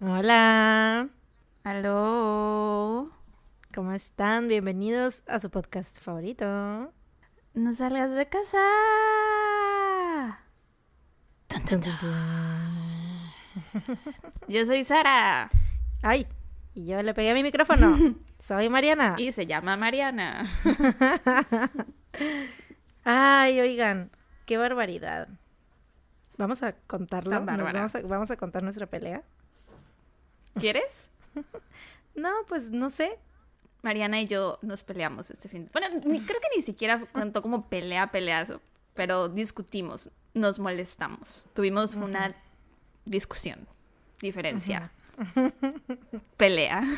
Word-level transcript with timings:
Hola, 0.00 1.08
Aló. 1.64 3.10
¿cómo 3.74 3.92
están? 3.92 4.46
Bienvenidos 4.46 5.24
a 5.26 5.40
su 5.40 5.50
podcast 5.50 5.98
favorito. 6.00 6.92
No 7.54 7.74
salgas 7.74 8.14
de 8.14 8.28
casa. 8.28 8.60
Yo 14.46 14.66
soy 14.66 14.84
Sara 14.84 15.48
Ay, 16.02 16.28
y 16.74 16.86
yo 16.86 17.02
le 17.02 17.12
pegué 17.12 17.32
a 17.32 17.34
mi 17.34 17.42
micrófono. 17.42 17.98
Soy 18.38 18.68
Mariana. 18.68 19.16
y 19.18 19.32
se 19.32 19.46
llama 19.46 19.76
Mariana. 19.76 20.46
Ay, 23.04 23.58
oigan, 23.58 24.12
qué 24.46 24.58
barbaridad. 24.58 25.26
Vamos 26.36 26.62
a 26.62 26.70
contarlo. 26.86 27.34
A, 27.34 27.40
vamos 27.40 28.30
a 28.30 28.36
contar 28.36 28.62
nuestra 28.62 28.86
pelea. 28.86 29.24
¿Quieres? 30.60 31.10
No, 32.14 32.30
pues 32.48 32.70
no 32.72 32.90
sé. 32.90 33.16
Mariana 33.82 34.20
y 34.20 34.26
yo 34.26 34.58
nos 34.62 34.82
peleamos 34.82 35.30
este 35.30 35.48
fin. 35.48 35.70
Bueno, 35.72 35.86
ni- 36.04 36.20
creo 36.20 36.40
que 36.40 36.48
ni 36.56 36.62
siquiera 36.62 37.00
contó 37.12 37.42
como 37.42 37.68
pelea, 37.68 38.10
pelea, 38.10 38.44
pero 38.94 39.28
discutimos, 39.28 40.10
nos 40.34 40.58
molestamos. 40.58 41.46
Tuvimos 41.54 41.94
una 41.94 42.34
discusión, 43.04 43.68
diferencia, 44.20 44.90
pelea. 46.36 46.82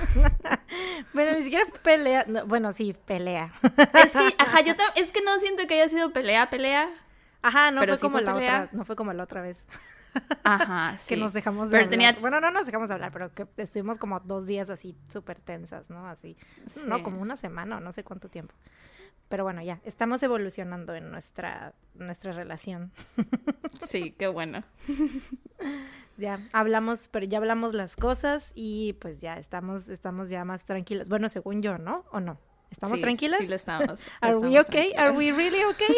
Bueno, 1.12 1.32
ni 1.32 1.42
siquiera 1.42 1.64
pelea. 1.82 2.24
no, 2.28 2.46
bueno, 2.46 2.72
sí, 2.72 2.94
pelea. 3.04 3.52
Es 3.94 4.12
que, 4.12 4.34
ajá, 4.38 4.60
yo 4.62 4.74
es 4.94 5.10
que 5.10 5.20
no 5.22 5.38
siento 5.40 5.66
que 5.66 5.74
haya 5.74 5.88
sido 5.88 6.10
pelea, 6.12 6.48
pelea. 6.48 6.88
Ajá, 7.42 7.70
no 7.72 7.80
Pero 7.80 7.92
fue 7.92 7.96
sí 7.98 8.02
como 8.02 8.16
fue 8.18 8.22
la 8.22 8.34
pelea. 8.34 8.62
otra, 8.64 8.78
no 8.78 8.84
fue 8.84 8.96
como 8.96 9.12
la 9.12 9.24
otra 9.24 9.42
vez. 9.42 9.66
Ajá, 10.44 10.98
que 11.08 11.14
sí. 11.16 11.20
nos 11.20 11.32
dejamos 11.32 11.70
de 11.70 11.76
Pero 11.78 11.84
hablar. 11.86 11.90
tenía- 11.90 12.20
Bueno, 12.20 12.40
no 12.40 12.50
nos 12.50 12.66
dejamos 12.66 12.88
de 12.88 12.94
hablar, 12.94 13.12
pero 13.12 13.32
que 13.34 13.46
estuvimos 13.56 13.98
como 13.98 14.20
dos 14.20 14.46
días 14.46 14.70
así 14.70 14.96
súper 15.08 15.38
tensas, 15.40 15.90
¿no? 15.90 16.06
Así. 16.06 16.36
No, 16.86 16.96
Sí. 16.96 17.02
como 17.02 17.20
una 17.20 17.36
semana 17.36 17.76
o 17.76 17.80
no 17.80 17.92
sé 17.92 18.04
cuánto 18.04 18.28
tiempo. 18.28 18.54
Pero 19.28 19.44
bueno, 19.44 19.62
ya, 19.62 19.80
estamos 19.84 20.20
evolucionando 20.24 20.94
en 20.94 21.10
nuestra, 21.10 21.74
nuestra 21.94 22.32
relación. 22.32 22.92
Sí, 23.88 24.12
qué 24.18 24.26
bueno. 24.28 24.62
Ya 26.16 26.38
hablamos, 26.52 27.08
pero 27.08 27.24
ya 27.24 27.38
hablamos 27.38 27.72
las 27.72 27.96
cosas 27.96 28.52
y 28.54 28.92
pues 28.94 29.22
ya 29.22 29.38
estamos, 29.38 29.88
estamos 29.88 30.28
ya 30.28 30.44
más 30.44 30.66
tranquilas. 30.66 31.08
Bueno, 31.08 31.30
según 31.30 31.62
yo, 31.62 31.78
¿no? 31.78 32.04
¿O 32.12 32.20
no? 32.20 32.38
¿Estamos 32.70 32.96
Sí, 32.98 33.02
tranquilas? 33.02 33.40
Sí, 33.40 33.46
lo 33.46 33.54
estamos. 33.54 34.02
¿Are 34.20 34.34
estamos 34.34 34.42
we 34.44 34.60
okay? 34.60 34.92
¿Are 34.98 35.12
we 35.12 35.32
really 35.32 35.62
okay? 35.64 35.96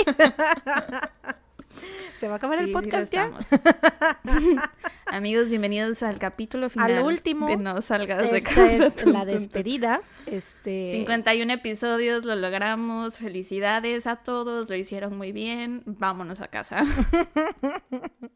¿Se 2.17 2.29
va 2.29 2.35
a 2.35 2.37
acabar 2.37 2.59
Sí, 2.59 2.65
el 2.65 2.69
sí 2.69 2.73
podcast 2.75 3.13
ya? 3.13 3.25
estamos. 3.25 3.47
Amigos, 5.07 5.51
bienvenidos 5.51 6.03
al 6.03 6.19
capítulo 6.19 6.71
final. 6.71 6.91
Al 6.99 7.05
último. 7.05 7.47
De 7.47 7.57
No 7.57 7.83
salgas 7.83 8.31
de 8.31 8.39
Esta 8.39 8.51
casa. 8.51 8.87
es 8.87 9.05
la 9.07 9.25
despedida. 9.25 10.01
Este... 10.27 10.93
51 10.93 11.53
episodios, 11.53 12.25
lo 12.25 12.35
logramos. 12.37 13.17
Felicidades 13.19 14.07
a 14.07 14.17
todos, 14.17 14.69
lo 14.69 14.75
hicieron 14.77 15.17
muy 15.19 15.33
bien. 15.33 15.83
Vámonos 15.87 16.41
a 16.41 16.49
casa. 16.49 16.85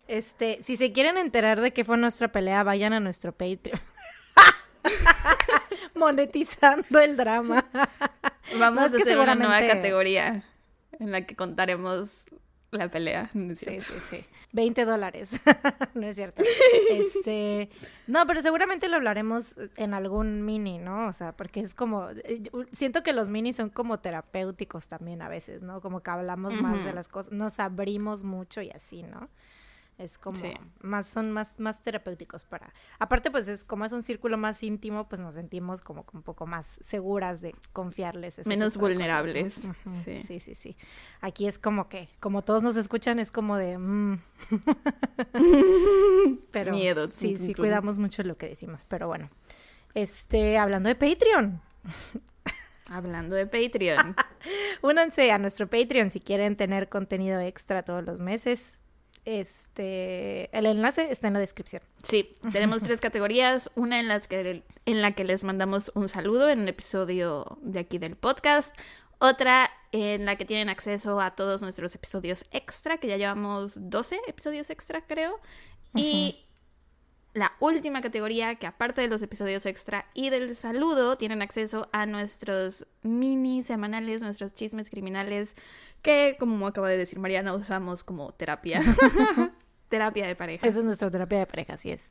Este, 0.09 0.59
si 0.63 0.77
se 0.77 0.93
quieren 0.93 1.17
enterar 1.19 1.61
de 1.61 1.73
qué 1.73 1.85
fue 1.85 1.97
nuestra 1.97 2.31
pelea, 2.31 2.63
vayan 2.63 2.93
a 2.93 3.01
nuestro 3.01 3.33
Patreon. 3.33 3.79
Monetizando 5.97 7.01
el 7.01 7.17
drama. 7.17 7.67
Vamos 8.59 8.93
No, 8.93 8.99
a 8.99 9.01
hacer 9.03 9.19
una 9.19 9.35
nueva 9.35 9.67
categoría 9.67 10.45
en 11.01 11.11
la 11.11 11.27
que 11.27 11.35
contaremos 11.35 12.27
la 12.77 12.89
pelea. 12.89 13.31
¿no 13.35 13.53
es 13.53 13.61
Sí, 13.61 13.81
sí, 13.81 13.95
sí. 14.01 14.25
20 14.53 14.85
dólares. 14.85 15.41
no 15.95 16.07
es 16.07 16.17
cierto. 16.17 16.43
Este, 16.91 17.69
no, 18.07 18.27
pero 18.27 18.41
seguramente 18.43 18.89
lo 18.89 18.97
hablaremos 18.97 19.57
en 19.77 19.93
algún 19.93 20.45
mini, 20.45 20.79
¿no? 20.79 21.09
O 21.09 21.13
sea, 21.13 21.33
porque 21.33 21.61
es 21.61 21.75
como, 21.75 22.09
eh, 22.11 22.43
siento 22.73 23.03
que 23.03 23.13
los 23.13 23.29
minis 23.29 23.57
son 23.57 23.71
como 23.71 23.99
terapéuticos 23.99 24.89
también 24.89 25.21
a 25.21 25.29
veces, 25.29 25.63
¿no? 25.63 25.81
Como 25.81 26.01
que 26.01 26.11
hablamos 26.11 26.61
más 26.63 26.85
de 26.85 26.93
las 26.93 27.09
cosas, 27.09 27.33
nos 27.33 27.61
abrimos 27.61 28.23
mucho 28.23 28.63
y 28.63 28.71
así, 28.71 29.03
¿no? 29.03 29.29
Es 29.99 30.19
como 30.19 30.39
Sí. 30.39 30.53
más, 30.83 31.07
son 31.07 31.33
más, 31.33 31.59
más 31.59 31.81
terapéuticos 31.83 32.45
para. 32.45 32.73
Aparte, 32.99 33.31
pues 33.31 33.49
es 33.49 33.65
como 33.65 33.87
es 33.87 33.93
un 33.93 34.03
círculo 34.03 34.37
más 34.37 34.63
íntimo, 34.63 35.09
pues 35.09 35.23
nos 35.23 35.35
sentimos 35.35 35.81
como 35.81 36.05
un 36.13 36.23
poco 36.23 36.47
más 36.47 36.79
seguras 36.83 37.41
de 37.41 37.55
confiarles. 37.73 38.39
ese 38.39 38.49
Menos 38.49 38.77
vulnerables, 38.77 39.55
sí. 40.05 40.23
sí, 40.23 40.39
sí, 40.41 40.55
sí. 40.55 40.77
Aquí 41.23 41.47
es 41.47 41.59
como 41.59 41.89
que, 41.89 42.11
como 42.21 42.43
todos 42.43 42.63
nos 42.63 42.77
escuchan, 42.77 43.19
es 43.19 43.33
como 43.33 43.57
de. 43.57 43.79
mm. 43.79 44.19
pero 46.51 46.73
Miedo. 46.73 47.09
Sí, 47.11 47.39
sí, 47.39 47.55
cuidamos 47.55 47.99
mucho 47.99 48.23
lo 48.23 48.37
que 48.37 48.49
decimos. 48.49 48.85
Pero 48.85 49.09
bueno. 49.09 49.31
Este, 49.95 50.59
hablando 50.59 50.89
de 50.89 50.95
Patreon. 50.95 51.61
Hablando 52.89 53.35
de 53.35 53.47
Patreon. 53.47 54.15
Únanse 54.83 55.33
a 55.33 55.39
nuestro 55.39 55.69
Patreon 55.69 56.11
si 56.13 56.21
quieren 56.21 56.55
tener 56.55 56.89
contenido 56.89 57.41
extra 57.41 57.83
todos 57.83 58.05
los 58.05 58.21
meses. 58.21 58.79
Este, 59.27 60.57
el 60.57 60.67
enlace 60.67 61.11
está 61.11 61.27
en 61.27 61.35
la 61.35 61.41
descripción. 61.41 61.83
Sí, 62.05 62.31
tenemos 62.53 62.81
tres 62.81 63.01
categorías. 63.01 63.69
Una 63.75 63.99
en, 63.99 64.07
las 64.07 64.29
que, 64.29 64.63
en 64.87 65.03
la 65.03 65.13
que 65.13 65.25
les 65.25 65.43
mandamos 65.43 65.91
un 65.97 66.09
saludo 66.09 66.49
en 66.49 66.61
un 66.61 66.69
episodio 66.69 67.59
de 67.61 67.81
aquí 67.81 67.99
del 67.99 68.15
podcast. 68.15 68.73
Otra 69.19 69.69
en 69.91 70.27
la 70.27 70.37
que 70.37 70.45
tienen 70.45 70.69
acceso 70.69 71.21
a 71.21 71.35
todos 71.35 71.61
nuestros 71.61 71.93
episodios 71.97 72.45
extra, 72.53 72.99
que 72.99 73.09
ya 73.09 73.17
llevamos 73.17 73.91
12 73.91 74.21
episodios 74.29 74.71
extra, 74.71 75.05
creo. 75.05 75.41
Y 75.93 76.46
la 77.37 77.53
última 77.61 78.01
categoría, 78.01 78.55
que 78.55 78.67
aparte 78.67 79.03
de 79.03 79.09
los 79.09 79.21
episodios 79.21 79.67
extra 79.67 80.07
y 80.15 80.31
del 80.31 80.57
saludo, 80.57 81.17
tienen 81.19 81.43
acceso 81.43 81.89
a 81.93 82.07
nuestros 82.07 82.87
mini 83.03 83.63
semanales, 83.63 84.23
nuestros 84.23 84.55
chismes 84.55 84.89
criminales, 84.89 85.55
que 86.01 86.37
como 86.39 86.67
acaba 86.67 86.89
de 86.89 86.97
decir 86.97 87.19
Mariana, 87.19 87.53
usamos 87.53 88.03
como 88.03 88.33
terapia. 88.33 88.83
terapia 89.89 90.27
de 90.27 90.35
pareja. 90.35 90.67
Esa 90.67 90.79
es 90.79 90.85
nuestra 90.87 91.11
terapia 91.11 91.39
de 91.39 91.47
pareja, 91.47 91.75
así 91.75 91.91
es. 91.91 92.09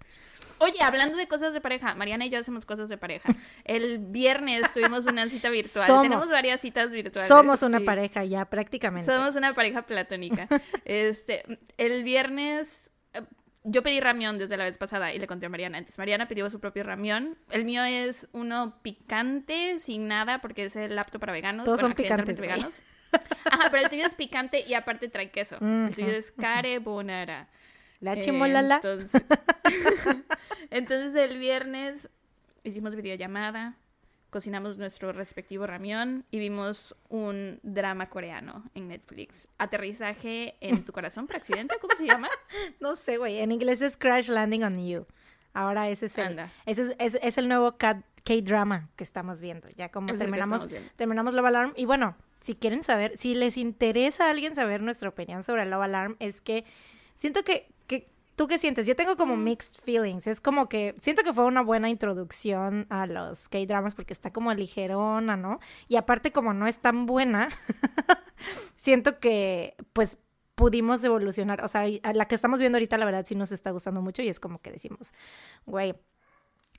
Oye, 0.60 0.82
hablando 0.82 1.18
de 1.18 1.28
cosas 1.28 1.54
de 1.54 1.60
pareja, 1.60 1.96
Mariana 1.96 2.28
y 2.28 2.30
yo 2.30 2.40
hacemos 2.40 2.66
cosas 2.66 2.88
de 2.88 2.98
pareja. 2.98 3.30
El 3.66 3.98
viernes 3.98 4.72
tuvimos 4.72 5.06
una 5.08 5.28
cita 5.28 5.50
virtual. 5.50 5.86
Somos. 5.88 6.04
Tenemos 6.04 6.30
varias 6.30 6.62
citas 6.62 6.92
virtuales. 6.92 7.28
Somos 7.28 7.64
una 7.64 7.80
sí. 7.80 7.84
pareja 7.84 8.24
ya 8.24 8.46
prácticamente. 8.46 9.12
Somos 9.12 9.36
una 9.36 9.54
pareja 9.54 9.82
platónica. 9.82 10.48
Este, 10.86 11.44
el 11.78 12.04
viernes 12.04 12.90
yo 13.66 13.84
pedí 13.84 14.00
ramión 14.00 14.38
desde 14.38 14.58
la 14.58 14.64
vez 14.64 14.78
pasada 14.78 15.14
y 15.14 15.20
le 15.20 15.28
conté 15.28 15.48
a 15.48 15.50
Mariana. 15.50 15.80
Entonces 15.80 15.98
Mariana 15.98 16.28
pidió 16.28 16.50
su 16.50 16.60
propio 16.60 16.84
ramión. 16.84 17.38
El 17.50 17.66
mío 17.66 17.84
es 17.84 18.28
uno 18.32 18.80
picante, 18.82 19.80
sin 19.80 20.08
nada, 20.08 20.40
porque 20.40 20.66
es 20.66 20.76
el 20.76 20.98
apto 20.98 21.20
para 21.20 21.34
veganos. 21.34 21.66
Todos 21.66 21.82
son 21.82 21.94
picantes, 21.94 22.40
veganos. 22.40 22.76
Ajá, 23.46 23.70
pero 23.72 23.84
el 23.84 23.90
tuyo 23.90 24.06
es 24.06 24.14
picante 24.14 24.64
y 24.68 24.74
aparte 24.76 25.08
trae 25.10 25.32
queso. 25.32 25.58
El 25.60 25.96
tuyo 25.96 26.12
es 26.12 26.32
carbonara. 26.32 27.48
La 28.02 28.14
Eh, 28.14 28.20
chimolala. 28.20 28.76
Entonces, 28.76 29.22
entonces 30.70 31.16
el 31.16 31.38
viernes 31.40 32.10
hicimos 32.64 32.96
videollamada, 32.96 33.78
cocinamos 34.36 34.78
nuestro 34.78 35.14
respectivo 35.14 35.66
ramión 35.66 36.26
y 36.30 36.40
vimos 36.40 36.94
un 37.08 37.58
drama 37.64 38.10
coreano 38.10 38.66
en 38.74 38.90
Netflix. 38.90 39.48
Aterrizaje 39.58 40.58
en 40.60 40.84
tu 40.84 40.92
corazón 40.92 41.26
por 41.26 41.38
accidente, 41.38 41.78
¿cómo 41.80 41.96
se 41.96 42.06
llama? 42.06 42.28
No 42.82 42.98
sé, 42.98 43.16
güey. 43.18 43.38
En 43.40 43.54
inglés 43.54 43.80
es 43.80 43.96
Crash 43.96 44.28
Landing 44.28 44.64
on 44.66 44.86
You. 44.86 45.06
Ahora 45.54 45.88
ese 45.88 46.08
es 46.08 46.18
el, 46.18 46.26
Anda. 46.26 46.52
ese 46.66 46.82
es, 46.82 46.96
es- 47.00 47.20
es 47.22 47.38
el 47.38 47.48
nuevo 47.48 47.78
K- 47.78 48.04
K-drama 48.26 48.90
que 48.98 49.06
estamos 49.06 49.40
viendo. 49.40 49.70
Ya 49.78 49.88
como 49.90 50.10
Es 50.12 50.18
terminamos, 50.18 50.68
terminamos 50.98 51.34
Love 51.34 51.46
Alarm. 51.46 51.74
Y 51.78 51.86
bueno, 51.86 52.18
si 52.42 52.56
quieren 52.56 52.84
saber, 52.84 53.18
si 53.18 53.36
les 53.36 53.56
interesa 53.56 54.26
a 54.28 54.32
alguien 54.32 54.54
saber 54.54 54.82
nuestra 54.82 55.08
opinión 55.08 55.44
sobre 55.44 55.66
Love 55.66 55.84
Alarm, 55.84 56.18
es 56.20 56.42
que 56.42 56.66
siento 57.14 57.46
que 57.46 57.70
¿tú 58.36 58.48
qué 58.48 58.58
sientes? 58.58 58.86
Yo 58.86 58.96
tengo 58.96 59.18
como 59.18 59.38
mixed 59.38 59.82
feelings. 59.82 60.28
Es 60.28 60.42
como 60.42 60.68
que 60.70 60.94
siento 60.98 61.24
que 61.24 61.34
fue 61.34 61.46
una 61.46 61.62
buena 61.62 61.90
introducción 61.90 62.88
a 62.90 63.08
los 63.08 63.50
K-dramas 63.50 63.96
porque 63.96 64.14
está 64.14 64.32
como 64.32 64.54
ligerona, 64.54 65.38
¿no? 65.38 65.60
Y 65.88 65.96
aparte 65.96 66.32
como 66.32 66.54
no 66.54 66.68
es 66.68 66.80
tan 66.80 67.06
buena, 67.06 67.50
siento 68.76 69.20
que 69.20 69.76
pues 69.94 70.20
pudimos 70.56 71.04
evolucionar. 71.04 71.64
O 71.64 71.68
sea, 71.68 71.86
la 72.14 72.28
que 72.28 72.36
estamos 72.36 72.60
viendo 72.60 72.78
ahorita, 72.78 72.98
la 72.98 73.06
verdad, 73.06 73.26
sí 73.26 73.36
nos 73.36 73.52
está 73.52 73.72
gustando 73.72 74.02
mucho 74.02 74.22
y 74.22 74.30
es 74.30 74.40
como 74.40 74.60
que 74.62 74.72
decimos, 74.72 75.14
güey, 75.66 75.96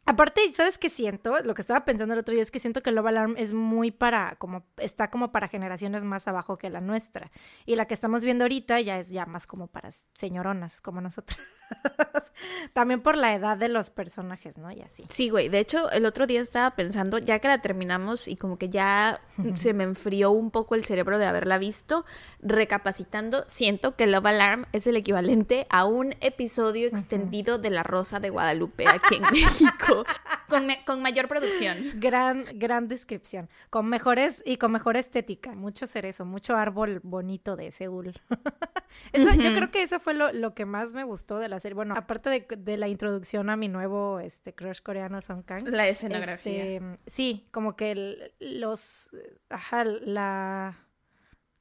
Aparte, 0.09 0.41
¿sabes 0.55 0.79
qué 0.79 0.89
siento? 0.89 1.37
Lo 1.43 1.55
que 1.55 1.63
estaba 1.63 1.85
pensando 1.85 2.15
el 2.15 2.21
otro 2.21 2.33
día 2.33 2.43
es 2.43 2.53
que 2.53 2.61
siento 2.61 2.81
que 2.81 2.93
Love 2.93 3.09
Alarm 3.09 3.35
es 3.37 3.53
muy 3.53 3.91
para, 3.91 4.37
como, 4.37 4.65
está 4.77 5.11
como 5.11 5.33
para 5.33 5.49
generaciones 5.49 6.05
más 6.05 6.29
abajo 6.29 6.59
que 6.59 6.71
la 6.71 6.81
nuestra. 6.81 7.33
Y 7.65 7.75
la 7.75 7.87
que 7.87 7.95
estamos 7.95 8.23
viendo 8.23 8.45
ahorita 8.45 8.81
ya 8.81 9.01
es 9.01 9.11
ya 9.11 9.27
más 9.27 9.49
como 9.49 9.67
para 9.67 9.91
señoronas, 10.15 10.81
como 10.81 11.01
nosotros. 11.01 11.37
También 12.73 13.03
por 13.03 13.17
la 13.17 13.35
edad 13.35 13.57
de 13.57 13.69
los 13.69 13.91
personajes, 13.91 14.59
¿no? 14.59 14.71
Y 14.71 14.81
así. 14.81 15.05
Sí, 15.09 15.29
güey. 15.29 15.49
De 15.49 15.59
hecho, 15.59 15.91
el 15.91 16.07
otro 16.07 16.29
día 16.29 16.41
estaba 16.41 16.77
pensando, 16.77 17.19
ya 17.19 17.41
que 17.41 17.49
la 17.49 17.61
terminamos 17.61 18.29
y 18.29 18.37
como 18.37 18.59
que 18.59 18.69
ya 18.69 19.21
se 19.55 19.75
me 19.75 19.83
enfrió 19.83 20.31
un 20.31 20.53
poco 20.53 20.77
el 20.77 20.85
cerebro 20.85 21.19
de 21.19 21.27
haberla 21.27 21.59
visto, 21.59 22.05
recapacitando, 22.41 23.45
siento 23.49 23.97
que 23.97 24.07
Love 24.07 24.27
Alarm 24.27 24.67
es 24.73 24.87
el 24.87 24.97
equivalente 24.97 25.67
a 25.69 25.85
un 25.85 26.15
episodio 26.21 26.87
extendido 26.87 27.59
de 27.59 27.71
La 27.71 27.83
Rosa 27.83 28.21
de 28.21 28.31
Guadalupe 28.31 28.87
aquí 28.89 29.17
en 29.17 29.23
México. 29.33 29.96
Con, 30.87 31.03
mayor 31.03 31.27
producción. 31.27 31.77
Gran, 31.97 32.47
gran 32.55 32.87
descripción. 32.87 33.49
Con 33.69 33.87
mejores 33.89 34.43
y 34.47 34.59
con 34.59 34.71
mejor 34.71 34.97
estética. 34.97 35.53
Mucho 35.53 35.87
cerezo, 35.87 36.25
mucho 36.25 36.55
árbol 36.55 37.01
bonito 37.03 37.57
de 37.57 37.71
Seúl. 37.73 38.15
Yo 39.13 39.55
creo 39.55 39.71
que 39.71 39.83
eso 39.83 39.99
fue 39.99 40.15
lo, 40.15 40.55
que 40.55 40.65
más 40.65 40.95
me 40.95 41.03
gustó 41.03 41.39
de 41.39 41.49
la 41.49 41.59
serie. 41.59 41.75
Bueno, 41.75 41.95
aparte 41.97 42.47
de, 42.49 42.77
la 42.77 42.89
introducción 42.89 43.51
a 43.51 43.57
mi 43.57 43.69
nuevo 43.69 44.21
este, 44.21 44.55
crush 44.55 44.81
coreano 44.81 45.21
Song 45.21 45.43
Kang. 45.45 45.67
La 45.69 45.89
escenografía. 45.89 46.65
Este, 46.65 46.99
sí, 47.07 47.49
como 47.51 47.75
que 47.75 48.33
los. 48.39 49.11
Ajá, 49.51 49.85
la. 49.85 50.79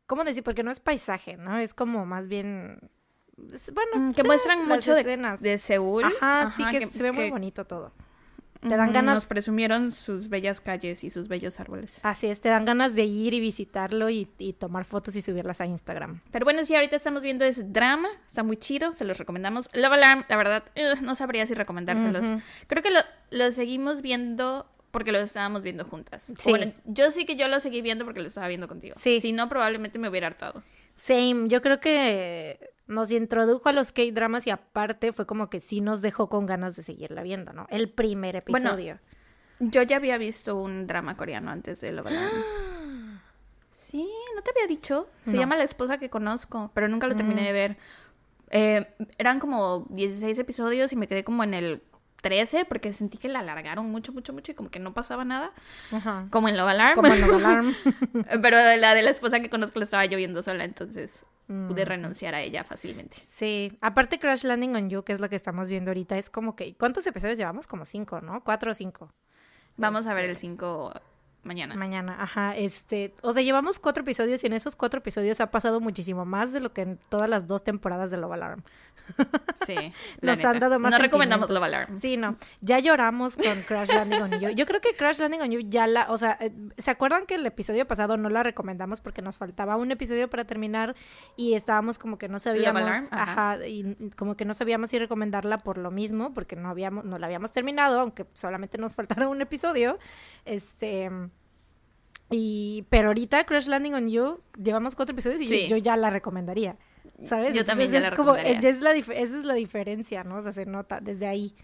¿Cómo 0.05 0.23
decir? 0.23 0.43
Porque 0.43 0.61
no 0.61 0.69
es 0.69 0.79
paisaje, 0.79 1.37
¿no? 1.37 1.57
Es 1.57 1.73
como 1.73 2.05
más 2.05 2.27
bien 2.27 2.79
bueno, 3.37 4.07
mm, 4.09 4.13
que 4.13 4.23
muestran 4.23 4.65
mucho 4.67 4.93
de, 4.93 5.17
de, 5.39 5.57
Seúl. 5.57 6.05
Ajá, 6.05 6.47
sí, 6.47 6.63
que, 6.71 6.87
se 6.87 7.03
ve 7.03 7.11
muy 7.11 7.29
bonito 7.29 7.65
todo. 7.65 7.91
Te 8.61 8.77
dan 8.77 8.93
ganas. 8.93 9.15
Nos 9.15 9.25
presumieron 9.25 9.91
sus 9.91 10.29
bellas 10.29 10.61
calles 10.61 11.03
y 11.03 11.09
sus 11.09 11.27
bellos 11.27 11.59
árboles. 11.59 11.99
Así 12.03 12.27
es, 12.27 12.41
te 12.41 12.49
dan 12.49 12.65
ganas 12.65 12.95
de 12.95 13.03
ir 13.03 13.33
y 13.33 13.39
visitarlo 13.39 14.09
y, 14.09 14.25
tomar 14.57 14.85
fotos 14.85 15.15
y 15.15 15.21
subirlas 15.21 15.61
a 15.61 15.65
Instagram. 15.65 16.21
Pero 16.31 16.45
bueno, 16.45 16.65
sí, 16.65 16.75
ahorita 16.75 16.95
estamos 16.95 17.21
viendo 17.21 17.45
ese 17.45 17.63
drama, 17.63 18.09
está 18.27 18.43
muy 18.43 18.57
chido, 18.57 18.93
se 18.93 19.05
los 19.05 19.17
recomendamos. 19.17 19.69
Love 19.73 19.93
Alarm, 19.93 20.25
la 20.27 20.37
verdad, 20.37 20.63
no 21.01 21.15
sabría 21.15 21.45
si 21.45 21.53
recomendárselos. 21.53 22.41
Creo 22.67 22.83
que 22.83 22.91
lo, 23.31 23.51
seguimos 23.51 24.01
viendo 24.01 24.67
porque 24.91 25.11
lo 25.11 25.19
estábamos 25.19 25.61
viendo 25.61 25.85
juntas. 25.85 26.31
Sí. 26.37 26.49
Bueno, 26.49 26.71
yo 26.85 27.11
sí 27.11 27.25
que 27.25 27.35
yo 27.35 27.47
lo 27.47 27.59
seguí 27.59 27.81
viendo 27.81 28.05
porque 28.05 28.21
lo 28.21 28.27
estaba 28.27 28.47
viendo 28.47 28.67
contigo. 28.67 28.95
Sí. 28.97 29.19
Si 29.21 29.33
no, 29.33 29.49
probablemente 29.49 29.99
me 29.99 30.09
hubiera 30.09 30.27
hartado. 30.27 30.63
Same, 30.93 31.49
yo 31.49 31.61
creo 31.61 31.81
que 31.81 32.74
nos 32.87 33.11
introdujo 33.11 33.69
a 33.69 33.71
los 33.71 33.91
K-dramas 33.91 34.45
y 34.47 34.51
aparte 34.51 35.11
fue 35.11 35.25
como 35.25 35.49
que 35.49 35.59
sí 35.59 35.81
nos 35.81 36.01
dejó 36.01 36.29
con 36.29 36.45
ganas 36.45 36.75
de 36.75 36.83
seguirla 36.83 37.23
viendo, 37.23 37.53
¿no? 37.53 37.67
El 37.69 37.89
primer 37.89 38.35
episodio. 38.35 38.99
yo 39.59 39.81
ya 39.83 39.97
había 39.97 40.17
visto 40.17 40.55
un 40.55 40.87
drama 40.87 41.17
coreano 41.17 41.51
antes 41.51 41.81
de 41.81 41.91
lo 41.91 42.03
Sí, 43.73 44.09
no 44.35 44.41
te 44.41 44.51
había 44.51 44.67
dicho. 44.67 45.07
Se 45.25 45.37
llama 45.37 45.57
La 45.57 45.63
esposa 45.63 45.97
que 45.97 46.09
conozco, 46.09 46.71
pero 46.73 46.87
nunca 46.87 47.07
lo 47.07 47.15
terminé 47.15 47.41
mm. 47.41 47.45
de 47.45 47.51
ver. 47.51 47.77
Eh, 48.51 48.95
eran 49.17 49.39
como 49.39 49.85
16 49.89 50.37
episodios 50.39 50.93
y 50.93 50.95
me 50.95 51.07
quedé 51.07 51.23
como 51.23 51.43
en 51.43 51.53
el 51.53 51.83
13 52.21 52.65
porque 52.65 52.93
sentí 52.93 53.17
que 53.17 53.27
la 53.27 53.39
alargaron 53.39 53.89
mucho, 53.91 54.11
mucho, 54.11 54.33
mucho 54.33 54.51
y 54.51 54.55
como 54.55 54.71
que 54.71 54.79
no 54.79 54.93
pasaba 54.93 55.25
nada. 55.25 55.51
Como 56.29 56.47
en 56.47 56.57
Love 56.57 56.69
Alarm. 56.69 56.95
Como 56.95 57.13
en 57.13 57.21
Love 57.21 57.35
Alarm. 57.45 57.75
Pero 58.41 58.57
la 58.77 58.93
de 58.93 59.01
la 59.01 59.09
esposa 59.09 59.41
que 59.41 59.49
conozco 59.49 59.79
la 59.79 59.85
estaba 59.85 60.05
lloviendo 60.05 60.41
sola, 60.41 60.63
entonces 60.63 61.25
pude 61.47 61.85
mm. 61.85 61.87
renunciar 61.87 62.35
a 62.35 62.41
ella 62.41 62.63
fácilmente. 62.63 63.17
Sí, 63.17 63.77
aparte 63.81 64.19
Crash 64.19 64.43
Landing 64.43 64.75
on 64.75 64.89
You, 64.89 65.03
que 65.03 65.13
es 65.13 65.19
lo 65.19 65.29
que 65.29 65.35
estamos 65.35 65.69
viendo 65.69 65.91
ahorita, 65.91 66.17
es 66.17 66.29
como 66.29 66.55
que, 66.55 66.75
¿cuántos 66.75 67.05
episodios 67.07 67.37
llevamos? 67.37 67.67
Como 67.67 67.85
cinco, 67.85 68.21
¿no? 68.21 68.43
Cuatro 68.43 68.71
o 68.71 68.75
cinco. 68.75 69.11
Vamos 69.77 70.07
a 70.07 70.13
ver 70.13 70.25
el 70.25 70.31
este, 70.31 70.41
cinco 70.41 70.93
mañana. 71.45 71.75
Mañana, 71.75 72.17
ajá. 72.19 72.55
Este, 72.55 73.13
o 73.21 73.31
sea, 73.31 73.43
llevamos 73.43 73.79
cuatro 73.79 74.01
episodios 74.01 74.43
y 74.43 74.47
en 74.47 74.53
esos 74.53 74.75
cuatro 74.75 74.99
episodios 74.99 75.39
ha 75.39 75.51
pasado 75.51 75.79
muchísimo 75.79 76.25
más 76.25 76.51
de 76.51 76.59
lo 76.59 76.73
que 76.73 76.81
en 76.81 76.99
todas 77.09 77.29
las 77.29 77.47
dos 77.47 77.63
temporadas 77.63 78.11
de 78.11 78.17
Love 78.17 78.33
Alarm. 78.33 78.63
Sí. 79.65 79.75
Nos 80.21 80.43
han 80.43 80.59
dado 80.59 80.79
más. 80.79 80.91
No 80.91 80.97
recomendamos 80.97 81.49
Love 81.49 81.63
Alarm. 81.63 81.97
Sí, 81.97 82.17
no. 82.17 82.35
Ya 82.61 82.79
lloramos 82.79 83.37
con 83.37 83.61
Crash 83.61 83.89
Landing 83.89 84.21
on 84.21 84.39
You. 84.39 84.49
Yo 84.49 84.65
creo 84.65 84.81
que 84.81 84.95
Crash 84.95 85.19
Landing 85.19 85.41
on 85.41 85.51
You 85.51 85.59
ya 85.61 85.87
la, 85.87 86.11
o 86.11 86.17
sea, 86.17 86.37
eh, 86.41 86.51
¿se 86.77 86.91
acuerdan 86.91 87.25
que 87.25 87.35
el 87.35 87.45
episodio 87.45 87.87
pasado 87.87 88.17
no 88.17 88.29
la 88.29 88.43
recomendamos 88.43 89.01
porque 89.01 89.21
nos 89.21 89.37
faltaba 89.37 89.77
un 89.77 89.91
episodio 89.91 90.29
para 90.29 90.45
terminar 90.45 90.95
y 91.35 91.53
estábamos 91.53 91.99
como 91.99 92.17
que 92.17 92.27
no 92.27 92.39
sabíamos, 92.39 93.07
ajá. 93.11 93.65
y 93.67 93.95
como 94.17 94.35
que 94.35 94.45
no 94.45 94.53
sabíamos 94.53 94.89
si 94.89 94.99
recomendarla 94.99 95.59
por 95.59 95.77
lo 95.77 95.91
mismo, 95.91 96.33
porque 96.33 96.55
no 96.55 96.69
habíamos, 96.69 97.05
no 97.05 97.19
la 97.19 97.27
habíamos 97.27 97.51
terminado, 97.51 97.99
aunque 97.99 98.25
solamente 98.33 98.77
nos 98.77 98.95
faltara 98.95 99.27
un 99.27 99.41
episodio. 99.41 99.99
Este 100.45 101.09
y, 102.31 102.85
pero 102.89 103.09
ahorita 103.09 103.45
Crash 103.45 103.67
Landing 103.67 103.93
on 103.93 104.09
You, 104.09 104.41
llevamos 104.61 104.95
cuatro 104.95 105.13
episodios 105.13 105.41
y 105.41 105.67
yo, 105.67 105.77
ya 105.77 105.95
la 105.97 106.09
recomendaría. 106.09 106.77
¿Sabes? 107.23 107.55
Yo 107.55 107.63
también 107.63 107.91
ya 107.91 107.99
la 108.01 108.11
como, 108.11 108.35
es 108.35 108.81
la 108.81 108.91
Esa 108.93 109.39
es 109.39 109.45
la 109.45 109.53
diferencia, 109.53 110.23
¿no? 110.23 110.37
O 110.37 110.41
sea, 110.41 110.51
se 110.51 110.65
nota 110.65 110.99
desde 110.99 111.27
ahí. 111.27 111.55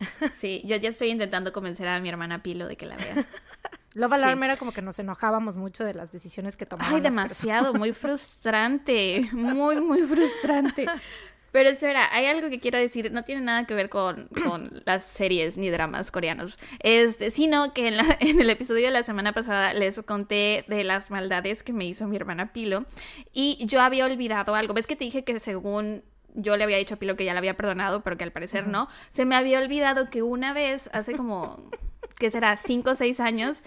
Sí, 0.36 0.62
yo 0.64 0.76
ya 0.76 0.90
estoy 0.90 1.08
intentando 1.08 1.52
convencer 1.52 1.88
a 1.88 1.98
mi 2.00 2.08
hermana 2.08 2.40
Pilo 2.42 2.68
de 2.68 2.76
que 2.76 2.86
la 2.86 2.96
vea. 2.96 3.26
Love 3.94 4.12
Alarm 4.12 4.42
era 4.44 4.56
como 4.56 4.70
que 4.70 4.80
nos 4.80 4.98
enojábamos 5.00 5.58
mucho 5.58 5.84
de 5.84 5.94
las 5.94 6.12
decisiones 6.12 6.56
que 6.56 6.66
tomábamos. 6.66 6.96
Ay, 6.96 7.02
demasiado, 7.02 7.74
muy 7.74 7.92
frustrante, 7.92 9.28
muy, 9.32 9.80
muy 9.80 10.02
frustrante. 10.02 10.86
Pero 11.52 11.70
espera, 11.70 12.08
hay 12.12 12.26
algo 12.26 12.50
que 12.50 12.60
quiero 12.60 12.78
decir, 12.78 13.10
no 13.12 13.24
tiene 13.24 13.40
nada 13.40 13.66
que 13.66 13.74
ver 13.74 13.88
con, 13.88 14.28
las 14.84 15.04
series 15.04 15.56
ni 15.56 15.70
dramas 15.70 16.10
coreanos, 16.10 16.58
este, 16.80 17.30
sino 17.30 17.72
que 17.72 17.88
en, 17.88 17.96
la, 17.96 18.04
en, 18.20 18.40
el 18.40 18.50
episodio 18.50 18.86
de 18.86 18.92
la 18.92 19.02
semana 19.02 19.32
pasada 19.32 19.72
les 19.72 20.00
conté 20.02 20.64
de 20.68 20.84
las 20.84 21.10
maldades 21.10 21.62
que 21.62 21.72
me 21.72 21.86
hizo 21.86 22.06
mi 22.06 22.16
hermana 22.16 22.52
Pilo 22.52 22.84
y 23.32 23.64
yo 23.66 23.80
había 23.80 24.04
olvidado 24.04 24.54
algo, 24.54 24.74
ves 24.74 24.86
que 24.86 24.96
te 24.96 25.04
dije 25.04 25.24
que 25.24 25.38
según 25.38 26.04
yo 26.34 26.56
le 26.56 26.64
había 26.64 26.76
dicho 26.76 26.94
a 26.94 26.98
Pilo 26.98 27.16
que 27.16 27.24
ya 27.24 27.32
la 27.32 27.38
había 27.38 27.56
perdonado, 27.56 28.02
pero 28.02 28.16
que 28.16 28.24
al 28.24 28.32
parecer 28.32 28.68
no, 28.68 28.88
se 29.10 29.24
me 29.24 29.34
había 29.34 29.58
olvidado 29.58 30.10
que 30.10 30.22
una 30.22 30.52
vez, 30.52 30.90
hace 30.92 31.14
como, 31.14 31.70
¿qué 32.18 32.30
será? 32.30 32.56
Cinco 32.56 32.90
o 32.90 32.94
seis 32.94 33.20
años, 33.20 33.62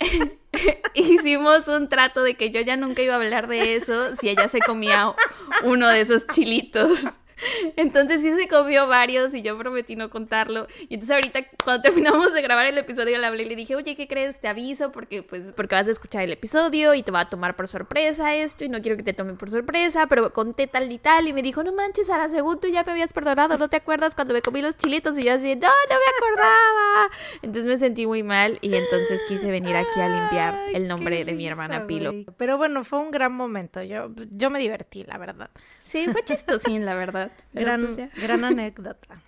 hicimos 0.94 1.68
un 1.68 1.88
trato 1.88 2.22
de 2.22 2.34
que 2.34 2.50
yo 2.50 2.60
ya 2.60 2.76
nunca 2.76 3.02
iba 3.02 3.14
a 3.14 3.16
hablar 3.16 3.48
de 3.48 3.76
eso 3.76 4.14
si 4.16 4.28
ella 4.28 4.48
se 4.48 4.60
comía 4.60 5.14
uno 5.62 5.88
de 5.88 6.00
esos 6.00 6.26
chilitos. 6.26 7.04
Entonces 7.76 8.22
sí 8.22 8.32
se 8.32 8.48
comió 8.48 8.86
varios 8.86 9.34
y 9.34 9.42
yo 9.42 9.56
prometí 9.58 9.96
no 9.96 10.10
contarlo. 10.10 10.66
Y 10.88 10.94
entonces 10.94 11.14
ahorita 11.14 11.40
cuando 11.62 11.82
terminamos 11.82 12.32
de 12.32 12.42
grabar 12.42 12.66
el 12.66 12.78
episodio 12.78 13.18
le 13.18 13.26
hablé 13.26 13.44
y 13.44 13.48
le 13.48 13.56
dije, 13.56 13.76
oye, 13.76 13.96
¿qué 13.96 14.08
crees? 14.08 14.40
Te 14.40 14.48
aviso 14.48 14.92
porque 14.92 15.22
pues 15.22 15.52
porque 15.52 15.74
vas 15.74 15.88
a 15.88 15.90
escuchar 15.90 16.22
el 16.22 16.32
episodio 16.32 16.94
y 16.94 17.02
te 17.02 17.10
va 17.10 17.20
a 17.20 17.30
tomar 17.30 17.56
por 17.56 17.68
sorpresa 17.68 18.34
esto 18.34 18.64
y 18.64 18.68
no 18.68 18.80
quiero 18.80 18.96
que 18.96 19.02
te 19.02 19.12
tome 19.12 19.34
por 19.34 19.50
sorpresa, 19.50 20.06
pero 20.06 20.32
conté 20.32 20.66
tal 20.66 20.90
y 20.90 20.98
tal 20.98 21.28
y 21.28 21.32
me 21.32 21.42
dijo, 21.42 21.62
no 21.62 21.72
manches, 21.72 22.06
Sara, 22.06 22.28
según 22.28 22.60
tú 22.60 22.68
ya 22.68 22.84
me 22.84 22.92
habías 22.92 23.12
perdonado, 23.12 23.58
¿no 23.58 23.68
te 23.68 23.76
acuerdas 23.76 24.14
cuando 24.14 24.34
me 24.34 24.42
comí 24.42 24.62
los 24.62 24.76
chilitos? 24.76 25.18
Y 25.18 25.24
yo 25.24 25.34
así, 25.34 25.54
no, 25.56 25.68
no 25.68 25.96
me 25.96 26.28
acordaba. 26.28 27.10
Entonces 27.42 27.66
me 27.66 27.78
sentí 27.78 28.06
muy 28.06 28.22
mal 28.22 28.58
y 28.60 28.74
entonces 28.74 29.22
quise 29.28 29.50
venir 29.50 29.76
aquí 29.76 30.00
a 30.00 30.08
limpiar 30.08 30.58
el 30.72 30.88
nombre 30.88 31.24
de 31.24 31.32
mi 31.32 31.46
hermana 31.46 31.86
Pilo. 31.86 32.12
Pero 32.36 32.58
bueno, 32.58 32.84
fue 32.84 32.98
un 32.98 33.10
gran 33.10 33.32
momento. 33.32 33.82
Yo, 33.82 34.10
yo 34.30 34.50
me 34.50 34.58
divertí, 34.58 35.04
la 35.04 35.18
verdad. 35.18 35.50
Sí, 35.80 36.06
fue 36.08 36.24
chistosín, 36.24 36.84
la 36.84 36.94
verdad. 36.94 37.23
Gran, 37.52 38.10
gran 38.20 38.44
anécdota. 38.44 39.20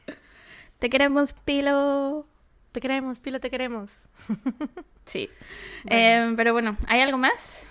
Te 0.79 0.91
queremos, 0.91 1.33
Pilo. 1.33 2.27
Te 2.73 2.81
queremos, 2.81 3.21
Pilo, 3.21 3.41
te 3.41 3.51
queremos. 3.51 4.09
sí. 5.07 5.31
Em, 5.87 6.37
pero 6.37 6.53
bueno, 6.53 6.77
¿hay 6.87 7.01
algo 7.01 7.19
más? 7.19 7.65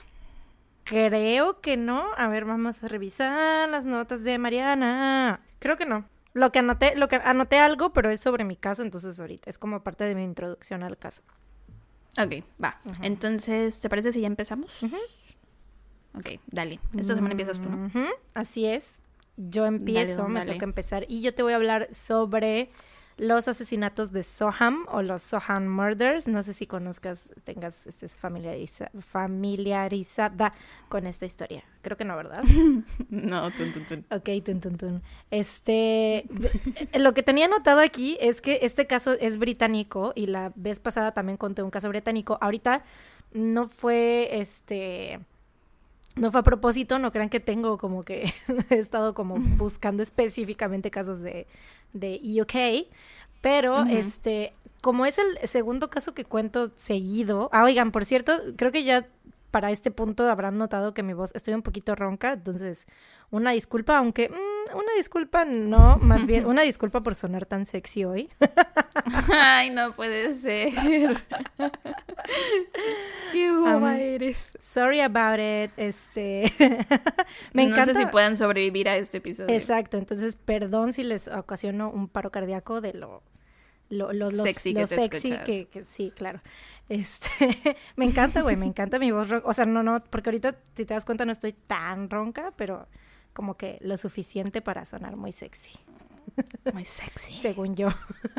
Creo 0.84 1.62
que 1.62 1.78
no. 1.78 2.12
A 2.18 2.28
ver, 2.28 2.46
vamos 2.46 2.84
a 2.84 2.88
revisar 2.88 3.70
las 3.70 3.86
notas 3.86 4.24
de 4.24 4.38
Mariana. 4.38 5.42
Creo 5.60 5.78
que 5.78 5.86
no. 5.86 6.06
Lo 6.34 6.52
que 6.52 6.60
anoté, 6.60 6.96
lo 6.96 7.08
que 7.08 7.16
anoté 7.16 7.60
algo, 7.60 7.94
pero 7.94 8.10
es 8.10 8.20
sobre 8.20 8.44
mi 8.44 8.58
caso, 8.58 8.84
entonces 8.84 9.20
ahorita 9.20 9.50
es 9.50 9.58
como 9.58 9.84
parte 9.84 10.04
de 10.04 10.16
mi 10.16 10.24
introducción 10.24 10.84
al 10.84 10.98
caso. 10.98 11.24
Ok, 12.18 12.44
va. 12.62 12.82
Entonces, 13.02 13.80
¿te 13.80 13.90
parece 13.90 14.12
si 14.12 14.22
ya 14.22 14.28
empezamos? 14.28 14.84
Ok, 16.14 16.40
dale. 16.48 16.80
Esta 16.98 17.16
semana 17.16 17.32
empiezas 17.32 17.62
tú, 17.62 17.70
¿no? 17.70 17.90
Así 18.34 18.66
es. 18.66 19.02
Yo 19.38 19.66
empiezo, 19.66 20.28
me 20.28 20.46
toca 20.46 20.66
empezar. 20.66 21.06
Y 21.10 21.22
yo 21.22 21.34
te 21.34 21.44
voy 21.44 21.54
a 21.54 21.58
hablar 21.58 21.88
sobre 21.92 22.70
los 23.18 23.48
asesinatos 23.48 24.12
de 24.12 24.24
Soham 24.24 24.86
o 24.92 25.02
los 25.02 25.22
Soham 25.22 25.68
Murders. 25.68 26.28
No 26.28 26.44
sé 26.44 26.52
si 26.54 26.68
conozcas, 26.68 27.32
tengas, 27.44 27.88
estés 27.88 28.18
familiarizada 28.18 30.54
con 30.90 31.08
esta 31.08 31.26
historia. 31.26 31.64
Creo 31.82 31.98
que 31.98 32.06
no, 32.06 32.16
¿verdad? 32.16 32.44
no, 33.10 33.50
tun, 33.52 33.74
tun, 33.74 33.86
tun. 33.86 34.06
Ok, 34.12 34.30
tun, 34.44 34.60
tun, 34.60 34.78
tun. 34.78 35.02
Este, 35.32 36.26
lo 37.00 37.14
que 37.14 37.24
tenía 37.24 37.48
notado 37.48 37.80
aquí 37.80 38.18
es 38.20 38.42
que 38.42 38.60
este 38.64 38.86
caso 38.88 39.14
es 39.14 39.38
británico 39.38 40.12
y 40.16 40.28
la 40.28 40.52
vez 40.56 40.80
pasada 40.80 41.14
también 41.14 41.38
conté 41.38 41.64
un 41.64 41.72
caso 41.72 41.90
británico. 41.90 42.38
Ahorita 42.42 42.84
no 43.34 43.68
fue, 43.68 44.40
este 44.40 45.20
no 46.16 46.32
fue 46.32 46.40
a 46.42 46.44
propósito, 46.44 47.00
no 47.00 47.12
crean 47.12 47.30
que 47.30 47.40
tengo 47.40 47.78
como 47.78 48.04
que 48.04 48.34
he 48.70 48.76
estado 48.76 49.14
como 49.14 49.36
buscando 49.58 50.04
específicamente 50.04 50.92
casos 50.92 51.22
de, 51.22 51.48
de 51.94 52.20
UK, 52.42 52.88
Pero, 53.42 53.86
este, 53.86 54.54
como 54.82 55.06
es 55.06 55.18
el 55.18 55.48
segundo 55.48 55.90
caso 55.90 56.14
que 56.14 56.26
cuento 56.26 56.72
seguido. 56.76 57.50
Ah, 57.52 57.64
oigan, 57.64 57.92
por 57.92 58.06
cierto, 58.06 58.34
creo 58.56 58.72
que 58.72 58.84
ya 58.84 59.08
para 59.52 59.72
este 59.72 59.92
punto 59.92 60.30
habrán 60.30 60.58
notado 60.58 60.94
que 60.94 61.04
mi 61.04 61.14
voz 61.14 61.32
estoy 61.34 61.54
un 61.54 61.62
poquito 61.62 61.96
ronca, 61.96 62.34
entonces 62.34 62.88
una 63.32 63.52
disculpa, 63.52 63.98
aunque 63.98 64.30
mm, 64.30 64.76
una 64.76 64.94
disculpa 64.98 65.46
no, 65.46 65.98
más 65.98 66.26
bien 66.26 66.46
una 66.48 66.62
disculpa 66.62 67.02
por 67.02 67.16
sonar 67.16 67.46
tan 67.46 67.66
sexy 67.66 68.06
hoy. 68.06 68.30
Ay, 69.32 69.70
no 69.70 69.96
puede 69.96 70.36
ser. 70.36 70.72
Qué 73.32 73.52
guapa 73.52 73.98
eres. 74.00 74.52
Sorry 74.60 75.02
about 75.02 75.40
it. 75.40 75.72
Este 75.78 76.52
me 77.54 77.68
no 77.68 77.86
sé 77.86 77.94
si 77.96 78.06
puedan 78.08 78.38
sobrevivir 78.38 78.90
a 78.90 78.98
este 78.98 79.18
episodio. 79.18 79.54
Exacto, 79.54 79.98
entonces 79.98 80.36
perdón 80.36 80.94
si 80.94 81.04
les 81.04 81.28
ocasiono 81.28 81.90
un 81.90 82.08
paro 82.08 82.32
cardíaco 82.32 82.82
de 82.82 82.94
lo 82.94 83.24
lo, 83.90 84.14
lo, 84.14 84.32
sexy, 84.32 84.74
que, 84.74 84.88
sexy 84.88 85.30
que, 85.46 85.84
sí, 85.86 86.12
claro. 86.16 86.42
Este, 86.90 87.78
me 87.96 88.06
encanta, 88.06 88.42
güey, 88.42 88.56
me 88.56 88.66
encanta 88.66 89.00
mi 89.00 89.12
voz 89.12 89.30
ronca. 89.30 89.48
O 89.48 89.54
sea, 89.54 89.66
no, 89.66 89.84
no, 89.84 90.04
porque 90.04 90.30
ahorita, 90.30 90.56
si 90.74 90.86
te 90.86 90.94
das 90.94 91.06
cuenta, 91.06 91.26
no 91.26 91.32
estoy 91.32 91.54
tan 91.54 92.10
ronca, 92.10 92.52
pero 92.56 92.88
como 93.36 93.58
que 93.58 93.78
lo 93.82 93.98
suficiente 93.98 94.62
para 94.62 94.86
sonar 94.86 95.18
muy 95.18 95.32
sexy. 95.32 95.78
Muy 96.74 96.86
sexy. 96.86 97.34
Según 97.42 97.76
yo. 97.76 97.90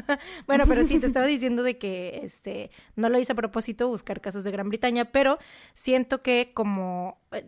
bueno, 0.47 0.65
pero 0.67 0.83
sí, 0.85 0.99
te 0.99 1.07
estaba 1.07 1.27
diciendo 1.27 1.63
de 1.63 1.79
que 1.79 2.21
este, 2.25 2.71
no 2.97 3.09
lo 3.09 3.21
hice 3.21 3.33
a 3.33 3.37
propósito 3.37 3.87
buscar 3.89 4.21
casos 4.21 4.43
de 4.43 4.51
Gran 4.51 4.71
Bretaña, 4.71 5.05
pero 5.05 5.39
siento 5.75 6.23
que 6.23 6.53
como 6.55 7.21
eh, 7.31 7.47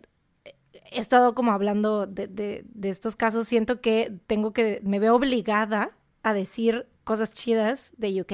he 0.91 0.99
estado 0.99 1.35
como 1.35 1.51
hablando 1.51 2.07
de, 2.07 2.27
de, 2.27 2.63
de 2.65 2.89
estos 2.89 3.15
casos, 3.15 3.47
siento 3.47 3.81
que 3.81 4.13
tengo 4.27 4.53
que, 4.53 4.79
me 4.83 4.99
veo 4.99 5.15
obligada 5.15 5.89
a 6.23 6.33
decir 6.33 6.87
cosas 7.03 7.33
chidas 7.33 7.93
de 7.97 8.21
UK. 8.21 8.33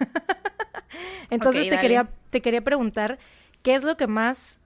Entonces 1.30 1.68
te, 1.68 1.78
quería, 1.78 2.10
te 2.30 2.42
quería 2.42 2.62
preguntar, 2.62 3.18
¿qué 3.62 3.76
es 3.76 3.84
lo 3.84 3.96
que 3.96 4.08
más... 4.08 4.58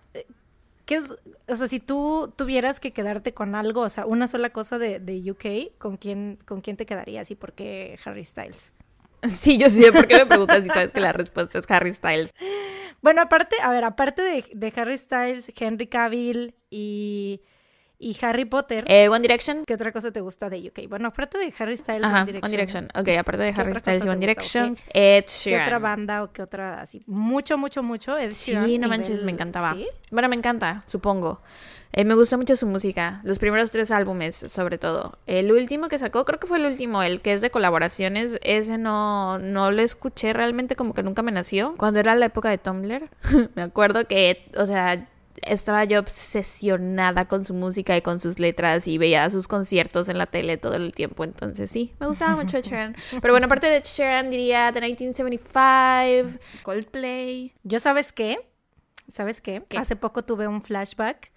¿Qué 0.84 0.96
es, 0.96 1.14
o 1.48 1.54
sea, 1.54 1.66
si 1.68 1.80
tú 1.80 2.32
tuvieras 2.36 2.80
que 2.80 2.92
quedarte 2.92 3.32
con 3.32 3.54
algo, 3.54 3.82
o 3.82 3.90
sea, 3.90 4.06
una 4.06 4.28
sola 4.28 4.50
cosa 4.50 4.78
de, 4.78 5.00
de 5.00 5.30
UK, 5.30 5.78
¿con 5.78 5.96
quién, 5.96 6.38
¿con 6.44 6.60
quién 6.60 6.76
te 6.76 6.86
quedarías 6.86 7.30
y 7.30 7.34
por 7.34 7.54
qué 7.54 7.98
Harry 8.04 8.24
Styles? 8.24 8.72
Sí, 9.26 9.56
yo 9.56 9.70
sé, 9.70 9.90
¿por 9.90 10.06
qué 10.06 10.16
me 10.16 10.26
preguntas 10.26 10.62
si 10.62 10.68
sabes 10.68 10.92
que 10.92 11.00
la 11.00 11.12
respuesta 11.12 11.58
es 11.58 11.64
Harry 11.70 11.94
Styles? 11.94 12.30
Bueno, 13.00 13.22
aparte, 13.22 13.56
a 13.62 13.70
ver, 13.70 13.84
aparte 13.84 14.20
de, 14.20 14.44
de 14.52 14.72
Harry 14.76 14.98
Styles, 14.98 15.50
Henry 15.58 15.86
Cavill 15.86 16.54
y 16.68 17.40
y 17.98 18.16
Harry 18.22 18.44
Potter. 18.44 18.84
Eh, 18.86 19.08
One 19.08 19.20
Direction. 19.20 19.64
¿Qué 19.64 19.74
otra 19.74 19.92
cosa 19.92 20.10
te 20.10 20.20
gusta 20.20 20.50
de 20.50 20.58
UK? 20.68 20.88
Bueno, 20.88 21.08
aparte 21.08 21.38
de 21.38 21.52
Harry 21.58 21.76
Styles, 21.76 22.04
One 22.04 22.24
Direction. 22.24 22.44
One 22.44 22.50
Direction. 22.50 22.88
Ok, 22.94 23.08
aparte 23.18 23.42
de 23.42 23.54
Harry 23.56 23.78
Styles 23.78 24.04
y 24.04 24.08
One 24.08 24.18
Direction, 24.18 24.78
Ed 24.92 25.24
Sheeran. 25.26 25.60
¿Qué 25.60 25.66
otra 25.66 25.78
banda 25.78 26.22
o 26.22 26.32
qué 26.32 26.42
otra 26.42 26.80
así? 26.80 27.02
Mucho, 27.06 27.56
mucho, 27.56 27.82
mucho 27.82 28.18
Ed 28.18 28.32
Sheeran. 28.32 28.66
Sí, 28.66 28.78
no 28.78 28.88
manches, 28.88 29.24
me 29.24 29.32
encantaba. 29.32 29.76
Bueno, 30.10 30.28
me 30.28 30.36
encanta, 30.36 30.84
supongo. 30.86 31.40
Eh, 31.96 32.04
me 32.04 32.14
gusta 32.14 32.36
mucho 32.36 32.56
su 32.56 32.66
música, 32.66 33.20
los 33.22 33.38
primeros 33.38 33.70
tres 33.70 33.92
álbumes 33.92 34.34
sobre 34.34 34.78
todo. 34.78 35.16
El 35.26 35.52
último 35.52 35.88
que 35.88 35.96
sacó, 35.96 36.24
creo 36.24 36.40
que 36.40 36.48
fue 36.48 36.58
el 36.58 36.66
último, 36.66 37.04
el 37.04 37.20
que 37.20 37.32
es 37.32 37.40
de 37.40 37.50
colaboraciones, 37.50 38.36
ese 38.42 38.78
no, 38.78 39.38
no 39.38 39.70
lo 39.70 39.80
escuché 39.80 40.32
realmente 40.32 40.74
como 40.74 40.92
que 40.92 41.04
nunca 41.04 41.22
me 41.22 41.30
nació. 41.30 41.76
Cuando 41.76 42.00
era 42.00 42.16
la 42.16 42.26
época 42.26 42.50
de 42.50 42.58
Tumblr, 42.58 43.08
me 43.54 43.62
acuerdo 43.62 44.08
que, 44.08 44.50
o 44.56 44.66
sea, 44.66 45.06
estaba 45.42 45.84
yo 45.84 46.00
obsesionada 46.00 47.26
con 47.26 47.44
su 47.44 47.54
música 47.54 47.96
y 47.96 48.02
con 48.02 48.20
sus 48.20 48.38
letras 48.38 48.86
y 48.86 48.98
veía 48.98 49.28
sus 49.30 49.48
conciertos 49.48 50.08
en 50.08 50.18
la 50.18 50.26
tele 50.26 50.56
todo 50.56 50.74
el 50.74 50.92
tiempo. 50.92 51.24
Entonces 51.24 51.70
sí, 51.70 51.92
me 52.00 52.06
gustaba 52.06 52.36
mucho 52.42 52.60
Sharon. 52.60 52.96
Pero 53.20 53.32
bueno, 53.32 53.46
aparte 53.46 53.66
de 53.66 53.82
Sharon 53.84 54.30
diría 54.30 54.72
The 54.72 54.80
1975, 54.80 56.38
Coldplay. 56.62 57.52
¿Yo 57.62 57.80
sabes 57.80 58.12
qué? 58.12 58.38
¿Sabes 59.12 59.40
qué? 59.40 59.62
Hace 59.76 59.96
poco 59.96 60.24
tuve 60.24 60.48
un 60.48 60.62
flashback 60.62 61.30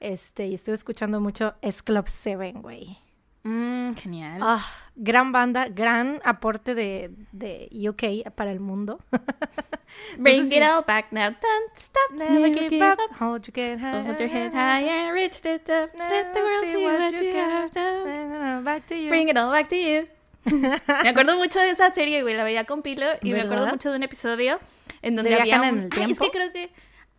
este, 0.00 0.46
y 0.46 0.54
estuve 0.54 0.74
escuchando 0.74 1.20
mucho 1.20 1.54
Es 1.60 1.82
Club 1.82 2.06
7, 2.08 2.52
güey. 2.56 2.98
Mm, 3.42 3.94
genial. 3.94 4.38
Ah, 4.42 4.66
gran 4.96 5.32
banda, 5.32 5.66
gran 5.68 6.20
aporte 6.24 6.74
de, 6.74 7.10
de 7.32 7.68
UK 7.72 8.30
para 8.34 8.50
el 8.52 8.60
mundo. 8.60 9.00
Bring 10.18 10.52
it 10.52 10.62
all 10.62 10.82
back 10.82 11.10
now, 11.10 11.30
don't 11.30 11.72
stop, 11.76 12.12
never, 12.12 12.50
give, 12.50 12.82
up. 12.82 12.98
Hold 13.18 13.48
your 13.48 13.56
head 13.56 13.80
high, 13.80 14.04
hold 14.04 14.18
your 14.18 14.28
head 14.28 14.52
higher, 14.52 15.12
reach 15.12 15.40
the 15.40 15.58
top, 15.58 15.90
let 15.98 16.32
the 16.32 16.40
world 16.40 16.64
see 16.64 16.84
what, 16.84 17.22
you 17.22 17.32
have 17.34 17.70
done. 17.72 18.64
Back 18.64 18.86
to 18.88 18.94
you. 18.94 19.08
Bring 19.08 19.28
it 19.28 19.36
all 19.36 19.50
back 19.50 19.68
to 19.70 19.76
you. 19.76 20.06
me 20.44 21.08
acuerdo 21.08 21.36
mucho 21.36 21.58
de 21.60 21.70
esa 21.70 21.90
serie, 21.92 22.22
güey, 22.22 22.34
la 22.34 22.44
veía 22.44 22.64
con 22.64 22.82
Pilo 22.82 23.06
y 23.22 23.32
me 23.32 23.40
acuerdo 23.40 23.66
mucho 23.66 23.90
de 23.90 23.96
un 23.96 24.02
episodio 24.02 24.60
en 25.02 25.16
donde 25.16 25.34
había 25.34 25.60
un... 25.60 25.64
en 25.64 25.78
el 25.84 25.90
tiempo? 25.90 26.06
Ay, 26.06 26.12
es 26.12 26.20
que 26.20 26.30
creo 26.30 26.52
que 26.52 26.70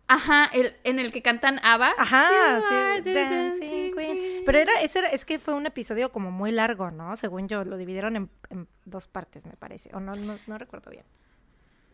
Ajá, 0.08 0.50
el, 0.52 0.74
en 0.84 0.98
el 0.98 1.12
que 1.12 1.22
cantan 1.22 1.58
ABBA. 1.64 1.94
Ajá, 1.96 2.60
sí, 2.60 3.12
Dancing 3.12 3.94
Queen. 3.94 4.42
Pero 4.44 4.58
era, 4.58 4.72
ese 4.82 5.02
es 5.12 5.24
que 5.24 5.38
fue 5.38 5.54
un 5.54 5.66
episodio 5.66 6.12
como 6.12 6.30
muy 6.30 6.50
largo, 6.52 6.90
¿no? 6.90 7.16
Según 7.16 7.48
yo, 7.48 7.64
lo 7.64 7.76
dividieron 7.76 8.16
en, 8.16 8.68
dos 8.84 9.06
partes, 9.06 9.46
me 9.46 9.56
parece. 9.56 9.90
O 9.94 10.00
no, 10.00 10.12
no, 10.46 10.58
recuerdo 10.58 10.90
bien. 10.90 11.04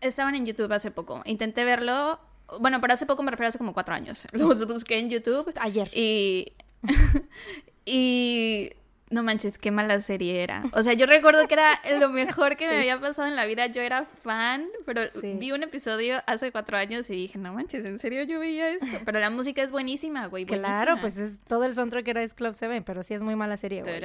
Estaban 0.00 0.34
en 0.34 0.46
YouTube 0.46 0.72
hace 0.72 0.90
poco. 0.90 1.22
Intenté 1.24 1.64
verlo. 1.64 2.18
Bueno, 2.60 2.80
pero 2.80 2.94
hace 2.94 3.06
poco 3.06 3.22
me 3.22 3.30
refiero 3.30 3.46
a 3.46 3.50
hace 3.50 3.58
como 3.58 3.74
cuatro 3.74 3.94
años. 3.94 4.26
Los 4.32 4.66
busqué 4.66 4.98
en 4.98 5.10
YouTube. 5.10 5.52
Ayer. 5.60 5.88
Y. 5.92 6.52
y 7.84 8.70
no 9.10 9.22
manches, 9.22 9.58
qué 9.58 9.70
mala 9.70 10.00
serie 10.00 10.42
era. 10.42 10.62
O 10.72 10.82
sea, 10.82 10.92
yo 10.92 11.06
recuerdo 11.06 11.46
que 11.48 11.54
era 11.54 11.80
lo 11.98 12.10
mejor 12.10 12.56
que 12.56 12.68
me 12.68 12.76
había 12.78 13.00
pasado 13.00 13.28
en 13.28 13.36
la 13.36 13.46
vida. 13.46 13.66
Yo 13.66 13.82
era 13.82 14.04
fan, 14.04 14.66
pero 14.84 15.02
vi 15.38 15.52
un 15.52 15.62
episodio 15.62 16.18
hace 16.26 16.52
cuatro 16.52 16.76
años 16.76 17.08
y 17.10 17.14
dije, 17.14 17.38
no 17.38 17.52
manches, 17.52 17.84
¿en 17.84 17.98
serio 17.98 18.22
yo 18.24 18.40
veía 18.40 18.70
esto? 18.70 18.86
Pero 19.04 19.20
la 19.20 19.30
música 19.30 19.62
es 19.62 19.70
buenísima, 19.70 20.26
güey. 20.26 20.44
Claro, 20.44 20.96
pues 21.00 21.16
es 21.16 21.40
todo 21.40 21.64
el 21.64 21.74
soundtrack 21.74 22.06
era 22.08 22.22
es 22.22 22.34
Club 22.34 22.54
7, 22.54 22.82
pero 22.82 23.02
sí 23.02 23.14
es 23.14 23.22
muy 23.22 23.36
mala 23.36 23.56
serie, 23.56 23.82
güey. 23.82 24.02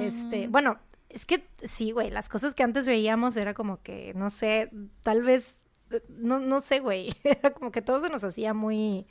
Este, 0.00 0.48
bueno, 0.48 0.78
es 1.08 1.26
que 1.26 1.46
sí, 1.62 1.92
güey, 1.92 2.10
las 2.10 2.28
cosas 2.28 2.54
que 2.54 2.62
antes 2.62 2.86
veíamos 2.86 3.36
era 3.36 3.54
como 3.54 3.82
que, 3.82 4.12
no 4.14 4.30
sé, 4.30 4.70
tal 5.02 5.22
vez, 5.22 5.60
no, 6.08 6.38
no 6.40 6.60
sé, 6.60 6.80
güey, 6.80 7.12
era 7.24 7.52
como 7.52 7.72
que 7.72 7.82
todo 7.82 8.00
se 8.00 8.08
nos 8.08 8.24
hacía 8.24 8.54
muy 8.54 9.06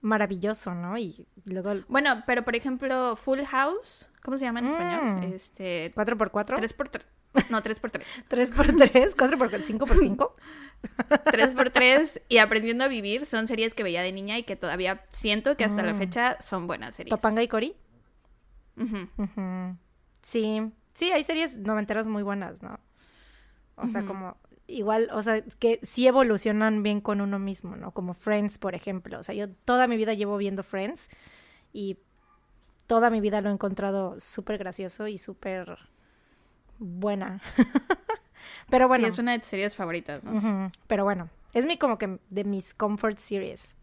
maravilloso, 0.00 0.74
¿no? 0.74 0.96
Y 0.98 1.26
luego... 1.44 1.74
Bueno, 1.88 2.22
pero 2.26 2.44
por 2.44 2.54
ejemplo, 2.54 3.16
Full 3.16 3.40
House 3.42 4.07
¿Cómo 4.22 4.38
se 4.38 4.44
llama 4.44 4.60
en 4.60 4.66
español? 4.66 5.04
Mm. 5.16 5.32
Este, 5.34 5.94
¿4 5.94 6.16
por 6.16 6.30
4 6.30 6.56
3 6.56 6.72
por 6.72 6.88
3 6.88 7.06
No, 7.50 7.62
3 7.62 7.80
por 7.80 7.90
3 7.90 8.06
3 8.28 8.50
por 8.56 8.66
3 8.66 9.14
4 9.14 9.38
por 9.38 9.62
5 9.62 9.86
por 9.86 9.98
5 9.98 10.36
3 11.24 11.48
por 11.54 11.70
3 11.70 12.22
y 12.28 12.38
Aprendiendo 12.38 12.84
a 12.84 12.88
Vivir 12.88 13.26
son 13.26 13.46
series 13.48 13.74
que 13.74 13.82
veía 13.82 14.02
de 14.02 14.12
niña 14.12 14.38
y 14.38 14.42
que 14.42 14.56
todavía 14.56 15.04
siento 15.10 15.56
que 15.56 15.64
hasta 15.64 15.82
la 15.82 15.94
mm. 15.94 15.98
fecha 15.98 16.40
son 16.40 16.66
buenas 16.66 16.94
series. 16.94 17.10
¿Topanga 17.10 17.42
y 17.42 17.48
Cory? 17.48 17.74
Sí, 20.22 20.60
sí, 20.94 21.10
hay 21.10 21.24
series 21.24 21.58
noventeras 21.58 22.06
muy 22.06 22.22
buenas, 22.22 22.62
¿no? 22.62 22.78
O 23.76 23.86
sea, 23.86 24.04
como 24.04 24.36
igual, 24.66 25.08
o 25.12 25.22
sea, 25.22 25.42
que 25.58 25.80
sí 25.82 26.06
evolucionan 26.06 26.82
bien 26.82 27.00
con 27.00 27.20
uno 27.20 27.38
mismo, 27.38 27.76
¿no? 27.76 27.92
Como 27.92 28.12
Friends, 28.12 28.58
por 28.58 28.74
ejemplo. 28.74 29.18
O 29.18 29.22
sea, 29.22 29.34
yo 29.34 29.48
toda 29.48 29.86
mi 29.86 29.96
vida 29.96 30.14
llevo 30.14 30.36
viendo 30.36 30.62
Friends 30.62 31.08
y 31.72 31.98
toda 32.88 33.10
mi 33.10 33.20
vida 33.20 33.40
lo 33.40 33.50
he 33.50 33.52
encontrado 33.52 34.18
súper 34.18 34.58
gracioso 34.58 35.06
y 35.06 35.18
súper 35.18 35.78
buena. 36.80 37.40
Pero 38.70 38.88
bueno. 38.88 39.06
Sí, 39.06 39.10
es 39.10 39.18
una 39.20 39.32
de 39.32 39.38
tus 39.38 39.48
series 39.48 39.76
favoritas, 39.76 40.24
¿no? 40.24 40.72
Pero 40.88 41.04
bueno, 41.04 41.28
es 41.54 41.66
mi 41.66 41.76
como 41.76 41.98
que 41.98 42.18
de 42.30 42.42
mis 42.42 42.74
comfort 42.74 43.18
series. 43.18 43.76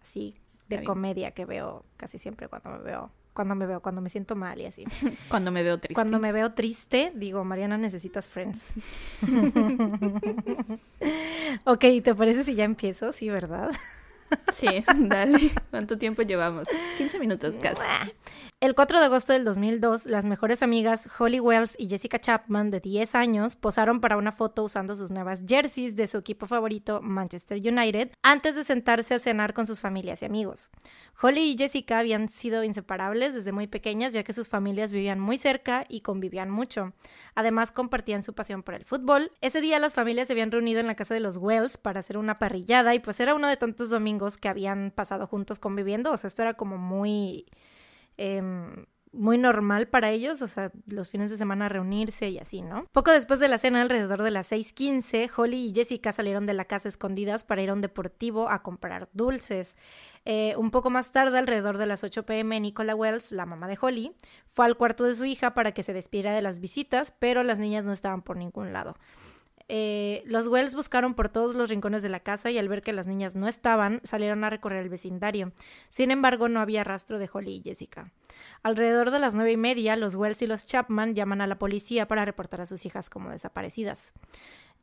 Así 0.00 0.34
de 0.68 0.84
comedia 0.84 1.32
que 1.32 1.44
veo 1.44 1.84
casi 1.96 2.18
siempre 2.18 2.48
cuando 2.48 2.70
me 2.70 2.78
veo 2.78 3.10
cuando 3.32 3.54
me 3.54 3.66
veo, 3.66 3.80
cuando 3.80 4.00
me 4.00 4.08
siento 4.08 4.34
mal 4.34 4.58
y 4.62 4.64
así. 4.64 4.84
cuando 5.28 5.52
me 5.52 5.62
veo 5.62 5.78
triste. 5.78 5.94
Cuando 5.94 6.18
me 6.18 6.32
veo 6.32 6.54
triste, 6.54 7.12
digo, 7.14 7.44
Mariana, 7.44 7.76
necesitas 7.76 8.30
friends. 8.30 8.72
ok, 11.64 11.84
¿te 12.02 12.14
parece 12.14 12.44
si 12.44 12.54
ya 12.54 12.64
empiezo? 12.64 13.12
Sí, 13.12 13.28
¿verdad? 13.28 13.72
Sí, 14.52 14.84
dale. 14.96 15.50
¿Cuánto 15.70 15.98
tiempo 15.98 16.22
llevamos? 16.22 16.68
15 16.98 17.18
minutos 17.18 17.54
casi. 17.60 17.82
El 18.58 18.74
4 18.74 19.00
de 19.00 19.04
agosto 19.04 19.34
del 19.34 19.44
2002, 19.44 20.06
las 20.06 20.24
mejores 20.24 20.62
amigas 20.62 21.10
Holly 21.18 21.40
Wells 21.40 21.76
y 21.78 21.90
Jessica 21.90 22.18
Chapman, 22.18 22.70
de 22.70 22.80
10 22.80 23.14
años, 23.14 23.54
posaron 23.54 24.00
para 24.00 24.16
una 24.16 24.32
foto 24.32 24.64
usando 24.64 24.96
sus 24.96 25.10
nuevas 25.10 25.44
jerseys 25.46 25.94
de 25.94 26.06
su 26.06 26.16
equipo 26.16 26.46
favorito, 26.46 27.02
Manchester 27.02 27.58
United, 27.58 28.12
antes 28.22 28.54
de 28.54 28.64
sentarse 28.64 29.12
a 29.12 29.18
cenar 29.18 29.52
con 29.52 29.66
sus 29.66 29.82
familias 29.82 30.22
y 30.22 30.24
amigos. 30.24 30.70
Holly 31.20 31.52
y 31.52 31.58
Jessica 31.58 31.98
habían 31.98 32.30
sido 32.30 32.64
inseparables 32.64 33.34
desde 33.34 33.52
muy 33.52 33.66
pequeñas, 33.66 34.14
ya 34.14 34.22
que 34.22 34.32
sus 34.32 34.48
familias 34.48 34.90
vivían 34.90 35.20
muy 35.20 35.36
cerca 35.36 35.84
y 35.86 36.00
convivían 36.00 36.48
mucho. 36.48 36.94
Además, 37.34 37.72
compartían 37.72 38.22
su 38.22 38.32
pasión 38.32 38.62
por 38.62 38.72
el 38.72 38.86
fútbol. 38.86 39.32
Ese 39.42 39.60
día 39.60 39.78
las 39.80 39.92
familias 39.92 40.28
se 40.28 40.32
habían 40.32 40.50
reunido 40.50 40.80
en 40.80 40.86
la 40.86 40.96
casa 40.96 41.12
de 41.12 41.20
los 41.20 41.36
Wells 41.36 41.76
para 41.76 42.00
hacer 42.00 42.16
una 42.16 42.38
parrillada 42.38 42.94
y 42.94 43.00
pues 43.00 43.20
era 43.20 43.34
uno 43.34 43.48
de 43.48 43.58
tantos 43.58 43.90
domingos 43.90 44.38
que 44.38 44.48
habían 44.48 44.92
pasado 44.96 45.26
juntos 45.26 45.58
conviviendo. 45.58 46.10
O 46.10 46.16
sea, 46.16 46.28
esto 46.28 46.40
era 46.40 46.54
como 46.54 46.78
muy 46.78 47.44
Em, 48.16 48.86
muy 49.16 49.38
normal 49.38 49.88
para 49.88 50.10
ellos, 50.10 50.42
o 50.42 50.48
sea, 50.48 50.70
los 50.86 51.10
fines 51.10 51.30
de 51.30 51.36
semana 51.36 51.68
reunirse 51.68 52.28
y 52.28 52.38
así, 52.38 52.62
¿no? 52.62 52.86
Poco 52.92 53.10
después 53.10 53.40
de 53.40 53.48
la 53.48 53.58
cena, 53.58 53.80
alrededor 53.80 54.22
de 54.22 54.30
las 54.30 54.46
6:15, 54.48 55.30
Holly 55.34 55.68
y 55.68 55.74
Jessica 55.74 56.12
salieron 56.12 56.46
de 56.46 56.52
la 56.52 56.66
casa 56.66 56.88
escondidas 56.88 57.44
para 57.44 57.62
ir 57.62 57.70
a 57.70 57.72
un 57.72 57.80
deportivo 57.80 58.50
a 58.50 58.62
comprar 58.62 59.08
dulces. 59.12 59.76
Eh, 60.24 60.54
un 60.56 60.70
poco 60.70 60.90
más 60.90 61.12
tarde, 61.12 61.38
alrededor 61.38 61.78
de 61.78 61.86
las 61.86 62.04
8 62.04 62.26
pm, 62.26 62.60
Nicola 62.60 62.94
Wells, 62.94 63.32
la 63.32 63.46
mamá 63.46 63.68
de 63.68 63.78
Holly, 63.80 64.12
fue 64.48 64.66
al 64.66 64.76
cuarto 64.76 65.04
de 65.04 65.16
su 65.16 65.24
hija 65.24 65.54
para 65.54 65.72
que 65.72 65.82
se 65.82 65.92
despidiera 65.92 66.34
de 66.34 66.42
las 66.42 66.60
visitas, 66.60 67.14
pero 67.18 67.42
las 67.42 67.58
niñas 67.58 67.84
no 67.84 67.92
estaban 67.92 68.22
por 68.22 68.36
ningún 68.36 68.72
lado. 68.72 68.96
Eh, 69.68 70.22
los 70.26 70.46
Wells 70.46 70.74
buscaron 70.74 71.14
por 71.14 71.28
todos 71.28 71.54
los 71.54 71.70
rincones 71.70 72.02
de 72.02 72.08
la 72.08 72.20
casa 72.20 72.50
y 72.50 72.58
al 72.58 72.68
ver 72.68 72.82
que 72.82 72.92
las 72.92 73.06
niñas 73.06 73.34
no 73.34 73.48
estaban, 73.48 74.00
salieron 74.04 74.44
a 74.44 74.50
recorrer 74.50 74.82
el 74.82 74.88
vecindario. 74.88 75.52
Sin 75.88 76.10
embargo, 76.10 76.48
no 76.48 76.60
había 76.60 76.84
rastro 76.84 77.18
de 77.18 77.28
Holly 77.32 77.56
y 77.56 77.62
Jessica. 77.62 78.12
Alrededor 78.62 79.10
de 79.10 79.18
las 79.18 79.34
nueve 79.34 79.52
y 79.52 79.56
media, 79.56 79.96
los 79.96 80.14
Wells 80.14 80.42
y 80.42 80.46
los 80.46 80.66
Chapman 80.66 81.14
llaman 81.14 81.40
a 81.40 81.46
la 81.46 81.58
policía 81.58 82.06
para 82.06 82.24
reportar 82.24 82.60
a 82.60 82.66
sus 82.66 82.86
hijas 82.86 83.10
como 83.10 83.30
desaparecidas. 83.30 84.12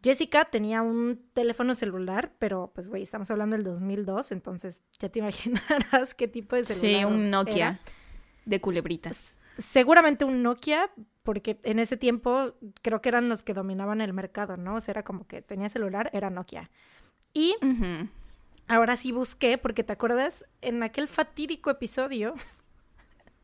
Jessica 0.03 0.45
tenía 0.45 0.81
un 0.81 1.21
teléfono 1.33 1.75
celular, 1.75 2.33
pero 2.37 2.71
pues 2.75 2.89
güey, 2.89 3.03
estamos 3.03 3.31
hablando 3.31 3.55
del 3.55 3.63
2002, 3.63 4.33
entonces 4.33 4.81
ya 4.99 5.07
te 5.07 5.19
imaginarás 5.19 6.13
qué 6.13 6.27
tipo 6.27 6.57
de 6.57 6.65
celular. 6.65 6.99
Sí, 6.99 7.05
un 7.05 7.29
Nokia 7.29 7.79
de 8.45 8.59
culebritas. 8.59 9.37
Seguramente 9.57 10.25
un 10.25 10.43
Nokia, 10.43 10.89
porque 11.23 11.59
en 11.63 11.79
ese 11.79 11.97
tiempo 11.97 12.53
creo 12.81 13.01
que 13.01 13.09
eran 13.09 13.29
los 13.29 13.43
que 13.43 13.53
dominaban 13.53 14.01
el 14.01 14.13
mercado, 14.13 14.57
¿no? 14.57 14.75
O 14.75 14.81
sea, 14.81 14.93
era 14.93 15.03
como 15.03 15.25
que 15.27 15.41
tenía 15.41 15.69
celular, 15.69 16.09
era 16.13 16.29
Nokia. 16.29 16.69
Y 17.33 17.55
ahora 18.67 18.95
sí 18.95 19.11
busqué, 19.11 19.57
porque 19.57 19.83
te 19.83 19.93
acuerdas, 19.93 20.45
en 20.61 20.83
aquel 20.83 21.07
fatídico 21.07 21.69
episodio 21.69 22.35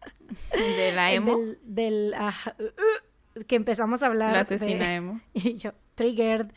de 0.52 0.92
la 0.94 1.14
emo. 1.14 1.38
Del, 1.64 2.14
uh, 2.20 3.44
que 3.46 3.56
empezamos 3.56 4.04
a 4.04 4.08
hablar. 4.08 4.34
La 4.34 4.42
asesina 4.42 4.96
emo. 4.96 5.22
Y 5.34 5.56
yo, 5.56 5.72
triggered. 5.96 6.48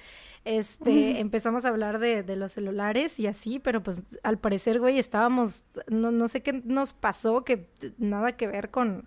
Este, 0.44 1.20
empezamos 1.20 1.64
a 1.64 1.68
hablar 1.68 2.00
de, 2.00 2.24
de, 2.24 2.34
los 2.34 2.50
celulares 2.50 3.20
y 3.20 3.28
así, 3.28 3.60
pero 3.60 3.80
pues 3.80 4.02
al 4.24 4.38
parecer, 4.38 4.80
güey, 4.80 4.98
estábamos, 4.98 5.64
no, 5.86 6.10
no 6.10 6.26
sé 6.26 6.42
qué 6.42 6.52
nos 6.64 6.92
pasó, 6.94 7.44
que 7.44 7.70
nada 7.96 8.32
que 8.32 8.48
ver 8.48 8.70
con, 8.70 9.04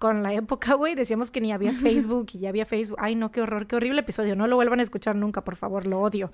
con 0.00 0.22
la 0.22 0.32
época, 0.32 0.72
güey, 0.74 0.94
decíamos 0.94 1.30
que 1.30 1.42
ni 1.42 1.52
había 1.52 1.72
Facebook 1.72 2.28
y 2.32 2.38
ya 2.38 2.48
había 2.48 2.64
Facebook. 2.64 2.96
Ay, 2.98 3.14
no, 3.14 3.30
qué 3.30 3.42
horror, 3.42 3.66
qué 3.66 3.76
horrible 3.76 4.00
episodio. 4.00 4.34
No 4.34 4.46
lo 4.46 4.56
vuelvan 4.56 4.80
a 4.80 4.82
escuchar 4.82 5.14
nunca, 5.14 5.44
por 5.44 5.56
favor, 5.56 5.86
lo 5.86 6.00
odio. 6.00 6.32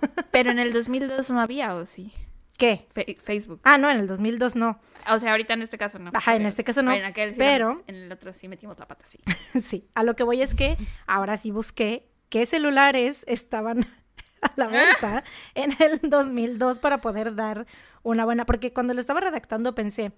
Pero 0.32 0.50
en 0.50 0.58
el 0.58 0.72
2002 0.72 1.30
no 1.30 1.40
había, 1.40 1.76
¿o 1.76 1.86
sí? 1.86 2.12
¿Qué? 2.58 2.88
Facebook. 3.22 3.60
Ah, 3.62 3.78
no, 3.78 3.88
en 3.88 3.98
el 4.00 4.08
2002 4.08 4.56
no. 4.56 4.80
O 5.08 5.18
sea, 5.20 5.30
ahorita 5.30 5.54
en 5.54 5.62
este 5.62 5.78
caso 5.78 6.00
no. 6.00 6.10
Ajá, 6.12 6.34
en 6.34 6.44
este 6.44 6.64
caso 6.64 6.82
no. 6.82 6.90
En 6.90 7.04
aquel, 7.04 7.34
pero... 7.38 7.84
En 7.86 7.94
el 7.94 8.10
otro 8.10 8.32
sí 8.32 8.48
metimos 8.48 8.80
la 8.80 8.88
pata, 8.88 9.04
sí. 9.06 9.20
sí, 9.60 9.88
a 9.94 10.02
lo 10.02 10.16
que 10.16 10.24
voy 10.24 10.42
es 10.42 10.56
que 10.56 10.76
ahora 11.06 11.36
sí 11.36 11.52
busqué 11.52 12.08
qué 12.30 12.46
celulares 12.46 13.22
estaban 13.28 13.86
a 14.42 14.52
la 14.56 14.66
venta 14.66 15.22
en 15.54 15.76
el 15.80 16.00
2002 16.02 16.80
para 16.80 17.00
poder 17.00 17.36
dar 17.36 17.68
una 18.02 18.24
buena... 18.24 18.44
Porque 18.44 18.72
cuando 18.72 18.92
lo 18.92 18.98
estaba 18.98 19.20
redactando 19.20 19.76
pensé 19.76 20.10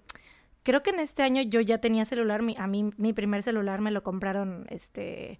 creo 0.67 0.83
que 0.83 0.89
en 0.89 0.99
este 0.99 1.23
año 1.23 1.41
yo 1.43 1.61
ya 1.61 1.77
tenía 1.77 2.03
celular, 2.03 2.41
mi, 2.41 2.53
a 2.57 2.67
mí 2.67 2.91
mi 2.97 3.13
primer 3.13 3.41
celular 3.41 3.79
me 3.79 3.89
lo 3.89 4.03
compraron 4.03 4.67
este 4.69 5.39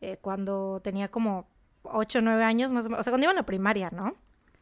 eh, 0.00 0.18
cuando 0.20 0.80
tenía 0.84 1.08
como 1.08 1.48
8 1.82 2.20
o 2.20 2.22
9 2.22 2.44
años 2.44 2.70
más 2.70 2.86
o 2.86 2.90
menos, 2.90 3.00
o 3.00 3.02
sea, 3.02 3.10
cuando 3.10 3.24
iba 3.24 3.32
en 3.32 3.36
la 3.38 3.44
primaria, 3.44 3.90
¿no? 3.90 4.14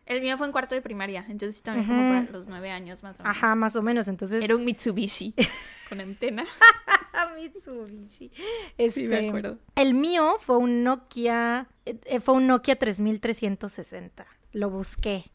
El 0.07 0.23
mío 0.23 0.39
fue 0.39 0.47
en 0.47 0.53
cuarto 0.53 0.75
de 0.75 0.81
primaria, 0.81 1.27
entonces 1.29 1.61
también 1.63 1.87
como 1.87 2.01
para 2.01 2.33
los 2.33 2.49
9 2.49 2.71
años 2.71 3.03
más 3.03 3.21
o 3.21 3.25
menos. 3.25 3.37
Ajá, 3.37 3.55
más 3.55 3.77
o 3.77 3.83
menos, 3.83 4.09
entonces... 4.09 4.43
Era 4.43 4.57
un 4.57 4.65
Mitsubishi 4.65 5.35
con 5.91 6.01
antena. 6.01 6.47
Mitsubishi. 7.37 8.31
Este, 8.79 9.01
sí, 9.03 9.07
me 9.07 9.17
Este, 9.17 9.29
acuerdo. 9.29 9.59
El 9.77 9.93
mío 9.93 10.37
fue 10.39 10.57
un 10.57 10.83
Nokia, 10.83 11.69
eh, 11.85 12.21
fue 12.21 12.35
un 12.37 12.47
Nokia 12.47 12.77
3360. 12.77 14.27
Lo 14.53 14.71
busqué. 14.71 15.31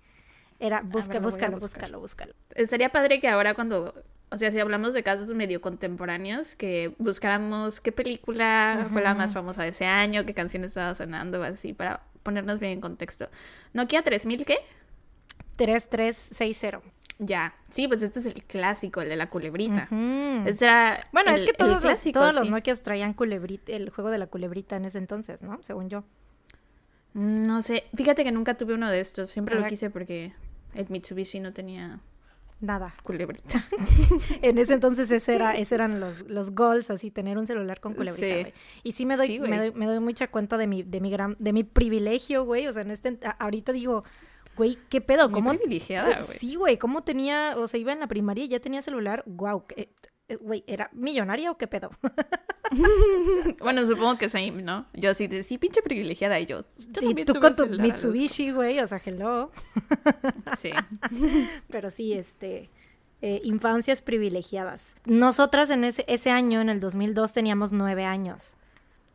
Era, 0.60 0.81
busca, 0.81 1.19
a 1.19 1.22
búscalo, 1.22 1.60
búscalo, 1.60 2.00
búscalo. 2.00 2.34
Eh, 2.55 2.65
Sería 2.67 2.91
padre 2.91 3.19
que 3.19 3.27
ahora 3.27 3.53
cuando, 3.53 3.93
o 4.35 4.37
sea, 4.37 4.51
si 4.51 4.59
hablamos 4.59 4.93
de 4.93 5.01
casos 5.01 5.27
medio 5.33 5.61
contemporáneos, 5.61 6.55
que 6.55 6.93
buscáramos 6.97 7.79
qué 7.79 7.93
película 7.93 8.85
fue 8.89 9.01
la 9.01 9.13
más 9.15 9.33
famosa 9.33 9.63
de 9.63 9.69
ese 9.69 9.85
año, 9.85 10.25
qué 10.25 10.33
canción 10.33 10.65
estaba 10.65 10.93
sonando, 10.93 11.41
así, 11.41 11.71
para 11.71 12.03
ponernos 12.21 12.59
bien 12.59 12.73
en 12.73 12.81
contexto. 12.81 13.29
Nokia 13.71 14.03
3000, 14.03 14.45
¿qué? 14.45 14.57
3360. 15.55 16.81
Ya. 17.19 17.55
Sí, 17.69 17.87
pues 17.87 18.03
este 18.03 18.19
es 18.19 18.25
el 18.25 18.43
clásico, 18.43 19.01
el 19.01 19.07
de 19.07 19.15
la 19.15 19.29
culebrita. 19.29 19.87
Ujú. 19.89 20.43
Este 20.45 20.65
era 20.65 20.99
Bueno, 21.13 21.31
es 21.31 21.45
que 21.45 21.53
todos, 21.53 21.75
los, 21.75 21.81
clásico, 21.81 22.19
todos 22.19 22.35
los. 22.35 22.49
Nokias 22.49 22.81
traían 22.81 23.13
culebrita, 23.13 23.71
el 23.71 23.89
juego 23.89 24.09
de 24.09 24.17
la 24.17 24.27
culebrita 24.27 24.75
en 24.75 24.83
ese 24.83 24.97
entonces, 24.97 25.43
¿no? 25.43 25.59
Según 25.61 25.87
yo. 25.87 26.03
Mm, 27.13 27.43
No 27.43 27.61
sé, 27.61 27.85
fíjate 27.95 28.25
que 28.25 28.33
nunca 28.33 28.55
tuve 28.55 28.73
uno 28.73 28.91
de 28.91 28.99
estos, 28.99 29.29
siempre 29.29 29.57
lo 29.57 29.65
quise 29.65 29.89
porque 29.89 30.33
el 30.74 30.87
Mitsubishi 30.89 31.39
no 31.39 31.53
tenía 31.53 32.01
Nada. 32.61 32.96
culebrita. 33.03 33.63
En 34.41 34.57
ese 34.57 34.74
entonces 34.74 35.11
ese 35.11 35.35
era, 35.35 35.53
ese 35.55 35.75
eran 35.75 36.00
los, 36.00 36.24
los 36.29 36.51
goals, 36.51 36.89
así, 36.89 37.11
tener 37.11 37.37
un 37.37 37.46
celular 37.48 37.79
con 37.79 37.94
culebrita, 37.94 38.27
Sí. 38.35 38.41
güey. 38.41 38.53
Y 38.83 38.91
sí 38.94 39.05
me 39.05 39.18
doy, 39.18 39.27
Sí, 39.27 39.39
me 39.39 39.57
doy, 39.57 39.72
me 39.74 39.85
doy 39.85 40.00
mucha 40.00 40.27
cuenta 40.29 40.57
de 40.57 40.65
mi, 40.68 40.81
de 40.83 41.00
mi 41.01 41.09
gran, 41.11 41.35
de 41.39 41.53
mi 41.53 41.63
privilegio, 41.63 42.44
güey. 42.46 42.68
O 42.68 42.74
sea, 42.74 42.81
en 42.83 42.91
este, 42.91 43.20
ahorita 43.39 43.72
digo, 43.72 44.03
güey, 44.55 44.77
¿qué 44.89 45.01
pedo? 45.01 45.27
Muy 45.29 45.33
¿Cómo? 45.41 45.50
privilegiada, 45.51 46.22
güey. 46.22 46.37
Sí, 46.39 46.55
güey, 46.55 46.77
¿cómo 46.77 47.03
tenía, 47.03 47.55
o 47.57 47.68
sea, 47.68 47.79
iba 47.79 47.91
en 47.91 48.00
la 48.00 48.07
primaria 48.07 48.46
y 48.46 48.48
ya 48.48 48.59
tenía 48.59 48.81
celular? 48.81 49.24
Wow, 49.27 49.65
güey, 50.40 50.64
¿era 50.68 50.90
millonaria 50.94 51.51
o 51.51 51.57
qué 51.57 51.68
pedo? 51.68 51.92
Bueno, 53.59 53.85
supongo 53.85 54.18
que 54.18 54.29
sí, 54.29 54.51
¿no? 54.51 54.85
Yo 54.94 55.11
así 55.11 55.27
de 55.27 55.44
sí, 55.44 55.57
pinche 55.57 55.81
privilegiada. 55.81 56.40
Y 56.40 56.46
yo, 56.46 56.61
yo 56.77 57.01
y 57.01 57.05
también 57.05 57.25
tú 57.25 57.40
con 57.40 57.55
tu 57.55 57.68
Mitsubishi, 57.68 58.51
güey, 58.51 58.79
o 58.79 58.88
sea, 58.88 59.01
hello. 59.03 59.51
Sí. 60.57 60.72
Pero 61.70 61.92
sí, 61.92 62.14
este, 62.14 62.70
eh, 63.22 63.42
infancias 63.44 64.01
privilegiadas. 64.01 64.96
Nosotras 65.05 65.70
en 65.70 65.83
ese, 65.83 66.05
ese 66.07 66.31
año, 66.31 66.61
en 66.61 66.70
el 66.70 66.79
2002, 66.79 67.33
teníamos 67.33 67.72
nueve 67.72 68.05
años. 68.05 68.57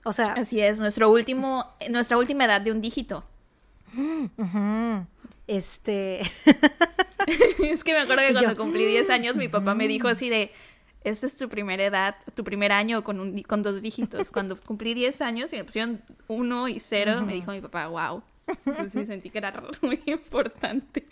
O 0.05 0.13
sea, 0.13 0.33
Así 0.33 0.61
es, 0.61 0.81
nuestro 0.81 1.11
último, 1.11 1.67
nuestra 1.91 2.19
última 2.19 2.45
edad 2.45 2.61
de 2.61 2.73
un 2.73 2.81
dígito. 2.81 3.25
este, 5.47 6.21
es 7.59 7.85
que 7.85 7.93
me 7.93 8.01
acuerdo 8.01 8.23
que 8.23 8.35
yo, 8.35 8.41
cuando 8.41 8.57
cumplí 8.57 8.87
10 8.87 9.11
años, 9.11 9.37
mi 9.37 9.49
papá 9.49 9.75
me 9.75 9.89
dijo 9.89 10.09
así 10.09 10.31
de, 10.31 10.53
esta 11.03 11.27
es 11.27 11.35
tu 11.37 11.49
primera 11.49 11.85
edad, 11.85 12.17
tu 12.35 12.45
primer 12.45 12.73
año 12.73 13.03
con, 13.03 13.21
un, 13.21 13.43
con 13.43 13.63
dos 13.63 13.81
dígitos. 13.81 14.31
Cuando 14.33 14.57
cumplí 14.57 14.95
10 14.95 15.21
años 15.23 15.53
y 15.53 15.57
me 15.57 15.65
pusieron 15.65 16.03
uno 16.29 16.69
y 16.69 16.81
cero, 16.81 17.23
me 17.25 17.35
dijo 17.35 17.53
mi 17.53 17.61
papá, 17.61 17.87
wow. 17.89 18.23
Entonces 18.67 19.07
sentí 19.07 19.31
que 19.31 19.39
era 19.39 19.53
muy 19.83 20.03
importante. 20.07 21.07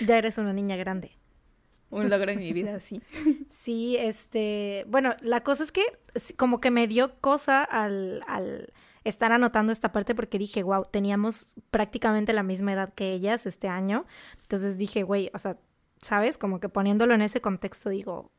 ya 0.00 0.18
eres 0.18 0.38
una 0.38 0.52
niña 0.52 0.76
grande. 0.76 1.12
Un 1.90 2.10
logro 2.10 2.32
en 2.32 2.40
mi 2.40 2.52
vida, 2.52 2.80
sí. 2.80 3.00
Sí, 3.48 3.96
este, 3.98 4.84
bueno, 4.88 5.14
la 5.20 5.42
cosa 5.42 5.62
es 5.62 5.72
que 5.72 5.84
como 6.36 6.60
que 6.60 6.70
me 6.70 6.86
dio 6.86 7.18
cosa 7.20 7.62
al, 7.62 8.22
al 8.26 8.72
estar 9.04 9.32
anotando 9.32 9.72
esta 9.72 9.92
parte 9.92 10.14
porque 10.14 10.38
dije, 10.38 10.62
wow, 10.62 10.84
teníamos 10.90 11.54
prácticamente 11.70 12.32
la 12.32 12.42
misma 12.42 12.72
edad 12.72 12.92
que 12.92 13.12
ellas 13.12 13.46
este 13.46 13.68
año. 13.68 14.04
Entonces 14.42 14.78
dije, 14.78 15.04
güey, 15.04 15.30
o 15.32 15.38
sea, 15.38 15.58
¿sabes? 16.00 16.38
Como 16.38 16.58
que 16.58 16.68
poniéndolo 16.68 17.14
en 17.14 17.22
ese 17.22 17.40
contexto 17.40 17.88
digo, 17.90 18.32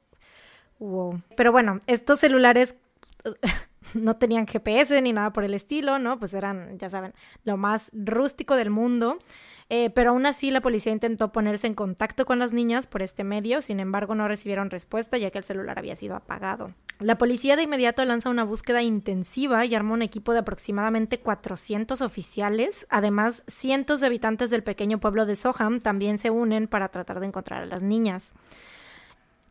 Pero 1.35 1.51
bueno, 1.51 1.79
estos 1.87 2.19
celulares 2.19 2.75
no 3.93 4.17
tenían 4.17 4.47
GPS 4.47 5.01
ni 5.01 5.13
nada 5.13 5.33
por 5.33 5.43
el 5.43 5.53
estilo, 5.53 5.99
¿no? 5.99 6.19
Pues 6.19 6.33
eran, 6.33 6.77
ya 6.77 6.89
saben, 6.89 7.13
lo 7.43 7.57
más 7.57 7.91
rústico 7.93 8.55
del 8.55 8.69
mundo. 8.69 9.19
Eh, 9.69 9.89
pero 9.89 10.11
aún 10.11 10.25
así 10.25 10.49
la 10.49 10.61
policía 10.61 10.93
intentó 10.93 11.33
ponerse 11.33 11.67
en 11.67 11.73
contacto 11.73 12.25
con 12.25 12.39
las 12.39 12.53
niñas 12.53 12.87
por 12.87 13.01
este 13.01 13.25
medio, 13.25 13.61
sin 13.61 13.81
embargo 13.81 14.15
no 14.15 14.29
recibieron 14.29 14.69
respuesta 14.69 15.17
ya 15.17 15.29
que 15.29 15.39
el 15.39 15.43
celular 15.43 15.77
había 15.77 15.97
sido 15.97 16.15
apagado. 16.15 16.73
La 16.99 17.17
policía 17.17 17.57
de 17.57 17.63
inmediato 17.63 18.03
lanza 18.05 18.29
una 18.29 18.45
búsqueda 18.45 18.81
intensiva 18.81 19.65
y 19.65 19.75
arma 19.75 19.93
un 19.93 20.01
equipo 20.03 20.31
de 20.31 20.39
aproximadamente 20.39 21.19
400 21.19 22.01
oficiales. 22.01 22.87
Además, 22.89 23.43
cientos 23.47 23.99
de 23.99 24.07
habitantes 24.07 24.49
del 24.49 24.63
pequeño 24.63 24.99
pueblo 24.99 25.25
de 25.25 25.35
Soham 25.35 25.79
también 25.79 26.17
se 26.17 26.29
unen 26.29 26.67
para 26.67 26.87
tratar 26.87 27.19
de 27.19 27.27
encontrar 27.27 27.63
a 27.63 27.65
las 27.67 27.83
niñas. 27.83 28.33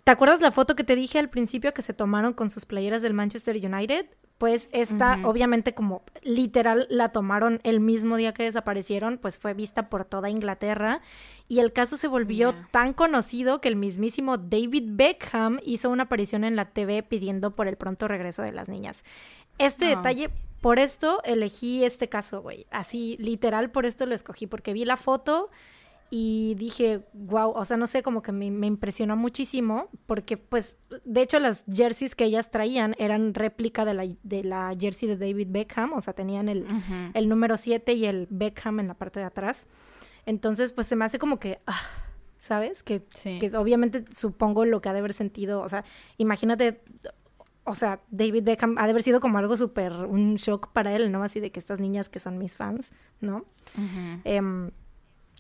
¿Te 0.07 0.13
acuerdas 0.13 0.41
la 0.41 0.53
foto 0.53 0.77
que 0.77 0.85
te 0.85 0.95
dije 0.95 1.19
al 1.19 1.29
principio 1.29 1.75
que 1.75 1.83
se 1.83 1.93
tomaron 1.93 2.33
con 2.33 2.49
sus 2.49 2.65
playeras 2.65 3.03
del 3.03 3.13
Manchester 3.13 3.57
United? 3.57 4.07
Pues 4.39 4.69
esta, 4.71 5.19
obviamente, 5.25 5.75
como 5.75 6.05
literal 6.23 6.87
la 6.91 7.09
tomaron 7.09 7.59
el 7.65 7.81
mismo 7.81 8.17
día 8.17 8.33
que 8.33 8.45
desaparecieron, 8.45 9.19
pues 9.19 9.41
fue 9.41 9.53
vista 9.53 9.89
por 9.89 10.05
toda 10.05 10.31
Inglaterra. 10.31 11.01
Y 11.49 11.59
el 11.59 11.73
caso 11.73 11.97
se 11.97 12.07
volvió 12.07 12.55
tan 12.71 12.93
conocido 12.93 13.61
que 13.61 13.67
el 13.67 13.75
mismísimo 13.75 14.39
David 14.39 14.85
Beckham 14.91 15.59
hizo 15.65 15.91
una 15.91 16.05
aparición 16.05 16.45
en 16.45 16.55
la 16.55 16.67
TV 16.67 17.03
pidiendo 17.03 17.57
por 17.57 17.67
el 17.67 17.77
pronto 17.77 18.07
regreso 18.07 18.43
de 18.43 18.53
las 18.53 18.69
niñas. 18.69 19.03
Este 19.59 19.87
detalle, 19.87 20.31
por 20.61 20.79
esto 20.79 21.21
elegí 21.25 21.85
este 21.85 22.09
caso, 22.09 22.43
güey. 22.43 22.69
Así, 22.71 23.17
literal, 23.19 23.73
por 23.73 23.87
esto 23.87 24.07
lo 24.07 24.15
escogí, 24.15 24.47
porque 24.47 24.73
vi 24.73 24.85
la 24.85 24.99
foto 24.99 25.51
y 26.11 26.55
dije, 26.57 27.05
wow, 27.13 27.51
o 27.51 27.65
sea, 27.65 27.77
no 27.77 27.87
sé, 27.87 28.03
como 28.03 28.23
que 28.23 28.33
me, 28.33 28.51
me, 28.51 28.67
impresionó 28.67 29.17
muchísimo 29.17 29.89
porque 30.07 30.37
pues 30.37 30.77
de 31.05 31.23
hecho 31.23 31.39
las 31.39 31.65
jerseys 31.73 32.15
que 32.15 32.25
ellas 32.25 32.51
traían 32.51 32.95
eran 32.99 33.35
réplica 33.35 33.85
de 33.85 33.95
la, 33.95 34.07
de 34.23 34.45
la 34.45 34.77
jersey 34.79 35.09
de 35.09 35.17
David 35.17 35.49
Beckham, 35.51 35.93
o 35.93 36.01
sea, 36.01 36.15
tenían 36.15 36.49
el, 36.49 36.67
el 37.15 37.29
número 37.29 37.57
7 37.57 37.93
y 37.95 38.07
el 38.07 38.29
Beckham 38.31 38.81
en 38.81 38.89
la 38.89 38.95
parte 38.95 39.21
de 39.21 39.27
atrás. 39.27 39.67
Entonces, 40.27 40.73
pues 40.73 40.87
se 40.87 40.97
me 40.97 41.05
hace 41.05 41.19
como 41.19 41.39
que... 41.39 41.61
Ah, 41.67 41.81
¿Sabes? 42.39 42.85
Que, 42.85 43.03
que 43.03 43.51
obviamente 43.57 44.05
supongo 44.15 44.67
lo 44.67 44.81
que 44.81 44.89
ha 44.89 44.93
de 44.93 45.01
haber 45.01 45.15
sentido, 45.15 45.63
o 45.63 45.69
sea, 45.69 45.85
imagínate 46.17 46.83
o 47.65 47.75
sea, 47.75 48.01
David 48.11 48.45
Beckham 48.45 48.79
ha 48.79 48.85
de 48.85 48.91
haber 48.91 49.03
sido 49.03 49.19
como 49.19 49.39
algo 49.39 49.57
súper, 49.57 49.93
un 49.93 50.37
shock 50.37 50.69
para 50.73 50.95
él, 50.95 51.11
¿no? 51.11 51.25
Así 51.25 51.41
de 51.41 51.51
que 51.51 51.59
estas 51.59 51.81
niñas 51.81 52.09
que 52.09 52.21
son 52.21 52.39
mis 52.39 52.57
fans, 52.57 52.93
¿no? 53.21 53.45
eh, 54.25 54.41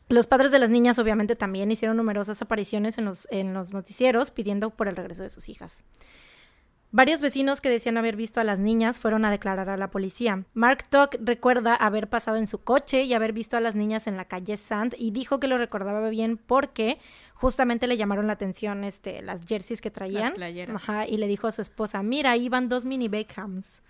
los 0.08 0.26
padres 0.26 0.52
de 0.52 0.58
las 0.58 0.70
niñas 0.70 0.98
obviamente 0.98 1.36
también 1.36 1.70
hicieron 1.70 1.96
numerosas 1.96 2.40
apariciones 2.42 2.98
en 2.98 3.06
los, 3.06 3.26
en 3.30 3.54
los 3.54 3.72
noticieros 3.72 4.30
pidiendo 4.30 4.70
por 4.70 4.88
el 4.88 4.96
regreso 4.96 5.22
de 5.22 5.30
sus 5.30 5.48
hijas. 5.48 5.84
Varios 6.92 7.20
vecinos 7.20 7.60
que 7.60 7.68
decían 7.68 7.96
haber 7.98 8.16
visto 8.16 8.40
a 8.40 8.44
las 8.44 8.60
niñas 8.60 8.98
fueron 8.98 9.24
a 9.24 9.30
declarar 9.30 9.68
a 9.68 9.76
la 9.76 9.90
policía. 9.90 10.44
Mark 10.54 10.84
Tuck 10.88 11.16
recuerda 11.20 11.74
haber 11.74 12.08
pasado 12.08 12.36
en 12.36 12.46
su 12.46 12.58
coche 12.62 13.02
y 13.02 13.12
haber 13.12 13.32
visto 13.32 13.56
a 13.56 13.60
las 13.60 13.74
niñas 13.74 14.06
en 14.06 14.16
la 14.16 14.24
calle 14.24 14.56
Sand 14.56 14.94
y 14.96 15.10
dijo 15.10 15.40
que 15.40 15.48
lo 15.48 15.58
recordaba 15.58 16.08
bien 16.08 16.38
porque 16.38 16.98
justamente 17.34 17.86
le 17.86 17.96
llamaron 17.96 18.28
la 18.28 18.34
atención 18.34 18.84
este, 18.84 19.20
las 19.20 19.44
jerseys 19.44 19.82
que 19.82 19.90
traían. 19.90 20.32
Ajá, 20.74 21.06
y 21.06 21.16
le 21.16 21.26
dijo 21.26 21.48
a 21.48 21.52
su 21.52 21.60
esposa, 21.60 22.02
mira, 22.02 22.30
ahí 22.30 22.48
van 22.48 22.68
dos 22.68 22.84
mini 22.84 23.08
Beckhams. 23.08 23.82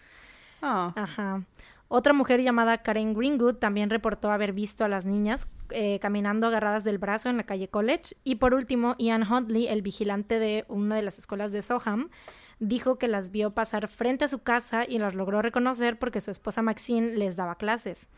Oh. 0.63 0.93
Ajá. 0.97 1.45
Otra 1.89 2.13
mujer 2.13 2.43
llamada 2.43 2.79
Karen 2.79 3.15
Greenwood 3.15 3.57
también 3.57 3.91
reportó 3.91 4.33
haber 4.33 4.53
visto 4.53 4.85
a 4.85 4.89
las 4.89 5.05
niñas 5.05 5.47
eh, 5.71 6.01
caminando 6.01 6.49
agarradas 6.49 6.83
del 6.83 6.99
brazo 6.99 7.29
en 7.29 7.37
la 7.37 7.45
calle 7.45 7.69
College. 7.69 8.17
Y 8.25 8.37
por 8.37 8.55
último, 8.55 8.97
Ian 8.99 9.31
Huntley, 9.31 9.69
el 9.69 9.83
vigilante 9.83 10.41
de 10.41 10.65
una 10.69 10.97
de 10.97 11.03
las 11.03 11.19
escuelas 11.19 11.53
de 11.53 11.63
Soham, 11.63 12.11
dijo 12.59 12.99
que 12.99 13.07
las 13.07 13.31
vio 13.31 13.55
pasar 13.55 13.87
frente 13.87 14.25
a 14.25 14.29
su 14.29 14.41
casa 14.41 14.85
y 14.89 14.99
las 14.99 15.15
logró 15.15 15.43
reconocer 15.43 15.97
porque 15.99 16.21
su 16.21 16.33
esposa 16.33 16.61
Maxine 16.61 17.15
les 17.15 17.37
daba 17.37 17.57
clases. 17.57 18.09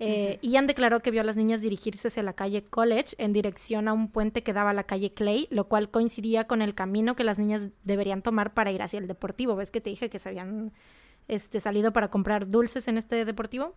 Eh, 0.00 0.40
Ian 0.42 0.66
declaró 0.66 1.00
que 1.00 1.12
vio 1.12 1.20
a 1.20 1.24
las 1.24 1.36
niñas 1.36 1.60
dirigirse 1.60 2.08
hacia 2.08 2.24
la 2.24 2.32
calle 2.32 2.64
College 2.64 3.14
en 3.18 3.32
dirección 3.32 3.86
a 3.86 3.92
un 3.92 4.10
puente 4.10 4.42
que 4.42 4.52
daba 4.52 4.70
a 4.70 4.74
la 4.74 4.84
calle 4.84 5.14
Clay, 5.14 5.46
lo 5.50 5.68
cual 5.68 5.88
coincidía 5.88 6.48
con 6.48 6.62
el 6.62 6.74
camino 6.74 7.14
que 7.14 7.22
las 7.22 7.38
niñas 7.38 7.70
deberían 7.84 8.22
tomar 8.22 8.54
para 8.54 8.72
ir 8.72 8.82
hacia 8.82 8.98
el 8.98 9.06
deportivo. 9.06 9.54
¿Ves 9.54 9.70
que 9.70 9.80
te 9.80 9.90
dije 9.90 10.10
que 10.10 10.18
se 10.18 10.30
habían 10.30 10.72
este, 11.28 11.60
salido 11.60 11.92
para 11.92 12.08
comprar 12.10 12.48
dulces 12.48 12.88
en 12.88 12.98
este 12.98 13.24
deportivo. 13.24 13.74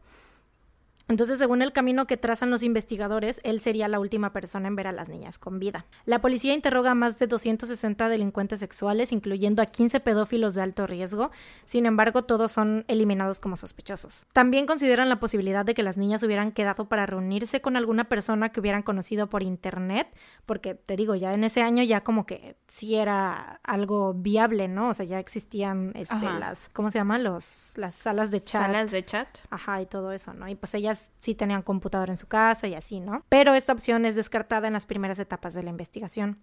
Entonces, 1.10 1.40
según 1.40 1.62
el 1.62 1.72
camino 1.72 2.06
que 2.06 2.18
trazan 2.18 2.50
los 2.50 2.64
investigadores, 2.64 3.40
él 3.44 3.62
sería 3.62 3.88
la 3.88 4.00
última 4.00 4.34
persona 4.34 4.68
en 4.68 4.76
ver 4.76 4.88
a 4.88 4.92
las 4.92 5.08
niñas 5.08 5.40
con 5.40 5.58
vida. 5.58 5.86
La 6.06 6.20
policía 6.20 6.54
interroga 6.54 6.92
a 6.92 6.96
más 6.96 7.18
de 7.18 7.28
260 7.28 8.10
delincuentes 8.10 8.60
sexuales, 8.60 9.14
incluyendo 9.14 9.62
a 9.62 9.68
15 9.68 10.02
pedófilos 10.02 10.54
de 10.54 10.64
alto 10.64 10.86
riesgo. 10.86 11.32
Sin 11.66 11.86
embargo, 11.86 12.26
todos 12.26 12.52
son 12.52 12.84
eliminados 12.90 13.40
como 13.40 13.56
sospechosos. 13.56 14.26
También 14.34 14.66
consideran 14.66 15.08
la 15.08 15.20
posibilidad 15.20 15.64
de 15.64 15.74
que 15.74 15.84
las 15.84 15.96
niñas 15.96 16.24
hubieran 16.24 16.52
quedado 16.52 16.90
para 16.90 17.06
reunirse 17.06 17.62
con 17.62 17.78
alguna 17.78 18.10
persona 18.10 18.50
que 18.50 18.60
hubieran 18.60 18.84
conocido 18.84 19.30
por 19.30 19.44
internet, 19.44 20.10
porque 20.46 20.76
te 20.76 20.98
digo, 20.98 21.16
ya 21.16 21.34
en 21.34 21.46
ese 21.46 21.62
año 21.62 21.84
ya 21.84 22.04
como 22.04 22.26
que 22.26 22.58
sí 22.68 22.96
era 22.96 23.62
algo 23.64 24.14
viable, 24.14 24.68
¿no? 24.68 24.90
O 24.90 24.94
sea, 24.94 25.06
ya 25.06 25.20
existían 25.20 25.94
este, 25.96 26.16
las, 26.40 26.70
¿cómo 26.74 26.92
se 26.92 27.00
llama? 27.00 27.18
Los, 27.18 27.74
las 27.78 27.96
salas 27.96 28.30
de 28.30 28.42
chat. 28.42 28.62
Salas 28.62 28.92
de 28.92 29.06
chat. 29.06 29.28
Ajá, 29.50 29.82
y 29.82 29.86
todo 29.86 30.12
eso, 30.12 30.34
¿no? 30.34 30.50
Y 30.50 30.56
pues 30.56 30.74
ellas 30.74 30.97
sí 31.20 31.36
tenían 31.36 31.62
computador 31.62 32.10
en 32.10 32.18
su 32.18 32.28
casa 32.28 32.68
y 32.68 32.74
así, 32.74 33.00
¿no? 33.00 33.24
Pero 33.30 33.54
esta 33.54 33.74
opción 33.74 34.06
es 34.06 34.16
descartada 34.16 34.68
en 34.68 34.74
las 34.74 34.86
primeras 34.86 35.20
etapas 35.20 35.54
de 35.54 35.64
la 35.64 35.70
investigación. 35.70 36.40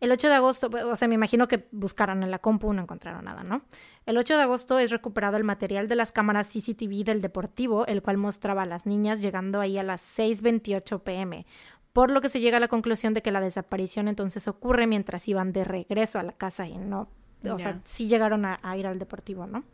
El 0.00 0.12
8 0.12 0.28
de 0.28 0.34
agosto, 0.34 0.70
o 0.86 0.96
sea, 0.96 1.08
me 1.08 1.14
imagino 1.14 1.48
que 1.48 1.68
buscaron 1.70 2.22
en 2.22 2.30
la 2.30 2.38
compu, 2.38 2.72
no 2.72 2.82
encontraron 2.82 3.24
nada, 3.24 3.44
¿no? 3.44 3.62
El 4.06 4.18
8 4.18 4.36
de 4.36 4.42
agosto 4.42 4.78
es 4.78 4.90
recuperado 4.90 5.36
el 5.36 5.44
material 5.44 5.88
de 5.88 5.94
las 5.94 6.12
cámaras 6.12 6.48
CCTV 6.48 7.04
del 7.04 7.22
deportivo, 7.22 7.86
el 7.86 8.02
cual 8.02 8.16
mostraba 8.16 8.62
a 8.62 8.66
las 8.66 8.86
niñas 8.86 9.20
llegando 9.22 9.60
ahí 9.60 9.78
a 9.78 9.82
las 9.82 10.18
6.28 10.18 11.02
pm, 11.02 11.46
por 11.92 12.10
lo 12.10 12.20
que 12.20 12.28
se 12.28 12.40
llega 12.40 12.56
a 12.56 12.60
la 12.60 12.68
conclusión 12.68 13.14
de 13.14 13.22
que 13.22 13.30
la 13.30 13.40
desaparición 13.40 14.08
entonces 14.08 14.48
ocurre 14.48 14.86
mientras 14.86 15.28
iban 15.28 15.52
de 15.52 15.64
regreso 15.64 16.18
a 16.18 16.24
la 16.24 16.32
casa 16.32 16.66
y 16.66 16.76
no, 16.76 17.08
o 17.48 17.58
sea, 17.58 17.80
sí 17.84 18.08
llegaron 18.08 18.44
a, 18.44 18.58
a 18.62 18.76
ir 18.76 18.86
al 18.86 18.98
deportivo, 18.98 19.46
¿no? 19.46 19.64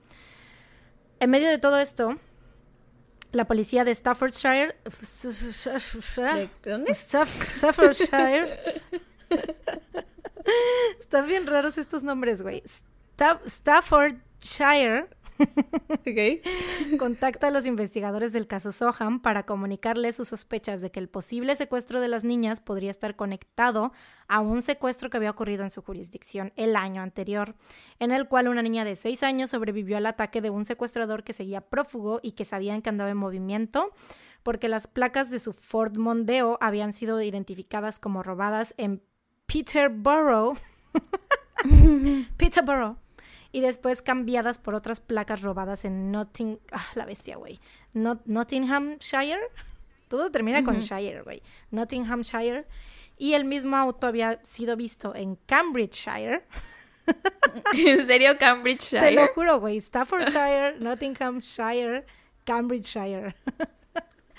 En 1.18 1.30
medio 1.30 1.48
de 1.48 1.58
todo 1.58 1.78
esto, 1.78 2.16
la 3.32 3.46
policía 3.46 3.84
de 3.84 3.94
Staffordshire. 3.94 4.76
¿De 6.62 6.70
dónde? 6.70 6.94
Staffordshire. 6.94 8.48
Están 10.98 11.26
bien 11.26 11.46
raros 11.46 11.78
estos 11.78 12.02
nombres, 12.02 12.42
güey. 12.42 12.62
Staffordshire 13.46 15.08
Contacta 16.98 17.48
a 17.48 17.50
los 17.50 17.66
investigadores 17.66 18.32
del 18.32 18.46
caso 18.46 18.72
Soham 18.72 19.20
para 19.20 19.44
comunicarles 19.44 20.16
sus 20.16 20.28
sospechas 20.28 20.80
de 20.80 20.90
que 20.90 21.00
el 21.00 21.08
posible 21.08 21.56
secuestro 21.56 22.00
de 22.00 22.08
las 22.08 22.24
niñas 22.24 22.60
podría 22.60 22.90
estar 22.90 23.16
conectado 23.16 23.92
a 24.28 24.40
un 24.40 24.62
secuestro 24.62 25.10
que 25.10 25.16
había 25.16 25.30
ocurrido 25.30 25.64
en 25.64 25.70
su 25.70 25.82
jurisdicción 25.82 26.52
el 26.56 26.76
año 26.76 27.02
anterior, 27.02 27.54
en 27.98 28.12
el 28.12 28.28
cual 28.28 28.48
una 28.48 28.62
niña 28.62 28.84
de 28.84 28.96
6 28.96 29.22
años 29.22 29.50
sobrevivió 29.50 29.96
al 29.96 30.06
ataque 30.06 30.40
de 30.40 30.50
un 30.50 30.64
secuestrador 30.64 31.24
que 31.24 31.32
seguía 31.32 31.60
prófugo 31.60 32.20
y 32.22 32.32
que 32.32 32.44
sabían 32.44 32.82
que 32.82 32.90
andaba 32.90 33.10
en 33.10 33.16
movimiento 33.16 33.92
porque 34.42 34.68
las 34.68 34.86
placas 34.86 35.30
de 35.30 35.40
su 35.40 35.52
Ford 35.52 35.96
Mondeo 35.98 36.56
habían 36.60 36.92
sido 36.92 37.20
identificadas 37.20 37.98
como 37.98 38.22
robadas 38.22 38.74
en 38.78 39.02
Peterborough. 39.46 40.56
Peterborough 42.38 42.96
y 43.52 43.60
después 43.60 44.02
cambiadas 44.02 44.58
por 44.58 44.74
otras 44.74 45.00
placas 45.00 45.42
robadas 45.42 45.84
en 45.84 46.10
Notting... 46.12 46.58
Ah, 46.72 46.86
la 46.94 47.04
bestia, 47.04 47.36
güey. 47.36 47.60
Nottinghamshire. 47.92 49.40
Todo 50.08 50.30
termina 50.30 50.64
con 50.64 50.78
Shire, 50.78 51.22
güey. 51.22 51.42
Nottinghamshire. 51.70 52.66
Y 53.16 53.34
el 53.34 53.44
mismo 53.44 53.76
auto 53.76 54.06
había 54.06 54.42
sido 54.42 54.76
visto 54.76 55.14
en 55.14 55.36
Cambridgeshire. 55.46 56.44
¿En 57.74 58.06
serio 58.06 58.36
Cambridgeshire? 58.38 59.00
Te 59.02 59.12
lo 59.12 59.26
juro, 59.28 59.60
güey. 59.60 59.80
Staffordshire, 59.80 60.78
Nottinghamshire, 60.80 62.06
Cambridgeshire. 62.44 63.36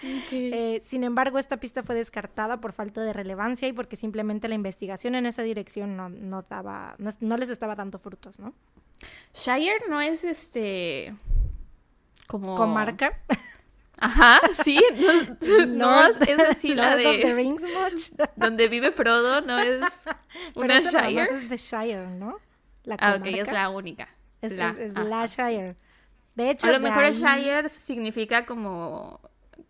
Eh, 0.03 0.79
sin 0.81 1.03
embargo, 1.03 1.37
esta 1.37 1.57
pista 1.57 1.83
fue 1.83 1.95
descartada 1.95 2.59
por 2.59 2.73
falta 2.73 3.01
de 3.01 3.13
relevancia 3.13 3.67
y 3.67 3.73
porque 3.73 3.95
simplemente 3.95 4.47
la 4.47 4.55
investigación 4.55 5.15
en 5.15 5.25
esa 5.25 5.43
dirección 5.43 5.95
no, 5.95 6.09
no 6.09 6.41
daba, 6.41 6.95
no, 6.97 7.37
les 7.37 7.49
estaba 7.49 7.75
dando 7.75 7.97
frutos, 7.97 8.39
¿no? 8.39 8.53
Shire 9.33 9.83
no 9.89 10.01
es 10.01 10.23
este 10.23 11.15
como 12.27 12.55
comarca. 12.55 13.19
Ajá, 13.99 14.39
sí, 14.63 14.81
no, 15.67 16.07
es 16.07 16.39
así 16.49 16.73
la 16.73 16.95
de 16.95 17.19
the 17.19 17.35
Rings 17.35 17.61
much. 17.61 18.29
donde 18.35 18.67
vive 18.67 18.91
Frodo, 18.91 19.41
no 19.41 19.59
es 19.59 19.81
una 20.55 20.79
Shire. 20.79 21.21
es 21.21 21.49
de 21.49 21.57
Shire, 21.57 22.07
¿no? 22.07 22.39
La 22.83 22.95
ah, 22.99 23.17
ok, 23.19 23.27
es 23.27 23.51
la 23.51 23.69
única. 23.69 24.09
Es 24.41 24.53
la, 24.53 24.69
es, 24.71 24.95
la 24.95 25.27
Shire. 25.27 25.75
De 26.33 26.49
hecho, 26.49 26.67
a 26.67 26.71
lo 26.71 26.79
mejor 26.79 27.11
Shire 27.11 27.69
significa 27.69 28.45
como 28.47 29.19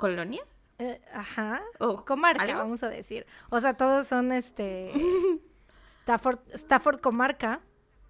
colonia. 0.02 0.44
Eh, 0.80 1.00
ajá. 1.14 1.62
O 1.78 2.04
comarca, 2.04 2.58
vamos 2.58 2.82
a 2.82 2.90
decir. 2.90 3.28
O 3.52 3.62
sea, 3.62 3.76
todos 3.76 4.08
son 4.08 4.32
este 4.32 4.92
Stafford, 5.88 6.40
Stafford 6.54 7.00
comarca. 7.00 7.62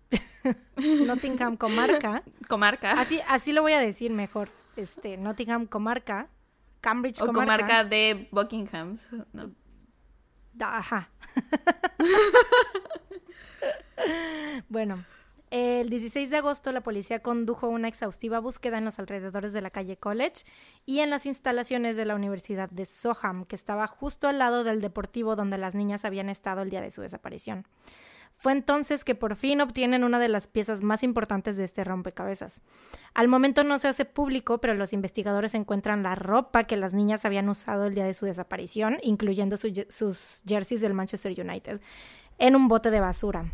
Nottingham 1.06 1.58
comarca. 1.58 2.24
Comarca. 2.48 2.94
Así, 2.94 3.20
así 3.28 3.52
lo 3.52 3.62
voy 3.62 3.74
a 3.74 3.80
decir 3.80 4.12
mejor. 4.12 4.50
Este, 4.78 5.18
Nottingham 5.18 5.66
comarca. 5.66 6.30
Cambridge 6.80 7.22
o 7.22 7.28
comarca. 7.28 7.84
de 7.84 8.30
Buckingham. 8.32 8.98
No. 9.34 9.52
Ajá. 10.62 11.10
bueno, 14.70 15.04
el 15.52 15.90
16 15.90 16.30
de 16.30 16.38
agosto 16.38 16.72
la 16.72 16.82
policía 16.82 17.20
condujo 17.20 17.68
una 17.68 17.90
exhaustiva 17.90 18.40
búsqueda 18.40 18.78
en 18.78 18.86
los 18.86 19.00
alrededores 19.00 19.52
de 19.52 19.62
la 19.62 19.70
calle 19.70 19.98
College 19.98 20.46
y 20.86 21.00
en 21.00 21.10
las 21.10 21.26
instalaciones 21.26 21.98
de 21.98 22.06
la 22.06 22.16
Universidad 22.16 22.70
de 22.70 22.86
Soham, 22.86 23.44
que 23.46 23.58
estaba 23.58 23.86
justo 23.86 24.30
al 24.30 24.40
lado 24.40 24.64
del 24.64 24.80
deportivo 24.80 25.36
donde 25.36 25.58
las 25.58 25.76
niñas 25.76 26.06
habían 26.06 26.30
estado 26.30 26.62
el 26.62 26.70
día 26.70 26.80
de 26.80 26.90
su 26.90 27.02
desaparición. 27.02 27.68
Fue 28.34 28.54
entonces 28.54 29.04
que 29.04 29.14
por 29.14 29.36
fin 29.36 29.60
obtienen 29.60 30.06
una 30.06 30.18
de 30.18 30.30
las 30.30 30.48
piezas 30.48 30.84
más 30.84 31.04
importantes 31.04 31.58
de 31.58 31.66
este 31.66 31.84
rompecabezas. 31.84 32.62
Al 33.14 33.28
momento 33.28 33.66
no 33.66 33.78
se 33.78 33.90
hace 33.90 34.06
público, 34.06 34.60
pero 34.60 34.74
los 34.74 34.94
investigadores 34.94 35.54
encuentran 35.54 36.02
la 36.02 36.16
ropa 36.16 36.64
que 36.64 36.78
las 36.78 36.94
niñas 36.94 37.26
habían 37.26 37.50
usado 37.50 37.88
el 37.88 37.94
día 37.94 38.06
de 38.06 38.14
su 38.14 38.26
desaparición, 38.26 39.00
incluyendo 39.04 39.58
sus 39.58 40.44
jerseys 40.48 40.82
del 40.82 40.94
Manchester 40.94 41.38
United, 41.38 41.82
en 42.40 42.56
un 42.56 42.70
bote 42.70 42.90
de 42.90 43.02
basura. 43.02 43.52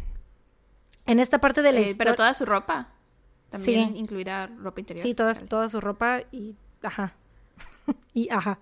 En 1.07 1.19
esta 1.19 1.39
parte 1.39 1.61
de 1.61 1.71
la 1.71 1.79
eh, 1.79 1.95
Pero 1.97 2.15
toda 2.15 2.33
su 2.33 2.45
ropa. 2.45 2.89
También 3.49 3.95
incluida 3.95 4.47
ropa 4.47 4.81
interior. 4.81 5.01
Sí, 5.01 5.13
toda, 5.13 5.33
toda 5.33 5.69
su 5.69 5.79
ropa 5.79 6.21
y... 6.31 6.55
Ajá. 6.83 7.15
y 8.13 8.29
ajá. 8.29 8.59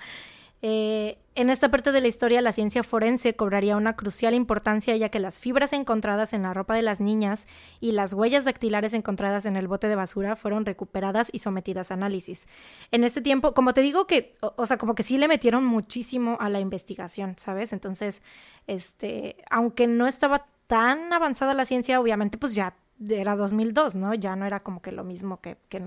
Eh, 0.61 1.19
en 1.35 1.49
esta 1.49 1.69
parte 1.69 1.91
de 1.91 2.01
la 2.01 2.07
historia, 2.07 2.41
la 2.41 2.51
ciencia 2.51 2.81
forense 2.81 3.35
cobraría 3.35 3.75
una 3.75 3.95
crucial 3.95 4.33
importancia 4.33 4.95
ya 4.95 5.09
que 5.09 5.19
las 5.19 5.39
fibras 5.39 5.73
encontradas 5.73 6.33
en 6.33 6.43
la 6.43 6.53
ropa 6.53 6.73
de 6.73 6.81
las 6.81 6.99
niñas 6.99 7.45
y 7.81 7.91
las 7.91 8.13
huellas 8.13 8.45
dactilares 8.45 8.93
encontradas 8.93 9.45
en 9.45 9.57
el 9.57 9.67
bote 9.67 9.89
de 9.89 9.95
basura 9.95 10.35
fueron 10.35 10.65
recuperadas 10.65 11.29
y 11.31 11.39
sometidas 11.39 11.91
a 11.91 11.95
análisis. 11.95 12.47
En 12.91 13.03
este 13.03 13.21
tiempo, 13.21 13.53
como 13.53 13.73
te 13.73 13.81
digo 13.81 14.07
que, 14.07 14.33
o, 14.41 14.53
o 14.55 14.65
sea, 14.65 14.77
como 14.77 14.95
que 14.95 15.03
sí 15.03 15.17
le 15.17 15.27
metieron 15.27 15.65
muchísimo 15.65 16.37
a 16.39 16.49
la 16.49 16.59
investigación, 16.59 17.35
¿sabes? 17.37 17.73
Entonces, 17.73 18.23
este, 18.65 19.37
aunque 19.51 19.85
no 19.87 20.07
estaba 20.07 20.47
tan 20.67 21.11
avanzada 21.13 21.53
la 21.53 21.65
ciencia, 21.65 21.99
obviamente, 21.99 22.37
pues 22.37 22.55
ya 22.55 22.75
era 23.09 23.35
2002, 23.35 23.95
¿no? 23.95 24.13
Ya 24.13 24.35
no 24.35 24.45
era 24.45 24.59
como 24.61 24.81
que 24.81 24.91
lo 24.91 25.03
mismo 25.03 25.41
que, 25.41 25.57
que 25.69 25.83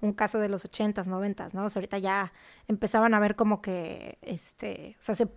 un 0.00 0.12
caso 0.12 0.38
de 0.38 0.48
los 0.48 0.64
80s, 0.64 1.06
90s, 1.06 1.52
¿no? 1.52 1.64
O 1.64 1.68
sea, 1.68 1.80
ahorita 1.80 1.98
ya 1.98 2.32
empezaban 2.66 3.14
a 3.14 3.20
ver 3.20 3.36
como 3.36 3.60
que, 3.60 4.18
este, 4.22 4.96
o 4.98 5.02
sea, 5.02 5.14
se, 5.14 5.28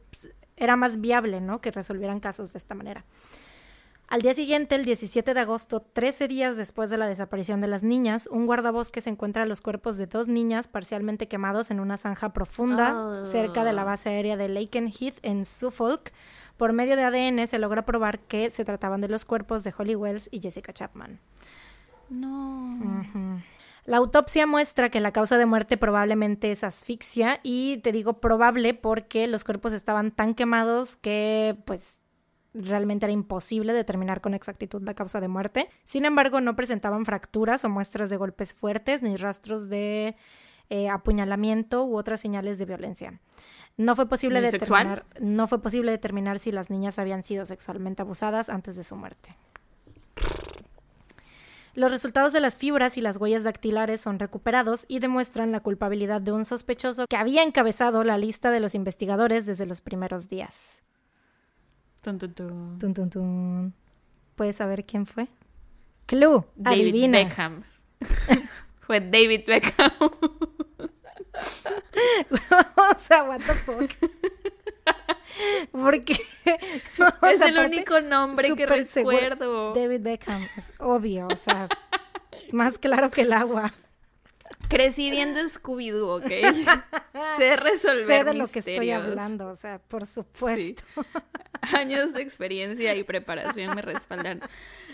era 0.56 0.76
más 0.76 1.02
viable, 1.02 1.42
¿no? 1.42 1.60
Que 1.60 1.72
resolvieran 1.72 2.20
casos 2.20 2.54
de 2.54 2.58
esta 2.58 2.76
manera. 2.76 3.06
Al 4.12 4.22
día 4.22 4.34
siguiente, 4.34 4.76
el 4.76 4.84
17 4.84 5.34
de 5.34 5.40
agosto, 5.40 5.80
13 5.82 6.28
días 6.28 6.58
después 6.58 6.90
de 6.90 6.98
la 6.98 7.08
desaparición 7.08 7.62
de 7.62 7.70
las 7.70 7.82
niñas, 7.82 8.28
un 8.30 8.46
guardabosques 8.46 9.08
encuentra 9.08 9.46
los 9.46 9.62
cuerpos 9.62 9.98
de 9.98 10.06
dos 10.06 10.28
niñas 10.28 10.68
parcialmente 10.68 11.30
quemados 11.30 11.72
en 11.72 11.80
una 11.80 11.96
zanja 11.96 12.34
profunda 12.34 12.94
oh. 12.94 13.24
cerca 13.24 13.64
de 13.64 13.72
la 13.72 13.86
base 13.86 14.10
aérea 14.10 14.36
de 14.36 14.50
Lakenheath 14.50 15.18
en 15.22 15.46
Suffolk, 15.46 16.12
por 16.58 16.74
medio 16.74 16.98
de 16.98 17.04
ADN 17.04 17.48
se 17.48 17.58
logra 17.58 17.86
probar 17.86 18.20
que 18.20 18.50
se 18.50 18.66
trataban 18.66 19.00
de 19.00 19.08
los 19.08 19.24
cuerpos 19.24 19.64
de 19.64 19.74
Holly 19.78 19.96
Wells 19.96 20.28
y 20.30 20.42
Jessica 20.42 20.74
Chapman. 20.74 21.22
No. 22.10 23.06
La 23.86 23.96
autopsia 23.96 24.46
muestra 24.46 24.90
que 24.90 25.00
la 25.00 25.14
causa 25.14 25.38
de 25.38 25.46
muerte 25.46 25.78
probablemente 25.78 26.52
es 26.52 26.66
asfixia 26.66 27.40
y 27.44 27.78
te 27.78 27.94
digo 27.94 28.20
probable 28.20 28.74
porque 28.74 29.26
los 29.28 29.46
cuerpos 29.46 29.72
estaban 29.72 30.12
tan 30.12 30.36
quemados 30.36 30.98
que 30.98 31.58
pues 31.66 32.02
realmente 32.54 33.06
era 33.06 33.14
imposible 33.14 33.74
determinar 33.74 34.22
con 34.22 34.34
exactitud 34.34 34.82
la 34.84 34.94
causa 34.94 35.22
de 35.22 35.28
muerte. 35.28 35.70
Sin 35.84 36.06
embargo, 36.06 36.42
no 36.42 36.56
presentaban 36.56 37.06
fracturas 37.06 37.64
o 37.66 37.70
muestras 37.70 38.10
de 38.10 38.18
golpes 38.18 38.54
fuertes 38.54 39.02
ni 39.04 39.16
rastros 39.16 39.70
de 39.70 40.16
eh, 40.70 40.90
apuñalamiento 40.90 41.84
u 41.84 41.98
otras 41.98 42.22
señales 42.22 42.58
de 42.58 42.66
violencia. 42.66 43.20
No 43.78 43.96
fue 43.96 44.08
posible 44.08 44.42
determinar, 44.42 45.06
no 45.20 45.48
fue 45.48 45.62
posible 45.62 45.92
determinar 45.92 46.40
si 46.40 46.52
las 46.52 46.70
niñas 46.70 47.00
habían 47.00 47.24
sido 47.24 47.46
sexualmente 47.46 48.02
abusadas 48.02 48.50
antes 48.50 48.76
de 48.76 48.84
su 48.84 48.96
muerte. 48.96 49.36
Los 51.74 51.90
resultados 51.90 52.34
de 52.34 52.42
las 52.42 52.58
fibras 52.58 52.98
y 52.98 53.02
las 53.02 53.16
huellas 53.16 53.46
dactilares 53.46 54.02
son 54.02 54.20
recuperados 54.20 54.86
y 54.90 55.00
demuestran 55.00 55.54
la 55.54 55.62
culpabilidad 55.62 56.20
de 56.20 56.34
un 56.34 56.44
sospechoso 56.44 57.06
que 57.08 57.16
había 57.16 57.44
encabezado 57.44 58.04
la 58.04 58.18
lista 58.18 58.52
de 58.52 58.60
los 58.60 58.76
investigadores 58.76 59.46
desde 59.46 59.66
los 59.66 59.80
primeros 59.80 60.28
días. 60.28 60.84
¿Puedes 64.36 64.56
saber 64.56 64.86
quién 64.86 65.06
fue? 65.06 65.28
Clue. 66.06 66.46
David 66.56 67.12
Beckham. 67.12 67.64
fue 68.82 69.00
David 69.00 69.46
Beckham. 69.48 69.92
o 72.32 72.98
sea, 72.98 73.24
what 73.24 73.40
the 73.40 73.54
fuck. 73.54 73.92
Porque 75.72 76.14
es 76.44 77.42
el 77.42 77.58
único 77.58 78.02
nombre 78.02 78.54
que 78.56 78.66
recuerdo. 78.66 79.74
David 79.74 80.02
Beckham, 80.02 80.48
es 80.58 80.74
obvio, 80.80 81.28
o 81.28 81.36
sea, 81.36 81.70
más 82.52 82.78
claro 82.78 83.10
que 83.12 83.22
el 83.22 83.34
agua. 83.34 83.72
Crecí 84.72 85.12
viendo 85.12 85.42
Scooby-Doo, 85.42 86.18
¿ok? 86.18 86.28
sé 87.38 87.56
resolver 87.58 88.06
Sé 88.06 88.24
de 88.24 88.34
lo 88.36 88.48
que 88.48 88.60
estoy 88.60 88.90
hablando, 88.92 89.50
o 89.50 89.56
sea, 89.56 89.80
por 89.80 90.08
supuesto. 90.08 90.84
Años 91.78 92.14
de 92.14 92.22
experiencia 92.22 92.96
y 92.96 93.04
preparación 93.04 93.76
me 93.76 93.82
respaldan. 93.82 94.40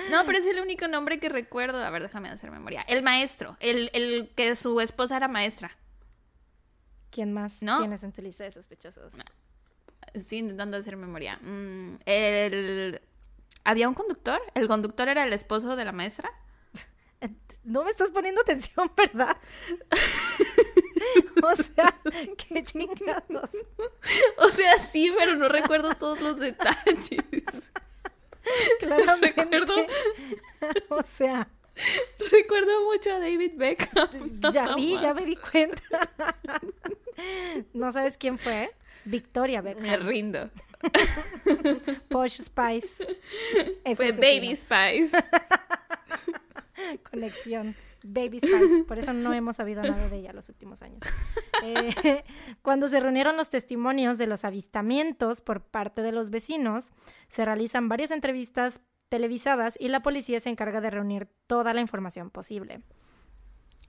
No, 0.09 0.25
pero 0.25 0.39
es 0.39 0.47
el 0.47 0.59
único 0.59 0.87
nombre 0.87 1.19
que 1.19 1.29
recuerdo. 1.29 1.83
A 1.83 1.89
ver, 1.91 2.01
déjame 2.01 2.29
hacer 2.29 2.49
memoria. 2.49 2.81
El 2.87 3.03
maestro, 3.03 3.55
el, 3.59 3.91
el 3.93 4.31
que 4.35 4.55
su 4.55 4.81
esposa 4.81 5.15
era 5.15 5.27
maestra. 5.27 5.77
¿Quién 7.11 7.31
más 7.33 7.59
tienes 7.59 8.03
en 8.03 8.11
tu 8.11 8.21
lista 8.23 8.45
de 8.45 8.51
sospechosos? 8.51 9.13
Estoy 10.13 10.39
intentando 10.39 10.77
hacer 10.77 10.97
memoria. 10.97 11.37
Mm, 11.41 11.99
el... 12.05 13.01
¿Había 13.63 13.87
un 13.87 13.93
conductor? 13.93 14.41
¿El 14.55 14.67
conductor 14.67 15.07
era 15.07 15.23
el 15.23 15.33
esposo 15.33 15.75
de 15.75 15.85
la 15.85 15.91
maestra? 15.91 16.31
No 17.67 17.83
me 17.83 17.91
estás 17.91 18.11
poniendo 18.11 18.39
atención, 18.39 18.89
¿verdad? 18.97 19.35
o 21.43 21.55
sea, 21.55 21.93
qué 22.37 22.63
chingados. 22.63 23.51
O 24.37 24.49
sea, 24.49 24.77
sí, 24.77 25.11
pero 25.17 25.35
no 25.35 25.49
recuerdo 25.49 25.93
todos 25.95 26.21
los 26.21 26.39
detalles. 26.39 27.01
Claramente. 28.79 29.43
Recuerdo. 29.43 29.75
o 30.89 31.03
sea. 31.03 31.49
Recuerdo 32.31 32.85
mucho 32.85 33.11
a 33.11 33.19
David 33.19 33.51
Beckham. 33.55 34.09
Ya 34.51 34.73
vi, 34.75 34.99
ya 34.99 35.13
me 35.13 35.25
di 35.25 35.35
cuenta. 35.35 36.09
¿No 37.73 37.91
sabes 37.91 38.17
quién 38.17 38.39
fue? 38.39 38.71
Victoria 39.05 39.61
Beckham. 39.61 39.83
Me 39.83 39.97
rindo. 39.97 40.49
Posh 42.09 42.41
Spice. 42.41 43.05
fue 43.95 44.11
Baby 44.13 44.55
Spice. 44.55 45.17
Conexión. 47.11 47.75
Baby 48.03 48.39
Spice, 48.39 48.83
por 48.87 48.99
eso 48.99 49.11
no 49.11 49.33
hemos 49.33 49.55
sabido 49.55 49.81
nada 49.81 50.07
de 50.07 50.17
ella 50.17 50.31
los 50.31 50.49
últimos 50.49 50.81
años. 50.81 51.01
Eh, 51.63 52.23
cuando 52.61 52.89
se 52.89 52.99
reunieron 52.99 53.35
los 53.37 53.49
testimonios 53.49 54.17
de 54.17 54.27
los 54.27 54.45
avistamientos 54.45 55.41
por 55.41 55.61
parte 55.61 56.03
de 56.03 56.11
los 56.11 56.29
vecinos, 56.29 56.91
se 57.27 57.43
realizan 57.43 57.89
varias 57.89 58.11
entrevistas 58.11 58.81
televisadas 59.09 59.77
y 59.79 59.87
la 59.87 60.01
policía 60.01 60.39
se 60.39 60.49
encarga 60.49 60.79
de 60.79 60.91
reunir 60.91 61.27
toda 61.47 61.73
la 61.73 61.81
información 61.81 62.29
posible. 62.29 62.83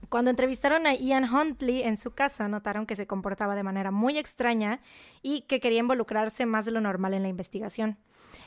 Cuando 0.07 0.31
entrevistaron 0.31 0.87
a 0.87 0.95
Ian 0.95 1.25
Huntley 1.31 1.83
en 1.83 1.97
su 1.97 2.11
casa, 2.11 2.47
notaron 2.47 2.85
que 2.85 2.95
se 2.95 3.05
comportaba 3.05 3.53
de 3.53 3.63
manera 3.63 3.91
muy 3.91 4.17
extraña 4.17 4.79
y 5.21 5.41
que 5.41 5.59
quería 5.59 5.79
involucrarse 5.79 6.45
más 6.45 6.65
de 6.65 6.71
lo 6.71 6.81
normal 6.81 7.13
en 7.13 7.23
la 7.23 7.29
investigación. 7.29 7.97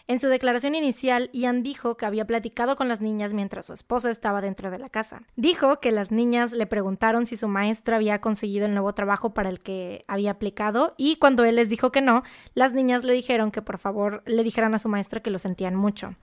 En 0.08 0.18
su 0.18 0.28
declaración 0.28 0.74
inicial, 0.74 1.30
Ian 1.32 1.62
dijo 1.62 1.96
que 1.96 2.06
había 2.06 2.26
platicado 2.26 2.76
con 2.76 2.88
las 2.88 3.00
niñas 3.00 3.34
mientras 3.34 3.66
su 3.66 3.72
esposa 3.72 4.10
estaba 4.10 4.40
dentro 4.40 4.70
de 4.70 4.78
la 4.78 4.88
casa. 4.88 5.22
Dijo 5.36 5.80
que 5.80 5.92
las 5.92 6.10
niñas 6.10 6.52
le 6.52 6.66
preguntaron 6.66 7.26
si 7.26 7.36
su 7.36 7.48
maestra 7.48 7.96
había 7.96 8.20
conseguido 8.20 8.66
el 8.66 8.74
nuevo 8.74 8.92
trabajo 8.94 9.34
para 9.34 9.48
el 9.48 9.60
que 9.60 10.04
había 10.08 10.32
aplicado 10.32 10.94
y 10.96 11.16
cuando 11.16 11.44
él 11.44 11.56
les 11.56 11.68
dijo 11.68 11.92
que 11.92 12.00
no, 12.00 12.22
las 12.54 12.72
niñas 12.72 13.04
le 13.04 13.12
dijeron 13.12 13.50
que 13.50 13.62
por 13.62 13.78
favor 13.78 14.22
le 14.26 14.42
dijeran 14.42 14.74
a 14.74 14.78
su 14.78 14.88
maestra 14.88 15.20
que 15.20 15.30
lo 15.30 15.38
sentían 15.38 15.74
mucho. 15.74 16.14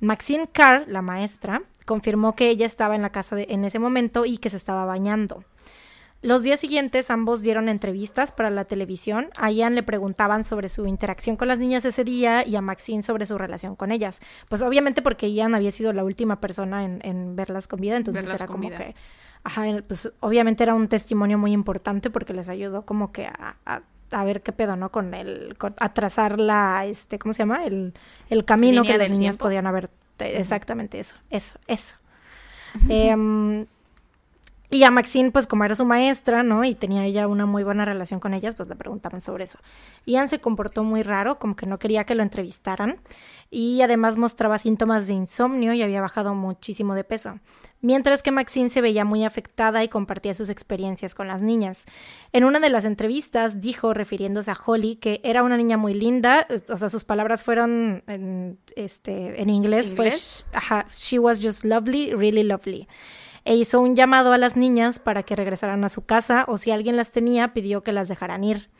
Maxine 0.00 0.48
Carr, 0.52 0.84
la 0.88 1.02
maestra, 1.02 1.62
confirmó 1.86 2.34
que 2.34 2.48
ella 2.48 2.66
estaba 2.66 2.94
en 2.94 3.02
la 3.02 3.10
casa 3.10 3.36
en 3.40 3.64
ese 3.64 3.78
momento 3.78 4.24
y 4.24 4.38
que 4.38 4.50
se 4.50 4.56
estaba 4.56 4.84
bañando. 4.84 5.44
Los 6.22 6.44
días 6.44 6.60
siguientes 6.60 7.10
ambos 7.10 7.42
dieron 7.42 7.68
entrevistas 7.68 8.30
para 8.30 8.48
la 8.48 8.64
televisión. 8.64 9.30
A 9.36 9.50
Ian 9.50 9.74
le 9.74 9.82
preguntaban 9.82 10.44
sobre 10.44 10.68
su 10.68 10.86
interacción 10.86 11.34
con 11.36 11.48
las 11.48 11.58
niñas 11.58 11.84
ese 11.84 12.04
día 12.04 12.46
y 12.46 12.54
a 12.54 12.60
Maxine 12.60 13.02
sobre 13.02 13.26
su 13.26 13.36
relación 13.38 13.74
con 13.74 13.90
ellas. 13.90 14.20
Pues 14.48 14.62
obviamente 14.62 15.02
porque 15.02 15.32
Ian 15.32 15.56
había 15.56 15.72
sido 15.72 15.92
la 15.92 16.04
última 16.04 16.40
persona 16.40 16.84
en, 16.84 17.34
verlas 17.34 17.66
con 17.66 17.80
vida, 17.80 17.96
entonces 17.96 18.32
era 18.32 18.46
como 18.46 18.70
que... 18.70 18.94
Ajá, 19.44 19.64
pues 19.88 20.12
obviamente 20.20 20.62
era 20.62 20.74
un 20.74 20.86
testimonio 20.86 21.36
muy 21.36 21.50
importante 21.50 22.08
porque 22.08 22.32
les 22.32 22.48
ayudó 22.48 22.82
como 22.82 23.10
que 23.10 23.26
a, 23.26 24.24
ver 24.24 24.42
qué 24.42 24.52
pedo, 24.52 24.76
¿no? 24.76 24.92
Con 24.92 25.14
el... 25.14 25.56
a 25.78 25.92
trazar 25.92 26.38
la... 26.38 26.84
este 26.86 27.18
¿Cómo 27.18 27.32
se 27.32 27.40
llama? 27.40 27.64
El, 27.64 27.94
camino 28.44 28.84
que 28.84 28.96
las 28.96 29.10
niñas 29.10 29.36
podían 29.36 29.66
haber... 29.66 29.90
Exactamente 30.20 31.00
eso, 31.00 31.16
eso, 31.30 31.58
eso. 31.66 31.96
Y 34.72 34.84
a 34.84 34.90
Maxine, 34.90 35.30
pues 35.30 35.46
como 35.46 35.64
era 35.64 35.74
su 35.74 35.84
maestra, 35.84 36.42
¿no? 36.42 36.64
Y 36.64 36.74
tenía 36.74 37.04
ella 37.04 37.28
una 37.28 37.44
muy 37.44 37.62
buena 37.62 37.84
relación 37.84 38.20
con 38.20 38.32
ellas, 38.32 38.54
pues 38.54 38.70
le 38.70 38.74
preguntaban 38.74 39.20
sobre 39.20 39.44
eso. 39.44 39.58
Ian 40.06 40.30
se 40.30 40.40
comportó 40.40 40.82
muy 40.82 41.02
raro, 41.02 41.38
como 41.38 41.56
que 41.56 41.66
no 41.66 41.78
quería 41.78 42.04
que 42.04 42.14
lo 42.14 42.22
entrevistaran. 42.22 42.98
Y 43.50 43.82
además 43.82 44.16
mostraba 44.16 44.56
síntomas 44.56 45.08
de 45.08 45.12
insomnio 45.12 45.74
y 45.74 45.82
había 45.82 46.00
bajado 46.00 46.34
muchísimo 46.34 46.94
de 46.94 47.04
peso. 47.04 47.38
Mientras 47.82 48.22
que 48.22 48.30
Maxine 48.30 48.70
se 48.70 48.80
veía 48.80 49.04
muy 49.04 49.26
afectada 49.26 49.84
y 49.84 49.88
compartía 49.88 50.32
sus 50.32 50.48
experiencias 50.48 51.14
con 51.14 51.28
las 51.28 51.42
niñas. 51.42 51.84
En 52.32 52.44
una 52.44 52.58
de 52.58 52.70
las 52.70 52.86
entrevistas 52.86 53.60
dijo, 53.60 53.92
refiriéndose 53.92 54.52
a 54.52 54.56
Holly, 54.64 54.96
que 54.96 55.20
era 55.22 55.42
una 55.42 55.58
niña 55.58 55.76
muy 55.76 55.92
linda. 55.92 56.46
O 56.70 56.78
sea, 56.78 56.88
sus 56.88 57.04
palabras 57.04 57.44
fueron 57.44 58.04
en, 58.06 58.58
este, 58.74 59.42
en 59.42 59.50
inglés, 59.50 59.92
fue, 59.94 60.08
she 60.90 61.18
was 61.18 61.44
just 61.44 61.62
lovely, 61.62 62.14
really 62.14 62.42
lovely 62.42 62.88
e 63.44 63.56
hizo 63.56 63.80
un 63.80 63.96
llamado 63.96 64.32
a 64.32 64.38
las 64.38 64.56
niñas 64.56 64.98
para 64.98 65.22
que 65.22 65.36
regresaran 65.36 65.84
a 65.84 65.88
su 65.88 66.04
casa 66.04 66.44
o 66.48 66.58
si 66.58 66.70
alguien 66.70 66.96
las 66.96 67.10
tenía 67.10 67.52
pidió 67.52 67.82
que 67.82 67.92
las 67.92 68.08
dejaran 68.08 68.44
ir. 68.44 68.70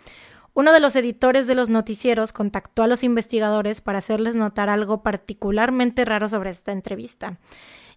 Uno 0.54 0.72
de 0.72 0.80
los 0.80 0.96
editores 0.96 1.46
de 1.46 1.54
los 1.54 1.70
noticieros 1.70 2.32
contactó 2.32 2.82
a 2.82 2.86
los 2.86 3.02
investigadores 3.02 3.80
para 3.80 3.98
hacerles 3.98 4.36
notar 4.36 4.68
algo 4.68 5.02
particularmente 5.02 6.04
raro 6.04 6.28
sobre 6.28 6.50
esta 6.50 6.72
entrevista. 6.72 7.38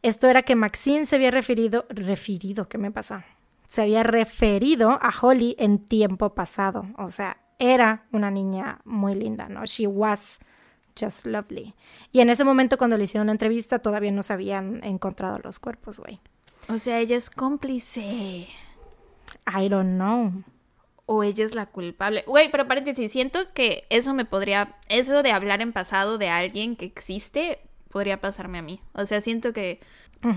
Esto 0.02 0.30
era 0.30 0.44
que 0.44 0.56
Maxine 0.56 1.06
se 1.06 1.18
había 1.18 1.32
referido, 1.32 1.86
referido, 1.90 2.70
¿qué 2.70 2.78
me 2.78 2.92
pasa? 2.92 3.26
Se 3.68 3.82
había 3.82 4.04
referido 4.04 4.92
a 5.02 5.12
Holly 5.22 5.56
en 5.60 5.80
tiempo 5.80 6.34
pasado, 6.34 6.86
o 6.98 7.10
sea, 7.10 7.38
era 7.60 8.06
una 8.12 8.32
niña 8.32 8.80
muy 8.86 9.16
linda, 9.16 9.50
¿no? 9.50 9.66
She 9.66 9.88
was 9.88 10.40
just 10.98 11.26
lovely. 11.26 11.76
Y 12.12 12.22
en 12.22 12.30
ese 12.30 12.46
momento 12.46 12.78
cuando 12.78 12.98
le 12.98 13.04
hicieron 13.04 13.28
la 13.28 13.34
entrevista 13.34 13.80
todavía 13.80 14.12
no 14.12 14.24
se 14.24 14.32
habían 14.32 14.82
encontrado 14.84 15.40
los 15.44 15.60
cuerpos, 15.60 16.00
güey. 16.00 16.22
O 16.70 16.80
sea, 16.80 17.00
ella 17.00 17.18
es 17.18 17.30
cómplice. 17.30 18.48
I 19.48 19.70
don't 19.70 19.96
know. 19.96 20.44
O 21.06 21.24
ella 21.24 21.46
es 21.46 21.54
la 21.54 21.68
culpable. 21.68 22.24
Güey, 22.26 22.50
pero 22.50 22.68
paréntesis, 22.68 23.12
siento 23.12 23.54
que 23.54 23.86
eso 23.90 24.14
me 24.14 24.26
podría. 24.26 24.76
Eso 24.90 25.22
de 25.22 25.32
hablar 25.32 25.62
en 25.62 25.72
pasado 25.72 26.18
de 26.18 26.30
alguien 26.30 26.76
que 26.76 26.86
existe 26.86 27.60
podría 27.90 28.20
pasarme 28.20 28.58
a 28.58 28.62
mí. 28.62 28.82
O 28.94 29.06
sea, 29.06 29.22
siento 29.22 29.54
que 29.54 29.80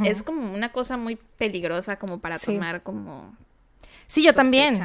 es 0.05 0.23
como 0.23 0.53
una 0.53 0.71
cosa 0.71 0.97
muy 0.99 1.17
peligrosa 1.17 1.99
como 1.99 2.21
para 2.21 2.39
tomar 2.39 2.83
como. 2.83 3.35
Sí, 4.07 4.23
yo 4.23 4.35
también. 4.35 4.79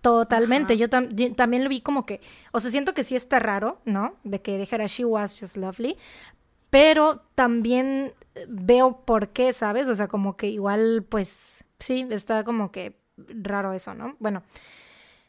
Totalmente. 0.00 0.76
Yo, 0.76 0.88
también 0.88 1.62
lo 1.62 1.68
vi 1.68 1.80
como 1.80 2.06
que. 2.06 2.20
O 2.50 2.60
sea, 2.60 2.70
siento 2.70 2.94
que 2.94 3.04
sí 3.04 3.14
está 3.14 3.38
raro, 3.38 3.80
¿no? 3.84 4.16
De 4.24 4.40
que 4.40 4.58
dijera 4.58 4.86
She 4.86 5.04
was 5.04 5.38
just 5.38 5.56
lovely. 5.56 5.96
Pero 6.72 7.20
también 7.34 8.14
veo 8.48 9.02
por 9.04 9.28
qué, 9.28 9.52
¿sabes? 9.52 9.88
O 9.88 9.94
sea, 9.94 10.08
como 10.08 10.38
que 10.38 10.48
igual, 10.48 11.04
pues. 11.06 11.66
Sí, 11.78 12.06
está 12.08 12.44
como 12.44 12.72
que 12.72 12.96
raro 13.18 13.74
eso, 13.74 13.92
¿no? 13.94 14.16
Bueno. 14.20 14.42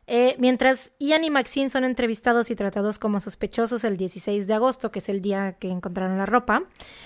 Eh, 0.08 0.36
mientras 0.38 0.93
Ian 0.99 1.25
y 1.25 1.29
Maxine 1.29 1.69
son 1.69 1.84
entrevistados 1.84 2.49
y 2.49 2.56
tratados 2.56 2.97
como 2.97 3.19
sospechosos 3.19 3.84
el 3.84 3.97
16 3.97 4.47
de 4.47 4.53
agosto, 4.53 4.91
que 4.91 4.99
es 4.99 5.10
el 5.10 5.21
día 5.21 5.53
que 5.60 5.69
encontraron 5.69 6.17
la 6.17 6.25
ropa, 6.25 6.63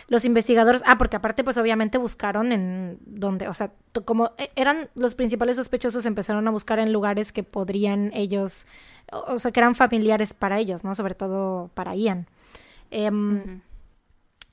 los 0.07 0.25
investigadores, 0.25 0.83
ah, 0.85 0.97
porque 0.97 1.15
aparte 1.15 1.43
pues 1.43 1.57
obviamente 1.57 1.99
buscaron 1.99 2.51
en 2.51 2.97
donde, 3.05 3.47
o 3.47 3.53
sea, 3.53 3.71
como 4.05 4.33
e, 4.39 4.51
eran 4.55 4.89
los 4.95 5.13
principales 5.13 5.57
sospechosos, 5.57 6.07
empezaron 6.07 6.47
a 6.47 6.51
buscar 6.51 6.79
en 6.79 6.91
lugares 6.91 7.31
que 7.31 7.43
podrían 7.43 8.11
ellos, 8.15 8.65
o, 9.11 9.37
sea, 9.37 9.51
que 9.51 9.59
eran 9.59 9.75
familiares 9.75 10.33
para 10.33 10.57
ellos, 10.57 10.83
¿no? 10.83 10.95
Sobre 10.95 11.13
todo 11.13 11.69
para 11.75 11.95
Ian. 11.95 12.27
Em, 12.89 13.61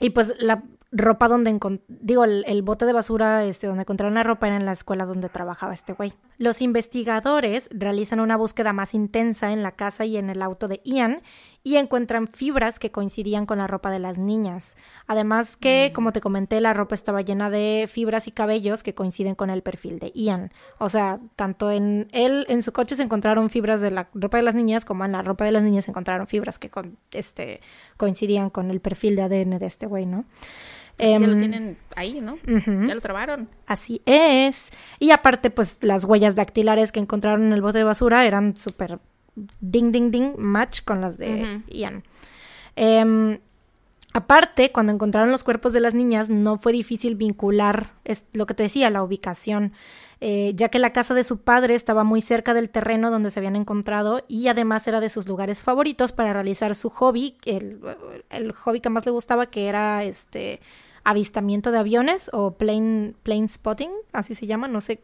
y 0.04 0.10
pues 0.10 0.34
la, 0.38 0.62
ropa 0.92 1.28
donde 1.28 1.58
digo 1.88 2.24
el, 2.24 2.62
bote 2.62 2.86
de 2.86 2.92
basura 2.92 3.44
este 3.44 3.66
donde 3.66 3.82
encontraron 3.82 4.14
la 4.14 4.22
ropa 4.22 4.46
era 4.46 4.56
en 4.56 4.64
la 4.64 4.72
escuela 4.72 5.06
donde 5.06 5.28
trabajaba 5.28 5.72
este 5.72 5.92
güey. 5.92 6.12
Los 6.38 6.62
investigadores 6.62 7.68
realizan 7.72 8.20
una 8.20 8.36
búsqueda 8.36 8.72
más 8.72 8.94
intensa 8.94 9.52
en 9.52 9.62
la 9.62 9.72
casa 9.72 10.04
y 10.04 10.16
en 10.16 10.30
el 10.30 10.40
auto 10.40 10.68
de 10.68 10.80
Ian 10.84 11.20
y 11.66 11.78
encuentran 11.78 12.28
fibras 12.28 12.78
que 12.78 12.90
coincidían 12.90 13.46
con 13.46 13.56
la 13.56 13.66
ropa 13.66 13.90
de 13.90 13.98
las 13.98 14.18
niñas. 14.18 14.76
Además 15.06 15.56
que, 15.56 15.88
mm. 15.90 15.94
como 15.94 16.12
te 16.12 16.20
comenté, 16.20 16.60
la 16.60 16.74
ropa 16.74 16.94
estaba 16.94 17.22
llena 17.22 17.48
de 17.48 17.86
fibras 17.88 18.28
y 18.28 18.32
cabellos 18.32 18.82
que 18.82 18.94
coinciden 18.94 19.34
con 19.34 19.48
el 19.48 19.62
perfil 19.62 19.98
de 19.98 20.12
Ian. 20.14 20.52
O 20.78 20.90
sea, 20.90 21.20
tanto 21.36 21.72
en 21.72 22.06
él, 22.12 22.44
en 22.50 22.62
su 22.62 22.72
coche 22.72 22.96
se 22.96 23.02
encontraron 23.02 23.48
fibras 23.48 23.80
de 23.80 23.90
la 23.90 24.10
ropa 24.12 24.36
de 24.36 24.42
las 24.42 24.54
niñas, 24.54 24.84
como 24.84 25.06
en 25.06 25.12
la 25.12 25.22
ropa 25.22 25.46
de 25.46 25.52
las 25.52 25.62
niñas 25.62 25.86
se 25.86 25.90
encontraron 25.90 26.26
fibras 26.26 26.58
que 26.58 26.68
con, 26.68 26.98
este, 27.12 27.62
coincidían 27.96 28.50
con 28.50 28.70
el 28.70 28.80
perfil 28.80 29.16
de 29.16 29.22
ADN 29.22 29.58
de 29.58 29.66
este 29.66 29.86
güey, 29.86 30.04
¿no? 30.04 30.26
Pues 30.98 31.10
ya 31.10 31.18
lo 31.18 31.32
em, 31.32 31.38
tienen 31.38 31.76
ahí, 31.96 32.20
¿no? 32.20 32.36
Ya 32.46 32.94
lo 32.94 33.00
trabaron. 33.00 33.48
Así 33.66 34.02
es. 34.04 34.70
Y 34.98 35.12
aparte, 35.12 35.50
pues 35.50 35.78
las 35.80 36.04
huellas 36.04 36.34
dactilares 36.34 36.92
que 36.92 37.00
encontraron 37.00 37.46
en 37.46 37.52
el 37.54 37.62
bote 37.62 37.78
de 37.78 37.84
basura 37.84 38.26
eran 38.26 38.54
súper 38.56 39.00
ding, 39.36 39.92
ding, 39.92 40.10
ding, 40.10 40.34
match 40.38 40.82
con 40.84 41.00
las 41.00 41.18
de 41.18 41.62
Ian. 41.68 42.04
Em, 42.76 43.38
aparte, 44.12 44.72
cuando 44.72 44.92
encontraron 44.92 45.30
los 45.30 45.44
cuerpos 45.44 45.72
de 45.72 45.80
las 45.80 45.94
niñas, 45.94 46.30
no 46.30 46.58
fue 46.58 46.72
difícil 46.72 47.14
vincular 47.16 47.92
es 48.04 48.26
lo 48.32 48.46
que 48.46 48.54
te 48.54 48.64
decía, 48.64 48.90
la 48.90 49.02
ubicación, 49.02 49.72
eh, 50.20 50.52
ya 50.54 50.68
que 50.68 50.78
la 50.78 50.92
casa 50.92 51.14
de 51.14 51.24
su 51.24 51.38
padre 51.38 51.74
estaba 51.74 52.04
muy 52.04 52.20
cerca 52.20 52.54
del 52.54 52.70
terreno 52.70 53.10
donde 53.10 53.30
se 53.30 53.40
habían 53.40 53.56
encontrado 53.56 54.24
y 54.28 54.48
además 54.48 54.86
era 54.86 55.00
de 55.00 55.08
sus 55.08 55.28
lugares 55.28 55.62
favoritos 55.62 56.12
para 56.12 56.32
realizar 56.32 56.74
su 56.74 56.90
hobby, 56.90 57.36
el, 57.44 57.80
el 58.30 58.52
hobby 58.52 58.80
que 58.80 58.90
más 58.90 59.04
le 59.06 59.12
gustaba, 59.12 59.46
que 59.46 59.68
era 59.68 60.04
este 60.04 60.60
avistamiento 61.02 61.70
de 61.70 61.78
aviones 61.78 62.30
o 62.32 62.52
plane, 62.52 63.14
plane 63.22 63.48
spotting, 63.48 63.90
así 64.12 64.34
se 64.34 64.46
llama, 64.46 64.68
no 64.68 64.80
sé. 64.80 65.00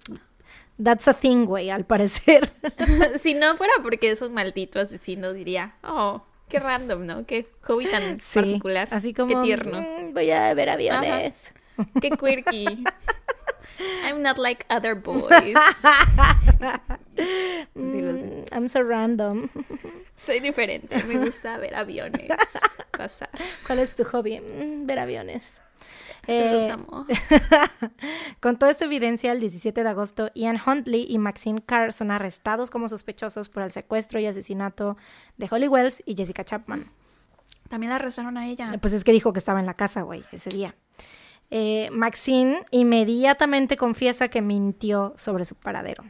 That's 0.82 1.06
a 1.08 1.12
thing, 1.12 1.44
güey, 1.44 1.70
al 1.70 1.84
parecer. 1.84 2.48
si 3.18 3.34
no 3.34 3.56
fuera 3.56 3.74
porque 3.82 4.10
es 4.10 4.22
un 4.22 4.32
maldito 4.32 4.80
asesino, 4.80 5.32
diría, 5.32 5.74
oh, 5.84 6.22
qué 6.48 6.58
random, 6.58 7.06
¿no? 7.06 7.26
Qué 7.26 7.48
hobby 7.62 7.86
tan 7.86 8.18
particular. 8.18 8.88
Así 8.90 9.12
como, 9.12 9.28
qué 9.28 9.46
tierno. 9.46 9.80
Mm, 9.80 10.14
voy 10.14 10.30
a 10.30 10.54
ver 10.54 10.70
aviones. 10.70 11.52
Qué 12.00 12.10
quirky. 12.10 12.84
I'm 14.04 14.22
not 14.22 14.36
like 14.36 14.66
other 14.68 14.94
boys. 14.94 15.56
Mm, 17.74 18.46
I'm 18.52 18.68
so 18.68 18.82
random. 18.82 19.48
Soy 20.16 20.40
diferente. 20.40 21.02
Me 21.04 21.18
gusta 21.18 21.56
ver 21.58 21.74
aviones 21.74 22.28
pasar. 22.90 23.30
¿Cuál 23.66 23.78
es 23.78 23.94
tu 23.94 24.04
hobby? 24.04 24.40
Mm, 24.40 24.86
ver 24.86 24.98
aviones. 24.98 25.62
Eh, 26.26 26.74
con 28.40 28.58
toda 28.58 28.70
esta 28.70 28.84
evidencia, 28.84 29.32
el 29.32 29.40
17 29.40 29.82
de 29.82 29.88
agosto, 29.88 30.30
Ian 30.34 30.60
Huntley 30.64 31.06
y 31.08 31.18
Maxine 31.18 31.62
Carr 31.62 31.92
son 31.92 32.10
arrestados 32.10 32.70
como 32.70 32.88
sospechosos 32.88 33.48
por 33.48 33.62
el 33.62 33.70
secuestro 33.70 34.20
y 34.20 34.26
asesinato 34.26 34.96
de 35.36 35.48
Holly 35.50 35.68
Wells 35.68 36.02
y 36.06 36.14
Jessica 36.14 36.44
Chapman. 36.44 36.90
También 37.68 37.90
la 37.90 37.96
arrestaron 37.96 38.36
a 38.36 38.46
ella. 38.48 38.76
Pues 38.80 38.92
es 38.92 39.04
que 39.04 39.12
dijo 39.12 39.32
que 39.32 39.38
estaba 39.38 39.60
en 39.60 39.66
la 39.66 39.74
casa, 39.74 40.02
güey, 40.02 40.24
ese 40.32 40.50
día. 40.50 40.74
Eh, 41.50 41.88
Maxine 41.92 42.64
inmediatamente 42.70 43.76
confiesa 43.76 44.28
que 44.28 44.42
mintió 44.42 45.14
sobre 45.16 45.44
su 45.44 45.54
paradero. 45.54 46.04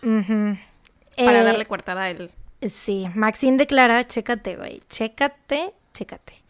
Para 0.00 1.40
eh, 1.40 1.44
darle 1.44 1.66
coartada 1.66 2.02
a 2.02 2.10
él. 2.10 2.30
Sí, 2.60 3.06
Maxine 3.14 3.58
declara, 3.58 4.06
chécate, 4.06 4.56
güey, 4.56 4.80
chécate, 4.88 5.74
chécate. 5.92 6.43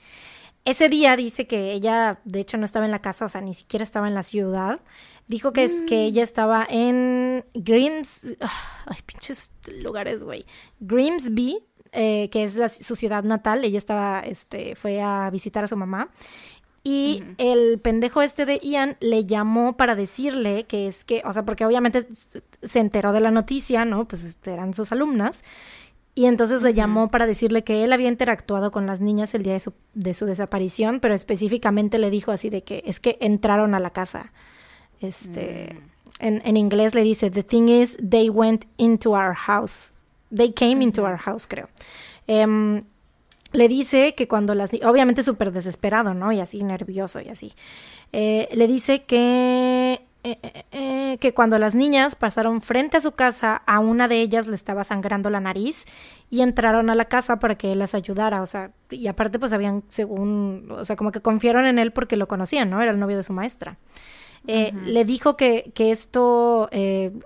Ese 0.65 0.89
día 0.89 1.15
dice 1.17 1.47
que 1.47 1.73
ella, 1.73 2.21
de 2.25 2.41
hecho, 2.41 2.57
no 2.57 2.65
estaba 2.65 2.87
en 2.87 2.91
la 2.91 3.03
casa, 3.03 3.27
o 3.27 3.29
sea, 3.29 3.43
ni 3.43 3.53
siquiera 3.53 3.83
estaba 3.83 4.09
en 4.09 4.15
la 4.15 4.23
ciudad. 4.23 4.81
Dijo 5.27 5.53
que, 5.53 5.65
es, 5.65 5.83
que 5.89 5.97
mm. 5.97 6.07
ella 6.07 6.23
estaba 6.23 6.67
en 6.69 7.45
Grims... 7.55 8.37
Ay, 8.87 8.99
pinches 9.05 9.51
lugares, 9.83 10.23
güey. 10.23 10.47
Grimsby, 10.81 11.59
eh, 11.93 12.29
que 12.31 12.45
es 12.45 12.59
su 12.81 12.97
ciudad 12.97 13.25
natal. 13.25 13.65
Ella 13.65 13.79
estaba, 13.79 14.21
este, 14.21 14.75
fue 14.75 15.03
a 15.03 15.29
visitar 15.31 15.65
a 15.65 15.69
su 15.69 15.77
mamá. 15.77 16.11
Y 16.87 17.23
el 17.39 17.81
pendejo 17.81 18.21
este 18.21 18.45
de 18.45 18.61
Ian 18.63 18.99
le 19.01 19.25
llamó 19.25 19.75
para 19.75 19.95
decirle 19.95 20.65
que 20.65 20.87
es 20.87 21.05
que, 21.05 21.23
o 21.25 21.33
sea, 21.33 21.47
porque 21.47 21.65
obviamente 21.65 22.07
se 22.63 22.79
enteró 22.79 23.15
de 23.15 23.21
la 23.21 23.31
noticia, 23.31 23.87
¿no? 23.87 24.07
Pues 24.07 24.37
eran 24.45 24.75
sus 24.75 24.93
alumnas. 24.93 25.45
Y 26.15 26.27
entonces 26.27 26.63
le 26.63 26.75
llamó 26.75 27.11
para 27.11 27.27
decirle 27.27 27.65
que 27.65 27.83
él 27.83 27.93
había 27.93 28.09
interactuado 28.09 28.71
con 28.71 28.87
las 28.87 29.01
niñas 29.01 29.35
el 29.35 29.43
día 29.43 29.55
de 29.55 29.61
su, 29.61 29.73
de 29.95 30.15
su 30.15 30.27
desaparición, 30.27 31.01
pero 31.01 31.13
específicamente 31.13 31.99
le 31.99 32.09
dijo 32.11 32.31
así 32.31 32.51
de 32.51 32.63
que 32.63 32.85
es 32.87 33.01
que 33.01 33.19
entraron 33.21 33.75
a 33.75 33.81
la 33.81 33.91
casa. 33.91 34.33
Este, 35.01 35.75
mm. 35.75 36.25
en, 36.25 36.43
en, 36.45 36.57
inglés 36.57 36.95
le 36.95 37.03
dice, 37.03 37.31
the 37.31 37.43
thing 37.43 37.69
is, 37.69 37.97
they 37.97 38.31
went 38.31 38.67
into 38.77 39.11
our 39.11 39.35
house. 39.35 39.95
They 40.35 40.53
came 40.53 40.85
into 40.85 41.03
our 41.03 41.17
house, 41.17 41.49
creo. 41.49 41.69
Em, 42.29 42.85
le 43.53 43.69
dice 43.69 44.15
que 44.15 44.29
cuando 44.29 44.55
las... 44.55 44.71
Obviamente 44.85 45.23
súper 45.25 45.51
desesperado, 45.51 46.15
¿no? 46.15 46.31
Y 46.31 46.41
así 46.41 46.63
nervioso 46.63 47.21
y 47.21 47.29
así. 47.29 47.53
Eh, 48.13 48.49
le 48.53 48.69
dice 48.69 49.03
que 49.03 50.04
eh, 50.27 50.39
eh, 50.43 50.65
eh, 50.73 51.19
que 51.21 51.35
cuando 51.35 51.59
las 51.59 51.75
niñas 51.75 52.17
pasaron 52.17 52.63
frente 52.63 52.97
a 52.97 53.01
su 53.01 53.13
casa, 53.13 53.61
a 53.67 53.79
una 53.79 54.09
de 54.09 54.23
ellas 54.23 54.47
le 54.47 54.57
estaba 54.57 54.83
sangrando 54.83 55.29
la 55.29 55.39
nariz 55.39 55.85
y 56.31 56.41
entraron 56.41 56.89
a 56.89 56.95
la 56.95 57.05
casa 57.05 57.39
para 57.39 57.57
que 57.57 57.73
él 57.73 57.81
las 57.81 57.95
ayudara, 57.95 58.41
o 58.41 58.47
sea, 58.47 58.71
y 58.89 59.07
aparte 59.07 59.39
pues 59.39 59.53
habían, 59.53 59.85
según, 59.89 60.69
o 60.71 60.83
sea, 60.83 60.97
como 60.97 61.13
que 61.13 61.21
confiaron 61.21 61.67
en 61.67 61.79
él 61.79 61.93
porque 61.93 62.17
lo 62.17 62.27
conocían, 62.27 62.71
¿no? 62.71 62.81
Era 62.81 62.93
el 62.93 62.99
novio 62.99 63.19
de 63.19 63.23
su 63.23 63.35
maestra. 63.35 63.77
Le 64.47 65.07
dijo 65.07 65.39
que, 65.39 65.73
que 65.75 65.91
esto 65.91 66.69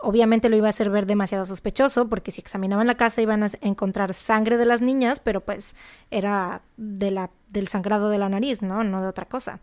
obviamente 0.03 0.49
lo 0.49 0.57
iba 0.57 0.69
a 0.69 0.71
hacer 0.71 0.89
ver 0.89 1.05
demasiado 1.05 1.45
sospechoso 1.47 2.09
porque 2.09 2.31
si 2.31 2.41
examinaban 2.41 2.87
la 2.87 2.97
casa 2.97 3.21
iban 3.21 3.43
a 3.43 3.49
encontrar 3.61 4.15
sangre 4.15 4.57
de 4.57 4.65
las 4.65 4.83
niñas, 4.83 5.19
pero 5.19 5.41
pues 5.41 5.75
era 6.13 6.63
de 6.77 7.11
la, 7.11 7.31
del 7.49 7.67
sangrado 7.67 8.09
de 8.09 8.19
la 8.19 8.29
nariz, 8.29 8.63
¿no? 8.63 8.85
No 8.85 9.03
de 9.03 9.09
otra 9.09 9.25
cosa 9.25 9.59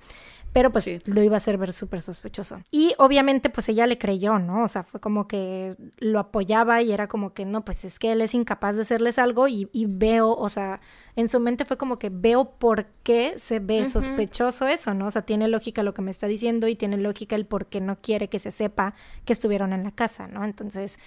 pero 0.55 0.71
pues 0.71 1.05
lo 1.05 1.21
iba 1.21 1.35
a 1.35 1.37
hacer 1.37 1.57
ver 1.57 1.73
súper 1.73 2.01
sospechoso. 2.01 2.61
Y 2.71 2.93
obviamente 2.97 3.49
pues 3.49 3.67
ella 3.67 3.85
le 3.87 3.97
creyó, 3.97 4.39
¿no? 4.39 4.63
O 4.63 4.69
sea, 4.69 4.83
fue 4.83 5.01
como 5.01 5.27
que 5.27 5.75
lo 5.97 6.17
apoyaba 6.17 6.81
y 6.81 6.93
era 6.93 7.09
como 7.09 7.33
que 7.33 7.43
no, 7.43 7.65
pues 7.65 7.83
es 7.83 7.99
que 7.99 8.13
él 8.13 8.21
es 8.21 8.33
incapaz 8.33 8.77
de 8.77 8.83
hacerles 8.83 9.19
algo 9.19 9.49
y, 9.49 9.67
veo, 9.73 10.33
o 10.33 10.47
sea, 10.47 10.79
en 11.17 11.27
su 11.27 11.41
mente 11.41 11.65
fue 11.65 11.75
como 11.75 11.99
que 11.99 12.09
veo 12.09 12.51
por 12.51 12.85
qué 13.03 13.33
se 13.35 13.59
ve 13.59 13.85
sospechoso 13.85 14.65
eso, 14.65 14.93
¿no? 14.93 15.07
O 15.07 15.11
sea, 15.11 15.23
tiene 15.23 15.49
lógica 15.49 15.83
lo 15.83 15.93
que 15.93 16.01
me 16.01 16.11
está 16.11 16.25
diciendo 16.25 16.69
y 16.69 16.77
tiene 16.77 16.95
lógica 16.95 17.35
el 17.35 17.45
por 17.45 17.65
qué 17.65 17.81
no 17.81 17.97
quiere 17.99 18.29
que 18.29 18.39
se 18.39 18.51
sepa 18.51 18.93
que 19.25 19.33
estuvieron 19.33 19.73
en 19.73 19.83
la 19.83 19.91
casa, 19.91 20.29
¿no? 20.29 20.45
Entonces, 20.45 20.99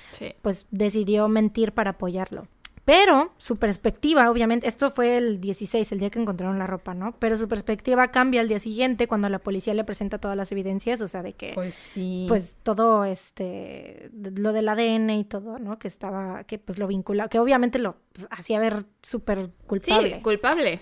pues 0.43 0.67
decidió 0.71 1.27
mentir 1.29 1.73
para 1.73 1.93
apoyarlo. 1.93 2.49
Pero 2.89 3.35
su 3.37 3.59
perspectiva, 3.59 4.31
obviamente, 4.31 4.67
esto 4.67 4.91
fue 4.91 5.19
el 5.19 5.43
16, 5.43 5.93
el 5.93 5.99
día 5.99 6.09
que 6.09 6.19
encontraron 6.19 6.59
la 6.59 6.67
ropa, 6.67 6.95
¿no? 6.95 7.15
Pero 7.19 7.37
su 7.37 7.47
perspectiva 7.47 8.09
cambia 8.11 8.41
al 8.41 8.49
día 8.49 8.59
siguiente 8.59 9.07
cuando 9.07 9.29
la 9.29 9.41
policía 9.41 9.75
le 9.75 9.85
presenta 9.85 10.17
todas 10.19 10.39
las 10.39 10.53
evidencias, 10.53 11.03
o 11.03 11.07
sea, 11.07 11.23
de 11.23 11.35
que, 11.35 11.53
Pues 11.53 11.75
sí. 11.75 12.25
pues 12.29 12.57
todo, 12.63 13.05
este, 13.05 14.11
lo 14.15 14.55
del 14.55 14.71
ADN 14.71 15.11
y 15.11 15.25
todo, 15.25 15.59
¿no? 15.59 15.79
Que 15.79 15.87
estaba, 15.87 16.45
que 16.45 16.59
pues 16.59 16.79
lo 16.79 16.87
vincula, 16.87 17.29
que 17.29 17.39
obviamente 17.39 17.79
lo 17.79 17.97
pues, 18.15 18.27
hacía 18.31 18.59
ver 18.59 18.87
súper 19.03 19.51
culpable. 19.67 20.15
sí, 20.17 20.23
culpable. 20.23 20.81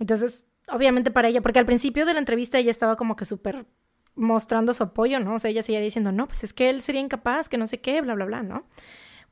Entonces, 0.00 0.46
obviamente 0.72 1.10
para 1.10 1.28
ella, 1.28 1.42
porque 1.42 1.58
al 1.58 1.66
principio 1.66 2.06
de 2.06 2.14
la 2.14 2.20
entrevista 2.20 2.58
ella 2.58 2.70
estaba 2.70 2.96
como 2.96 3.16
que 3.16 3.26
súper 3.26 3.66
mostrando 4.14 4.72
su 4.72 4.82
apoyo, 4.82 5.20
¿no? 5.20 5.34
O 5.34 5.38
sea, 5.38 5.50
ella 5.50 5.62
seguía 5.62 5.82
diciendo, 5.82 6.10
no, 6.10 6.26
pues 6.26 6.42
es 6.42 6.54
que 6.54 6.70
él 6.70 6.80
sería 6.80 7.02
incapaz, 7.02 7.50
que 7.50 7.58
no 7.58 7.66
sé 7.66 7.82
qué, 7.82 8.00
bla, 8.00 8.14
bla, 8.14 8.24
bla, 8.24 8.42
¿no? 8.42 8.64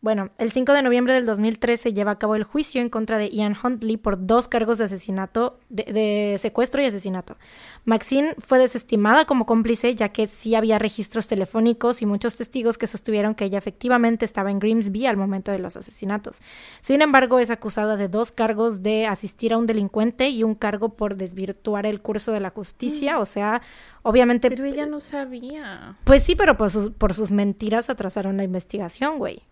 Bueno, 0.02 0.30
el 0.38 0.52
5 0.52 0.72
de 0.72 0.82
noviembre 0.82 1.14
del 1.14 1.26
2013 1.26 1.82
se 1.82 1.92
lleva 1.92 2.12
a 2.12 2.18
cabo 2.18 2.36
el 2.36 2.44
juicio 2.44 2.80
en 2.80 2.90
contra 2.90 3.18
de 3.18 3.28
Ian 3.30 3.56
Huntley 3.60 3.96
por 3.96 4.26
dos 4.26 4.46
cargos 4.46 4.78
de 4.78 4.84
asesinato, 4.84 5.58
de, 5.68 5.84
de 5.84 6.36
secuestro 6.38 6.82
y 6.82 6.86
asesinato. 6.86 7.36
Maxine 7.84 8.34
fue 8.38 8.58
desestimada 8.58 9.24
como 9.24 9.46
cómplice 9.46 9.94
ya 9.94 10.10
que 10.10 10.26
sí 10.26 10.54
había 10.54 10.78
registros 10.78 11.26
telefónicos 11.26 12.02
y 12.02 12.06
muchos 12.06 12.36
testigos 12.36 12.78
que 12.78 12.86
sostuvieron 12.86 13.34
que 13.34 13.46
ella 13.46 13.58
efectivamente 13.58 14.24
estaba 14.24 14.50
en 14.50 14.58
Grimsby 14.58 15.06
al 15.06 15.16
momento 15.16 15.50
de 15.50 15.58
los 15.58 15.76
asesinatos. 15.76 16.40
Sin 16.82 17.02
embargo, 17.02 17.38
es 17.38 17.50
acusada 17.50 17.96
de 17.96 18.08
dos 18.08 18.32
cargos 18.32 18.82
de 18.82 19.06
asistir 19.06 19.52
a 19.52 19.58
un 19.58 19.66
delincuente 19.66 20.28
y 20.28 20.42
un 20.42 20.54
cargo 20.54 20.90
por 20.90 21.16
desvirtuar 21.16 21.86
el 21.86 22.00
curso 22.00 22.32
de 22.32 22.40
la 22.40 22.50
justicia, 22.50 23.18
o 23.18 23.26
sea, 23.26 23.62
obviamente... 24.02 24.50
Pero 24.50 24.64
ella 24.64 24.86
no 24.86 25.00
sabía. 25.00 25.96
Pues 26.04 26.22
sí, 26.22 26.36
pero 26.36 26.56
por 26.56 26.70
sus, 26.70 26.90
por 26.90 27.14
sus 27.14 27.30
mentiras 27.30 27.90
atrasaron 27.90 28.36
la 28.36 28.44
investigación, 28.44 29.18
güey. 29.18 29.42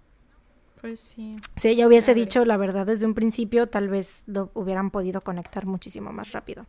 Pues 0.84 1.00
sí. 1.00 1.36
Si 1.56 1.68
ella 1.68 1.86
hubiese 1.86 2.12
dicho 2.12 2.44
la 2.44 2.58
verdad 2.58 2.84
desde 2.84 3.06
un 3.06 3.14
principio, 3.14 3.68
tal 3.68 3.88
vez 3.88 4.22
lo 4.26 4.50
hubieran 4.52 4.90
podido 4.90 5.22
conectar 5.22 5.64
muchísimo 5.64 6.12
más 6.12 6.32
rápido. 6.32 6.66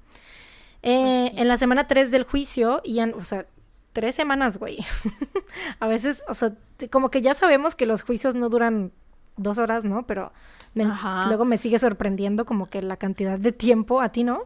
Eh, 0.83 1.27
Pues 1.27 1.31
sí. 1.31 1.41
En 1.41 1.47
la 1.49 1.57
semana 1.57 1.85
3 1.85 2.11
del 2.11 2.23
juicio, 2.23 2.81
Ian, 2.85 3.13
o 3.13 3.25
sea, 3.25 3.45
tres 3.91 4.15
semanas, 4.15 4.57
güey. 4.57 4.77
a 5.81 5.87
veces, 5.87 6.23
o 6.29 6.33
sea, 6.33 6.53
como 6.91 7.11
que 7.11 7.21
ya 7.21 7.33
sabemos 7.33 7.75
que 7.75 7.85
los 7.85 8.03
juicios 8.03 8.35
no 8.35 8.47
duran 8.47 8.93
dos 9.35 9.57
horas, 9.57 9.83
¿no? 9.83 10.07
Pero 10.07 10.31
me- 10.75 10.85
luego 11.27 11.43
me 11.43 11.57
sigue 11.57 11.77
sorprendiendo 11.77 12.45
como 12.45 12.69
que 12.69 12.81
la 12.81 12.95
cantidad 12.95 13.37
de 13.37 13.51
tiempo, 13.51 13.99
¿a 13.99 14.13
ti 14.13 14.23
no? 14.23 14.43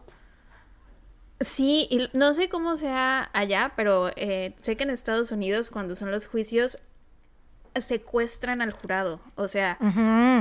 Sí, 1.41 1.87
y 1.91 2.09
no 2.17 2.33
sé 2.33 2.49
cómo 2.49 2.75
sea 2.75 3.29
allá, 3.33 3.73
pero 3.75 4.09
eh, 4.15 4.55
sé 4.61 4.75
que 4.77 4.83
en 4.83 4.89
Estados 4.89 5.31
Unidos 5.31 5.69
cuando 5.69 5.95
son 5.95 6.09
los 6.09 6.25
juicios 6.27 6.79
secuestran 7.75 8.61
al 8.61 8.71
jurado. 8.71 9.19
O 9.35 9.47
sea, 9.47 9.77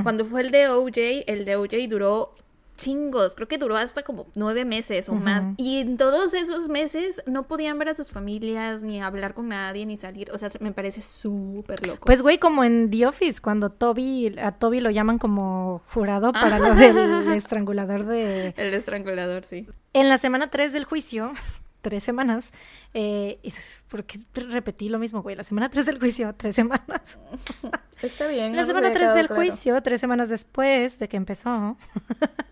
cuando 0.03 0.25
fue 0.25 0.41
el 0.41 0.51
de 0.51 0.67
OJ, 0.67 1.23
el 1.27 1.45
de 1.45 1.55
OJ 1.55 1.89
duró 1.89 2.35
chingos, 2.79 3.35
creo 3.35 3.47
que 3.47 3.57
duró 3.57 3.75
hasta 3.75 4.03
como 4.03 4.27
nueve 4.35 4.63
meses 4.65 5.09
o 5.09 5.13
más. 5.13 5.45
Y 5.57 5.79
en 5.79 5.97
todos 5.97 6.33
esos 6.33 6.69
meses 6.69 7.21
no 7.25 7.43
podían 7.47 7.77
ver 7.77 7.89
a 7.89 7.95
sus 7.95 8.11
familias, 8.11 8.81
ni 8.81 9.01
hablar 9.01 9.33
con 9.33 9.49
nadie, 9.49 9.85
ni 9.85 9.97
salir. 9.97 10.31
O 10.31 10.37
sea, 10.37 10.49
me 10.61 10.71
parece 10.71 11.01
súper 11.01 11.85
loco. 11.85 12.05
Pues, 12.05 12.21
güey, 12.21 12.37
como 12.37 12.63
en 12.63 12.89
The 12.89 13.05
Office, 13.05 13.41
cuando 13.41 13.69
Toby, 13.69 14.35
a 14.41 14.53
Toby 14.53 14.79
lo 14.79 14.89
llaman 14.89 15.17
como 15.19 15.81
jurado 15.93 16.31
para 16.31 16.57
lo 16.57 16.73
del 16.73 17.31
estrangulador 17.33 18.05
de, 18.05 18.53
el 18.55 18.73
estrangulador, 18.73 19.43
sí. 19.43 19.67
En 19.93 20.07
la 20.07 20.17
semana 20.17 20.49
3 20.49 20.71
del 20.71 20.85
juicio, 20.85 21.33
tres 21.81 22.03
semanas, 22.03 22.51
eh, 22.93 23.39
y 23.43 23.47
s- 23.47 23.81
¿por 23.87 24.05
qué 24.05 24.19
repetí 24.33 24.89
lo 24.89 24.99
mismo, 24.99 25.21
güey? 25.21 25.35
La 25.35 25.43
semana 25.43 25.69
3 25.69 25.85
del 25.85 25.99
juicio, 25.99 26.33
tres 26.35 26.55
semanas. 26.55 27.19
Está 28.01 28.27
bien. 28.27 28.55
La 28.55 28.65
semana 28.65 28.91
3 28.93 29.13
del 29.13 29.27
juicio, 29.27 29.81
tres 29.81 29.99
semanas 30.01 30.29
después 30.29 30.99
de 30.99 31.09
que 31.09 31.17
empezó, 31.17 31.77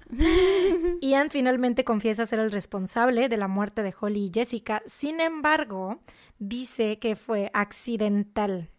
Ian 1.01 1.29
finalmente 1.29 1.83
confiesa 1.83 2.25
ser 2.25 2.39
el 2.39 2.51
responsable 2.51 3.29
de 3.29 3.37
la 3.37 3.47
muerte 3.47 3.83
de 3.83 3.93
Holly 3.99 4.25
y 4.25 4.31
Jessica. 4.33 4.81
Sin 4.85 5.19
embargo, 5.19 5.99
dice 6.39 6.99
que 6.99 7.15
fue 7.15 7.49
accidental. 7.53 8.69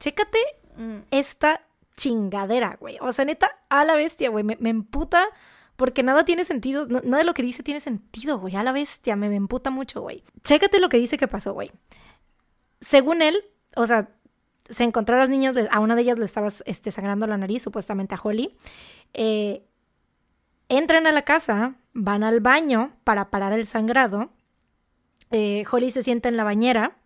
Chécate 0.00 0.38
Mm, 0.76 1.02
esta 1.12 1.60
chingadera, 1.96 2.76
güey. 2.80 2.96
O 3.00 3.12
sea, 3.12 3.24
neta, 3.24 3.48
a 3.68 3.84
la 3.84 3.94
bestia, 3.94 4.28
güey. 4.28 4.42
Me, 4.42 4.56
me 4.58 4.70
emputa 4.70 5.24
porque 5.76 6.02
nada 6.02 6.24
tiene 6.24 6.44
sentido. 6.44 6.86
nada 6.86 7.18
de 7.18 7.24
lo 7.24 7.34
que 7.34 7.42
dice 7.42 7.62
tiene 7.62 7.80
sentido, 7.80 8.38
güey. 8.38 8.56
A 8.56 8.62
la 8.62 8.72
bestia, 8.72 9.16
me, 9.16 9.28
me 9.28 9.36
emputa 9.36 9.70
mucho, 9.70 10.00
güey. 10.00 10.22
Chécate 10.42 10.80
lo 10.80 10.88
que 10.88 10.98
dice 10.98 11.18
que 11.18 11.28
pasó, 11.28 11.52
güey. 11.52 11.70
Según 12.80 13.22
él, 13.22 13.44
o 13.76 13.86
sea, 13.86 14.10
se 14.68 14.84
encontró 14.84 15.16
a 15.16 15.20
las 15.20 15.28
niñas, 15.28 15.56
a 15.70 15.80
una 15.80 15.94
de 15.94 16.02
ellas 16.02 16.18
le 16.18 16.24
estaba 16.24 16.48
este, 16.64 16.90
sangrando 16.90 17.26
la 17.26 17.36
nariz, 17.36 17.62
supuestamente 17.62 18.14
a 18.14 18.20
Holly. 18.22 18.56
Eh, 19.12 19.66
entran 20.68 21.06
a 21.06 21.12
la 21.12 21.22
casa, 21.22 21.76
van 21.92 22.22
al 22.24 22.40
baño 22.40 22.96
para 23.04 23.30
parar 23.30 23.52
el 23.52 23.66
sangrado. 23.66 24.30
Eh, 25.30 25.64
Holly 25.70 25.90
se 25.90 26.02
sienta 26.02 26.28
en 26.28 26.36
la 26.36 26.44
bañera 26.44 26.96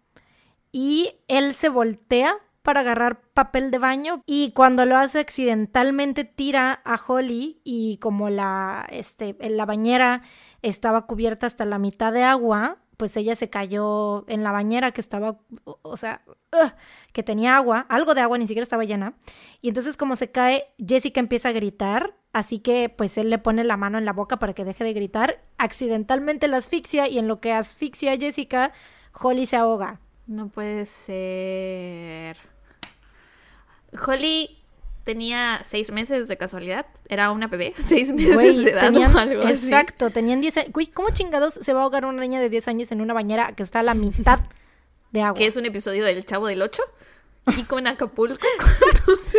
y 0.71 1.15
él 1.29 1.55
se 1.55 1.69
voltea 1.69 2.39
para 2.69 2.81
agarrar 2.81 3.23
papel 3.33 3.71
de 3.71 3.79
baño 3.79 4.23
y 4.27 4.53
cuando 4.53 4.85
lo 4.85 4.99
hace 4.99 5.21
accidentalmente 5.21 6.25
tira 6.25 6.83
a 6.85 7.01
Holly 7.03 7.63
y 7.65 7.97
como 7.97 8.29
la, 8.29 8.87
este, 8.91 9.35
la 9.41 9.65
bañera 9.65 10.21
estaba 10.61 11.07
cubierta 11.07 11.47
hasta 11.47 11.65
la 11.65 11.79
mitad 11.79 12.13
de 12.13 12.25
agua, 12.25 12.77
pues 12.99 13.17
ella 13.17 13.35
se 13.37 13.49
cayó 13.49 14.29
en 14.29 14.45
la 14.45 14.53
bañera 14.53 14.91
que 14.91 15.01
estaba, 15.01 15.39
o 15.65 15.97
sea, 15.97 16.21
que 17.15 17.23
tenía 17.23 17.57
agua, 17.57 17.87
algo 17.89 18.15
de 18.15 18.21
agua, 18.21 18.37
ni 18.37 18.47
siquiera 18.47 18.65
estaba 18.65 18.85
llena. 18.85 19.15
Y 19.63 19.69
entonces 19.69 19.97
como 19.97 20.15
se 20.15 20.31
cae, 20.31 20.67
Jessica 20.77 21.21
empieza 21.21 21.49
a 21.49 21.53
gritar, 21.53 22.19
así 22.35 22.59
que 22.59 22.91
pues 22.91 23.17
él 23.17 23.31
le 23.31 23.39
pone 23.39 23.65
la 23.65 23.79
mano 23.79 23.97
en 23.97 24.05
la 24.05 24.13
boca 24.13 24.39
para 24.39 24.53
que 24.53 24.67
deje 24.67 24.85
de 24.85 24.93
gritar, 24.93 25.43
accidentalmente 25.57 26.49
la 26.49 26.59
asfixia 26.59 27.09
y 27.09 27.19
en 27.19 27.29
lo 27.29 27.41
que 27.41 27.55
asfixia 27.55 28.13
a 28.13 28.19
Jessica, 28.19 28.75
Holly 29.19 29.47
se 29.47 29.57
ahoga. 29.57 30.01
No 30.27 30.51
puede 30.51 30.85
ser. 30.85 32.37
Holly 34.07 34.59
tenía 35.05 35.63
seis 35.67 35.91
meses 35.91 36.29
de 36.29 36.37
casualidad. 36.37 36.87
Era 37.09 37.31
una 37.33 37.47
bebé. 37.47 37.73
Seis 37.87 38.13
meses 38.13 38.35
Güey, 38.35 38.65
de 38.65 38.71
edad 38.73 38.81
tenían- 38.83 39.15
o 39.15 39.19
algo 39.19 39.43
así. 39.43 39.67
exacto, 39.67 40.11
tenían 40.11 40.41
10 40.43 40.57
años. 40.59 40.73
Güey, 40.73 40.87
¿cómo 40.89 41.09
chingados 41.11 41.55
se 41.55 41.73
va 41.73 41.81
a 41.81 41.83
ahogar 41.85 42.05
una 42.05 42.21
niña 42.21 42.41
de 42.41 42.51
10 42.51 42.69
años 42.69 42.93
en 42.93 43.01
una 43.01 43.15
bañera 43.15 43.53
que 43.53 43.63
está 43.63 43.81
a 43.81 43.83
la 43.83 43.95
mitad 43.95 44.41
de 45.13 45.23
agua? 45.23 45.39
Que 45.39 45.47
es 45.47 45.57
un 45.57 45.65
episodio 45.65 46.05
del 46.05 46.25
Chavo 46.27 46.47
del 46.47 46.61
8. 46.61 46.83
Y 47.57 47.63
con 47.65 47.87
Acapulco. 47.87 48.47
cuando 48.59 49.23
se. 49.23 49.39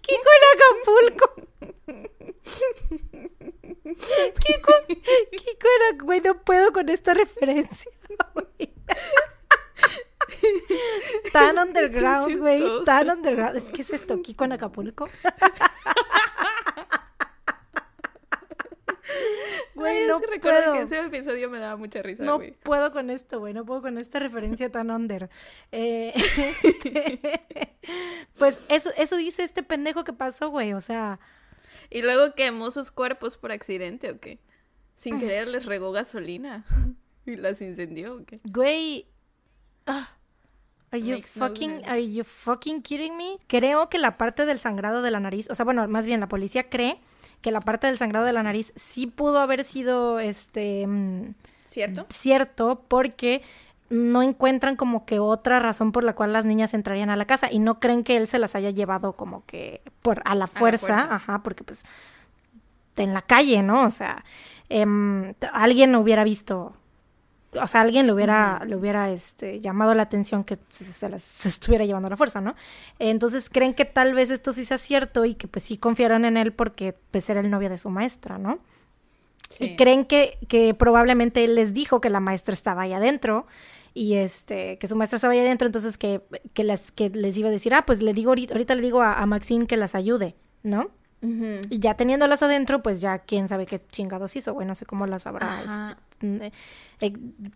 Kiko 0.00 0.30
en 0.38 0.44
Acapulco. 0.54 1.34
Kiko, 3.82 4.72
Kiko 5.30 5.66
era, 5.76 6.02
güey, 6.02 6.20
no 6.22 6.42
puedo 6.42 6.72
con 6.72 6.88
esta 6.88 7.12
referencia. 7.14 7.90
güey. 8.34 8.72
Tan 11.32 11.58
underground, 11.58 12.38
güey, 12.38 12.62
tan 12.84 13.10
underground. 13.10 13.56
Es 13.56 13.64
que 13.70 13.82
es 13.82 13.92
esto, 13.92 14.20
Kiko 14.22 14.44
en 14.44 14.52
Acapulco. 14.52 15.08
Güey, 19.74 20.02
es 20.02 20.08
no 20.08 20.20
que 20.20 20.26
recuerdo 20.26 20.72
puedo. 20.72 20.88
que 20.88 20.94
ese 20.94 21.06
episodio 21.06 21.50
me 21.50 21.58
daba 21.58 21.76
mucha 21.76 22.02
risa, 22.02 22.22
No 22.22 22.40
puedo 22.62 22.92
con 22.92 23.10
esto, 23.10 23.40
güey. 23.40 23.52
No 23.54 23.64
puedo 23.64 23.82
con 23.82 23.98
esta 23.98 24.18
referencia 24.18 24.70
tan 24.70 24.90
under. 24.90 25.28
Eh, 25.72 26.12
este, 26.62 27.20
pues 28.38 28.64
eso, 28.68 28.90
eso 28.96 29.16
dice 29.16 29.42
este 29.42 29.62
pendejo 29.62 30.04
que 30.04 30.12
pasó, 30.12 30.50
güey. 30.50 30.72
O 30.74 30.80
sea, 30.80 31.18
Y 31.90 32.02
luego 32.02 32.34
quemó 32.34 32.70
sus 32.70 32.90
cuerpos 32.90 33.36
por 33.38 33.50
accidente 33.50 34.10
o 34.10 34.20
qué. 34.20 34.38
Sin 34.96 35.18
querer 35.18 35.48
les 35.48 35.66
regó 35.66 35.90
gasolina. 35.90 36.64
Y 37.26 37.36
las 37.36 37.60
incendió 37.60 38.16
o 38.16 38.24
qué. 38.24 38.40
güey. 38.44 39.06
ah, 39.86 40.10
Are 40.92 41.00
you 41.00 41.14
Makes 41.14 41.36
no 41.36 41.46
fucking, 41.48 41.70
sense. 41.70 41.88
are 41.88 42.06
you 42.06 42.22
fucking 42.24 42.82
kidding 42.82 43.16
me? 43.16 43.38
Creo 43.48 43.88
que 43.88 43.98
la 43.98 44.18
parte 44.18 44.44
del 44.44 44.60
sangrado 44.60 45.00
de 45.02 45.10
la 45.10 45.20
nariz, 45.20 45.48
o 45.50 45.54
sea, 45.54 45.64
bueno, 45.64 45.86
más 45.88 46.06
bien 46.06 46.20
la 46.20 46.28
policía 46.28 46.68
cree 46.68 46.98
que 47.40 47.50
la 47.50 47.60
parte 47.60 47.86
del 47.86 47.96
sangrado 47.98 48.26
de 48.26 48.32
la 48.34 48.42
nariz 48.42 48.72
sí 48.76 49.06
pudo 49.06 49.38
haber 49.40 49.64
sido, 49.64 50.20
este, 50.20 50.86
mm, 50.86 51.34
¿Cierto? 51.66 52.06
cierto 52.10 52.82
porque 52.86 53.42
no 53.88 54.22
encuentran 54.22 54.76
como 54.76 55.04
que 55.06 55.18
otra 55.18 55.58
razón 55.58 55.92
por 55.92 56.04
la 56.04 56.14
cual 56.14 56.32
las 56.32 56.44
niñas 56.44 56.72
entrarían 56.74 57.10
a 57.10 57.16
la 57.16 57.26
casa 57.26 57.48
y 57.50 57.58
no 57.58 57.80
creen 57.80 58.04
que 58.04 58.16
él 58.16 58.26
se 58.28 58.38
las 58.38 58.54
haya 58.54 58.70
llevado 58.70 59.14
como 59.14 59.44
que 59.46 59.80
por 60.02 60.22
a 60.24 60.34
la 60.34 60.46
fuerza, 60.46 60.86
fuerza. 60.86 61.14
ajá, 61.16 61.42
porque 61.42 61.64
pues 61.64 61.84
en 62.96 63.14
la 63.14 63.22
calle, 63.22 63.62
¿no? 63.62 63.84
O 63.84 63.90
sea, 63.90 64.24
t- 64.68 65.48
alguien 65.52 65.94
hubiera 65.94 66.24
visto, 66.24 66.74
o 67.60 67.66
sea, 67.66 67.82
alguien 67.82 68.06
le 68.06 68.12
hubiera, 68.12 68.64
le 68.66 68.76
hubiera 68.76 69.10
este, 69.10 69.60
llamado 69.60 69.94
la 69.94 70.04
atención 70.04 70.44
que 70.44 70.58
se, 70.70 71.08
las 71.08 71.22
se 71.22 71.48
estuviera 71.48 71.84
llevando 71.84 72.06
a 72.06 72.10
la 72.10 72.16
fuerza, 72.16 72.40
¿no? 72.40 72.54
Entonces 72.98 73.50
creen 73.50 73.74
que 73.74 73.84
tal 73.84 74.14
vez 74.14 74.30
esto 74.30 74.52
sí 74.52 74.64
sea 74.64 74.78
cierto 74.78 75.24
y 75.24 75.34
que 75.34 75.48
pues 75.48 75.64
sí 75.64 75.76
confiaron 75.76 76.24
en 76.24 76.36
él 76.36 76.52
porque 76.52 76.96
pues 77.10 77.28
era 77.28 77.40
el 77.40 77.50
novio 77.50 77.68
de 77.68 77.78
su 77.78 77.90
maestra, 77.90 78.38
¿no? 78.38 78.60
Y 79.58 79.76
creen 79.76 80.06
que, 80.06 80.38
que 80.48 80.72
probablemente 80.72 81.44
él 81.44 81.54
les 81.54 81.74
dijo 81.74 82.00
que 82.00 82.08
la 82.08 82.20
maestra 82.20 82.54
estaba 82.54 82.82
ahí 82.82 82.94
adentro 82.94 83.46
y 83.92 84.14
este, 84.14 84.78
que 84.78 84.86
su 84.86 84.96
maestra 84.96 85.16
estaba 85.16 85.34
ahí 85.34 85.40
adentro, 85.40 85.66
entonces 85.66 85.98
que, 85.98 86.22
que, 86.54 86.64
las, 86.64 86.90
que 86.90 87.10
les 87.10 87.36
iba 87.36 87.50
a 87.50 87.52
decir, 87.52 87.74
ah, 87.74 87.84
pues 87.84 88.02
le 88.02 88.14
digo 88.14 88.30
ahorita, 88.30 88.54
ahorita 88.54 88.74
le 88.74 88.80
digo 88.80 89.02
a, 89.02 89.12
a 89.12 89.26
Maxine 89.26 89.66
que 89.66 89.76
las 89.76 89.94
ayude, 89.94 90.36
¿no? 90.62 90.90
Y 91.22 91.78
ya 91.78 91.94
teniéndolas 91.94 92.42
adentro, 92.42 92.82
pues 92.82 93.00
ya 93.00 93.20
quién 93.20 93.46
sabe 93.46 93.64
qué 93.66 93.80
chingados 93.90 94.34
hizo, 94.34 94.54
güey, 94.54 94.66
no 94.66 94.74
sé 94.74 94.86
cómo 94.86 95.06
las 95.06 95.26
habrá. 95.28 95.96
Eh, 96.20 96.50
eh, 97.00 97.12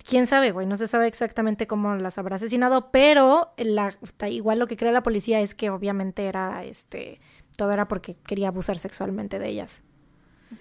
quién 0.08 0.28
sabe, 0.28 0.52
güey, 0.52 0.66
no 0.66 0.76
se 0.76 0.86
sabe 0.86 1.08
exactamente 1.08 1.66
cómo 1.66 1.96
las 1.96 2.16
habrá 2.18 2.36
asesinado, 2.36 2.92
pero 2.92 3.52
la, 3.56 3.92
igual 4.28 4.60
lo 4.60 4.68
que 4.68 4.76
cree 4.76 4.92
la 4.92 5.02
policía 5.02 5.40
es 5.40 5.54
que 5.54 5.70
obviamente 5.70 6.26
era, 6.26 6.64
este, 6.64 7.20
todo 7.56 7.72
era 7.72 7.88
porque 7.88 8.14
quería 8.26 8.48
abusar 8.48 8.78
sexualmente 8.78 9.40
de 9.40 9.48
ellas. 9.48 9.82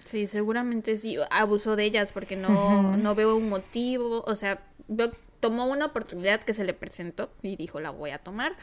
Sí, 0.04 0.26
seguramente 0.26 0.96
sí, 0.96 1.16
abusó 1.30 1.76
de 1.76 1.84
ellas 1.84 2.10
porque 2.10 2.34
no, 2.34 2.96
no 2.96 3.14
veo 3.14 3.36
un 3.36 3.48
motivo, 3.48 4.24
o 4.26 4.34
sea, 4.34 4.64
tomó 5.38 5.66
una 5.66 5.86
oportunidad 5.86 6.42
que 6.42 6.54
se 6.54 6.64
le 6.64 6.74
presentó 6.74 7.30
y 7.40 7.54
dijo 7.54 7.78
la 7.78 7.90
voy 7.90 8.10
a 8.10 8.18
tomar, 8.18 8.56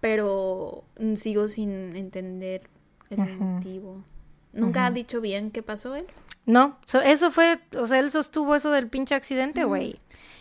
pero 0.00 0.82
sigo 1.14 1.48
sin 1.48 1.94
entender 1.94 2.73
el 3.18 3.38
motivo. 3.38 4.02
¿Nunca 4.52 4.86
ha 4.86 4.90
dicho 4.90 5.20
bien 5.20 5.50
qué 5.50 5.62
pasó 5.62 5.94
él? 5.94 6.06
No, 6.46 6.78
eso 7.04 7.30
fue, 7.30 7.58
o 7.78 7.86
sea, 7.86 7.98
él 7.98 8.10
sostuvo 8.10 8.54
eso 8.54 8.70
del 8.70 8.88
pinche 8.88 9.14
accidente, 9.14 9.64
güey. 9.64 9.98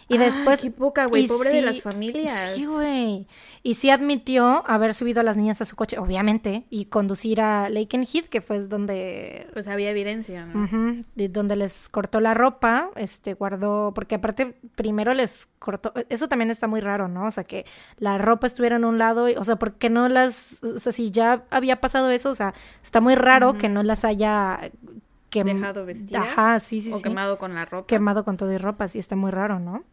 Y 0.07 0.17
después. 0.17 0.61
Qué 0.61 0.71
poca, 0.71 1.05
güey. 1.05 1.27
Pobre 1.27 1.51
de 1.51 1.61
las 1.61 1.81
familias. 1.81 2.53
Sí, 2.55 2.65
güey. 2.65 3.27
Y 3.61 3.75
sí 3.75 3.89
admitió 3.89 4.63
haber 4.67 4.93
subido 4.93 5.21
a 5.21 5.23
las 5.23 5.37
niñas 5.37 5.61
a 5.61 5.65
su 5.65 5.75
coche, 5.75 5.97
obviamente, 5.97 6.65
y 6.69 6.85
conducir 6.85 7.41
a 7.41 7.69
Lakenheath, 7.69 8.25
que 8.25 8.41
fue 8.41 8.59
donde. 8.59 9.47
Pues 9.53 9.67
había 9.67 9.89
evidencia, 9.89 10.45
¿no? 10.45 10.67
donde 11.15 11.55
les 11.55 11.89
cortó 11.89 12.19
la 12.19 12.33
ropa, 12.33 12.89
este, 12.95 13.33
guardó. 13.33 13.93
Porque 13.93 14.15
aparte, 14.15 14.55
primero 14.75 15.13
les 15.13 15.47
cortó. 15.59 15.93
Eso 16.09 16.27
también 16.27 16.51
está 16.51 16.67
muy 16.67 16.81
raro, 16.81 17.07
¿no? 17.07 17.25
O 17.25 17.31
sea, 17.31 17.43
que 17.43 17.65
la 17.97 18.17
ropa 18.17 18.47
estuviera 18.47 18.75
en 18.75 18.85
un 18.85 18.97
lado, 18.97 19.29
y, 19.29 19.35
o 19.35 19.43
sea, 19.43 19.55
¿por 19.55 19.75
qué 19.75 19.89
no 19.89 20.09
las. 20.09 20.61
O 20.63 20.79
sea, 20.79 20.91
si 20.91 21.11
ya 21.11 21.45
había 21.49 21.79
pasado 21.79 22.09
eso, 22.09 22.29
o 22.29 22.35
sea, 22.35 22.53
está 22.83 22.99
muy 23.01 23.15
raro 23.15 23.53
que 23.53 23.69
no 23.69 23.83
las 23.83 24.03
haya 24.05 24.71
dejado 25.41 25.85
vestidas. 25.85 26.27
Ajá, 26.27 26.59
sí, 26.59 26.81
sí, 26.81 26.91
o 26.93 27.01
quemado 27.01 27.37
con 27.37 27.55
la 27.55 27.65
ropa. 27.65 27.87
Quemado 27.87 28.23
con 28.23 28.37
todo 28.37 28.51
y 28.51 28.57
ropa, 28.57 28.87
sí, 28.87 28.99
está 28.99 29.15
muy 29.15 29.31
raro, 29.31 29.59
¿no? 29.59 29.83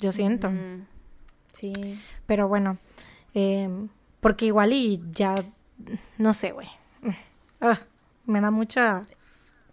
Yo 0.00 0.12
siento. 0.12 0.50
Sí. 1.52 2.00
Pero 2.26 2.48
bueno, 2.48 2.78
eh, 3.34 3.68
porque 4.20 4.46
igual 4.46 4.72
y 4.72 5.02
ya, 5.12 5.34
no 6.16 6.32
sé, 6.34 6.52
güey. 6.52 6.68
Ah, 7.60 7.80
me 8.24 8.40
da 8.40 8.50
mucha... 8.50 9.04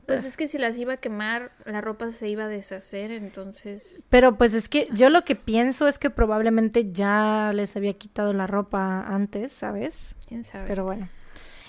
Pues 0.08 0.24
es 0.24 0.38
que 0.38 0.48
si 0.48 0.60
las 0.60 0.78
iba 0.78 0.94
a 0.94 0.98
quemar, 0.98 1.52
la 1.66 1.82
ropa 1.82 2.12
se 2.12 2.28
iba 2.28 2.46
a 2.46 2.48
deshacer, 2.48 3.12
entonces... 3.12 4.04
Pero 4.10 4.38
pues 4.38 4.54
es 4.54 4.70
que 4.70 4.88
yo 4.94 5.10
lo 5.10 5.24
que 5.24 5.36
pienso 5.36 5.88
es 5.88 5.98
que 5.98 6.12
probablemente 6.12 6.92
ya 6.92 7.52
les 7.54 7.76
había 7.76 7.94
quitado 7.94 8.32
la 8.34 8.46
ropa 8.46 9.02
antes, 9.02 9.52
¿sabes? 9.52 10.16
¿Quién 10.28 10.44
sabe? 10.44 10.68
Pero 10.68 10.84
bueno. 10.84 11.10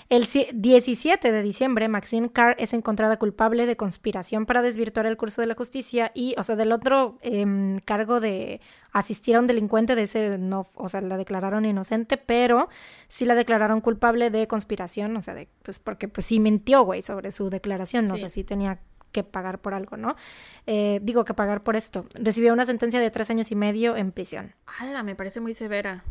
El 0.09 0.25
17 0.25 1.31
de 1.33 1.43
diciembre, 1.43 1.89
Maxine 1.89 2.31
Carr 2.31 2.55
es 2.59 2.73
encontrada 2.73 3.17
culpable 3.19 3.65
de 3.65 3.75
conspiración 3.75 4.45
para 4.45 4.61
desvirtuar 4.61 5.05
el 5.05 5.17
curso 5.17 5.41
de 5.41 5.47
la 5.47 5.55
justicia 5.55 6.11
y, 6.13 6.33
o 6.37 6.43
sea, 6.43 6.55
del 6.55 6.71
otro 6.71 7.17
em, 7.21 7.79
cargo 7.79 8.21
de 8.21 8.61
asistir 8.93 9.35
a 9.35 9.41
un 9.41 9.47
delincuente 9.47 9.95
de 9.95 10.03
ese, 10.03 10.37
no, 10.37 10.65
o 10.75 10.87
sea, 10.87 11.01
la 11.01 11.17
declararon 11.17 11.65
inocente, 11.65 12.15
pero 12.15 12.69
sí 13.09 13.25
la 13.25 13.35
declararon 13.35 13.81
culpable 13.81 14.29
de 14.29 14.47
conspiración, 14.47 15.17
o 15.17 15.21
sea, 15.21 15.33
de, 15.33 15.49
pues 15.63 15.79
porque 15.79 16.07
pues 16.07 16.25
sí 16.25 16.39
mintió, 16.39 16.83
güey, 16.83 17.01
sobre 17.01 17.31
su 17.31 17.49
declaración, 17.49 18.05
no 18.05 18.17
sé 18.17 18.29
si 18.29 18.45
tenía 18.45 18.79
que 19.11 19.23
pagar 19.23 19.59
por 19.59 19.73
algo, 19.73 19.97
¿no? 19.97 20.15
Eh, 20.67 20.99
digo 21.03 21.25
que 21.25 21.33
pagar 21.33 21.63
por 21.63 21.75
esto. 21.75 22.05
Recibió 22.13 22.53
una 22.53 22.65
sentencia 22.65 23.01
de 23.01 23.11
tres 23.11 23.29
años 23.29 23.51
y 23.51 23.55
medio 23.55 23.97
en 23.97 24.13
prisión. 24.13 24.53
¡Hala! 24.79 25.03
Me 25.03 25.15
parece 25.15 25.41
muy 25.41 25.53
severa. 25.53 26.05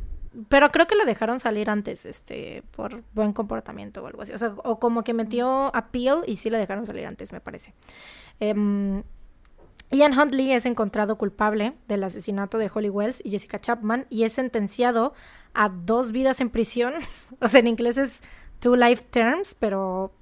Pero 0.49 0.69
creo 0.71 0.87
que 0.87 0.95
la 0.95 1.05
dejaron 1.05 1.41
salir 1.41 1.71
antes, 1.71 2.05
este, 2.05 2.63
por 2.73 3.03
buen 3.15 3.33
comportamiento 3.33 4.03
o 4.03 4.07
algo 4.07 4.23
así. 4.23 4.33
O 4.33 4.39
sea, 4.39 4.55
o 4.65 4.79
como 4.79 5.03
que 5.03 5.15
metió 5.15 5.75
appeal 5.75 6.25
y 6.27 6.37
sí 6.37 6.51
la 6.51 6.59
dejaron 6.59 6.85
salir 6.87 7.07
antes, 7.07 7.33
me 7.33 7.41
parece. 7.41 7.75
Em, 8.41 9.03
Ian 9.91 10.19
Huntley 10.19 10.53
es 10.53 10.67
encontrado 10.67 11.17
culpable 11.17 11.75
del 11.89 12.05
asesinato 12.05 12.59
de 12.59 12.71
Holly 12.73 12.91
Wells 12.91 13.23
y 13.25 13.31
Jessica 13.31 13.61
Chapman 13.61 14.07
y 14.11 14.25
es 14.25 14.33
sentenciado 14.33 15.15
a 15.55 15.69
dos 15.69 16.13
vidas 16.13 16.41
en 16.41 16.51
prisión. 16.51 16.95
o 17.41 17.49
sea, 17.49 17.61
en 17.61 17.69
inglés 17.69 17.97
es 17.97 18.23
two 18.61 18.77
life 18.77 19.05
terms, 19.11 19.55
pero 19.55 20.13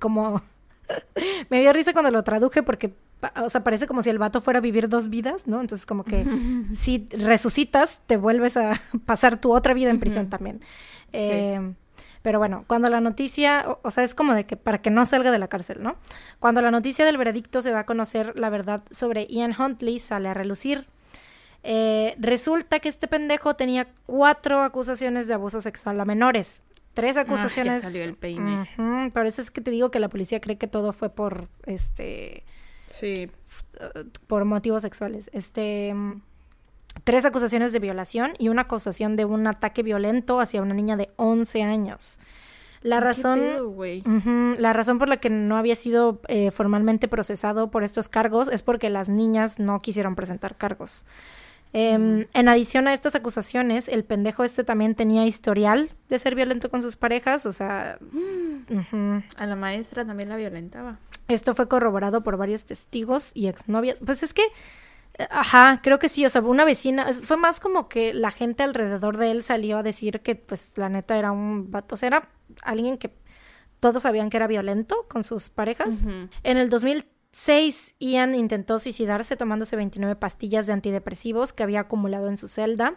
como 0.00 0.42
me 1.50 1.60
dio 1.60 1.72
risa 1.72 1.92
cuando 1.92 2.10
lo 2.10 2.22
traduje 2.24 2.62
porque 2.62 2.94
o 3.42 3.48
sea, 3.48 3.64
parece 3.64 3.86
como 3.86 4.02
si 4.02 4.10
el 4.10 4.18
vato 4.18 4.40
fuera 4.40 4.58
a 4.58 4.60
vivir 4.60 4.88
dos 4.88 5.08
vidas, 5.08 5.46
¿no? 5.46 5.60
Entonces, 5.60 5.86
como 5.86 6.04
que 6.04 6.26
si 6.74 7.06
resucitas, 7.10 8.00
te 8.06 8.16
vuelves 8.16 8.56
a 8.56 8.80
pasar 9.06 9.40
tu 9.40 9.54
otra 9.54 9.74
vida 9.74 9.90
en 9.90 9.98
prisión 9.98 10.28
también. 10.28 10.60
Eh, 11.12 11.74
pero 12.26 12.40
bueno, 12.40 12.64
cuando 12.66 12.90
la 12.90 13.00
noticia, 13.00 13.78
o, 13.82 13.90
sea, 13.90 14.02
es 14.02 14.14
como 14.14 14.34
de 14.34 14.44
que 14.44 14.56
para 14.56 14.78
que 14.82 14.90
no 14.90 15.06
salga 15.06 15.30
de 15.30 15.38
la 15.38 15.48
cárcel, 15.48 15.82
¿no? 15.82 15.96
Cuando 16.40 16.60
la 16.60 16.72
noticia 16.72 17.04
del 17.04 17.16
veredicto 17.16 17.62
se 17.62 17.70
da 17.70 17.80
a 17.80 17.86
conocer, 17.86 18.32
la 18.36 18.50
verdad 18.50 18.82
sobre 18.90 19.26
Ian 19.28 19.54
Huntley 19.56 20.00
sale 20.00 20.28
a 20.28 20.34
relucir. 20.34 20.86
Eh, 21.62 22.16
resulta 22.18 22.80
que 22.80 22.88
este 22.88 23.08
pendejo 23.08 23.54
tenía 23.54 23.86
cuatro 24.06 24.62
acusaciones 24.62 25.28
de 25.28 25.34
abuso 25.34 25.60
sexual 25.60 26.00
a 26.00 26.04
menores. 26.04 26.62
Tres 26.96 27.18
ah, 27.18 27.20
acusaciones. 27.20 27.82
salió 27.82 28.02
el 28.02 28.14
peine. 28.14 28.66
pero 29.12 29.28
eso 29.28 29.42
es 29.42 29.50
que 29.50 29.60
te 29.60 29.70
digo 29.70 29.90
que 29.90 30.00
la 30.00 30.08
policía 30.08 30.40
cree 30.40 30.56
que 30.56 30.66
todo 30.66 30.94
fue 30.94 31.10
por 31.10 31.48
este 31.66 32.42
Sí. 32.90 33.30
Por 34.26 34.46
motivos 34.46 34.82
sexuales. 34.82 35.28
Este. 35.34 35.94
Tres 37.04 37.26
acusaciones 37.26 37.74
de 37.74 37.80
violación 37.80 38.32
y 38.38 38.48
una 38.48 38.62
acusación 38.62 39.16
de 39.16 39.26
un 39.26 39.46
ataque 39.46 39.82
violento 39.82 40.40
hacia 40.40 40.62
una 40.62 40.72
niña 40.72 40.96
de 40.96 41.10
11 41.16 41.62
años. 41.62 42.18
La 42.80 43.00
razón, 43.00 43.40
la 44.58 44.72
razón 44.72 44.98
por 44.98 45.08
la 45.08 45.18
que 45.18 45.28
no 45.28 45.58
había 45.58 45.76
sido 45.76 46.22
eh, 46.28 46.50
formalmente 46.50 47.08
procesado 47.08 47.70
por 47.70 47.84
estos 47.84 48.08
cargos 48.08 48.48
es 48.48 48.62
porque 48.62 48.88
las 48.88 49.10
niñas 49.10 49.58
no 49.58 49.80
quisieron 49.80 50.14
presentar 50.14 50.56
cargos. 50.56 51.04
Em. 51.72 52.26
En 52.32 52.48
adición 52.48 52.88
a 52.88 52.94
estas 52.94 53.14
acusaciones, 53.14 53.88
el 53.88 54.04
pendejo 54.04 54.44
este 54.44 54.64
también 54.64 54.94
tenía 54.94 55.26
historial 55.26 55.90
de 56.08 56.18
ser 56.18 56.34
violento 56.34 56.70
con 56.70 56.82
sus 56.82 56.96
parejas, 56.96 57.46
o 57.46 57.52
sea... 57.52 57.98
A 59.36 59.46
la 59.46 59.56
maestra 59.56 60.04
también 60.04 60.28
la 60.28 60.36
violentaba. 60.36 60.98
Esto 61.28 61.54
fue 61.54 61.68
corroborado 61.68 62.22
por 62.22 62.36
varios 62.36 62.64
testigos 62.64 63.32
y 63.34 63.48
exnovias. 63.48 64.00
Pues 64.04 64.22
es 64.22 64.32
que, 64.32 64.42
eh, 65.18 65.28
ajá, 65.30 65.80
creo 65.82 65.98
que 65.98 66.08
sí, 66.08 66.24
o 66.24 66.30
sea, 66.30 66.40
una 66.42 66.64
vecina, 66.64 67.12
fue 67.12 67.36
más 67.36 67.60
como 67.60 67.88
que 67.88 68.14
la 68.14 68.30
gente 68.30 68.62
alrededor 68.62 69.16
de 69.16 69.30
él 69.30 69.42
salió 69.42 69.78
a 69.78 69.82
decir 69.82 70.20
que, 70.20 70.34
pues, 70.34 70.78
la 70.78 70.88
neta 70.88 71.18
era 71.18 71.32
un 71.32 71.70
vato, 71.70 71.94
o 71.94 71.98
sea, 71.98 72.06
era 72.08 72.28
alguien 72.62 72.98
que 72.98 73.12
todos 73.80 74.02
sabían 74.02 74.30
que 74.30 74.36
era 74.36 74.46
violento 74.46 75.06
con 75.08 75.24
sus 75.24 75.48
parejas. 75.48 76.06
En 76.42 76.56
el 76.56 76.70
2006, 77.36 77.96
Ian 78.00 78.34
intentó 78.34 78.78
suicidarse 78.78 79.36
tomándose 79.36 79.76
29 79.76 80.16
pastillas 80.16 80.66
de 80.66 80.72
antidepresivos 80.72 81.52
que 81.52 81.62
había 81.62 81.80
acumulado 81.80 82.28
en 82.28 82.38
su 82.38 82.48
celda. 82.48 82.94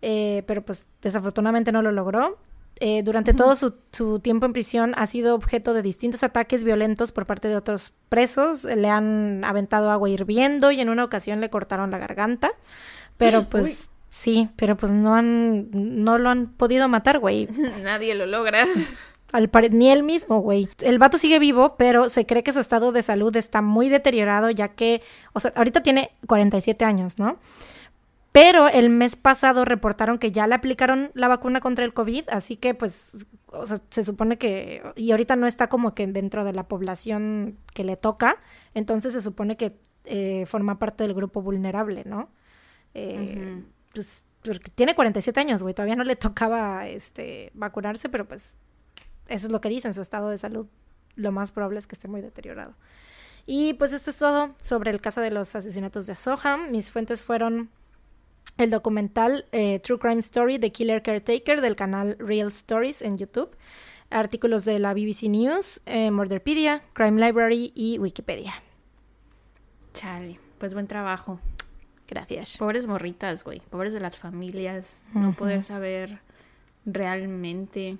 Eh, 0.00 0.42
pero 0.46 0.62
pues 0.64 0.86
desafortunadamente 1.02 1.70
no 1.70 1.82
lo 1.82 1.92
logró. 1.92 2.38
Eh, 2.80 3.02
durante 3.02 3.34
todo 3.34 3.56
su, 3.56 4.20
tiempo 4.20 4.46
en 4.46 4.52
prisión 4.52 4.94
ha 4.96 5.06
sido 5.06 5.34
objeto 5.34 5.74
de 5.74 5.82
distintos 5.82 6.22
ataques 6.22 6.62
violentos 6.62 7.12
por 7.12 7.26
parte 7.26 7.48
de 7.48 7.56
otros 7.56 7.92
presos. 8.08 8.64
Le 8.64 8.88
han 8.88 9.44
aventado 9.44 9.90
agua 9.90 10.08
hirviendo 10.08 10.70
y 10.70 10.80
en 10.80 10.88
una 10.88 11.04
ocasión 11.04 11.40
le 11.40 11.50
cortaron 11.50 11.90
la 11.90 11.98
garganta. 11.98 12.52
Pero 13.18 13.48
pues 13.50 13.90
sí, 14.08 14.48
pero 14.56 14.78
pues 14.78 14.92
no 14.92 15.14
han, 15.14 15.68
no 15.72 16.16
lo 16.16 16.30
han 16.30 16.46
podido 16.46 16.88
matar, 16.88 17.18
güey. 17.18 17.48
Nadie 17.82 18.14
lo 18.14 18.24
logra. 18.24 18.66
Al 19.32 19.50
ni 19.72 19.90
él 19.90 20.02
mismo, 20.02 20.40
güey. 20.40 20.68
El 20.82 20.98
vato 20.98 21.18
sigue 21.18 21.38
vivo, 21.38 21.76
pero 21.76 22.08
se 22.08 22.24
cree 22.24 22.42
que 22.42 22.52
su 22.52 22.60
estado 22.60 22.92
de 22.92 23.02
salud 23.02 23.34
está 23.36 23.60
muy 23.60 23.88
deteriorado, 23.88 24.50
ya 24.50 24.68
que, 24.68 25.02
o 25.34 25.40
sea, 25.40 25.52
ahorita 25.54 25.82
tiene 25.82 26.12
47 26.26 26.84
años, 26.84 27.18
¿no? 27.18 27.38
Pero 28.32 28.68
el 28.68 28.88
mes 28.90 29.16
pasado 29.16 29.64
reportaron 29.64 30.18
que 30.18 30.30
ya 30.30 30.46
le 30.46 30.54
aplicaron 30.54 31.10
la 31.14 31.28
vacuna 31.28 31.60
contra 31.60 31.84
el 31.84 31.92
COVID, 31.92 32.28
así 32.28 32.56
que 32.56 32.74
pues, 32.74 33.26
o 33.46 33.66
sea, 33.66 33.78
se 33.90 34.04
supone 34.04 34.38
que, 34.38 34.82
y 34.96 35.10
ahorita 35.10 35.34
no 35.36 35.46
está 35.46 35.68
como 35.68 35.94
que 35.94 36.06
dentro 36.06 36.44
de 36.44 36.52
la 36.52 36.68
población 36.68 37.58
que 37.74 37.84
le 37.84 37.96
toca, 37.96 38.36
entonces 38.74 39.12
se 39.12 39.22
supone 39.22 39.56
que 39.56 39.76
eh, 40.04 40.44
forma 40.46 40.78
parte 40.78 41.04
del 41.04 41.14
grupo 41.14 41.42
vulnerable, 41.42 42.04
¿no? 42.06 42.30
Eh, 42.94 43.62
Pues 43.94 44.26
porque 44.42 44.70
tiene 44.74 44.94
47 44.94 45.40
años, 45.40 45.62
güey, 45.62 45.74
todavía 45.74 45.96
no 45.96 46.04
le 46.04 46.16
tocaba 46.16 46.86
este, 46.86 47.50
vacunarse, 47.54 48.08
pero 48.08 48.26
pues 48.28 48.56
eso 49.28 49.46
es 49.46 49.52
lo 49.52 49.60
que 49.60 49.68
dicen, 49.68 49.94
su 49.94 50.02
estado 50.02 50.30
de 50.30 50.38
salud 50.38 50.66
lo 51.18 51.32
más 51.32 51.52
probable 51.52 51.78
es 51.78 51.86
que 51.86 51.94
esté 51.94 52.08
muy 52.08 52.20
deteriorado. 52.20 52.74
Y 53.46 53.74
pues 53.74 53.92
esto 53.92 54.10
es 54.10 54.18
todo 54.18 54.54
sobre 54.60 54.90
el 54.90 55.00
caso 55.00 55.20
de 55.20 55.30
los 55.30 55.54
asesinatos 55.54 56.06
de 56.06 56.14
Soham. 56.14 56.70
Mis 56.70 56.90
fuentes 56.90 57.24
fueron 57.24 57.70
el 58.56 58.70
documental 58.70 59.46
eh, 59.52 59.80
True 59.80 59.98
Crime 59.98 60.20
Story 60.20 60.58
The 60.58 60.70
Killer 60.70 61.02
Caretaker 61.02 61.60
del 61.60 61.76
canal 61.76 62.16
Real 62.18 62.48
Stories 62.48 63.02
en 63.02 63.16
YouTube, 63.16 63.50
artículos 64.10 64.64
de 64.64 64.78
la 64.78 64.92
BBC 64.92 65.24
News, 65.28 65.80
eh, 65.86 66.10
Murderpedia, 66.10 66.82
Crime 66.92 67.24
Library 67.24 67.72
y 67.74 67.98
Wikipedia. 67.98 68.54
Chale, 69.92 70.38
pues 70.58 70.74
buen 70.74 70.86
trabajo. 70.86 71.40
Gracias. 72.06 72.56
Pobres 72.56 72.86
morritas, 72.86 73.44
güey. 73.44 73.60
Pobres 73.60 73.92
de 73.92 74.00
las 74.00 74.16
familias. 74.16 75.02
No 75.14 75.32
poder 75.32 75.62
saber 75.62 76.20
realmente. 76.86 77.98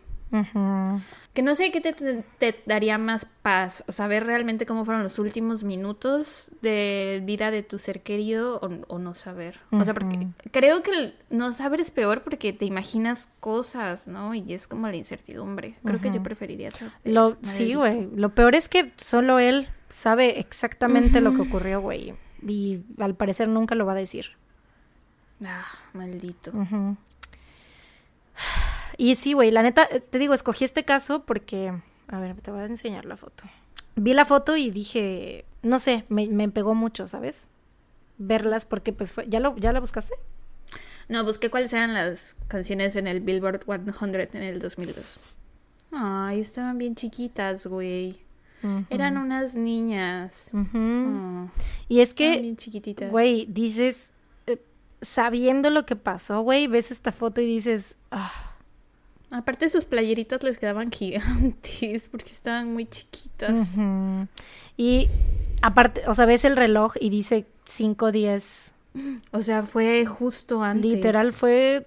Que 1.35 1.43
no 1.43 1.55
sé 1.55 1.71
qué 1.71 1.81
te, 1.81 1.93
te- 1.93 2.23
te 2.39 2.63
daría 2.67 2.99
más 2.99 3.27
paz. 3.43 3.85
Saber 3.89 4.25
realmente 4.27 4.67
cómo 4.67 4.85
fueron 4.85 5.03
los 5.03 5.19
últimos 5.19 5.65
minutos 5.65 6.51
de 6.63 7.23
vida 7.25 7.51
de 7.51 7.63
tu 7.63 7.79
ser 7.79 8.03
querido 8.03 8.57
o, 8.61 8.95
o 8.95 8.99
no 8.99 9.15
saber. 9.15 9.61
O 9.71 9.85
sea, 9.85 9.95
porque 9.95 10.17
creo 10.51 10.83
que 10.83 10.91
el 10.91 11.15
no 11.31 11.53
saber 11.53 11.81
es 11.81 11.91
peor 11.91 12.23
porque 12.23 12.53
te 12.53 12.65
imaginas 12.67 13.29
cosas, 13.41 14.07
¿no? 14.09 14.35
Y 14.35 14.53
es 14.53 14.67
como 14.69 14.87
la 14.89 14.97
incertidumbre. 14.97 15.77
Creo 15.85 16.01
que 16.01 16.11
yo 16.11 16.23
preferiría 16.23 16.71
saber. 16.73 16.93
Lo, 17.05 17.37
sí, 17.43 17.75
güey. 17.75 18.09
Lo 18.15 18.35
peor 18.35 18.55
es 18.55 18.69
que 18.69 18.93
solo 18.97 19.39
él 19.39 19.69
sabe 19.89 20.39
exactamente 20.41 21.21
lo 21.21 21.33
que 21.35 21.43
ocurrió, 21.43 21.81
güey. 21.81 22.15
Y 22.47 22.83
al 22.99 23.15
parecer 23.15 23.49
nunca 23.49 23.75
lo 23.75 23.87
va 23.87 23.93
a 23.93 23.97
decir. 23.97 24.33
Ah, 25.45 25.65
maldito. 25.95 26.53
Y 28.99 29.15
sí, 29.15 29.33
güey, 29.33 29.51
la 29.51 29.63
neta, 29.63 29.89
eh, 29.91 30.01
te 30.01 30.19
digo, 30.19 30.35
escogí 30.35 30.65
este 30.65 30.85
caso 30.85 31.25
porque, 31.25 31.73
a 32.09 32.19
ver, 32.21 32.35
te 32.43 32.51
voy 32.51 32.61
a 32.61 32.67
enseñar 32.67 33.07
la 33.07 33.17
foto. 33.17 33.45
Vi 33.97 34.13
la 34.13 34.25
foto 34.27 34.57
y 34.57 34.71
dije, 34.71 35.47
no 35.63 35.79
sé, 35.79 36.05
me, 36.09 36.27
me 36.29 36.49
pegó 36.51 36.75
mucho, 36.75 37.07
¿sabes? 37.07 37.49
Verlas 38.19 38.67
porque 38.67 38.93
pues 38.93 39.13
fue, 39.13 39.27
¿ya, 39.29 39.41
lo, 39.41 39.57
¿ya 39.57 39.73
la 39.73 39.81
buscaste? 39.81 40.15
No, 41.09 41.25
busqué 41.25 41.49
cuáles 41.49 41.73
eran 41.73 41.95
las 41.95 42.37
canciones 42.49 42.97
en 42.97 43.07
el 43.07 43.21
Billboard 43.21 43.65
100 43.65 44.29
en 44.35 44.43
el 44.43 44.59
2002. 44.59 45.39
Ay, 45.93 46.41
estaban 46.41 46.77
bien 46.77 46.95
chiquitas, 46.95 47.67
güey. 47.67 48.21
Eran 48.91 49.17
unas 49.17 49.55
niñas. 49.55 50.51
Oh, 50.53 51.49
Y 51.89 52.01
es 52.01 52.13
que, 52.13 52.41
bien 52.41 52.57
chiquititas. 52.57 53.11
güey, 53.11 53.47
dices, 53.49 54.13
eh, 54.49 54.59
sabiendo 55.01 55.71
lo 55.71 55.87
que 55.87 55.95
pasó, 55.95 56.41
güey, 56.43 56.67
ves 56.67 56.91
esta 56.91 57.13
foto 57.13 57.41
y 57.41 57.47
dices, 57.47 57.97
ah, 58.11 58.48
Aparte 59.31 59.69
sus 59.69 59.85
playeritas 59.85 60.43
les 60.43 60.59
quedaban 60.59 60.91
gigantes 60.93 62.09
porque 62.09 62.31
estaban 62.33 62.73
muy 62.73 62.87
chiquitas. 62.87 63.69
Y 64.77 65.09
aparte, 65.63 66.03
o 66.07 66.15
sea, 66.15 66.25
ves 66.27 66.45
el 66.45 66.57
reloj 66.57 66.95
y 67.01 67.11
dice 67.11 67.47
5.10. 67.67 68.73
O 69.33 69.43
sea, 69.43 69.63
fue 69.63 70.07
justo 70.07 70.63
antes. 70.63 70.83
Literal 70.91 71.33
fue 71.33 71.87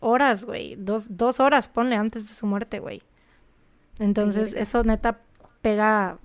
horas, 0.00 0.44
güey. 0.44 0.76
Dos, 0.76 1.16
dos 1.16 1.38
horas, 1.40 1.68
ponle, 1.68 1.96
antes 1.96 2.28
de 2.28 2.34
su 2.34 2.46
muerte, 2.46 2.78
güey. 2.78 3.02
Entonces, 3.98 4.54
eso 4.54 4.84
neta 4.84 5.20
pega. 5.60 6.18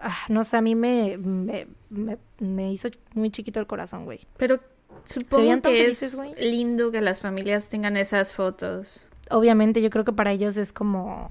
ah, 0.00 0.16
no 0.28 0.44
sé, 0.44 0.58
a 0.58 0.60
mí 0.62 0.74
me, 0.74 1.16
me, 1.18 1.66
me- 1.90 2.18
me 2.38 2.72
hizo 2.72 2.88
muy 3.14 3.30
chiquito 3.30 3.58
el 3.58 3.66
corazón, 3.66 4.04
güey. 4.04 4.20
Pero 4.36 4.60
supongo 5.06 5.62
que 5.62 5.76
felices, 5.82 6.14
es 6.14 6.44
lindo 6.44 6.92
que 6.92 7.00
las 7.00 7.20
familias 7.20 7.66
tengan 7.66 7.96
esas 7.96 8.34
fotos. 8.34 9.08
Obviamente, 9.30 9.82
yo 9.82 9.90
creo 9.90 10.04
que 10.04 10.12
para 10.12 10.32
ellos 10.32 10.56
es 10.56 10.72
como. 10.72 11.30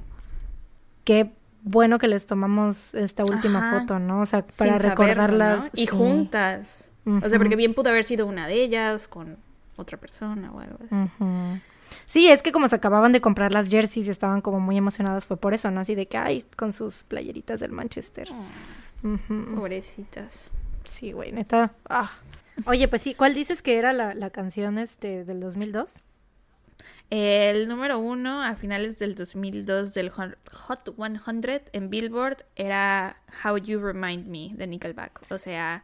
Qué 1.04 1.32
bueno 1.64 1.98
que 1.98 2.08
les 2.08 2.26
tomamos 2.26 2.93
esta 2.93 3.24
última 3.24 3.60
Ajá. 3.60 3.80
foto, 3.80 4.00
¿no? 4.00 4.22
O 4.22 4.26
sea, 4.26 4.41
sin 4.41 4.58
para 4.58 4.78
saberlo, 4.78 4.89
recordarlas. 4.89 5.64
¿no? 5.66 5.70
Y 5.74 5.86
sí. 5.86 5.96
juntas. 5.96 6.89
O 7.06 7.30
sea, 7.30 7.38
porque 7.38 7.56
bien 7.56 7.74
pudo 7.74 7.89
haber 7.89 8.04
sido 8.04 8.26
una 8.26 8.48
de 8.48 8.56
ellas 8.56 9.08
con 9.08 9.38
otra 9.78 9.98
persona 10.00 10.52
o 10.52 10.60
algo 10.60 10.80
así. 10.89 11.62
Sí, 12.06 12.28
es 12.30 12.41
que 12.41 12.52
como 12.52 12.68
se 12.68 12.76
acababan 12.76 13.12
de 13.12 13.22
comprar 13.22 13.52
las 13.52 13.70
jerseys 13.70 14.08
y 14.08 14.12
estaban 14.12 14.41
como 14.41 14.60
muy 14.60 14.78
emocionadas, 14.78 15.28
fue 15.28 15.38
por 15.38 15.54
eso, 15.54 15.70
¿no? 15.72 15.82
Así 15.82 15.96
de 15.96 16.08
que, 16.08 16.18
ay, 16.18 16.43
con 16.58 16.74
sus 16.74 17.04
playeritas 17.04 17.60
del 17.60 17.72
Manchester. 17.72 18.28
Pobrecitas. 19.56 20.50
Sí, 20.84 21.12
güey, 21.12 21.32
neta. 21.32 21.74
Ah. 21.89 22.12
Oye, 22.66 22.88
pues 22.88 23.02
sí, 23.02 23.14
¿cuál 23.14 23.34
dices 23.34 23.62
que 23.62 23.78
era 23.78 23.93
la, 23.93 24.14
la 24.14 24.30
canción 24.30 24.78
este 24.78 25.26
del 25.26 25.39
2002? 25.39 26.04
El 27.12 27.68
número 27.68 27.99
uno 27.99 28.43
a 28.43 28.56
finales 28.56 28.97
del 28.97 29.16
2002 29.16 29.93
del 29.93 30.10
Hot 30.10 30.36
Hot 30.68 30.95
100 30.95 31.70
en 31.74 31.89
Billboard 31.89 32.45
era 32.56 33.18
How 33.43 33.58
You 33.58 33.80
Remind 33.80 34.28
Me 34.28 34.51
de 34.56 34.66
Nickelback. 34.66 35.22
O 35.30 35.38
sea, 35.38 35.84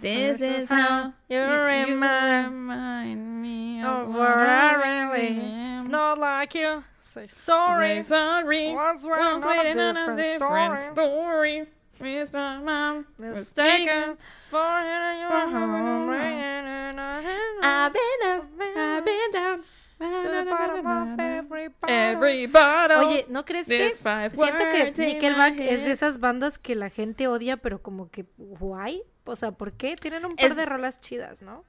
This 0.00 0.40
is 0.40 0.68
how 0.68 1.14
you 1.28 1.38
remind 1.40 3.40
me 3.40 3.84
of 3.84 4.08
what 4.08 4.48
I 4.48 4.74
really 4.74 5.38
am. 5.38 5.90
not 5.90 6.18
like 6.18 6.54
you. 6.54 6.82
Say 7.02 7.26
Say 7.28 8.02
sorry. 8.02 8.74
Once 8.74 9.04
we're 9.04 9.20
on 9.20 9.42
a 9.42 10.16
different 10.16 10.82
story. 10.82 11.66
Mr. 12.00 12.62
Mom, 12.64 13.06
Mistaken 13.18 14.16
for 14.50 14.58
I've 17.64 17.92
been 17.92 18.26
up, 18.26 18.44
I've 18.76 19.04
been 19.04 19.30
down. 19.32 19.62
To 20.22 20.28
the 20.28 20.42
bottom 20.50 20.86
of 20.86 21.20
every 21.20 21.68
bottle. 21.68 21.94
Every 21.96 22.46
bottle. 22.46 22.96
Oye, 22.98 23.26
¿no 23.28 23.44
crees 23.44 23.66
que 23.68 23.94
siento 23.94 24.64
que 24.72 24.92
Nickelback 25.06 25.58
es 25.60 25.84
de 25.84 25.92
esas 25.92 26.18
bandas 26.20 26.58
que 26.58 26.74
la 26.74 26.90
gente 26.90 27.28
odia, 27.28 27.56
pero 27.56 27.82
como 27.82 28.10
que 28.10 28.26
guay? 28.36 29.02
O 29.24 29.36
sea, 29.36 29.52
¿por 29.52 29.72
qué? 29.74 29.96
Tienen 29.96 30.24
un 30.24 30.34
par 30.36 30.50
Es- 30.52 30.56
de 30.56 30.66
rolas 30.66 31.00
chidas, 31.00 31.42
¿no? 31.42 31.64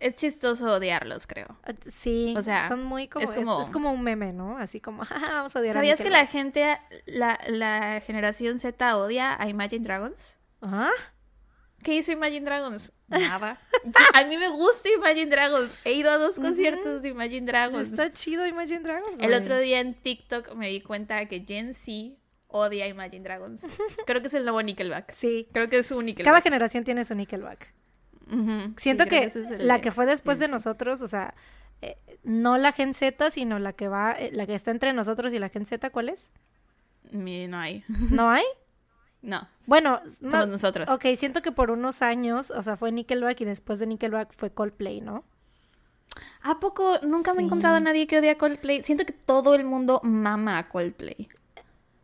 Es 0.00 0.14
chistoso 0.14 0.66
odiarlos, 0.72 1.26
creo. 1.26 1.58
Ah, 1.64 1.72
Sí, 1.90 2.32
O 2.36 2.42
sea, 2.42 2.68
son 2.68 2.84
muy 2.84 3.08
como 3.08 3.24
es 3.28 3.34
como- 3.34 3.60
es 3.62 3.70
como 3.70 3.90
un 3.92 4.02
meme, 4.02 4.32
¿no? 4.32 4.56
Así 4.56 4.80
como, 4.80 5.04
"Jaja, 5.04 5.26
vamos 5.42 5.56
a 5.56 5.58
odiar 5.58 5.76
a 5.76 5.78
¿Sabías 5.80 5.98
que 6.00 6.08
la 6.10 6.22
Nickelback". 6.22 6.30
gente, 6.30 6.78
la, 7.06 7.36
la 7.48 8.00
generación 8.06 8.60
Z 8.60 8.96
odia 8.96 9.40
a 9.42 9.48
Imagine 9.48 9.82
Dragons? 9.84 10.36
¿Ah? 10.62 10.90
¿Qué 11.82 11.94
hizo 11.94 12.12
Imagine 12.12 12.44
Dragons? 12.44 12.92
Nada. 13.08 13.58
A 14.14 14.24
mí 14.24 14.36
me 14.36 14.48
gusta 14.50 14.88
Imagine 14.96 15.26
Dragons. 15.26 15.70
He 15.84 15.94
ido 15.94 16.10
a 16.10 16.18
dos 16.18 16.36
conciertos 16.36 17.02
de 17.02 17.08
Imagine 17.08 17.46
Dragons. 17.46 17.88
Está 17.90 18.12
chido 18.12 18.46
Imagine 18.46 18.80
Dragons. 18.80 19.20
El 19.20 19.28
güey. 19.28 19.40
otro 19.40 19.58
día 19.58 19.80
en 19.80 19.94
TikTok 19.94 20.54
me 20.54 20.68
di 20.68 20.80
cuenta 20.80 21.24
que 21.26 21.44
Gen 21.46 21.74
Z 21.74 22.16
odia 22.48 22.86
Imagine 22.86 23.22
Dragons. 23.24 23.62
Creo 24.06 24.20
que 24.20 24.28
es 24.28 24.34
el 24.34 24.44
nuevo 24.44 24.62
Nickelback. 24.62 25.10
Sí. 25.12 25.48
Creo 25.52 25.68
que 25.68 25.78
es 25.78 25.86
su 25.86 26.00
Nickelback. 26.02 26.24
Cada 26.32 26.42
generación 26.42 26.84
tiene 26.84 27.04
su 27.04 27.14
Nickelback. 27.14 27.72
Siento 28.76 29.04
Sí, 29.04 29.10
que 29.10 29.24
es 29.24 29.34
la 29.58 29.80
que 29.80 29.90
fue 29.90 30.04
después 30.04 30.38
de 30.38 30.48
nosotros, 30.48 31.00
o 31.00 31.08
sea, 31.08 31.32
eh, 31.80 31.96
no 32.24 32.58
la 32.58 32.72
Gen 32.72 32.92
Z, 32.92 33.30
sino 33.30 33.58
la 33.58 33.72
que 33.72 33.88
va, 33.88 34.12
eh, 34.12 34.30
la 34.34 34.46
que 34.46 34.54
está 34.54 34.70
entre 34.70 34.92
nosotros 34.92 35.32
y 35.32 35.38
la 35.38 35.48
Gen 35.48 35.64
Z, 35.64 35.88
¿cuál 35.88 36.10
es? 36.10 36.30
No 37.10 37.56
hay. 37.58 37.84
¿No 37.88 38.30
hay? 38.30 38.44
No. 39.20 39.48
Bueno, 39.66 40.00
Somos 40.06 40.32
más- 40.32 40.48
nosotros. 40.48 40.88
ok, 40.88 41.06
siento 41.16 41.42
que 41.42 41.50
por 41.52 41.70
unos 41.70 42.02
años, 42.02 42.50
o 42.50 42.62
sea, 42.62 42.76
fue 42.76 42.92
Nickelback 42.92 43.40
y 43.40 43.44
después 43.44 43.78
de 43.80 43.86
Nickelback 43.86 44.32
fue 44.36 44.52
Coldplay, 44.52 45.00
¿no? 45.00 45.24
¿A 46.42 46.58
poco 46.60 46.98
nunca 47.02 47.34
me 47.34 47.42
he 47.42 47.44
encontrado 47.44 47.76
a 47.76 47.80
nadie 47.80 48.06
que 48.06 48.18
odie 48.18 48.30
a 48.30 48.38
Coldplay? 48.38 48.82
Siento 48.82 49.04
que 49.04 49.12
todo 49.12 49.54
el 49.54 49.64
mundo 49.64 50.00
mama 50.04 50.58
a 50.58 50.68
Coldplay. 50.68 51.28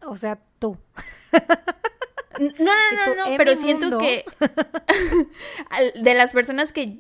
O 0.07 0.17
sea, 0.17 0.39
tú. 0.59 0.77
No, 2.39 2.49
no, 2.59 3.15
no, 3.15 3.31
no, 3.31 3.37
pero 3.37 3.55
siento 3.55 3.97
que 3.99 4.25
de 6.01 6.15
las 6.15 6.33
personas 6.33 6.73
que, 6.73 6.99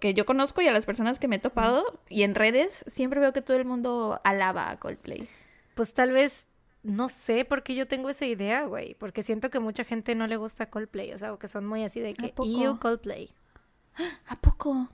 que 0.00 0.14
yo 0.14 0.24
conozco 0.24 0.62
y 0.62 0.66
a 0.68 0.72
las 0.72 0.86
personas 0.86 1.18
que 1.18 1.28
me 1.28 1.36
he 1.36 1.38
topado 1.38 2.00
y 2.08 2.22
en 2.22 2.34
redes, 2.34 2.84
siempre 2.86 3.20
veo 3.20 3.34
que 3.34 3.42
todo 3.42 3.56
el 3.58 3.66
mundo 3.66 4.20
alaba 4.24 4.70
a 4.70 4.78
Coldplay. 4.78 5.28
Pues 5.74 5.92
tal 5.94 6.10
vez, 6.12 6.46
no 6.82 7.08
sé 7.08 7.44
por 7.44 7.62
qué 7.62 7.74
yo 7.74 7.86
tengo 7.86 8.10
esa 8.10 8.26
idea, 8.26 8.64
güey. 8.66 8.94
Porque 8.94 9.22
siento 9.22 9.50
que 9.50 9.60
mucha 9.60 9.84
gente 9.84 10.14
no 10.14 10.26
le 10.26 10.36
gusta 10.36 10.66
Coldplay. 10.70 11.12
O 11.12 11.18
sea, 11.18 11.32
o 11.32 11.38
que 11.38 11.48
son 11.48 11.66
muy 11.66 11.84
así 11.84 12.00
de 12.00 12.14
que? 12.14 12.34
"Ew, 12.44 12.78
Coldplay. 12.78 13.30
¿A 14.28 14.36
poco? 14.36 14.88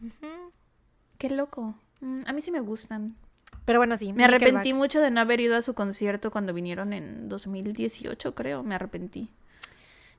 Qué 1.19 1.31
loco. 1.31 1.75
Mm, 2.01 2.23
A 2.27 2.33
mí 2.33 2.41
sí 2.43 2.51
me 2.51 2.61
gustan. 2.61 3.17
Pero 3.65 3.79
bueno, 3.81 3.97
sí. 3.97 4.13
Me 4.13 4.25
arrepentí 4.25 4.73
mucho 4.73 5.01
de 5.01 5.11
no 5.11 5.21
haber 5.21 5.41
ido 5.41 5.57
a 5.57 5.63
su 5.63 5.75
concierto 5.75 6.31
cuando 6.31 6.53
vinieron 6.55 6.93
en 6.93 7.29
2018, 7.29 8.35
creo. 8.35 8.63
Me 8.63 8.75
arrepentí. 8.75 9.31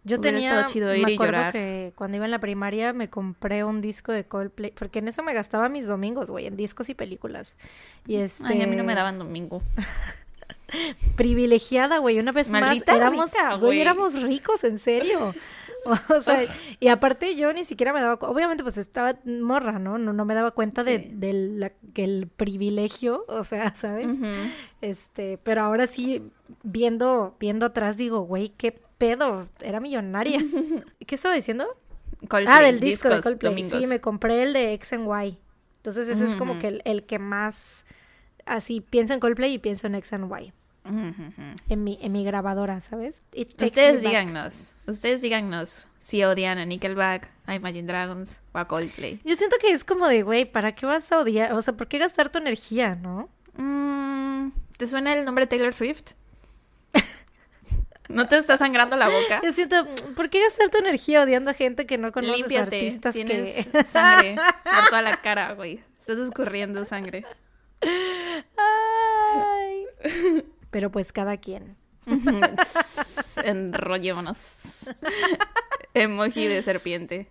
Yo 0.06 0.18
Hubiera 0.20 0.38
tenía, 0.38 0.66
chido 0.66 0.96
ir 0.96 1.06
me 1.06 1.12
y 1.12 1.16
acuerdo 1.16 1.34
llorar. 1.34 1.52
que 1.52 1.92
cuando 1.96 2.16
iba 2.18 2.26
en 2.26 2.32
la 2.32 2.40
primaria 2.40 2.94
me 2.94 3.10
compré 3.10 3.64
un 3.66 3.82
disco 3.82 4.12
de 4.14 4.24
Coldplay, 4.26 4.72
porque 4.72 5.00
en 5.00 5.10
eso 5.10 5.24
me 5.24 5.34
gastaba 5.34 5.68
mis 5.68 5.88
domingos, 5.88 6.32
güey, 6.32 6.48
en 6.48 6.56
discos 6.56 6.90
y 6.90 6.94
películas. 6.94 7.58
Y 8.08 8.16
este, 8.16 8.46
Ay, 8.48 8.62
a 8.62 8.68
mí 8.68 8.76
no 8.78 8.84
me 8.86 8.96
daban 8.96 9.20
domingo. 9.20 9.62
privilegiada, 11.16 11.98
güey, 12.00 12.20
una 12.20 12.32
vez 12.32 12.50
Maldita 12.50 12.92
más 12.94 13.02
éramos, 13.02 13.32
rica, 13.32 13.50
güey, 13.52 13.60
güey. 13.62 13.82
éramos 13.82 14.22
ricos, 14.22 14.64
en 14.64 14.80
serio. 14.80 15.34
O 15.86 16.22
sea, 16.22 16.42
y 16.82 16.90
aparte 16.90 17.38
yo 17.38 17.54
ni 17.54 17.64
siquiera 17.64 17.94
me 17.94 18.02
daba, 18.02 18.16
obviamente 18.28 18.64
pues 18.64 18.78
estaba 18.78 19.18
morra, 19.26 19.80
¿no? 19.80 19.98
No, 19.98 20.12
no 20.12 20.26
me 20.26 20.36
daba 20.36 20.52
cuenta 20.52 20.84
de, 20.84 21.00
Sí. 21.00 21.10
del 21.14 21.60
la- 21.62 21.72
que 21.94 22.04
el 22.04 22.28
privilegio, 22.28 23.24
o 23.30 23.46
sea, 23.46 23.74
¿sabes? 23.76 24.08
Este, 24.82 25.38
pero 25.42 25.62
ahora 25.62 25.88
sí, 25.88 26.22
viendo, 26.64 27.38
viendo 27.40 27.66
atrás, 27.66 27.96
digo, 27.96 28.20
güey, 28.24 28.50
qué 28.50 28.74
pedo, 28.98 29.48
era 29.62 29.80
millonaria. 29.80 30.44
¿Qué 31.08 31.16
estaba 31.16 31.34
diciendo? 31.34 31.66
Coldplay, 32.28 32.46
ah, 32.58 32.62
del 32.62 32.82
disco 32.82 33.08
de 33.08 33.22
Coldplay. 33.22 33.54
domingos. 33.54 33.80
Sí, 33.82 33.88
me 33.88 34.02
compré 34.02 34.44
el 34.44 34.52
de 34.52 34.74
X 34.74 34.92
and 34.94 35.08
Y. 35.08 35.38
Entonces 35.78 36.10
ese 36.10 36.26
es 36.26 36.36
como 36.36 36.60
que 36.60 36.68
el, 36.68 36.82
el 36.84 37.06
que 37.06 37.20
más, 37.20 37.86
así, 38.46 38.82
pienso 38.82 39.14
en 39.14 39.22
Coldplay 39.22 39.54
y 39.54 39.58
pienso 39.60 39.88
en 39.88 39.96
X 39.96 40.12
and 40.12 40.30
Y. 40.30 40.52
en, 40.86 41.84
mi, 41.84 42.00
en 42.02 42.12
mi 42.12 42.24
grabadora, 42.24 42.82
¿sabes? 42.82 43.24
Ustedes 43.36 44.02
díganos, 44.02 44.76
ustedes 44.88 45.22
díganos 45.22 45.88
si 46.00 46.24
odian 46.24 46.58
a 46.58 46.66
Nickelback, 46.66 47.30
a 47.46 47.56
Imagine 47.56 47.88
Dragons 47.88 48.42
o 48.54 48.58
a 48.58 48.68
Coldplay. 48.68 49.20
Yo 49.24 49.36
siento 49.36 49.58
que 49.62 49.72
es 49.72 49.84
como 49.84 50.08
de, 50.08 50.24
güey, 50.24 50.46
¿para 50.46 50.74
qué 50.74 50.86
vas 50.86 51.12
a 51.12 51.20
odiar? 51.20 51.54
O 51.54 51.62
sea, 51.62 51.76
¿por 51.76 51.88
qué 51.88 52.00
gastar 52.00 52.30
tu 52.30 52.40
energía, 52.40 52.96
no? 52.96 53.30
Mm, 53.58 54.52
¿Te 54.78 54.88
suena 54.88 55.14
el 55.14 55.26
nombre 55.26 55.46
Taylor 55.48 55.74
Swift? 55.74 56.14
¿No 58.10 58.28
te 58.28 58.38
está 58.38 58.58
sangrando 58.58 58.98
la 58.98 59.08
boca? 59.08 59.40
Yo 59.44 59.52
siento, 59.52 59.88
¿por 60.16 60.32
qué 60.32 60.42
gastar 60.42 60.72
tu 60.72 60.80
energía 60.80 61.22
odiando 61.22 61.52
a 61.52 61.54
gente 61.54 61.86
que 61.86 62.00
no 62.00 62.12
conoces 62.12 62.38
Límpiate, 62.38 62.78
artistas 62.78 63.14
tienes 63.14 63.68
sangre 63.92 64.36
por 64.36 64.90
toda 64.90 65.04
la 65.04 65.18
cara, 65.18 65.54
güey. 65.54 65.80
Estás 66.00 66.18
escurriendo 66.18 66.84
sangre. 66.86 67.24
Ay. 68.58 69.86
Pero 70.72 70.92
pues 70.92 71.12
cada 71.12 71.38
quien. 71.38 71.78
Enrollémonos. 73.44 74.62
Emoji 75.94 76.48
de 76.48 76.64
serpiente. 76.64 77.28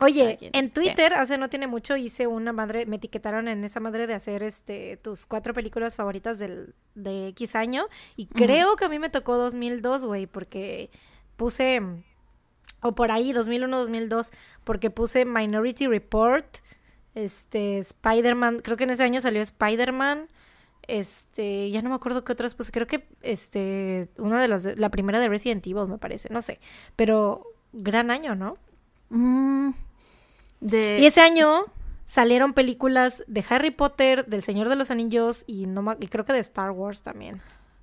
Oye, 0.00 0.38
en 0.52 0.70
Twitter 0.70 1.12
hace 1.14 1.38
no 1.38 1.50
tiene 1.50 1.66
mucho 1.66 1.96
hice 1.96 2.28
una 2.28 2.52
madre, 2.52 2.86
me 2.86 2.96
etiquetaron 2.96 3.48
en 3.48 3.64
esa 3.64 3.80
madre 3.80 4.06
de 4.06 4.14
hacer 4.14 4.44
este 4.44 4.96
tus 4.96 5.26
cuatro 5.26 5.52
películas 5.54 5.96
favoritas 5.96 6.38
del, 6.38 6.74
de 6.94 7.28
X 7.28 7.56
año 7.56 7.88
y 8.14 8.26
creo 8.26 8.76
que 8.76 8.84
a 8.84 8.88
mí 8.88 9.00
me 9.00 9.10
tocó 9.10 9.36
2002, 9.36 10.04
güey, 10.04 10.26
porque 10.26 10.90
puse 11.36 11.82
o 12.80 12.94
por 12.94 13.10
ahí 13.10 13.32
2001 13.32 13.76
2002 13.76 14.30
porque 14.62 14.90
puse 14.90 15.24
Minority 15.24 15.88
Report, 15.88 16.46
este 17.16 17.78
Spider-Man, 17.78 18.60
creo 18.60 18.76
que 18.76 18.84
en 18.84 18.90
ese 18.90 19.02
año 19.02 19.20
salió 19.20 19.42
Spider-Man. 19.42 20.28
Este, 20.88 21.70
ya 21.70 21.82
no 21.82 21.90
me 21.90 21.94
acuerdo 21.94 22.24
qué 22.24 22.32
otras 22.32 22.54
puse, 22.54 22.72
creo 22.72 22.86
que 22.86 23.06
este 23.22 24.08
una 24.16 24.40
de 24.40 24.48
las 24.48 24.64
la 24.78 24.88
primera 24.88 25.20
de 25.20 25.28
Resident 25.28 25.66
Evil 25.66 25.86
me 25.86 25.98
parece, 25.98 26.30
no 26.30 26.42
sé, 26.42 26.60
pero 26.96 27.46
gran 27.72 28.10
año, 28.10 28.34
¿no? 28.34 28.56
Mm, 29.10 29.70
y 30.60 31.06
ese 31.06 31.20
año 31.20 31.66
salieron 32.06 32.52
películas 32.54 33.22
de 33.26 33.44
Harry 33.48 33.70
Potter, 33.70 34.26
del 34.26 34.42
Señor 34.42 34.68
de 34.68 34.76
los 34.76 34.90
Anillos 34.90 35.44
y, 35.46 35.66
no, 35.66 35.96
y 36.00 36.08
creo 36.08 36.24
que 36.24 36.32
de 36.32 36.40
Star 36.40 36.70
Wars 36.70 37.02
también. 37.02 37.40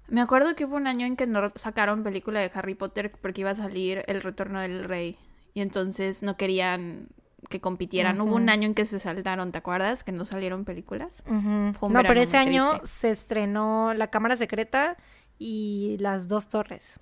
Me 0.08 0.22
acuerdo 0.22 0.56
que 0.56 0.66
hubo 0.66 0.76
un 0.76 0.88
año 0.88 1.06
en 1.06 1.16
que 1.16 1.26
no 1.26 1.51
sacaron 1.56 2.03
película 2.03 2.39
de 2.39 2.51
Harry 2.53 2.76
Potter 2.76 3.12
porque 3.22 3.41
iba 3.41 3.51
a 3.51 3.56
salir 3.56 4.03
El 4.08 4.22
Retorno 4.22 4.60
del 4.60 4.84
Rey. 4.84 5.18
Y 5.53 5.62
entonces 5.62 6.22
no 6.22 6.38
querían 6.38 7.08
que 7.50 7.62
compitieran. 7.62 8.20
Hubo 8.22 8.36
un 8.36 8.50
año 8.50 8.68
en 8.68 8.74
que 8.74 8.86
se 8.86 9.00
saltaron, 9.00 9.52
¿te 9.52 9.58
acuerdas? 9.58 10.04
Que 10.04 10.12
no 10.12 10.26
salieron 10.26 10.66
películas. 10.66 11.24
no, 11.28 11.74
pero 11.80 12.22
ese 12.22 12.38
año 12.38 12.80
se 12.84 13.12
estrenó 13.12 13.93
La 13.93 14.08
Cámara 14.10 14.38
Secreta 14.38 14.98
y 15.38 15.98
Las 16.00 16.28
Dos 16.28 16.50
Torres. 16.50 17.00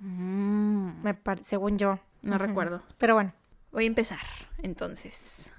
Mm. 0.00 1.02
Me 1.02 1.18
según 1.42 1.78
yo. 1.78 1.98
No 2.22 2.38
recuerdo. 2.38 2.82
Pero 2.98 3.14
bueno. 3.14 3.32
Voy 3.72 3.84
a 3.84 3.86
empezar, 3.86 4.18
entonces. 4.62 5.50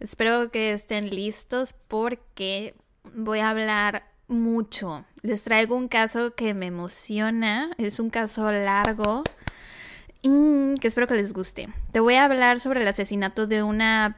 Espero 0.00 0.50
que 0.50 0.72
estén 0.72 1.10
listos 1.10 1.72
porque 1.72 2.74
voy 3.14 3.38
a 3.40 3.50
hablar 3.50 4.04
mucho. 4.26 5.04
Les 5.22 5.42
traigo 5.42 5.76
un 5.76 5.88
caso 5.88 6.34
que 6.34 6.54
me 6.54 6.66
emociona. 6.66 7.70
Es 7.78 8.00
un 8.00 8.10
caso 8.10 8.50
largo 8.50 9.22
que 10.22 10.88
espero 10.88 11.06
que 11.06 11.14
les 11.14 11.32
guste. 11.32 11.68
Te 11.92 12.00
voy 12.00 12.14
a 12.14 12.24
hablar 12.24 12.60
sobre 12.60 12.80
el 12.82 12.88
asesinato 12.88 13.46
de 13.46 13.62
una 13.62 14.16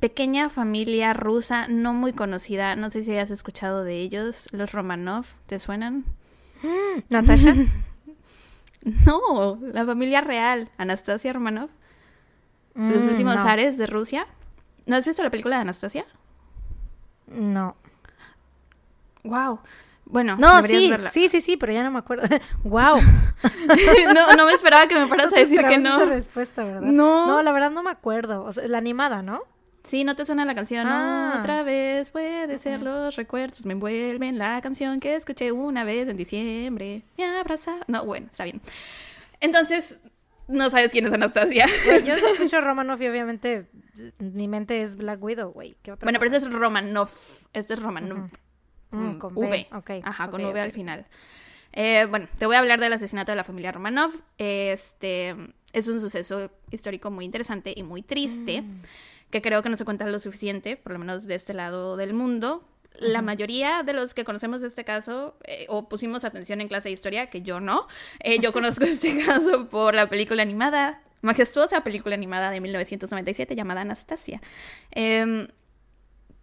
pequeña 0.00 0.48
familia 0.48 1.12
rusa 1.14 1.68
no 1.68 1.94
muy 1.94 2.12
conocida. 2.12 2.76
No 2.76 2.90
sé 2.90 3.02
si 3.02 3.16
has 3.16 3.30
escuchado 3.30 3.84
de 3.84 3.96
ellos, 4.00 4.48
los 4.52 4.72
Romanov. 4.72 5.26
¿Te 5.46 5.58
suenan? 5.58 6.04
¿Natasha? 7.08 7.54
no, 9.06 9.58
la 9.62 9.84
familia 9.84 10.20
real. 10.20 10.70
Anastasia 10.76 11.32
Romanov. 11.32 11.70
Los 12.74 13.04
mm, 13.04 13.08
últimos 13.08 13.36
ares 13.36 13.78
de 13.78 13.86
Rusia. 13.86 14.26
¿No 14.86 14.96
has 14.96 15.06
visto 15.06 15.22
la 15.22 15.30
película 15.30 15.56
de 15.56 15.62
Anastasia? 15.62 16.06
No. 17.28 17.76
Wow. 19.24 19.60
Bueno, 20.04 20.36
no, 20.36 20.62
sí, 20.62 20.92
sí, 21.10 21.28
sí, 21.28 21.40
sí, 21.40 21.56
pero 21.56 21.72
ya 21.72 21.82
no 21.82 21.90
me 21.90 21.98
acuerdo. 21.98 22.28
wow. 22.64 22.98
no, 24.14 24.36
no 24.36 24.46
me 24.46 24.52
esperaba 24.52 24.86
que 24.86 24.94
me 24.94 25.06
fueras 25.06 25.32
a 25.32 25.36
decir 25.36 25.62
que 25.66 25.78
no. 25.78 25.96
Esa 25.96 26.06
respuesta, 26.06 26.64
¿verdad? 26.64 26.82
No. 26.82 27.26
No, 27.26 27.42
la 27.42 27.52
verdad 27.52 27.70
no 27.70 27.82
me 27.82 27.90
acuerdo. 27.90 28.44
O 28.44 28.52
sea, 28.52 28.66
la 28.68 28.78
animada, 28.78 29.22
¿no? 29.22 29.42
Sí, 29.84 30.04
no 30.04 30.14
te 30.14 30.24
suena 30.24 30.44
la 30.44 30.54
canción. 30.54 30.86
Ah. 30.86 31.38
Otra 31.40 31.62
vez 31.62 32.10
puede 32.10 32.58
ser 32.58 32.82
los 32.82 33.16
recuerdos 33.16 33.66
me 33.66 33.72
envuelven 33.72 34.38
la 34.38 34.60
canción 34.60 35.00
que 35.00 35.16
escuché 35.16 35.50
una 35.50 35.84
vez 35.84 36.08
en 36.08 36.16
diciembre. 36.16 37.02
Me 37.18 37.24
abraza. 37.24 37.76
No, 37.88 38.04
bueno, 38.04 38.28
está 38.30 38.44
bien. 38.44 38.60
Entonces, 39.40 39.98
no 40.46 40.70
sabes 40.70 40.92
quién 40.92 41.06
es 41.06 41.12
Anastasia. 41.12 41.66
Yo 42.04 42.14
escucho 42.32 42.60
Romanov 42.60 43.00
y 43.02 43.08
obviamente 43.08 43.68
mi 44.18 44.46
mente 44.46 44.82
es 44.82 44.96
Black 44.96 45.22
Widow, 45.22 45.50
güey. 45.50 45.76
Bueno, 46.02 46.18
pero 46.20 46.34
este 46.34 46.48
es 46.48 46.52
Romanov. 46.52 47.10
Este 47.52 47.74
es 47.74 47.80
Romanov. 47.80 48.18
Mm, 48.18 48.30
mm, 48.92 49.18
con 49.18 49.36
V. 49.36 49.66
Ajá, 50.02 50.30
con 50.30 50.44
V 50.44 50.60
al 50.60 50.72
final. 50.72 51.06
Eh, 51.72 52.06
bueno, 52.10 52.28
te 52.38 52.46
voy 52.46 52.56
a 52.56 52.58
hablar 52.58 52.80
del 52.80 52.92
asesinato 52.92 53.32
de 53.32 53.36
la 53.36 53.44
familia 53.44 53.72
Romanov. 53.72 54.12
Este 54.38 55.34
es 55.72 55.88
un 55.88 56.00
suceso 56.00 56.50
histórico 56.70 57.10
muy 57.10 57.24
interesante 57.24 57.72
y 57.74 57.82
muy 57.82 58.02
triste, 58.02 58.62
mm. 58.62 58.82
que 59.30 59.42
creo 59.42 59.62
que 59.62 59.68
no 59.68 59.76
se 59.76 59.84
cuenta 59.84 60.06
lo 60.06 60.18
suficiente, 60.18 60.76
por 60.76 60.92
lo 60.92 60.98
menos 60.98 61.26
de 61.26 61.34
este 61.34 61.54
lado 61.54 61.96
del 61.96 62.12
mundo, 62.12 62.68
la 62.98 63.22
mayoría 63.22 63.82
de 63.82 63.94
los 63.94 64.14
que 64.14 64.24
conocemos 64.24 64.62
este 64.62 64.84
caso, 64.84 65.36
eh, 65.44 65.66
o 65.68 65.88
pusimos 65.88 66.24
atención 66.24 66.60
en 66.60 66.68
clase 66.68 66.88
de 66.88 66.92
historia, 66.92 67.28
que 67.28 67.42
yo 67.42 67.60
no, 67.60 67.86
eh, 68.20 68.38
yo 68.38 68.52
conozco 68.52 68.84
este 68.84 69.24
caso 69.24 69.68
por 69.68 69.94
la 69.94 70.08
película 70.08 70.42
animada, 70.42 71.00
majestuosa 71.22 71.82
película 71.84 72.14
animada 72.14 72.50
de 72.50 72.60
1997 72.60 73.56
llamada 73.56 73.80
Anastasia. 73.80 74.40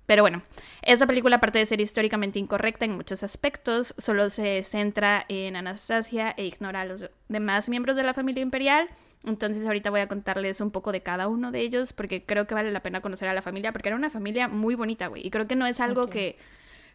Pero 0.10 0.24
bueno, 0.24 0.41
esa 0.82 1.05
película, 1.05 1.36
aparte 1.36 1.60
de 1.60 1.68
ser 1.68 1.82
históricamente 1.82 2.39
incorrecta 2.39 2.84
en 2.84 2.95
muchos 2.95 3.22
aspectos, 3.22 3.93
solo 3.99 4.32
se 4.32 4.64
centra 4.64 5.24
en 5.30 5.55
Anastasia 5.55 6.34
e 6.36 6.47
ignora 6.47 6.82
a 6.82 6.86
los 6.86 7.12
demás 7.28 7.70
miembros 7.70 7.95
de 7.95 8.01
la 8.01 8.16
familia 8.16 8.41
imperial 8.41 8.89
entonces 9.26 9.66
ahorita 9.66 9.89
voy 9.89 9.99
a 9.99 10.07
contarles 10.07 10.62
un 10.62 10.72
poco 10.72 10.91
de 10.91 11.01
cada 11.01 11.28
uno 11.28 11.51
de 11.51 11.60
ellos 11.60 11.93
porque 11.93 12.24
creo 12.24 12.47
que 12.47 12.55
vale 12.55 12.72
la 12.72 12.82
pena 12.82 13.01
conocer 13.01 13.28
a 13.28 13.34
la 13.34 13.41
familia 13.41 13.74
porque 13.74 13.89
era 13.89 13.95
una 13.97 14.10
familia 14.10 14.47
muy 14.47 14.76
bonita, 14.76 15.07
güey. 15.07 15.28
Y 15.28 15.30
creo 15.30 15.47
que 15.47 15.55
no 15.55 15.66
es 15.66 15.82
algo 15.82 16.07
que 16.07 16.38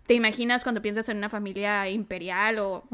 te 0.07 0.15
imaginas 0.15 0.63
cuando 0.63 0.81
piensas 0.81 1.09
en 1.11 1.19
una 1.19 1.29
familia 1.29 1.89
imperial 1.91 2.59
o, 2.59 2.85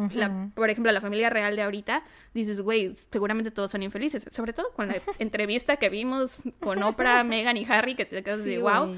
por 0.54 0.70
ejemplo, 0.70 0.90
la 0.90 1.00
familia 1.00 1.30
real 1.30 1.54
de 1.54 1.62
ahorita. 1.62 2.02
Dices, 2.34 2.60
güey, 2.60 2.94
seguramente 3.12 3.52
todos 3.52 3.70
son 3.70 3.82
infelices. 3.82 4.26
Sobre 4.30 4.52
todo 4.52 4.72
con 4.72 4.88
la 4.88 4.96
entrevista 5.20 5.76
que 5.76 5.88
vimos 5.90 6.42
con 6.58 6.82
Oprah, 6.82 7.22
Megan 7.22 7.56
y 7.56 7.64
Harry, 7.68 7.94
que 7.94 8.04
te 8.04 8.22
quedas 8.24 8.44
de 8.44 8.58
wow. 8.58 8.96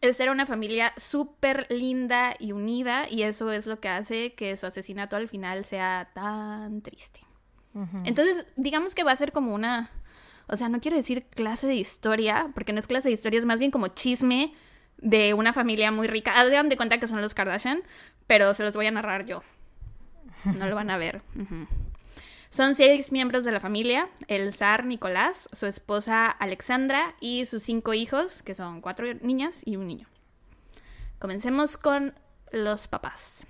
Es 0.00 0.20
era 0.20 0.30
una 0.30 0.46
familia 0.46 0.92
súper 0.96 1.66
linda 1.70 2.34
y 2.38 2.52
unida 2.52 3.08
y 3.08 3.22
eso 3.22 3.50
es 3.50 3.66
lo 3.66 3.80
que 3.80 3.88
hace 3.88 4.34
que 4.34 4.56
su 4.56 4.66
asesinato 4.66 5.16
al 5.16 5.28
final 5.28 5.64
sea 5.64 6.10
tan 6.14 6.82
triste. 6.82 7.20
Entonces, 8.04 8.46
digamos 8.56 8.94
que 8.94 9.04
va 9.04 9.12
a 9.12 9.16
ser 9.16 9.30
como 9.30 9.54
una, 9.54 9.90
o 10.48 10.56
sea, 10.56 10.68
no 10.68 10.80
quiero 10.80 10.96
decir 10.96 11.24
clase 11.26 11.68
de 11.68 11.76
historia, 11.76 12.50
porque 12.54 12.72
no 12.72 12.80
es 12.80 12.88
clase 12.88 13.08
de 13.08 13.14
historia, 13.14 13.38
es 13.38 13.44
más 13.44 13.60
bien 13.60 13.70
como 13.70 13.88
chisme 13.88 14.52
de 14.96 15.32
una 15.34 15.52
familia 15.52 15.92
muy 15.92 16.08
rica. 16.08 16.40
Hagan 16.40 16.68
de 16.68 16.76
cuenta 16.76 16.98
que 16.98 17.06
son 17.06 17.20
los 17.20 17.34
Kardashian, 17.34 17.82
pero 18.26 18.52
se 18.54 18.64
los 18.64 18.74
voy 18.74 18.86
a 18.86 18.90
narrar 18.90 19.26
yo. 19.26 19.42
No 20.58 20.66
lo 20.66 20.74
van 20.74 20.90
a 20.90 20.98
ver. 20.98 21.22
Son 22.58 22.74
seis 22.74 23.12
miembros 23.12 23.44
de 23.44 23.52
la 23.52 23.60
familia, 23.60 24.10
el 24.26 24.52
zar 24.52 24.84
Nicolás, 24.84 25.48
su 25.52 25.66
esposa 25.66 26.26
Alexandra 26.26 27.14
y 27.20 27.46
sus 27.46 27.62
cinco 27.62 27.94
hijos, 27.94 28.42
que 28.42 28.56
son 28.56 28.80
cuatro 28.80 29.06
niñas 29.20 29.62
y 29.64 29.76
un 29.76 29.86
niño. 29.86 30.08
Comencemos 31.20 31.76
con 31.76 32.14
los 32.50 32.88
papás. 32.88 33.46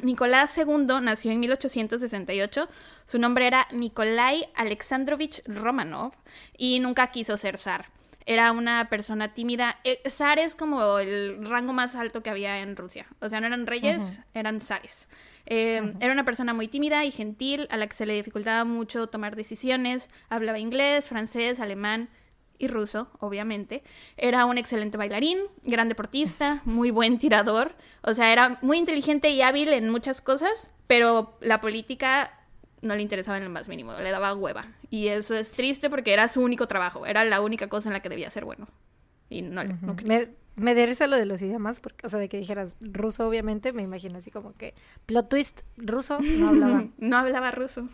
Nicolás 0.00 0.58
II 0.58 1.00
nació 1.00 1.30
en 1.30 1.40
1868. 1.40 2.68
Su 3.06 3.18
nombre 3.18 3.46
era 3.46 3.66
Nikolai 3.72 4.50
Alexandrovich 4.54 5.40
Romanov 5.46 6.12
y 6.58 6.80
nunca 6.80 7.06
quiso 7.06 7.38
ser 7.38 7.56
zar. 7.56 7.86
Era 8.26 8.52
una 8.52 8.88
persona 8.90 9.32
tímida. 9.32 9.78
Eh, 9.84 10.00
zar 10.10 10.38
es 10.38 10.54
como 10.54 10.98
el 10.98 11.46
rango 11.48 11.72
más 11.72 11.94
alto 11.94 12.22
que 12.22 12.30
había 12.30 12.58
en 12.60 12.76
Rusia. 12.76 13.06
O 13.20 13.28
sea, 13.28 13.40
no 13.40 13.46
eran 13.46 13.66
reyes, 13.66 14.20
eran 14.34 14.60
zares. 14.60 15.08
Eh, 15.46 15.94
era 16.00 16.12
una 16.12 16.24
persona 16.24 16.52
muy 16.52 16.68
tímida 16.68 17.04
y 17.04 17.10
gentil, 17.10 17.66
a 17.70 17.76
la 17.78 17.86
que 17.86 17.96
se 17.96 18.04
le 18.04 18.14
dificultaba 18.14 18.64
mucho 18.64 19.06
tomar 19.06 19.34
decisiones. 19.34 20.10
Hablaba 20.28 20.58
inglés, 20.58 21.08
francés, 21.08 21.58
alemán 21.58 22.10
y 22.58 22.68
ruso, 22.68 23.08
obviamente. 23.20 23.82
Era 24.16 24.44
un 24.44 24.58
excelente 24.58 24.98
bailarín, 24.98 25.38
gran 25.62 25.88
deportista, 25.88 26.60
muy 26.64 26.90
buen 26.90 27.18
tirador. 27.18 27.74
O 28.02 28.14
sea, 28.14 28.32
era 28.32 28.58
muy 28.62 28.78
inteligente 28.78 29.30
y 29.30 29.40
hábil 29.42 29.72
en 29.72 29.90
muchas 29.90 30.20
cosas, 30.20 30.70
pero 30.86 31.38
la 31.40 31.60
política 31.60 32.37
no 32.82 32.94
le 32.94 33.02
interesaba 33.02 33.38
en 33.38 33.44
lo 33.44 33.50
más 33.50 33.68
mínimo, 33.68 33.92
le 33.92 34.10
daba 34.10 34.34
hueva. 34.34 34.66
Y 34.90 35.08
eso 35.08 35.34
es 35.34 35.50
triste 35.50 35.90
porque 35.90 36.12
era 36.12 36.28
su 36.28 36.40
único 36.40 36.66
trabajo, 36.68 37.06
era 37.06 37.24
la 37.24 37.40
única 37.40 37.68
cosa 37.68 37.88
en 37.88 37.94
la 37.94 38.00
que 38.00 38.08
debía 38.08 38.30
ser 38.30 38.44
bueno. 38.44 38.68
Y 39.30 39.42
no, 39.42 39.62
no 39.64 39.96
me, 40.04 40.30
me 40.58 40.74
da 40.74 40.86
risa 40.86 41.06
lo 41.06 41.16
de 41.16 41.26
los 41.26 41.40
idiomas, 41.42 41.80
porque, 41.80 42.06
o 42.06 42.10
sea, 42.10 42.18
de 42.18 42.28
que 42.28 42.38
dijeras 42.38 42.76
ruso, 42.80 43.26
obviamente, 43.26 43.72
me 43.72 43.82
imagino 43.82 44.18
así 44.18 44.30
como 44.30 44.54
que 44.54 44.74
plot 45.06 45.28
twist 45.28 45.60
ruso, 45.76 46.18
no 46.20 46.48
hablaba. 46.48 46.86
no 46.98 47.16
hablaba 47.16 47.50
ruso. 47.50 47.88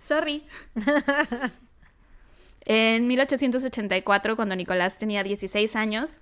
Sorry. 0.00 0.44
en 2.64 3.06
1884, 3.06 4.36
cuando 4.36 4.56
Nicolás 4.56 4.98
tenía 4.98 5.22
16 5.22 5.76
años, 5.76 6.18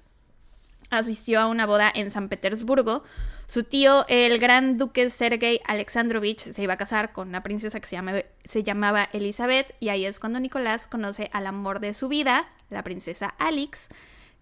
asistió 0.91 1.41
a 1.41 1.47
una 1.47 1.67
boda 1.67 1.91
en 1.95 2.11
San 2.11 2.29
Petersburgo. 2.29 3.05
Su 3.47 3.65
tío, 3.65 4.05
el 4.09 4.39
gran 4.39 4.77
duque 4.77 5.09
Sergei 5.11 5.61
Alexandrovich, 5.67 6.41
se 6.41 6.63
iba 6.63 6.75
a 6.75 6.77
casar 6.77 7.13
con 7.13 7.29
una 7.29 7.43
princesa 7.43 7.81
que 7.81 7.87
se, 7.87 8.27
se, 8.45 8.63
llamaba 8.63 9.09
Elizabeth, 9.13 9.75
y 9.81 9.89
ahí 9.89 10.05
es 10.05 10.19
cuando 10.19 10.41
Nicolás 10.41 10.87
conoce 10.87 11.31
al 11.33 11.47
amor 11.47 11.81
de 11.81 11.95
su 11.95 12.09
vida, 12.09 12.49
la 12.69 12.83
princesa 12.85 13.35
Alix, 13.39 13.89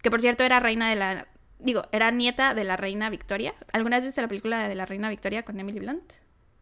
que 0.03 0.11
por 0.11 0.21
cierto 0.21 0.45
era 0.45 0.61
reina 0.61 0.89
de 0.91 0.97
la... 0.97 1.27
Digo, 1.59 1.83
era 1.91 2.11
nieta 2.11 2.55
de 2.55 2.65
la 2.65 2.77
reina 2.77 3.11
Victoria. 3.11 3.55
¿Alguna 3.73 3.97
vez 3.97 4.05
viste 4.05 4.23
la 4.23 4.29
película 4.29 4.69
de 4.69 4.75
la 4.75 4.87
reina 4.87 5.09
Victoria 5.09 5.45
con 5.45 5.59
Emily 5.59 5.81
Blunt? 5.81 6.13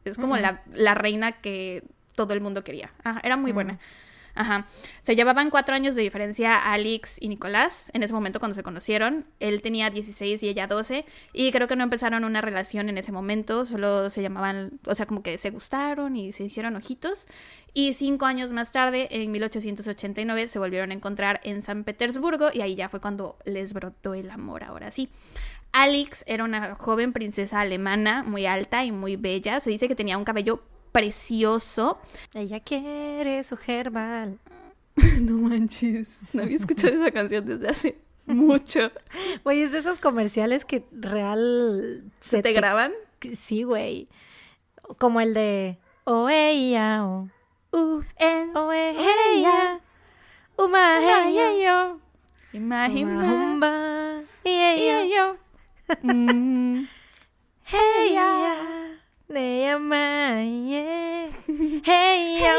Es 0.05 0.17
como 0.17 0.37
la, 0.37 0.63
la, 0.73 0.95
reina 0.95 1.33
que 1.33 1.83
todo 2.15 2.33
el 2.33 2.41
mundo 2.41 2.63
quería. 2.63 2.93
era 3.23 3.37
muy 3.37 3.53
buena. 3.53 3.79
Ajá. 4.37 4.67
Se 5.03 5.17
llevaban 5.17 5.51
cuatro 5.51 5.75
años 5.75 5.95
de 5.97 6.03
diferencia 6.03 6.57
Alex 6.73 7.17
y 7.21 7.29
Nicolás 7.29 7.91
en 7.95 8.03
ese 8.03 8.13
momento 8.13 8.39
cuando 8.39 8.55
se 8.55 8.63
conocieron. 8.63 9.25
Él 9.41 9.63
tenía 9.63 9.89
16 9.89 10.43
y 10.43 10.49
ella 10.49 10.67
12. 10.67 11.07
Y 11.33 11.51
creo 11.53 11.67
que 11.67 11.75
no 11.75 11.83
empezaron 11.83 12.23
una 12.25 12.43
relación 12.43 12.91
en 12.91 12.99
ese 12.99 13.13
momento. 13.13 13.65
Solo 13.65 14.11
se 14.11 14.21
llamaban, 14.21 14.79
o 14.87 14.95
sea, 14.95 15.07
como 15.07 15.23
que 15.23 15.39
se 15.39 15.51
gustaron 15.51 16.17
y 16.17 16.33
se 16.33 16.45
hicieron 16.45 16.77
ojitos. 16.77 17.27
Y 17.73 17.95
cinco 17.95 18.27
años 18.27 18.53
más 18.53 18.73
tarde, 18.73 19.09
en 19.11 19.33
1889, 19.33 20.49
se 20.49 20.59
volvieron 20.59 20.91
a 20.91 20.95
encontrar 20.95 21.41
en 21.43 21.63
San 21.63 21.85
Petersburgo. 21.85 22.51
Y 22.53 22.61
ahí 22.61 22.75
ya 22.75 22.91
fue 22.91 23.01
cuando 23.01 23.39
les 23.47 23.73
brotó 23.73 24.15
el 24.15 24.31
amor, 24.31 24.65
ahora 24.65 24.91
sí. 24.91 25.09
Alex 25.73 26.25
era 26.27 26.45
una 26.45 26.75
joven 26.75 27.13
princesa 27.13 27.61
alemana, 27.61 28.23
muy 28.23 28.47
alta 28.47 28.85
y 28.85 28.93
muy 28.93 29.17
bella. 29.17 29.61
Se 29.61 29.71
dice 29.71 29.89
que 29.89 29.95
tenía 29.95 30.19
un 30.19 30.25
cabello 30.25 30.63
precioso. 30.97 31.99
Ella 32.33 32.61
quiere 32.61 33.45
su 33.45 33.59
Gerbal. 33.59 34.39
no 35.21 35.37
manches, 35.37 36.09
no 36.33 36.43
había 36.43 36.57
escuchado 36.57 36.95
esa 36.95 37.11
canción 37.11 37.45
desde 37.45 37.69
hace 37.69 37.99
mucho. 38.27 38.91
Güey, 39.45 39.61
es 39.61 39.73
de 39.73 39.81
esos 39.81 39.99
comerciales 39.99 40.65
que 40.65 40.85
real 40.93 42.03
se, 42.21 42.43
te, 42.43 42.55
graban. 42.55 42.93
Sí, 43.37 43.63
güey. 43.63 44.09
Como 44.97 45.21
el 45.21 45.35
de 45.35 45.77
ella, 46.07 47.05
oh, 47.05 47.29
uh, 47.73 48.03
oh 48.55 48.73
ella, 48.73 49.81
uma 50.57 51.29
ella, 51.29 51.95
imagina, 52.55 54.25
ella, 54.45 55.35
hey 59.29 59.75
Hey, 61.85 62.47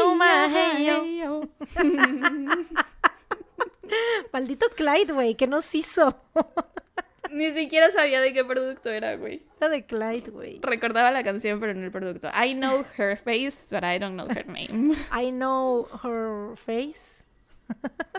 Maldito 4.32 4.66
Clyde, 4.76 5.14
güey, 5.14 5.34
¿qué 5.34 5.46
nos 5.46 5.74
hizo? 5.74 6.14
Ni 7.32 7.50
siquiera 7.52 7.90
sabía 7.90 8.20
de 8.20 8.34
qué 8.34 8.44
producto 8.44 8.90
era, 8.90 9.16
güey. 9.16 9.42
Era 9.58 9.70
de 9.70 9.86
Clyde, 9.86 10.30
güey. 10.30 10.60
Recordaba 10.62 11.10
la 11.10 11.24
canción, 11.24 11.58
pero 11.58 11.72
no 11.74 11.84
el 11.84 11.90
producto. 11.90 12.28
I 12.28 12.52
know 12.52 12.84
her 12.98 13.16
face, 13.16 13.56
but 13.70 13.82
I 13.84 13.98
don't 13.98 14.16
know 14.16 14.28
her 14.28 14.46
name. 14.46 14.94
I 15.10 15.30
know 15.30 15.88
her 16.02 16.54
face. 16.56 17.24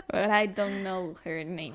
but 0.08 0.30
I 0.30 0.46
don't 0.46 0.82
know 0.82 1.14
her 1.24 1.44
name. 1.44 1.74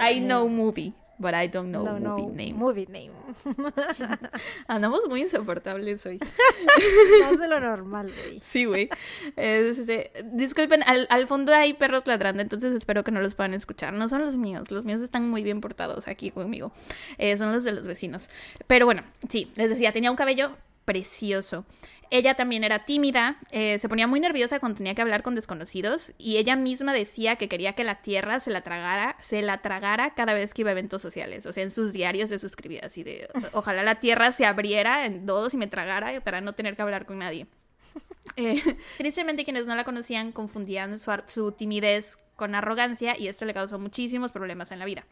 I 0.00 0.20
know 0.20 0.48
movie. 0.48 0.94
But 1.18 1.34
I 1.34 1.46
don't 1.48 1.70
know 1.70 1.84
movie 1.84 2.26
name. 2.26 2.54
Movie 2.54 2.86
name. 2.86 3.12
Andamos 4.66 5.00
muy 5.08 5.22
insoportables 5.22 6.04
hoy. 6.06 6.18
Más 7.20 7.38
de 7.38 7.48
lo 7.48 7.60
normal, 7.60 8.12
güey. 8.12 8.40
Sí, 8.42 8.64
güey. 8.64 8.88
Este, 9.36 10.10
disculpen, 10.32 10.82
al, 10.82 11.06
al, 11.10 11.26
fondo 11.26 11.54
hay 11.54 11.74
perros 11.74 12.06
ladrando, 12.06 12.42
entonces 12.42 12.74
espero 12.74 13.04
que 13.04 13.12
no 13.12 13.20
los 13.20 13.34
puedan 13.34 13.54
escuchar. 13.54 13.92
No 13.92 14.08
son 14.08 14.22
los 14.22 14.36
míos, 14.36 14.70
los 14.70 14.84
míos 14.84 15.02
están 15.02 15.28
muy 15.28 15.44
bien 15.44 15.60
portados 15.60 16.08
aquí 16.08 16.30
conmigo. 16.30 16.72
Eh, 17.18 17.36
son 17.36 17.52
los 17.52 17.62
de 17.62 17.72
los 17.72 17.86
vecinos. 17.86 18.28
Pero 18.66 18.86
bueno, 18.86 19.02
sí, 19.28 19.50
les 19.54 19.70
decía, 19.70 19.92
tenía 19.92 20.10
un 20.10 20.16
cabello 20.16 20.56
precioso. 20.84 21.64
Ella 22.10 22.34
también 22.34 22.62
era 22.64 22.84
tímida, 22.84 23.38
eh, 23.50 23.78
se 23.78 23.88
ponía 23.88 24.06
muy 24.06 24.20
nerviosa 24.20 24.60
cuando 24.60 24.78
tenía 24.78 24.94
que 24.94 25.02
hablar 25.02 25.22
con 25.22 25.34
desconocidos 25.34 26.12
y 26.18 26.36
ella 26.36 26.54
misma 26.54 26.92
decía 26.92 27.36
que 27.36 27.48
quería 27.48 27.72
que 27.72 27.82
la 27.82 28.02
tierra 28.02 28.40
se 28.40 28.50
la 28.50 28.62
tragara, 28.62 29.16
se 29.20 29.42
la 29.42 29.62
tragara 29.62 30.14
cada 30.14 30.34
vez 30.34 30.54
que 30.54 30.62
iba 30.62 30.70
a 30.70 30.72
eventos 30.72 31.02
sociales. 31.02 31.46
O 31.46 31.52
sea, 31.52 31.64
en 31.64 31.70
sus 31.70 31.92
diarios 31.92 32.28
se 32.28 32.38
suscribía 32.38 32.82
así 32.84 33.02
de 33.02 33.28
ojalá 33.52 33.82
la 33.82 34.00
tierra 34.00 34.32
se 34.32 34.46
abriera 34.46 35.06
en 35.06 35.26
dos 35.26 35.54
y 35.54 35.56
me 35.56 35.66
tragara 35.66 36.20
para 36.20 36.40
no 36.40 36.52
tener 36.52 36.76
que 36.76 36.82
hablar 36.82 37.06
con 37.06 37.18
nadie. 37.18 37.46
Eh, 38.36 38.60
tristemente 38.96 39.44
quienes 39.44 39.68
no 39.68 39.76
la 39.76 39.84
conocían 39.84 40.32
confundían 40.32 40.98
su 40.98 41.52
timidez 41.52 42.18
con 42.34 42.56
arrogancia 42.56 43.16
y 43.16 43.28
esto 43.28 43.44
le 43.44 43.54
causó 43.54 43.78
muchísimos 43.78 44.32
problemas 44.32 44.72
en 44.72 44.80
la 44.80 44.86
vida. 44.86 45.04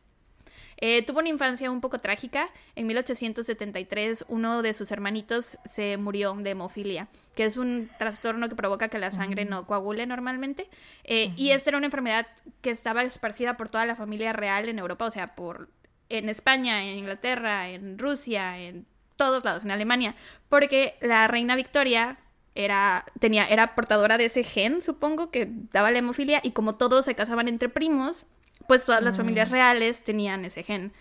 Eh, 0.85 1.03
tuvo 1.03 1.21
una 1.21 1.29
infancia 1.29 1.71
un 1.71 1.81
poco 1.81 2.01
trágica. 2.01 2.51
En 2.75 2.89
1873 2.89 4.25
uno 4.27 4.63
de 4.63 4.75
sus 4.75 4.91
hermanitos 4.91 5.57
se 5.65 5.97
murió 5.97 6.35
de 6.35 6.51
hemofilia, 6.51 7.07
que 7.37 7.45
es 7.45 7.57
un 7.57 7.89
trastorno 8.01 8.49
que 8.49 8.57
provoca 8.57 8.89
que 8.89 8.99
la 8.99 9.13
sangre 9.13 9.45
no 9.45 9.65
coagule 9.65 10.07
normalmente. 10.07 10.69
Eh, 11.05 11.33
y 11.37 11.51
esta 11.51 11.71
era 11.71 11.77
una 11.79 11.87
enfermedad 11.87 12.27
que 12.63 12.71
estaba 12.71 13.05
esparcida 13.05 13.57
por 13.57 13.69
toda 13.69 13.87
la 13.87 13.95
familia 13.95 14.33
real 14.33 14.69
en 14.69 14.81
Europa, 14.81 15.05
o 15.07 15.11
sea, 15.13 15.37
por 15.37 15.69
en 16.09 16.29
España, 16.29 16.83
en 16.83 16.99
Inglaterra, 16.99 17.69
en 17.69 17.97
Rusia, 17.97 18.59
en 18.59 18.85
todos 19.15 19.45
lados, 19.45 19.65
en 19.65 19.71
Alemania, 19.71 20.17
porque 20.49 20.97
la 21.01 21.29
reina 21.29 21.55
Victoria 21.55 22.19
era, 22.57 23.05
tenía, 23.21 23.47
era 23.47 23.77
portadora 23.77 24.19
de 24.19 24.25
ese 24.25 24.43
gen, 24.43 24.83
supongo, 24.83 25.31
que 25.31 25.49
daba 25.73 25.93
la 25.93 26.01
hemofilia, 26.01 26.41
y 26.43 26.51
como 26.51 26.75
todos 26.75 27.05
se 27.05 27.15
casaban 27.15 27.47
entre 27.47 27.69
primos, 27.69 28.27
pues 28.67 28.85
todas 28.85 29.03
las 29.03 29.17
familias 29.17 29.51
mm. 29.51 29.53
reales 29.53 30.05
tenían 30.05 30.45
ese 30.45 30.63
gen. 30.63 30.93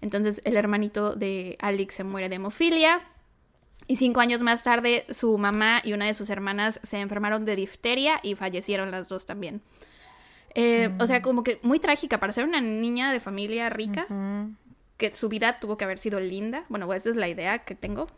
Entonces 0.00 0.40
el 0.44 0.56
hermanito 0.56 1.14
de 1.14 1.56
Alex 1.60 1.94
se 1.94 2.04
muere 2.04 2.28
de 2.28 2.36
hemofilia. 2.36 3.02
Y 3.88 3.96
cinco 3.96 4.20
años 4.20 4.42
más 4.42 4.62
tarde, 4.62 5.04
su 5.10 5.36
mamá 5.38 5.80
y 5.82 5.92
una 5.92 6.06
de 6.06 6.14
sus 6.14 6.30
hermanas 6.30 6.80
se 6.84 7.00
enfermaron 7.00 7.44
de 7.44 7.56
difteria 7.56 8.20
y 8.22 8.36
fallecieron 8.36 8.90
las 8.90 9.08
dos 9.08 9.26
también. 9.26 9.60
Eh, 10.54 10.90
o 11.00 11.06
sea, 11.06 11.20
mm. 11.20 11.22
como 11.22 11.42
que 11.42 11.58
muy 11.62 11.80
trágica 11.80 12.20
para 12.20 12.32
ser 12.32 12.44
una 12.44 12.60
niña 12.60 13.12
de 13.12 13.20
familia 13.20 13.70
rica, 13.70 14.06
que 14.96 15.14
su 15.14 15.28
vida 15.28 15.58
tuvo 15.58 15.76
que 15.76 15.84
haber 15.84 15.98
sido 15.98 16.20
linda. 16.20 16.64
Bueno, 16.68 16.92
esa 16.92 17.10
es 17.10 17.16
la 17.16 17.28
idea 17.28 17.60
que 17.60 17.74
tengo. 17.74 18.08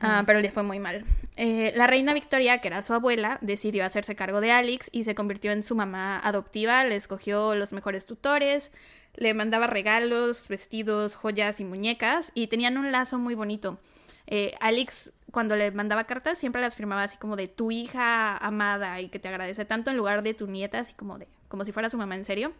Ah, 0.00 0.24
pero 0.26 0.40
le 0.40 0.50
fue 0.50 0.62
muy 0.62 0.78
mal. 0.78 1.04
Eh, 1.36 1.72
la 1.76 1.86
reina 1.86 2.14
Victoria, 2.14 2.58
que 2.58 2.68
era 2.68 2.82
su 2.82 2.94
abuela, 2.94 3.38
decidió 3.40 3.84
hacerse 3.84 4.16
cargo 4.16 4.40
de 4.40 4.50
Alex 4.50 4.88
y 4.92 5.04
se 5.04 5.14
convirtió 5.14 5.52
en 5.52 5.62
su 5.62 5.76
mamá 5.76 6.18
adoptiva. 6.18 6.84
Le 6.84 6.96
escogió 6.96 7.54
los 7.54 7.72
mejores 7.72 8.06
tutores, 8.06 8.72
le 9.14 9.34
mandaba 9.34 9.66
regalos, 9.66 10.48
vestidos, 10.48 11.16
joyas 11.16 11.60
y 11.60 11.64
muñecas 11.64 12.32
y 12.34 12.48
tenían 12.48 12.76
un 12.78 12.92
lazo 12.92 13.18
muy 13.18 13.34
bonito. 13.34 13.78
Eh, 14.26 14.54
Alex, 14.60 15.12
cuando 15.30 15.56
le 15.56 15.70
mandaba 15.70 16.04
cartas, 16.04 16.38
siempre 16.38 16.60
las 16.60 16.76
firmaba 16.76 17.04
así 17.04 17.16
como 17.16 17.36
de 17.36 17.48
tu 17.48 17.70
hija 17.70 18.36
amada 18.36 19.00
y 19.00 19.08
que 19.08 19.18
te 19.18 19.28
agradece 19.28 19.64
tanto 19.64 19.90
en 19.90 19.96
lugar 19.96 20.22
de 20.22 20.34
tu 20.34 20.46
nieta, 20.46 20.80
así 20.80 20.94
como 20.94 21.18
de 21.18 21.28
como 21.48 21.64
si 21.64 21.72
fuera 21.72 21.88
su 21.88 21.96
mamá 21.96 22.14
en 22.14 22.24
serio. 22.24 22.52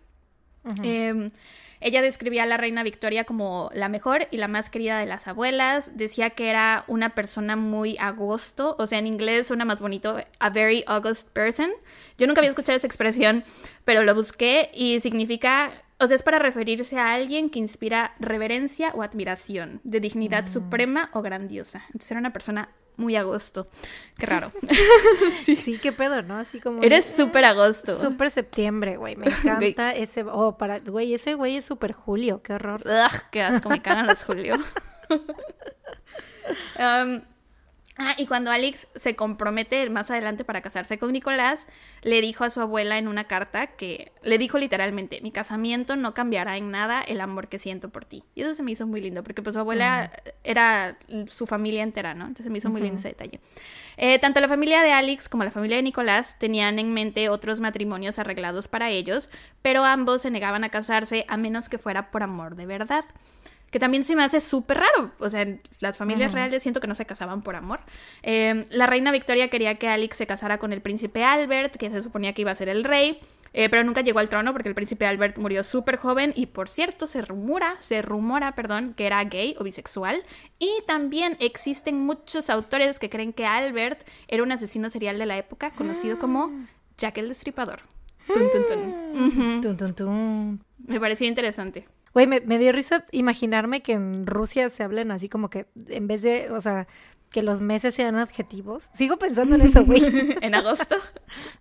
Em, 0.82 1.30
ella 1.80 2.02
describía 2.02 2.42
a 2.42 2.46
la 2.46 2.56
reina 2.56 2.82
Victoria 2.82 3.24
como 3.24 3.70
la 3.72 3.88
mejor 3.88 4.26
y 4.30 4.38
la 4.38 4.48
más 4.48 4.68
querida 4.68 4.98
de 4.98 5.06
las 5.06 5.28
abuelas. 5.28 5.96
Decía 5.96 6.30
que 6.30 6.50
era 6.50 6.84
una 6.88 7.14
persona 7.14 7.56
muy 7.56 7.96
agosto, 7.98 8.74
o 8.78 8.86
sea, 8.86 8.98
en 8.98 9.06
inglés 9.06 9.46
suena 9.46 9.64
más 9.64 9.80
bonito, 9.80 10.18
a 10.40 10.50
very 10.50 10.82
august 10.86 11.28
person. 11.30 11.70
Yo 12.18 12.26
nunca 12.26 12.40
había 12.40 12.50
escuchado 12.50 12.76
esa 12.76 12.86
expresión, 12.86 13.44
pero 13.84 14.02
lo 14.02 14.14
busqué 14.14 14.70
y 14.74 14.98
significa, 15.00 15.70
o 16.00 16.08
sea, 16.08 16.16
es 16.16 16.22
para 16.22 16.40
referirse 16.40 16.98
a 16.98 17.14
alguien 17.14 17.48
que 17.48 17.60
inspira 17.60 18.14
reverencia 18.18 18.90
o 18.94 19.02
admiración, 19.02 19.80
de 19.84 20.00
dignidad 20.00 20.44
mm. 20.44 20.52
suprema 20.52 21.10
o 21.12 21.22
grandiosa. 21.22 21.84
Entonces 21.86 22.10
era 22.10 22.20
una 22.20 22.32
persona 22.32 22.70
muy 22.98 23.16
agosto. 23.16 23.66
Qué 24.18 24.26
raro. 24.26 24.52
sí. 25.44 25.56
sí, 25.56 25.78
qué 25.78 25.92
pedo, 25.92 26.20
¿no? 26.22 26.36
Así 26.36 26.60
como. 26.60 26.82
Eres 26.82 27.14
súper 27.16 27.46
agosto. 27.46 27.96
Súper 27.96 28.30
septiembre, 28.30 28.98
güey. 28.98 29.16
Me 29.16 29.26
encanta 29.30 29.92
ese. 29.92 30.24
Oh, 30.24 30.58
para. 30.58 30.80
Güey, 30.80 31.14
ese 31.14 31.34
güey 31.34 31.56
es 31.56 31.64
súper 31.64 31.92
Julio. 31.92 32.42
Qué 32.42 32.52
horror. 32.52 32.82
Ugh, 32.84 33.22
qué 33.30 33.42
asco, 33.42 33.70
me 33.70 33.80
cagan 33.80 34.06
los 34.06 34.22
Julio. 34.24 34.56
Um, 36.78 37.20
Ah, 38.00 38.14
y 38.16 38.26
cuando 38.26 38.52
Alex 38.52 38.86
se 38.94 39.16
compromete 39.16 39.90
más 39.90 40.10
adelante 40.10 40.44
para 40.44 40.60
casarse 40.60 40.98
con 40.98 41.12
Nicolás, 41.12 41.66
le 42.02 42.20
dijo 42.20 42.44
a 42.44 42.50
su 42.50 42.60
abuela 42.60 42.96
en 42.96 43.08
una 43.08 43.24
carta 43.24 43.66
que 43.66 44.12
le 44.22 44.38
dijo 44.38 44.56
literalmente, 44.56 45.20
mi 45.20 45.32
casamiento 45.32 45.96
no 45.96 46.14
cambiará 46.14 46.56
en 46.56 46.70
nada 46.70 47.00
el 47.00 47.20
amor 47.20 47.48
que 47.48 47.58
siento 47.58 47.88
por 47.88 48.04
ti. 48.04 48.22
Y 48.36 48.42
eso 48.42 48.54
se 48.54 48.62
me 48.62 48.70
hizo 48.70 48.86
muy 48.86 49.00
lindo, 49.00 49.24
porque 49.24 49.42
pues 49.42 49.54
su 49.54 49.60
abuela 49.60 50.12
era 50.44 50.96
su 51.26 51.46
familia 51.46 51.82
entera, 51.82 52.14
¿no? 52.14 52.22
Entonces 52.22 52.44
se 52.44 52.50
me 52.50 52.58
hizo 52.58 52.70
muy 52.70 52.82
lindo 52.82 53.00
ese 53.00 53.08
detalle. 53.08 53.40
Eh, 53.96 54.20
tanto 54.20 54.40
la 54.40 54.46
familia 54.46 54.84
de 54.84 54.92
Alex 54.92 55.28
como 55.28 55.42
la 55.42 55.50
familia 55.50 55.78
de 55.78 55.82
Nicolás 55.82 56.38
tenían 56.38 56.78
en 56.78 56.94
mente 56.94 57.28
otros 57.28 57.58
matrimonios 57.58 58.20
arreglados 58.20 58.68
para 58.68 58.90
ellos, 58.90 59.28
pero 59.60 59.84
ambos 59.84 60.22
se 60.22 60.30
negaban 60.30 60.62
a 60.62 60.68
casarse 60.68 61.24
a 61.26 61.36
menos 61.36 61.68
que 61.68 61.78
fuera 61.78 62.12
por 62.12 62.22
amor 62.22 62.54
de 62.54 62.66
verdad 62.66 63.04
que 63.70 63.78
también 63.78 64.04
se 64.04 64.16
me 64.16 64.24
hace 64.24 64.40
súper 64.40 64.78
raro. 64.78 65.12
O 65.18 65.28
sea, 65.28 65.46
las 65.80 65.96
familias 65.96 66.32
reales 66.32 66.62
siento 66.62 66.80
que 66.80 66.86
no 66.86 66.94
se 66.94 67.06
casaban 67.06 67.42
por 67.42 67.56
amor. 67.56 67.80
Eh, 68.22 68.66
la 68.70 68.86
reina 68.86 69.12
Victoria 69.12 69.48
quería 69.48 69.76
que 69.76 69.88
Alex 69.88 70.16
se 70.16 70.26
casara 70.26 70.58
con 70.58 70.72
el 70.72 70.80
príncipe 70.80 71.24
Albert, 71.24 71.76
que 71.76 71.90
se 71.90 72.02
suponía 72.02 72.32
que 72.32 72.42
iba 72.42 72.50
a 72.50 72.56
ser 72.56 72.68
el 72.68 72.84
rey. 72.84 73.20
Eh, 73.54 73.68
pero 73.70 73.82
nunca 73.82 74.02
llegó 74.02 74.18
al 74.18 74.28
trono 74.28 74.52
porque 74.52 74.68
el 74.68 74.74
príncipe 74.74 75.06
Albert 75.06 75.38
murió 75.38 75.64
súper 75.64 75.96
joven 75.96 76.32
y 76.36 76.46
por 76.46 76.68
cierto 76.68 77.06
se 77.06 77.22
rumora, 77.22 77.76
se 77.80 78.02
rumora, 78.02 78.54
perdón, 78.54 78.92
que 78.94 79.06
era 79.06 79.24
gay 79.24 79.54
o 79.58 79.64
bisexual. 79.64 80.22
Y 80.58 80.70
también 80.86 81.36
existen 81.40 82.00
muchos 82.00 82.50
autores 82.50 82.98
que 82.98 83.08
creen 83.10 83.32
que 83.32 83.46
Albert 83.46 84.06
era 84.28 84.42
un 84.42 84.52
asesino 84.52 84.90
serial 84.90 85.18
de 85.18 85.26
la 85.26 85.38
época 85.38 85.70
conocido 85.70 86.18
como 86.18 86.52
Jack 86.98 87.18
el 87.18 87.28
Destripador. 87.28 87.80
Tun, 88.26 89.76
tun, 89.76 89.94
tun. 89.94 90.64
Me 90.86 91.00
pareció 91.00 91.26
interesante. 91.26 91.86
Güey, 92.18 92.26
me, 92.26 92.58
dio 92.58 92.72
risa 92.72 93.04
imaginarme 93.12 93.80
que 93.80 93.92
en 93.92 94.26
Rusia 94.26 94.70
se 94.70 94.82
hablen 94.82 95.12
así 95.12 95.28
como 95.28 95.50
que 95.50 95.66
en 95.86 96.08
vez 96.08 96.22
de, 96.22 96.50
o 96.50 96.60
sea, 96.60 96.88
que 97.30 97.42
los 97.42 97.60
meses 97.60 97.94
sean 97.94 98.16
adjetivos. 98.16 98.90
Sigo 98.92 99.18
pensando 99.18 99.54
en 99.54 99.60
eso, 99.60 99.84
güey. 99.84 100.00
en 100.42 100.54
agosto. 100.56 100.96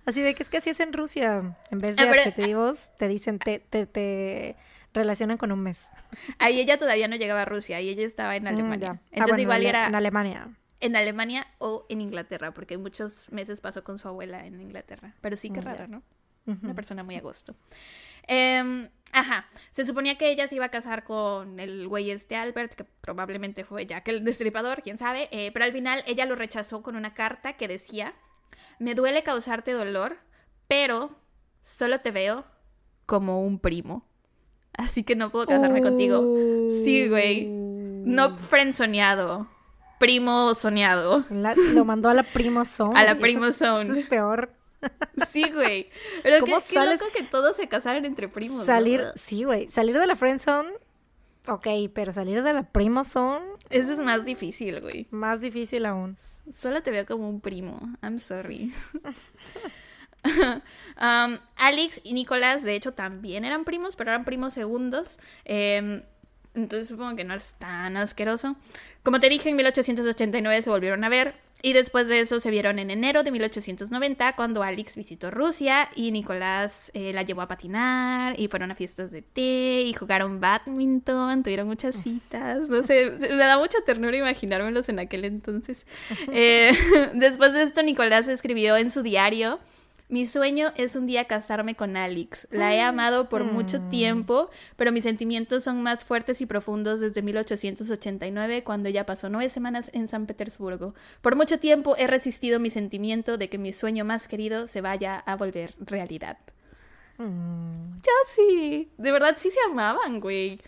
Así 0.07 0.23
de 0.23 0.33
que 0.33 0.41
es 0.41 0.49
que 0.49 0.57
así 0.57 0.71
es 0.71 0.79
en 0.79 0.93
Rusia. 0.93 1.55
En 1.69 1.77
vez 1.77 1.95
de 1.95 2.05
ah, 2.05 2.11
adjetivos, 2.11 2.89
te 2.97 3.07
dicen, 3.07 3.37
te, 3.37 3.59
te, 3.59 3.85
te, 3.85 4.55
relacionan 4.95 5.37
con 5.37 5.51
un 5.51 5.61
mes. 5.61 5.91
Ahí 6.39 6.59
ella 6.59 6.79
todavía 6.79 7.07
no 7.07 7.17
llegaba 7.17 7.43
a 7.43 7.45
Rusia, 7.45 7.79
y 7.79 7.89
ella 7.89 8.07
estaba 8.07 8.35
en 8.35 8.45
mm, 8.45 8.47
Alemania. 8.47 8.99
Ah, 8.99 9.09
Entonces 9.11 9.37
igual 9.37 9.63
era... 9.63 9.85
En 9.85 9.93
Alemania. 9.93 10.57
En 10.79 10.95
Alemania 10.95 11.45
o 11.59 11.85
en 11.87 12.01
Inglaterra, 12.01 12.51
porque 12.55 12.79
muchos 12.79 13.31
meses 13.31 13.61
pasó 13.61 13.83
con 13.83 13.99
su 13.99 14.07
abuela 14.07 14.43
en 14.47 14.59
Inglaterra. 14.59 15.13
Pero 15.21 15.37
sí 15.37 15.51
que 15.51 15.61
mm, 15.61 15.63
raro, 15.63 15.87
¿no? 15.87 16.01
Una 16.47 16.73
persona 16.73 17.03
muy 17.03 17.15
agosto. 17.15 17.53
Eh, 18.27 18.89
Ajá, 19.13 19.47
se 19.71 19.85
suponía 19.85 20.17
que 20.17 20.29
ella 20.29 20.47
se 20.47 20.55
iba 20.55 20.65
a 20.65 20.69
casar 20.69 21.03
con 21.03 21.59
el 21.59 21.87
güey 21.87 22.11
este 22.11 22.35
Albert, 22.35 22.73
que 22.73 22.83
probablemente 22.83 23.63
fue 23.63 23.85
Jack 23.85 24.07
el 24.09 24.23
destripador, 24.23 24.81
quién 24.81 24.97
sabe, 24.97 25.29
eh, 25.31 25.51
pero 25.53 25.65
al 25.65 25.71
final 25.71 26.03
ella 26.05 26.25
lo 26.25 26.35
rechazó 26.35 26.83
con 26.83 26.95
una 26.95 27.13
carta 27.13 27.53
que 27.53 27.67
decía, 27.67 28.13
me 28.79 28.95
duele 28.95 29.23
causarte 29.23 29.71
dolor, 29.71 30.17
pero 30.67 31.15
solo 31.63 31.99
te 32.01 32.11
veo 32.11 32.45
como 33.05 33.41
un 33.41 33.59
primo. 33.59 34.05
Así 34.73 35.03
que 35.03 35.15
no 35.15 35.31
puedo 35.31 35.47
casarme 35.47 35.81
contigo. 35.81 36.21
Sí, 36.83 37.07
güey. 37.07 37.47
No 37.47 38.35
frenzoneado. 38.35 39.47
Primo 39.99 40.53
soñado. 40.53 41.23
lo 41.73 41.85
mandó 41.85 42.09
a 42.09 42.13
la 42.13 42.23
primo 42.23 42.63
zone. 42.63 42.99
A 42.99 43.03
la 43.03 43.15
primo 43.15 43.51
zone. 43.51 43.81
Eso 43.81 43.93
es 43.93 44.05
peor. 44.07 44.53
Sí, 45.31 45.49
güey. 45.51 45.89
Pero 46.23 46.45
qué, 46.45 46.55
qué 46.69 46.85
loco 46.85 47.05
que 47.13 47.23
todos 47.23 47.55
se 47.55 47.67
casaran 47.67 48.05
entre 48.05 48.29
primos. 48.29 48.65
Salir, 48.65 49.05
sí, 49.15 49.43
güey. 49.43 49.67
Salir 49.69 49.97
de 49.97 50.07
la 50.07 50.15
friendzone, 50.15 50.69
ok, 51.47 51.67
pero 51.93 52.11
salir 52.11 52.43
de 52.43 52.53
la 52.53 52.63
primo 52.63 53.03
zone. 53.03 53.45
Eso 53.69 53.93
es 53.93 53.99
más 53.99 54.25
difícil, 54.25 54.79
güey. 54.81 55.07
Más 55.11 55.41
difícil 55.41 55.85
aún. 55.85 56.17
Solo 56.55 56.81
te 56.81 56.91
veo 56.91 57.05
como 57.05 57.29
un 57.29 57.41
primo. 57.41 57.79
I'm 58.01 58.19
sorry. 58.19 58.71
um, 60.23 61.37
Alex 61.55 62.01
y 62.03 62.13
Nicolás, 62.13 62.63
de 62.63 62.75
hecho, 62.75 62.93
también 62.93 63.43
eran 63.45 63.65
primos, 63.65 63.95
pero 63.95 64.11
eran 64.11 64.25
primos 64.25 64.53
segundos. 64.53 65.19
Eh, 65.45 66.03
entonces 66.53 66.87
supongo 66.87 67.15
que 67.15 67.23
no 67.23 67.35
es 67.35 67.53
tan 67.59 67.97
asqueroso. 67.97 68.55
Como 69.03 69.19
te 69.19 69.29
dije, 69.29 69.49
en 69.49 69.55
1889 69.55 70.61
se 70.61 70.69
volvieron 70.69 71.03
a 71.03 71.09
ver 71.09 71.35
y 71.61 71.73
después 71.73 72.07
de 72.07 72.19
eso 72.19 72.39
se 72.39 72.51
vieron 72.51 72.77
en 72.77 72.91
enero 72.91 73.23
de 73.23 73.31
1890 73.31 74.35
cuando 74.35 74.61
Alex 74.61 74.95
visitó 74.95 75.31
Rusia 75.31 75.89
y 75.95 76.11
Nicolás 76.11 76.91
eh, 76.93 77.13
la 77.13 77.23
llevó 77.23 77.41
a 77.41 77.47
patinar 77.47 78.39
y 78.39 78.47
fueron 78.47 78.71
a 78.71 78.75
fiestas 78.75 79.11
de 79.11 79.21
té 79.23 79.81
y 79.81 79.93
jugaron 79.93 80.39
badminton, 80.39 81.43
tuvieron 81.43 81.67
muchas 81.67 81.95
citas, 81.95 82.69
no 82.69 82.83
sé, 82.83 83.11
me 83.19 83.37
da 83.37 83.57
mucha 83.57 83.79
ternura 83.85 84.15
imaginármelos 84.15 84.89
en 84.89 84.99
aquel 84.99 85.25
entonces. 85.25 85.85
Eh, 86.29 86.71
después 87.13 87.53
de 87.53 87.63
esto 87.63 87.81
Nicolás 87.83 88.27
escribió 88.27 88.75
en 88.75 88.91
su 88.91 89.01
diario 89.01 89.59
mi 90.09 90.25
sueño 90.25 90.71
es 90.75 90.95
un 90.95 91.05
día 91.05 91.25
casarme 91.25 91.75
con 91.75 91.97
Alex. 91.97 92.47
La 92.49 92.73
he 92.73 92.81
amado 92.81 93.27
por 93.27 93.43
mucho 93.43 93.81
tiempo, 93.89 94.49
pero 94.77 94.91
mis 94.93 95.03
sentimientos 95.03 95.65
son 95.65 95.83
más 95.83 96.03
fuertes 96.05 96.39
y 96.41 96.45
profundos 96.45 96.99
desde 97.01 97.21
1889, 97.21 98.63
cuando 98.63 98.87
ella 98.89 99.05
pasó 99.05 99.27
nueve 99.29 99.49
semanas 99.49 99.89
en 99.93 100.07
San 100.07 100.25
Petersburgo. 100.25 100.93
Por 101.21 101.35
mucho 101.35 101.59
tiempo 101.59 101.95
he 101.97 102.07
resistido 102.07 102.59
mi 102.59 102.69
sentimiento 102.69 103.37
de 103.37 103.49
que 103.49 103.57
mi 103.57 103.73
sueño 103.73 104.05
más 104.05 104.27
querido 104.27 104.67
se 104.67 104.81
vaya 104.81 105.17
a 105.17 105.35
volver 105.35 105.75
realidad. 105.79 106.37
Mm. 107.17 107.97
Ya 107.97 108.11
sí. 108.27 108.89
De 108.97 109.11
verdad 109.11 109.35
sí 109.37 109.51
se 109.51 109.59
amaban, 109.69 110.19
güey. 110.19 110.61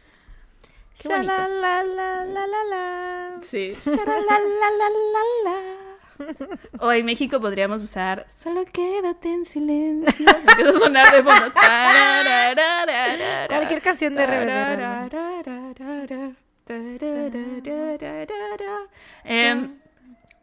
Qué 1.02 1.08
bonito. 1.08 1.32
La, 1.32 1.48
la, 1.48 1.84
la, 1.84 2.26
la, 2.26 2.48
la, 2.48 3.40
Sí. 3.42 3.72
la, 3.86 3.96
la, 3.96 4.40
la, 4.40 4.70
la, 4.70 5.22
la. 5.46 5.89
O 6.80 6.92
en 6.92 7.06
México 7.06 7.40
podríamos 7.40 7.84
usar 7.84 8.26
Solo 8.38 8.66
quédate 8.66 9.34
en 9.34 9.46
silencio. 9.46 10.26
Empieza 10.28 10.70
a 10.70 10.80
sonar 10.80 11.12
de 11.12 11.24
fondo. 11.24 11.52
Cualquier 13.48 13.82
canción 13.82 14.16
de 14.16 14.26
RBD. 14.28 14.80
Eh, 19.26 19.70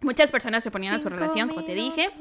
muchas 0.07 0.31
personas 0.31 0.65
se 0.65 0.71
ponían 0.71 0.95
a 0.95 1.01
su 1.01 1.11
relación, 1.11 1.49
como 1.49 1.65
te 1.65 1.75
dije. 1.75 2.11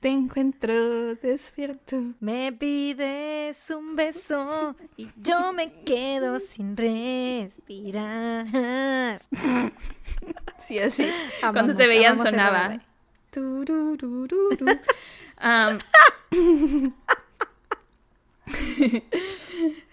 Te 0.00 0.08
encuentro 0.08 1.14
despierto. 1.14 2.02
Me 2.20 2.52
pides 2.52 3.70
un 3.70 3.96
beso 3.96 4.76
y 4.96 5.08
yo 5.16 5.52
me 5.52 5.72
quedo 5.84 6.38
sin 6.40 6.76
respirar. 6.76 8.46
Sí, 10.58 10.78
así. 10.78 11.08
Cuando 11.40 11.74
se 11.74 11.86
veían 11.86 12.18
sonaba. 12.18 12.80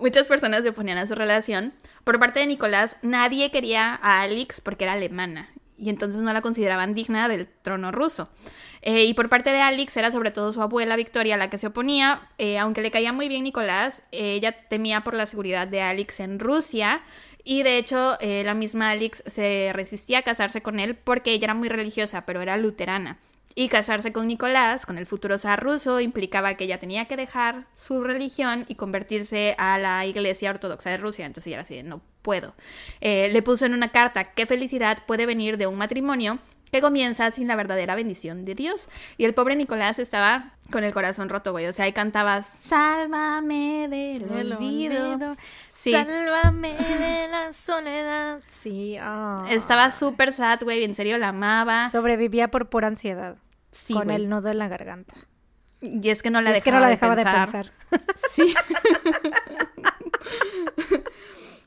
muchas 0.00 0.26
personas 0.26 0.62
se 0.62 0.70
oponían 0.70 0.98
a 0.98 1.06
su 1.06 1.14
relación. 1.14 1.72
Por 2.04 2.18
parte 2.18 2.40
de 2.40 2.46
Nicolás, 2.46 2.96
nadie 3.02 3.50
quería 3.50 3.98
a 4.02 4.22
Alex 4.22 4.60
porque 4.60 4.84
era 4.84 4.94
alemana 4.94 5.50
y 5.78 5.90
entonces 5.90 6.22
no 6.22 6.32
la 6.32 6.42
consideraban 6.42 6.92
digna 6.92 7.28
del 7.28 7.46
trono 7.62 7.92
ruso. 7.92 8.28
Eh, 8.82 9.04
y 9.04 9.14
por 9.14 9.28
parte 9.28 9.50
de 9.50 9.60
Alex 9.60 9.96
era 9.96 10.10
sobre 10.10 10.30
todo 10.30 10.52
su 10.52 10.62
abuela 10.62 10.96
Victoria 10.96 11.36
la 11.36 11.50
que 11.50 11.58
se 11.58 11.66
oponía, 11.66 12.28
eh, 12.38 12.58
aunque 12.58 12.82
le 12.82 12.90
caía 12.90 13.12
muy 13.12 13.28
bien 13.28 13.44
Nicolás, 13.44 14.02
eh, 14.12 14.32
ella 14.32 14.52
temía 14.68 15.02
por 15.02 15.14
la 15.14 15.26
seguridad 15.26 15.66
de 15.66 15.82
Alex 15.82 16.20
en 16.20 16.38
Rusia 16.38 17.02
y 17.44 17.62
de 17.62 17.78
hecho 17.78 18.18
la 18.20 18.54
misma 18.54 18.90
Alex 18.90 19.22
se 19.26 19.70
resistía 19.72 20.18
a 20.18 20.22
casarse 20.22 20.62
con 20.62 20.80
él 20.80 20.96
porque 20.96 21.30
ella 21.30 21.44
era 21.44 21.54
muy 21.54 21.68
religiosa, 21.68 22.26
pero 22.26 22.42
era 22.42 22.56
luterana. 22.56 23.18
Y 23.58 23.68
casarse 23.68 24.12
con 24.12 24.28
Nicolás, 24.28 24.84
con 24.84 24.98
el 24.98 25.06
futuro 25.06 25.38
zar 25.38 25.64
ruso, 25.64 25.98
implicaba 26.00 26.54
que 26.54 26.64
ella 26.64 26.78
tenía 26.78 27.06
que 27.06 27.16
dejar 27.16 27.66
su 27.72 28.04
religión 28.04 28.66
y 28.68 28.74
convertirse 28.74 29.54
a 29.56 29.78
la 29.78 30.04
iglesia 30.04 30.50
ortodoxa 30.50 30.90
de 30.90 30.98
Rusia. 30.98 31.24
Entonces 31.24 31.46
ella 31.46 31.56
era 31.56 31.62
así, 31.62 31.82
no 31.82 32.02
puedo. 32.20 32.54
Eh, 33.00 33.30
le 33.30 33.40
puso 33.40 33.64
en 33.64 33.72
una 33.72 33.92
carta 33.92 34.34
qué 34.34 34.44
felicidad 34.44 34.98
puede 35.06 35.24
venir 35.24 35.56
de 35.56 35.66
un 35.66 35.76
matrimonio 35.76 36.38
que 36.70 36.80
comienza 36.80 37.30
sin 37.32 37.48
la 37.48 37.56
verdadera 37.56 37.94
bendición 37.94 38.44
de 38.44 38.54
Dios. 38.54 38.88
Y 39.16 39.24
el 39.24 39.34
pobre 39.34 39.56
Nicolás 39.56 39.98
estaba 39.98 40.52
con 40.70 40.84
el 40.84 40.92
corazón 40.92 41.28
roto, 41.28 41.52
güey. 41.52 41.66
O 41.66 41.72
sea, 41.72 41.84
ahí 41.84 41.92
cantaba, 41.92 42.42
sálvame 42.42 43.88
del 43.88 44.30
olvido. 44.30 45.36
Sálvame 45.68 46.74
de 46.74 47.28
la 47.30 47.52
soledad. 47.52 48.40
Sí. 48.48 48.96
Ah. 49.00 49.46
Estaba 49.50 49.90
súper 49.90 50.32
sad, 50.32 50.60
güey. 50.62 50.84
En 50.84 50.94
serio, 50.94 51.18
la 51.18 51.28
amaba. 51.28 51.90
Sobrevivía 51.90 52.48
por 52.48 52.68
pura 52.68 52.88
ansiedad 52.88 53.36
con 53.92 54.10
el 54.10 54.28
nudo 54.28 54.48
en 54.48 54.58
la 54.58 54.68
garganta. 54.68 55.14
Y 55.80 56.08
es 56.08 56.22
que 56.22 56.30
no 56.30 56.40
la, 56.40 56.52
dejaba, 56.52 56.64
que 56.64 56.70
no 56.72 56.80
la 56.80 56.88
dejaba 56.88 57.16
de 57.16 57.24
pensar. 57.24 57.72
Sí. 58.30 58.54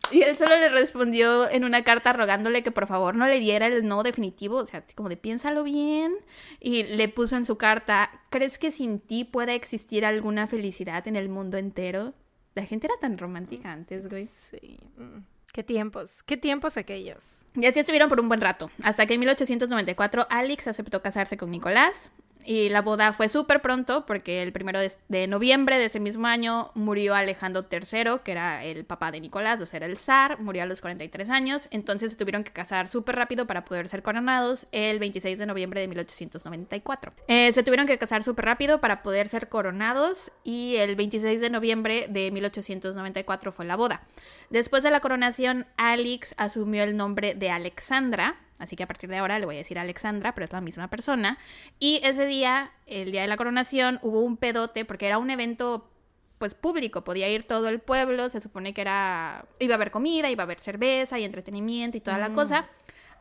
y 0.12 0.22
él 0.22 0.38
solo 0.38 0.58
le 0.58 0.70
respondió 0.70 1.50
en 1.50 1.64
una 1.64 1.84
carta 1.84 2.14
rogándole 2.14 2.64
que 2.64 2.72
por 2.72 2.88
favor 2.88 3.16
no 3.16 3.28
le 3.28 3.40
diera 3.40 3.68
el 3.68 3.88
no 3.88 4.04
definitivo, 4.04 4.58
o 4.58 4.66
sea, 4.66 4.84
como 4.96 5.10
de 5.10 5.18
piénsalo 5.18 5.64
bien. 5.64 6.14
Y 6.60 6.84
le 6.84 7.08
puso 7.10 7.36
en 7.36 7.46
su 7.46 7.58
carta, 7.58 8.10
¿crees 8.30 8.58
que 8.58 8.72
sin 8.72 9.00
ti 9.00 9.24
pueda 9.24 9.54
existir 9.54 10.06
alguna 10.06 10.48
felicidad 10.48 11.08
en 11.08 11.16
el 11.16 11.30
mundo 11.30 11.58
entero? 11.58 12.14
La 12.56 12.66
gente 12.66 12.88
era 12.88 12.96
tan 13.00 13.18
romántica 13.18 13.72
antes, 13.72 14.10
güey. 14.10 14.26
Sí. 14.26 14.80
Mm. 14.98 15.20
Qué 15.52 15.64
tiempos, 15.64 16.24
qué 16.24 16.38
tiempos 16.38 16.78
aquellos. 16.78 17.44
Y 17.56 17.66
así 17.66 17.80
estuvieron 17.80 18.08
por 18.08 18.20
un 18.20 18.28
buen 18.28 18.40
rato, 18.40 18.70
hasta 18.84 19.08
que 19.08 19.16
en 19.16 19.20
1894 19.22 20.28
Alex 20.30 20.68
aceptó 20.68 21.02
casarse 21.02 21.38
con 21.38 21.50
Nicolás. 21.50 22.12
Y 22.46 22.70
la 22.70 22.82
boda 22.82 23.14
fue 23.14 23.30
súper 23.30 23.62
pronto 23.62 24.06
porque 24.06 24.42
el 24.42 24.52
primero 24.52 24.80
de, 24.80 25.28
noviembre 25.28 25.78
de 25.78 25.86
ese 25.86 26.00
mismo 26.00 26.26
año 26.28 26.72
murió 26.74 27.14
Alejandro 27.14 27.66
III, 27.70 28.22
que 28.24 28.32
era 28.32 28.64
el 28.64 28.86
papá 28.86 29.12
de 29.12 29.20
Nicolás, 29.20 29.62
o 29.62 29.66
sea, 29.66 29.78
era 29.78 29.86
el 29.86 29.98
zar, 29.98 30.40
murió 30.40 30.64
a 30.64 30.66
los 30.66 30.82
43 30.82 31.30
años, 31.30 31.68
entonces 31.72 32.12
se 32.12 32.18
tuvieron 32.18 32.44
que 32.44 32.52
casar 32.52 32.88
súper 32.88 33.18
rápido 33.18 33.46
para 33.46 33.66
poder 33.66 33.88
ser 33.90 34.02
coronados 34.02 34.68
el 34.72 35.00
26 35.00 35.38
de 35.38 35.46
noviembre 35.46 35.82
de 35.82 35.88
1894. 35.90 37.14
Eh, 37.28 37.52
se 37.52 37.64
tuvieron 37.64 37.88
que 37.88 37.98
casar 37.98 38.24
súper 38.24 38.46
rápido 38.46 38.80
para 38.80 39.04
poder 39.04 39.28
ser 39.30 39.50
coronados 39.50 40.32
y 40.44 40.78
el 40.78 40.96
26 40.96 41.42
de 41.42 41.50
noviembre 41.50 42.08
de 42.10 42.32
1894 42.32 43.52
fue 43.52 43.66
la 43.66 43.76
boda. 43.76 44.02
Después 44.50 44.82
de 44.84 44.92
la 44.92 45.02
coronación, 45.02 45.68
Alex 45.78 46.34
asumió 46.38 46.84
el 46.84 46.96
nombre 46.96 47.36
de 47.36 47.52
Alexandra, 47.52 48.38
Así 48.60 48.76
que 48.76 48.84
a 48.84 48.88
partir 48.88 49.10
de 49.10 49.18
ahora 49.18 49.40
le 49.40 49.46
voy 49.46 49.56
a 49.56 49.60
decir 49.60 49.80
Alexandra, 49.80 50.36
pero 50.36 50.46
es 50.46 50.52
la 50.52 50.62
misma 50.62 50.90
persona. 50.90 51.38
Y 51.80 52.02
ese 52.04 52.26
día, 52.26 52.72
el 52.86 53.12
día 53.12 53.22
de 53.22 53.28
la 53.28 53.38
coronación, 53.38 54.00
hubo 54.04 54.22
un 54.22 54.38
pedote 54.38 54.86
porque 54.86 55.08
era 55.08 55.18
un 55.18 55.30
evento 55.32 55.90
pues 56.38 56.54
público, 56.54 57.04
podía 57.04 57.28
ir 57.30 57.44
todo 57.44 57.68
el 57.68 57.80
pueblo, 57.80 58.30
se 58.30 58.40
supone 58.40 58.74
que 58.74 58.82
era 58.82 59.46
iba 59.60 59.74
a 59.74 59.76
haber 59.76 59.92
comida, 59.92 60.30
iba 60.30 60.44
a 60.44 60.46
haber 60.46 60.60
cerveza 60.60 61.20
y 61.20 61.26
entretenimiento 61.26 61.98
y 61.98 62.02
toda 62.02 62.18
la 62.18 62.30
cosa. 62.30 62.68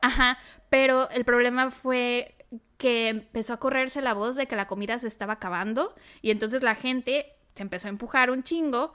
Ajá, 0.00 0.38
pero 0.70 1.10
el 1.10 1.24
problema 1.24 1.70
fue 1.70 2.36
que 2.78 3.08
empezó 3.08 3.54
a 3.54 3.58
correrse 3.58 4.00
la 4.00 4.14
voz 4.14 4.36
de 4.36 4.46
que 4.46 4.54
la 4.54 4.68
comida 4.68 4.98
se 5.00 5.08
estaba 5.08 5.34
acabando 5.34 5.94
y 6.22 6.30
entonces 6.30 6.62
la 6.62 6.76
gente 6.76 7.34
se 7.54 7.62
empezó 7.62 7.88
a 7.88 7.90
empujar 7.90 8.30
un 8.30 8.44
chingo 8.44 8.94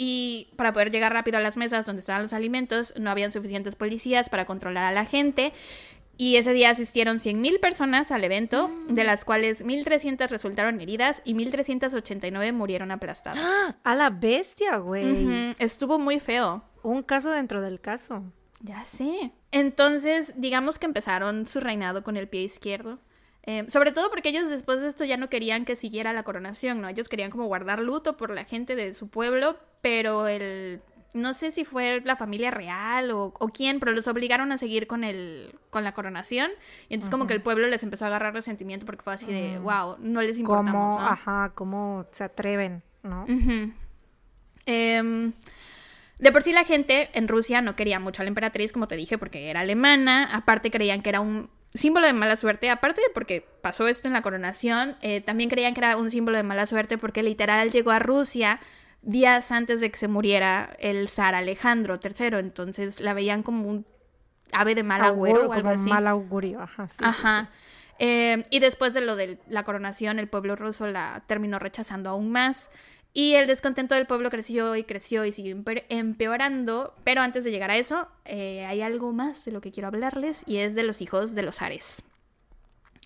y 0.00 0.48
para 0.56 0.72
poder 0.72 0.90
llegar 0.90 1.12
rápido 1.12 1.36
a 1.36 1.40
las 1.42 1.58
mesas 1.58 1.84
donde 1.84 2.00
estaban 2.00 2.22
los 2.22 2.32
alimentos 2.32 2.94
no 2.98 3.10
habían 3.10 3.32
suficientes 3.32 3.76
policías 3.76 4.30
para 4.30 4.46
controlar 4.46 4.84
a 4.84 4.92
la 4.92 5.04
gente. 5.04 5.52
Y 6.16 6.36
ese 6.36 6.54
día 6.54 6.70
asistieron 6.70 7.18
100.000 7.18 7.60
personas 7.60 8.10
al 8.10 8.24
evento, 8.24 8.70
de 8.88 9.04
las 9.04 9.26
cuales 9.26 9.62
1.300 9.62 10.28
resultaron 10.30 10.80
heridas 10.80 11.20
y 11.26 11.34
1.389 11.34 12.52
murieron 12.54 12.90
aplastadas. 12.92 13.40
¡Ah! 13.42 13.76
A 13.84 13.94
la 13.94 14.08
bestia, 14.08 14.78
güey. 14.78 15.54
Estuvo 15.58 15.98
muy 15.98 16.18
feo. 16.18 16.64
Un 16.82 17.02
caso 17.02 17.30
dentro 17.30 17.60
del 17.60 17.78
caso. 17.78 18.22
Ya 18.62 18.84
sé. 18.84 19.32
Entonces, 19.52 20.32
digamos 20.36 20.78
que 20.78 20.86
empezaron 20.86 21.46
su 21.46 21.60
reinado 21.60 22.02
con 22.02 22.16
el 22.16 22.26
pie 22.26 22.42
izquierdo. 22.42 23.00
Eh, 23.42 23.66
sobre 23.68 23.92
todo 23.92 24.10
porque 24.10 24.28
ellos 24.30 24.48
después 24.48 24.80
de 24.80 24.88
esto 24.88 25.04
ya 25.04 25.16
no 25.16 25.30
querían 25.30 25.64
que 25.64 25.76
siguiera 25.76 26.12
la 26.12 26.22
coronación, 26.22 26.80
¿no? 26.80 26.88
Ellos 26.88 27.08
querían 27.08 27.30
como 27.30 27.46
guardar 27.46 27.80
luto 27.80 28.16
por 28.16 28.30
la 28.30 28.44
gente 28.44 28.76
de 28.76 28.94
su 28.94 29.08
pueblo, 29.08 29.58
pero 29.80 30.28
el... 30.28 30.80
No 31.12 31.34
sé 31.34 31.50
si 31.50 31.64
fue 31.64 32.02
la 32.04 32.14
familia 32.14 32.52
real 32.52 33.10
o, 33.10 33.34
o 33.36 33.48
quién, 33.48 33.80
pero 33.80 33.90
los 33.90 34.06
obligaron 34.06 34.52
a 34.52 34.58
seguir 34.58 34.86
con 34.86 35.02
el 35.02 35.52
con 35.70 35.84
la 35.84 35.92
coronación. 35.92 36.50
Y 36.88 36.94
entonces 36.94 37.10
como 37.10 37.26
que 37.26 37.34
el 37.34 37.42
pueblo 37.42 37.66
les 37.66 37.82
empezó 37.82 38.04
a 38.04 38.08
agarrar 38.08 38.34
resentimiento 38.34 38.86
porque 38.86 39.02
fue 39.02 39.14
así 39.14 39.26
de, 39.26 39.58
wow, 39.58 39.96
no 39.98 40.20
les 40.20 40.38
importamos, 40.38 40.72
¿Cómo, 40.72 41.00
¿no? 41.00 41.08
ajá, 41.08 41.52
cómo 41.54 42.06
se 42.10 42.24
atreven, 42.24 42.82
¿no? 43.02 43.24
Ujú. 43.24 43.72
Em, 44.66 45.32
de 46.18 46.32
por 46.32 46.42
sí 46.42 46.52
la 46.52 46.64
gente 46.64 47.08
en 47.14 47.28
Rusia 47.28 47.62
no 47.62 47.74
quería 47.76 47.98
mucho 47.98 48.22
a 48.22 48.24
la 48.24 48.28
emperatriz, 48.28 48.72
como 48.72 48.86
te 48.88 48.96
dije, 48.96 49.16
porque 49.16 49.50
era 49.50 49.60
alemana. 49.60 50.28
Aparte 50.32 50.70
creían 50.70 51.02
que 51.02 51.08
era 51.08 51.20
un 51.20 51.48
símbolo 51.72 52.06
de 52.06 52.12
mala 52.12 52.36
suerte. 52.36 52.68
Aparte 52.68 53.00
de 53.00 53.08
porque 53.14 53.46
pasó 53.62 53.88
esto 53.88 54.08
en 54.08 54.14
la 54.14 54.22
coronación, 54.22 54.96
eh, 55.00 55.20
también 55.20 55.48
creían 55.48 55.74
que 55.74 55.80
era 55.80 55.96
un 55.96 56.10
símbolo 56.10 56.36
de 56.36 56.42
mala 56.42 56.66
suerte 56.66 56.98
porque 56.98 57.22
literal 57.22 57.70
llegó 57.70 57.90
a 57.90 57.98
Rusia 58.00 58.60
días 59.02 59.50
antes 59.52 59.80
de 59.80 59.90
que 59.90 59.98
se 59.98 60.08
muriera 60.08 60.74
el 60.78 61.08
zar 61.08 61.34
Alejandro 61.34 61.98
III. 62.02 62.38
Entonces 62.38 63.00
la 63.00 63.14
veían 63.14 63.42
como 63.42 63.68
un 63.68 63.86
ave 64.52 64.74
de 64.74 64.82
mal 64.82 65.02
agüero 65.02 65.40
o 65.48 65.52
algo 65.52 65.54
como 65.54 65.70
así. 65.70 65.88
mal 65.88 66.06
augurio, 66.06 66.60
ajá, 66.60 66.88
sí, 66.88 66.96
sí, 66.98 67.04
Ajá. 67.04 67.50
Eh, 67.98 68.42
y 68.50 68.60
después 68.60 68.94
de 68.94 69.02
lo 69.02 69.14
de 69.14 69.38
la 69.48 69.62
coronación, 69.62 70.18
el 70.18 70.26
pueblo 70.28 70.56
ruso 70.56 70.86
la 70.86 71.22
terminó 71.26 71.58
rechazando 71.58 72.08
aún 72.10 72.30
más. 72.32 72.70
Y 73.12 73.34
el 73.34 73.46
descontento 73.48 73.94
del 73.96 74.06
pueblo 74.06 74.30
creció 74.30 74.76
y 74.76 74.84
creció 74.84 75.24
y 75.24 75.32
siguió 75.32 75.56
empe- 75.56 75.84
empeorando. 75.88 76.94
Pero 77.04 77.20
antes 77.22 77.44
de 77.44 77.50
llegar 77.50 77.70
a 77.70 77.76
eso, 77.76 78.08
eh, 78.24 78.64
hay 78.66 78.82
algo 78.82 79.12
más 79.12 79.44
de 79.44 79.52
lo 79.52 79.60
que 79.60 79.72
quiero 79.72 79.88
hablarles 79.88 80.44
y 80.46 80.58
es 80.58 80.74
de 80.74 80.82
los 80.84 81.00
hijos 81.02 81.34
de 81.34 81.42
los 81.42 81.56
zares. 81.56 82.02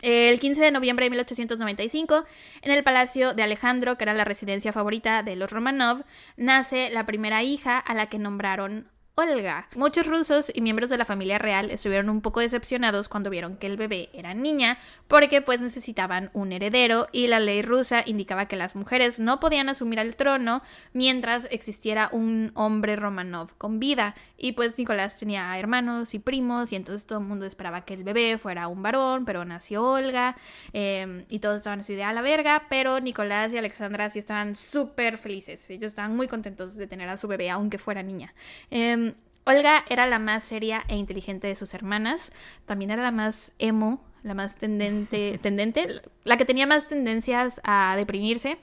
El 0.05 0.39
15 0.39 0.61
de 0.61 0.71
noviembre 0.71 1.07
de 1.07 1.11
1895, 1.11 2.27
en 2.61 2.73
el 2.73 2.85
palacio 2.85 3.33
de 3.33 3.43
Alejandro, 3.43 3.97
que 3.97 4.05
era 4.05 4.13
la 4.13 4.25
residencia 4.25 4.71
favorita 4.71 5.23
de 5.23 5.35
los 5.35 5.51
Romanov, 5.51 6.05
nace 6.37 6.91
la 6.91 7.07
primera 7.07 7.43
hija 7.43 7.79
a 7.79 7.95
la 7.95 8.05
que 8.05 8.19
nombraron 8.19 8.87
Olga. 9.17 9.69
Muchos 9.77 10.09
rusos 10.09 10.51
y 10.53 10.61
miembros 10.61 10.91
de 10.91 10.99
la 10.99 11.05
familia 11.05 11.39
real 11.39 11.71
estuvieron 11.71 12.09
un 12.09 12.21
poco 12.21 12.41
decepcionados 12.41 13.09
cuando 13.09 13.31
vieron 13.31 13.57
que 13.57 13.69
el 13.69 13.77
bebé 13.77 14.11
era 14.13 14.35
niña, 14.35 14.77
porque 15.07 15.41
pues 15.41 15.61
necesitaban 15.61 16.31
un 16.33 16.51
heredero 16.51 17.07
y 17.13 17.29
la 17.29 17.39
ley 17.39 17.63
rusa 17.63 18.03
indicaba 18.05 18.49
que 18.49 18.57
las 18.57 18.75
mujeres 18.75 19.21
no 19.21 19.39
podían 19.39 19.69
asumir 19.69 20.01
el 20.01 20.17
trono 20.17 20.63
mientras 20.95 21.47
existiera 21.53 22.09
un 22.11 22.51
hombre 22.55 22.97
Romanov 22.97 23.57
con 23.57 23.79
vida. 23.79 24.17
Y 24.37 24.53
pues 24.53 24.77
Nicolás 24.79 25.17
tenía 25.17 25.57
hermanos 25.61 26.13
y 26.15 26.19
primos 26.19 26.73
y 26.73 26.77
entonces 26.77 27.07
todo 27.07 27.21
el 27.21 27.25
mundo 27.25 27.47
esperaba 27.47 27.85
que 27.85 27.95
el 27.95 28.03
bebé 28.03 28.37
fuera 28.37 28.67
un 28.67 28.83
varón, 28.83 29.25
pero 29.27 29.45
nació 29.45 29.93
Olga 29.93 30.35
eh, 30.73 31.25
y 31.29 31.39
todos 31.39 31.59
estaban 31.59 31.81
así 31.81 31.95
de 31.95 32.03
a 32.03 32.13
la 32.13 32.21
verga, 32.21 32.65
pero 32.69 32.99
Nicolás 32.99 33.55
y 33.55 33.59
Alexandra 33.59 34.11
sí 34.11 34.19
estaban 34.19 34.57
súper 34.57 35.19
felices. 35.19 35.71
Ellos 35.71 35.93
estaban 35.93 36.17
muy 36.17 36.27
contentos 36.27 36.75
de 36.75 36.89
tener 36.89 37.09
a 37.09 37.17
su 37.17 37.29
bebé, 37.29 37.49
aunque 37.49 37.79
fuera 37.79 38.03
niña. 38.03 38.35
Eh, 38.73 39.04
Olga 39.45 39.85
era 39.89 40.07
la 40.07 40.19
más 40.19 40.45
seria 40.45 40.85
e 40.89 40.97
inteligente 40.97 41.47
de 41.47 41.57
sus 41.57 41.75
hermanas, 41.75 42.33
también 42.65 42.91
era 42.91 43.03
la 43.03 43.11
más 43.11 43.53
emo, 43.59 44.03
la 44.23 44.35
más 44.35 44.57
tendente, 44.57 45.39
tendente, 45.43 46.03
la 46.25 46.37
que 46.37 46.45
tenía 46.45 46.67
más 46.67 46.89
tendencias 46.89 47.61
a 47.65 47.95
deprimirse. 47.97 48.59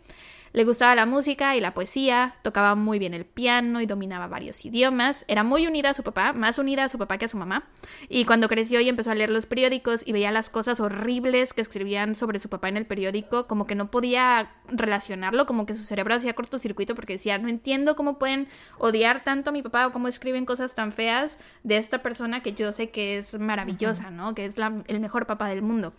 Le 0.54 0.66
gustaba 0.66 0.96
la 0.96 1.06
música 1.06 1.56
y 1.56 1.62
la 1.62 1.74
poesía, 1.74 2.36
tocaba 2.42 2.76
muy 2.76 3.00
bien 3.00 3.14
el 3.14 3.26
piano 3.26 3.80
y 3.80 3.86
dominaba 3.86 4.28
varios 4.28 4.66
idiomas. 4.66 5.24
Era 5.30 5.44
muy 5.44 5.66
unida 5.66 5.92
a 5.92 5.94
su 5.94 6.04
papá, 6.04 6.34
más 6.34 6.58
unida 6.60 6.84
a 6.84 6.90
su 6.90 6.98
papá 6.98 7.18
que 7.18 7.26
a 7.26 7.30
su 7.30 7.38
mamá. 7.38 7.70
Y 8.10 8.26
cuando 8.26 8.50
creció 8.50 8.82
y 8.82 8.90
empezó 8.90 9.12
a 9.12 9.16
leer 9.16 9.30
los 9.30 9.46
periódicos 9.46 10.04
y 10.06 10.12
veía 10.12 10.30
las 10.32 10.50
cosas 10.50 10.82
horribles 10.82 11.54
que 11.54 11.62
escribían 11.62 12.16
sobre 12.16 12.40
su 12.40 12.50
papá 12.50 12.68
en 12.68 12.76
el 12.76 12.86
periódico, 12.86 13.48
como 13.48 13.66
que 13.66 13.76
no 13.76 13.90
podía 13.92 14.52
relacionarlo, 14.68 15.46
como 15.46 15.66
que 15.66 15.74
su 15.74 15.84
cerebro 15.84 16.16
hacía 16.16 16.34
cortocircuito 16.34 16.96
porque 16.96 17.14
decía, 17.14 17.38
no 17.38 17.48
entiendo 17.48 17.96
cómo 17.96 18.20
pueden 18.20 18.50
odiar 18.78 19.24
tanto 19.24 19.52
a 19.52 19.54
mi 19.54 19.62
papá 19.62 19.88
o 19.88 19.92
cómo 19.92 20.10
escriben 20.10 20.46
cosas 20.46 20.76
tan 20.76 20.92
feas 20.92 21.38
de 21.64 21.78
esta 21.78 22.02
persona 22.04 22.44
que 22.44 22.54
yo 22.54 22.72
sé 22.74 22.90
que 22.90 23.18
es 23.18 23.40
maravillosa, 23.40 24.12
¿no? 24.12 24.36
Que 24.36 24.46
es 24.46 24.58
la- 24.58 24.76
el 24.88 25.00
mejor 25.00 25.28
papá 25.28 25.48
del 25.48 25.62
mundo. 25.62 25.94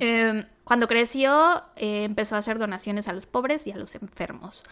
Eh, 0.00 0.44
cuando 0.64 0.88
creció, 0.88 1.62
eh, 1.76 2.04
empezó 2.04 2.36
a 2.36 2.38
hacer 2.38 2.58
donaciones 2.58 3.08
a 3.08 3.12
los 3.12 3.26
pobres 3.26 3.66
y 3.66 3.72
a 3.72 3.76
los 3.76 3.94
enfermos. 3.94 4.62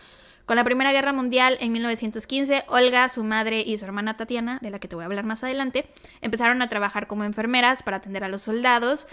Con 0.48 0.56
la 0.56 0.64
Primera 0.64 0.92
Guerra 0.92 1.12
Mundial 1.12 1.58
en 1.60 1.72
1915, 1.72 2.64
Olga, 2.68 3.10
su 3.10 3.22
madre 3.22 3.60
y 3.60 3.76
su 3.76 3.84
hermana 3.84 4.16
Tatiana, 4.16 4.58
de 4.62 4.70
la 4.70 4.78
que 4.78 4.88
te 4.88 4.94
voy 4.96 5.02
a 5.02 5.06
hablar 5.06 5.24
más 5.24 5.44
adelante, 5.44 5.90
empezaron 6.22 6.62
a 6.62 6.70
trabajar 6.70 7.06
como 7.06 7.24
enfermeras 7.24 7.82
para 7.82 7.98
atender 7.98 8.24
a 8.24 8.28
los 8.28 8.42
soldados. 8.42 9.06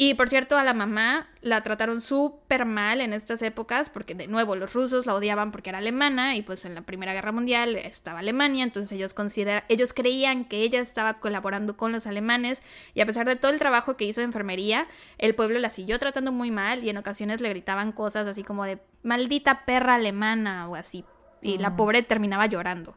Y 0.00 0.14
por 0.14 0.28
cierto, 0.28 0.56
a 0.56 0.62
la 0.62 0.74
mamá 0.74 1.26
la 1.40 1.60
trataron 1.64 2.00
súper 2.00 2.64
mal 2.64 3.00
en 3.00 3.12
estas 3.12 3.42
épocas, 3.42 3.90
porque 3.90 4.14
de 4.14 4.28
nuevo 4.28 4.54
los 4.54 4.72
rusos 4.72 5.06
la 5.06 5.14
odiaban 5.14 5.50
porque 5.50 5.70
era 5.70 5.78
alemana 5.78 6.36
y 6.36 6.42
pues 6.42 6.64
en 6.64 6.76
la 6.76 6.82
Primera 6.82 7.14
Guerra 7.14 7.32
Mundial 7.32 7.74
estaba 7.74 8.20
Alemania, 8.20 8.62
entonces 8.62 8.92
ellos 8.92 9.12
considera 9.12 9.64
ellos 9.68 9.92
creían 9.92 10.44
que 10.44 10.62
ella 10.62 10.78
estaba 10.78 11.14
colaborando 11.14 11.76
con 11.76 11.90
los 11.90 12.06
alemanes 12.06 12.62
y 12.94 13.00
a 13.00 13.06
pesar 13.06 13.26
de 13.26 13.34
todo 13.34 13.50
el 13.50 13.58
trabajo 13.58 13.96
que 13.96 14.04
hizo 14.04 14.20
de 14.20 14.26
enfermería, 14.26 14.86
el 15.18 15.34
pueblo 15.34 15.58
la 15.58 15.68
siguió 15.68 15.98
tratando 15.98 16.30
muy 16.30 16.52
mal 16.52 16.84
y 16.84 16.90
en 16.90 16.96
ocasiones 16.96 17.40
le 17.40 17.48
gritaban 17.48 17.90
cosas 17.90 18.28
así 18.28 18.44
como 18.44 18.64
de 18.64 18.78
maldita 19.02 19.64
perra 19.64 19.96
alemana 19.96 20.68
o 20.68 20.76
así. 20.76 21.04
Y 21.42 21.58
la 21.58 21.74
pobre 21.74 22.04
terminaba 22.04 22.46
llorando. 22.46 22.96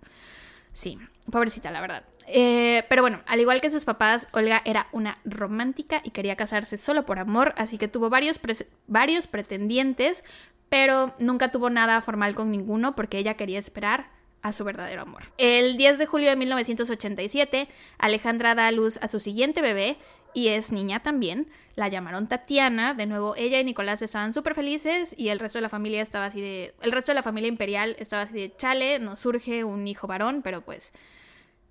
Sí, 0.73 0.99
pobrecita, 1.31 1.71
la 1.71 1.81
verdad. 1.81 2.03
Eh, 2.27 2.83
pero 2.89 3.01
bueno, 3.01 3.21
al 3.25 3.39
igual 3.39 3.61
que 3.61 3.71
sus 3.71 3.85
papás, 3.85 4.27
Olga 4.31 4.61
era 4.65 4.87
una 4.91 5.19
romántica 5.25 6.01
y 6.03 6.11
quería 6.11 6.35
casarse 6.35 6.77
solo 6.77 7.05
por 7.05 7.19
amor, 7.19 7.53
así 7.57 7.77
que 7.77 7.87
tuvo 7.87 8.09
varios, 8.09 8.39
varios 8.87 9.27
pretendientes, 9.27 10.23
pero 10.69 11.13
nunca 11.19 11.51
tuvo 11.51 11.69
nada 11.69 12.01
formal 12.01 12.35
con 12.35 12.51
ninguno 12.51 12.95
porque 12.95 13.17
ella 13.17 13.35
quería 13.35 13.59
esperar 13.59 14.09
a 14.41 14.53
su 14.53 14.63
verdadero 14.63 15.01
amor. 15.03 15.23
El 15.37 15.77
10 15.77 15.99
de 15.99 16.05
julio 16.05 16.29
de 16.29 16.35
1987, 16.35 17.67
Alejandra 17.97 18.55
da 18.55 18.67
a 18.67 18.71
luz 18.71 18.97
a 19.01 19.07
su 19.07 19.19
siguiente 19.19 19.61
bebé 19.61 19.97
y 20.33 20.47
es 20.49 20.71
niña 20.71 21.01
también. 21.01 21.47
La 21.75 21.87
llamaron 21.87 22.27
Tatiana. 22.27 22.93
De 22.93 23.05
nuevo, 23.05 23.35
ella 23.35 23.59
y 23.59 23.63
Nicolás 23.63 24.01
estaban 24.01 24.33
súper 24.33 24.55
felices 24.55 25.13
y 25.17 25.29
el 25.29 25.39
resto 25.39 25.57
de 25.57 25.63
la 25.63 25.69
familia 25.69 26.01
estaba 26.01 26.25
así 26.25 26.41
de. 26.41 26.73
El 26.81 26.91
resto 26.91 27.11
de 27.11 27.15
la 27.15 27.23
familia 27.23 27.49
imperial 27.49 27.95
estaba 27.99 28.23
así 28.23 28.33
de 28.33 28.55
chale, 28.55 28.99
nos 28.99 29.19
surge 29.19 29.63
un 29.63 29.87
hijo 29.87 30.07
varón, 30.07 30.41
pero 30.41 30.61
pues 30.61 30.93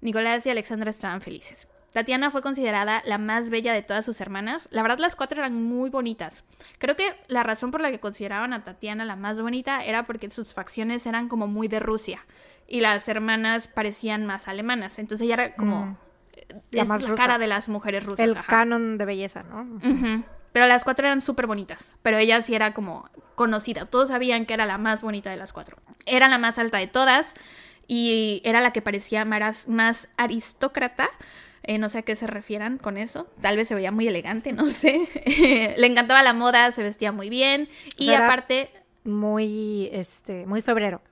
Nicolás 0.01 0.46
y 0.46 0.51
Alexandra 0.51 0.90
estaban 0.90 1.20
felices. 1.20 1.68
Tatiana 1.92 2.30
fue 2.30 2.40
considerada 2.40 3.03
la 3.05 3.18
más 3.18 3.51
bella 3.51 3.72
de 3.72 3.82
todas 3.82 4.05
sus 4.05 4.20
hermanas. 4.20 4.68
La 4.70 4.82
verdad, 4.82 4.98
las 4.98 5.16
cuatro 5.16 5.40
eran 5.40 5.61
muy 5.61 5.90
bonitas. 5.90 6.44
Creo 6.78 6.94
que 6.94 7.12
la 7.26 7.42
razón 7.42 7.72
por 7.72 7.80
la 7.80 7.90
que 7.90 7.98
consideraban 7.98 8.53
a 8.53 8.62
Tatiana 8.62 9.05
la 9.05 9.16
más 9.16 9.40
bonita 9.40 9.84
era 9.84 10.07
porque 10.07 10.30
sus 10.30 10.55
facciones 10.55 11.05
eran 11.07 11.28
como 11.28 11.46
muy 11.48 11.66
de 11.68 11.80
Rusia. 11.80 12.24
y 12.72 12.82
las 12.82 13.09
hermanas 13.09 13.66
parecían 13.66 14.26
más 14.26 14.46
alemanas. 14.46 15.01
Entonces 15.01 15.24
ella 15.24 15.34
era 15.34 15.57
como 15.57 15.86
Mm. 15.86 15.96
la, 16.70 16.82
La 16.82 16.84
más 16.84 17.03
rusa. 17.03 17.20
cara 17.20 17.38
de 17.38 17.48
las 17.48 17.68
mujeres 17.68 18.05
rusas. 18.05 18.24
El 18.24 18.36
ajá. 18.36 18.47
canon 18.47 18.97
de 18.97 19.05
belleza, 19.06 19.43
¿no? 19.43 19.81
Pero 20.52 20.66
las 20.68 20.85
cuatro 20.85 21.05
eran 21.05 21.20
súper 21.20 21.48
bonitas, 21.48 21.94
pero 22.02 22.18
ella 22.18 22.40
sí 22.43 22.55
era 22.55 22.72
como 22.72 23.10
conocida. 23.35 23.86
Todos 23.86 24.10
sabían 24.10 24.47
que 24.47 24.55
era 24.55 24.66
la 24.66 24.78
más 24.78 25.02
bonita 25.02 25.31
de 25.31 25.36
las 25.36 25.52
cuatro. 25.52 25.78
Era 26.06 26.28
la 26.28 26.39
más 26.39 26.60
alta 26.60 26.78
de 26.78 26.86
todas 26.86 27.35
y 27.92 28.40
era 28.44 28.60
la 28.60 28.72
que 28.72 28.82
parecía 28.82 29.24
más, 29.24 29.66
más 29.68 30.08
aristócrata. 30.16 31.08
Eh, 31.62 31.76
no 31.78 31.88
sé 31.88 31.98
a 31.98 32.02
qué 32.02 32.14
se 32.16 32.26
refieran 32.26 32.78
con 32.78 32.96
eso. 32.96 33.26
Tal 33.40 33.56
vez 33.56 33.68
se 33.68 33.74
veía 33.74 33.90
muy 33.90 34.06
elegante, 34.06 34.52
no 34.52 34.66
sé. 34.70 35.08
Le 35.76 35.86
encantaba 35.86 36.22
la 36.22 36.32
moda, 36.32 36.70
se 36.72 36.82
vestía 36.82 37.10
muy 37.12 37.28
bien. 37.28 37.68
O 37.72 37.94
Y 37.98 38.04
sea, 38.06 38.24
aparte, 38.26 38.70
Muy, 39.04 39.88
este, 39.92 40.46
muy 40.46 40.62
febrero. 40.62 41.02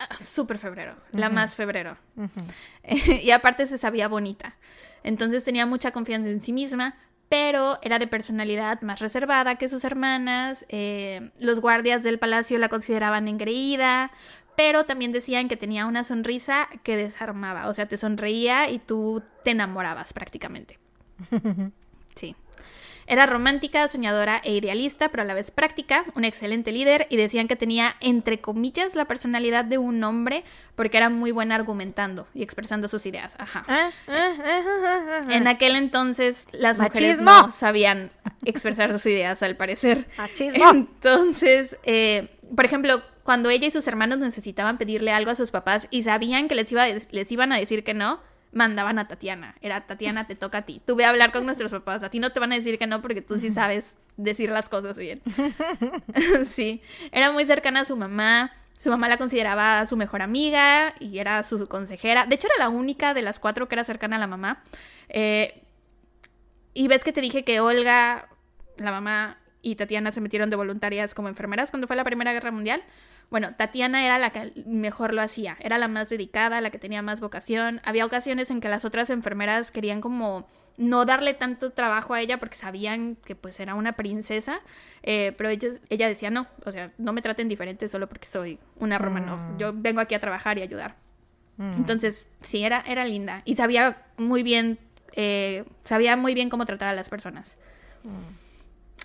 ah, 0.00 0.16
súper 0.18 0.58
febrero. 0.58 0.96
La 1.12 1.28
más 1.30 1.54
febrero. 1.54 1.96
Y 3.22 3.30
aparte 3.30 3.66
se 3.66 3.78
sabía 3.78 4.08
bonita. 4.08 4.56
Entonces 5.04 5.44
tenía 5.44 5.64
mucha 5.66 5.92
confianza 5.92 6.28
en 6.28 6.40
sí 6.40 6.52
misma, 6.52 6.96
pero 7.28 7.78
era 7.82 7.98
de 7.98 8.06
personalidad 8.06 8.80
más 8.82 8.98
reservada 9.00 9.56
que 9.56 9.68
sus 9.68 9.84
hermanas. 9.84 10.66
eh, 10.70 11.30
los 11.38 11.60
guardias 11.60 12.02
del 12.02 12.18
palacio 12.18 12.58
la 12.58 12.68
consideraban 12.68 13.28
engreída, 13.28 14.10
pero 14.58 14.86
también 14.86 15.12
decían 15.12 15.46
que 15.46 15.56
tenía 15.56 15.86
una 15.86 16.02
sonrisa 16.02 16.68
que 16.82 16.96
desarmaba. 16.96 17.68
O 17.68 17.74
sea, 17.74 17.86
te 17.86 17.96
sonreía 17.96 18.68
y 18.68 18.80
tú 18.80 19.22
te 19.44 19.52
enamorabas 19.52 20.12
prácticamente. 20.12 20.80
Era 23.10 23.24
romántica, 23.24 23.88
soñadora 23.88 24.38
e 24.44 24.54
idealista, 24.54 25.08
pero 25.08 25.22
a 25.22 25.26
la 25.26 25.32
vez 25.32 25.50
práctica, 25.50 26.04
un 26.14 26.26
excelente 26.26 26.72
líder 26.72 27.06
y 27.08 27.16
decían 27.16 27.48
que 27.48 27.56
tenía, 27.56 27.96
entre 28.00 28.38
comillas, 28.40 28.94
la 28.94 29.06
personalidad 29.06 29.64
de 29.64 29.78
un 29.78 30.04
hombre 30.04 30.44
porque 30.76 30.98
era 30.98 31.08
muy 31.08 31.30
buena 31.30 31.54
argumentando 31.54 32.28
y 32.34 32.42
expresando 32.42 32.86
sus 32.86 33.06
ideas. 33.06 33.34
Ajá. 33.38 33.64
Ah, 33.66 33.90
ah, 34.08 34.32
ah, 34.44 35.24
ah. 35.26 35.34
En 35.34 35.48
aquel 35.48 35.74
entonces 35.76 36.46
las 36.52 36.78
mujeres 36.78 37.22
no 37.22 37.50
sabían 37.50 38.10
expresar 38.44 38.90
sus 38.90 39.06
ideas, 39.06 39.42
al 39.42 39.56
parecer. 39.56 40.06
Machismo. 40.18 40.70
Entonces, 40.70 41.78
eh, 41.84 42.28
por 42.54 42.66
ejemplo, 42.66 43.02
cuando 43.22 43.48
ella 43.48 43.66
y 43.66 43.70
sus 43.70 43.86
hermanos 43.86 44.18
necesitaban 44.18 44.76
pedirle 44.76 45.12
algo 45.12 45.30
a 45.30 45.34
sus 45.34 45.50
papás 45.50 45.88
y 45.90 46.02
sabían 46.02 46.46
que 46.46 46.54
les, 46.54 46.70
iba 46.72 46.86
les 46.86 47.32
iban 47.32 47.52
a 47.52 47.58
decir 47.58 47.84
que 47.84 47.94
no, 47.94 48.20
mandaban 48.52 48.98
a 48.98 49.08
Tatiana. 49.08 49.54
Era 49.60 49.86
Tatiana, 49.86 50.26
te 50.26 50.34
toca 50.34 50.58
a 50.58 50.62
ti. 50.62 50.80
Tú 50.84 50.96
ve 50.96 51.04
a 51.04 51.10
hablar 51.10 51.32
con 51.32 51.44
nuestros 51.44 51.70
papás. 51.70 52.02
A 52.02 52.10
ti 52.10 52.18
no 52.18 52.30
te 52.30 52.40
van 52.40 52.52
a 52.52 52.56
decir 52.56 52.78
que 52.78 52.86
no 52.86 53.02
porque 53.02 53.22
tú 53.22 53.38
sí 53.38 53.50
sabes 53.50 53.96
decir 54.16 54.50
las 54.50 54.68
cosas 54.68 54.96
bien. 54.96 55.22
sí. 56.44 56.82
Era 57.12 57.32
muy 57.32 57.46
cercana 57.46 57.80
a 57.80 57.84
su 57.84 57.96
mamá. 57.96 58.52
Su 58.78 58.90
mamá 58.90 59.08
la 59.08 59.16
consideraba 59.16 59.84
su 59.86 59.96
mejor 59.96 60.22
amiga 60.22 60.94
y 61.00 61.18
era 61.18 61.42
su 61.42 61.66
consejera. 61.66 62.26
De 62.26 62.36
hecho, 62.36 62.46
era 62.46 62.64
la 62.64 62.68
única 62.68 63.12
de 63.12 63.22
las 63.22 63.38
cuatro 63.38 63.68
que 63.68 63.74
era 63.74 63.84
cercana 63.84 64.16
a 64.16 64.18
la 64.20 64.28
mamá. 64.28 64.62
Eh, 65.08 65.62
y 66.74 66.86
ves 66.86 67.02
que 67.02 67.12
te 67.12 67.20
dije 67.20 67.44
que 67.44 67.60
Olga, 67.60 68.28
la 68.76 68.92
mamá 68.92 69.38
y 69.62 69.74
Tatiana 69.74 70.12
se 70.12 70.20
metieron 70.20 70.48
de 70.48 70.56
voluntarias 70.56 71.12
como 71.12 71.28
enfermeras 71.28 71.70
cuando 71.70 71.86
fue 71.86 71.96
la 71.96 72.04
Primera 72.04 72.32
Guerra 72.32 72.52
Mundial. 72.52 72.82
Bueno, 73.30 73.54
Tatiana 73.54 74.04
era 74.06 74.18
la 74.18 74.30
que 74.30 74.52
mejor 74.64 75.12
lo 75.12 75.20
hacía, 75.20 75.56
era 75.60 75.76
la 75.76 75.88
más 75.88 76.08
dedicada, 76.08 76.60
la 76.60 76.70
que 76.70 76.78
tenía 76.78 77.02
más 77.02 77.20
vocación. 77.20 77.80
Había 77.84 78.06
ocasiones 78.06 78.50
en 78.50 78.60
que 78.60 78.68
las 78.68 78.86
otras 78.86 79.10
enfermeras 79.10 79.70
querían 79.70 80.00
como 80.00 80.46
no 80.78 81.04
darle 81.04 81.34
tanto 81.34 81.72
trabajo 81.72 82.14
a 82.14 82.20
ella 82.20 82.38
porque 82.38 82.56
sabían 82.56 83.16
que 83.16 83.34
pues 83.34 83.60
era 83.60 83.74
una 83.74 83.92
princesa, 83.92 84.60
eh, 85.02 85.34
pero 85.36 85.50
ellos, 85.50 85.80
ella 85.90 86.08
decía 86.08 86.30
no, 86.30 86.46
o 86.64 86.72
sea, 86.72 86.92
no 86.96 87.12
me 87.12 87.20
traten 87.20 87.48
diferente 87.48 87.88
solo 87.88 88.08
porque 88.08 88.26
soy 88.26 88.58
una 88.76 88.96
Romanov, 88.96 89.58
yo 89.58 89.72
vengo 89.74 90.00
aquí 90.00 90.14
a 90.14 90.20
trabajar 90.20 90.56
y 90.56 90.62
ayudar. 90.62 90.96
Mm. 91.58 91.72
Entonces, 91.76 92.26
sí, 92.42 92.64
era, 92.64 92.82
era 92.86 93.04
linda. 93.04 93.42
Y 93.44 93.56
sabía 93.56 94.06
muy 94.16 94.42
bien, 94.42 94.78
eh, 95.12 95.64
sabía 95.84 96.16
muy 96.16 96.32
bien 96.32 96.48
cómo 96.48 96.64
tratar 96.64 96.88
a 96.88 96.94
las 96.94 97.08
personas. 97.08 97.56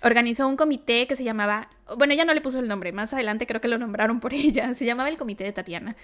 Organizó 0.04 0.46
un 0.46 0.56
comité 0.56 1.06
que 1.06 1.16
se 1.16 1.24
llamaba, 1.24 1.70
bueno, 1.96 2.12
ella 2.12 2.24
no 2.24 2.34
le 2.34 2.40
puso 2.40 2.60
el 2.60 2.68
nombre, 2.68 2.92
más 2.92 3.12
adelante 3.14 3.46
creo 3.46 3.60
que 3.60 3.68
lo 3.68 3.78
nombraron 3.78 4.20
por 4.20 4.32
ella, 4.34 4.74
se 4.74 4.84
llamaba 4.84 5.08
el 5.08 5.16
Comité 5.18 5.44
de 5.44 5.52
Tatiana, 5.52 5.96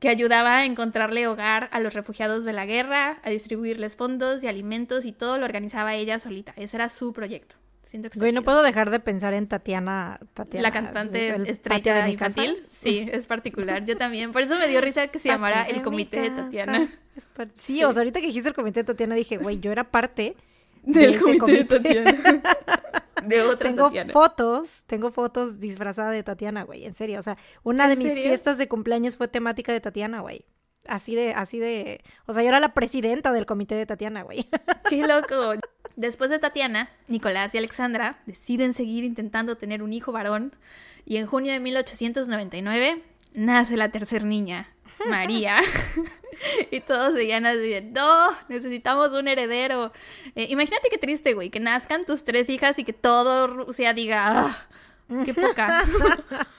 que 0.00 0.08
ayudaba 0.08 0.58
a 0.58 0.64
encontrarle 0.64 1.26
hogar 1.26 1.68
a 1.72 1.80
los 1.80 1.94
refugiados 1.94 2.44
de 2.44 2.52
la 2.52 2.66
guerra, 2.66 3.18
a 3.22 3.30
distribuirles 3.30 3.94
fondos 3.96 4.42
y 4.42 4.48
alimentos 4.48 5.04
y 5.04 5.12
todo 5.12 5.38
lo 5.38 5.44
organizaba 5.44 5.94
ella 5.94 6.18
solita. 6.18 6.54
Ese 6.56 6.76
era 6.76 6.88
su 6.88 7.12
proyecto. 7.12 7.56
Siento 7.84 8.10
que 8.10 8.18
Güey, 8.18 8.32
no 8.32 8.40
chido. 8.40 8.44
puedo 8.44 8.62
dejar 8.62 8.90
de 8.90 8.98
pensar 8.98 9.32
en 9.32 9.46
Tatiana. 9.46 10.18
Tatiana 10.34 10.62
La 10.68 10.72
cantante 10.72 11.28
el 11.28 11.46
estrella 11.46 11.94
de 11.94 12.02
mi 12.02 12.16
casa. 12.16 12.44
infantil. 12.44 12.66
Sí, 12.68 13.08
es 13.12 13.28
particular. 13.28 13.84
Yo 13.84 13.96
también. 13.96 14.32
Por 14.32 14.42
eso 14.42 14.56
me 14.58 14.66
dio 14.66 14.80
risa 14.80 15.06
que 15.06 15.20
se 15.20 15.28
llamara 15.28 15.62
el 15.62 15.76
mi 15.76 15.82
comité 15.82 16.22
de. 16.22 16.30
Tatiana. 16.30 16.88
Sí, 17.56 17.84
o 17.84 17.92
sea, 17.92 18.00
ahorita 18.00 18.20
que 18.20 18.26
dijiste 18.26 18.48
el 18.48 18.54
comité 18.56 18.80
de 18.80 18.84
Tatiana 18.84 19.14
dije, 19.14 19.36
güey, 19.36 19.60
yo 19.60 19.70
era 19.70 19.84
parte 19.84 20.34
Del 20.82 21.10
ese 21.14 21.38
comité 21.38 21.52
de 21.52 21.64
Tatiana. 21.64 22.42
De 23.24 23.42
otra 23.42 23.68
tengo 23.70 23.84
Tatiana. 23.84 24.12
fotos, 24.12 24.84
tengo 24.86 25.10
fotos 25.10 25.58
disfrazada 25.60 26.10
de 26.10 26.22
Tatiana, 26.22 26.64
güey, 26.64 26.84
en 26.84 26.94
serio. 26.94 27.18
O 27.18 27.22
sea, 27.22 27.36
una 27.62 27.86
de 27.86 27.94
¿En 27.94 27.98
mis 28.00 28.08
serio? 28.08 28.24
fiestas 28.28 28.58
de 28.58 28.68
cumpleaños 28.68 29.16
fue 29.16 29.28
temática 29.28 29.72
de 29.72 29.80
Tatiana, 29.80 30.20
güey. 30.20 30.44
Así 30.88 31.14
de, 31.16 31.32
así 31.32 31.58
de, 31.58 32.00
o 32.26 32.32
sea, 32.32 32.42
yo 32.42 32.48
era 32.48 32.60
la 32.60 32.72
presidenta 32.74 33.32
del 33.32 33.44
comité 33.46 33.74
de 33.74 33.86
Tatiana, 33.86 34.22
güey. 34.22 34.48
Qué 34.88 35.06
loco. 35.06 35.54
Después 35.96 36.30
de 36.30 36.38
Tatiana, 36.38 36.90
Nicolás 37.08 37.54
y 37.54 37.58
Alexandra 37.58 38.20
deciden 38.26 38.74
seguir 38.74 39.02
intentando 39.02 39.56
tener 39.56 39.82
un 39.82 39.92
hijo 39.92 40.12
varón 40.12 40.54
y 41.04 41.16
en 41.16 41.26
junio 41.26 41.52
de 41.52 41.60
1899 41.60 43.02
nace 43.34 43.76
la 43.76 43.90
tercer 43.90 44.24
niña, 44.24 44.68
María. 45.08 45.58
y 46.70 46.80
todos 46.80 47.14
seguían 47.14 47.46
así 47.46 47.58
de, 47.68 47.82
no, 47.82 48.28
necesitamos 48.48 49.12
un 49.12 49.28
heredero. 49.28 49.92
Eh, 50.34 50.46
imagínate 50.50 50.88
qué 50.90 50.98
triste, 50.98 51.34
güey, 51.34 51.50
que 51.50 51.60
nazcan 51.60 52.04
tus 52.04 52.24
tres 52.24 52.48
hijas 52.48 52.78
y 52.78 52.84
que 52.84 52.92
todo 52.92 53.46
Rusia 53.46 53.92
diga, 53.94 54.24
ah, 54.46 54.56
qué 55.24 55.34
poca. 55.34 55.84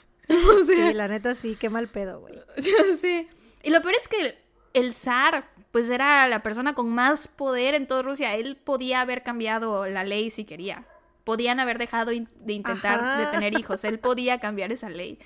o 0.30 0.66
sea, 0.66 0.90
Sí, 0.90 0.94
la 0.94 1.08
neta 1.08 1.36
sí, 1.36 1.56
qué 1.60 1.70
mal 1.70 1.88
pedo, 1.88 2.20
güey. 2.20 2.36
Ya 2.58 2.98
sé. 3.00 3.28
Y 3.64 3.70
lo 3.70 3.82
peor 3.82 3.96
es 4.00 4.08
que 4.08 4.38
el 4.74 4.94
zar, 4.94 5.50
pues 5.72 5.90
era 5.90 6.28
la 6.28 6.44
persona 6.44 6.74
con 6.74 6.90
más 6.94 7.28
poder 7.28 7.74
en 7.76 7.88
toda 7.88 8.02
Rusia. 8.02 8.36
Él 8.36 8.56
podía 8.58 9.02
haber 9.02 9.24
cambiado 9.24 9.86
la 9.88 10.04
ley 10.04 10.30
si 10.32 10.44
quería. 10.46 10.86
Podían 11.24 11.60
haber 11.60 11.78
dejado 11.78 12.12
in- 12.12 12.30
de 12.40 12.54
intentar 12.54 13.00
Ajá. 13.00 13.20
de 13.20 13.26
tener 13.28 13.60
hijos. 13.60 13.84
Él 13.84 14.00
podía 14.00 14.40
cambiar 14.40 14.72
esa 14.72 14.90
ley. 14.90 15.20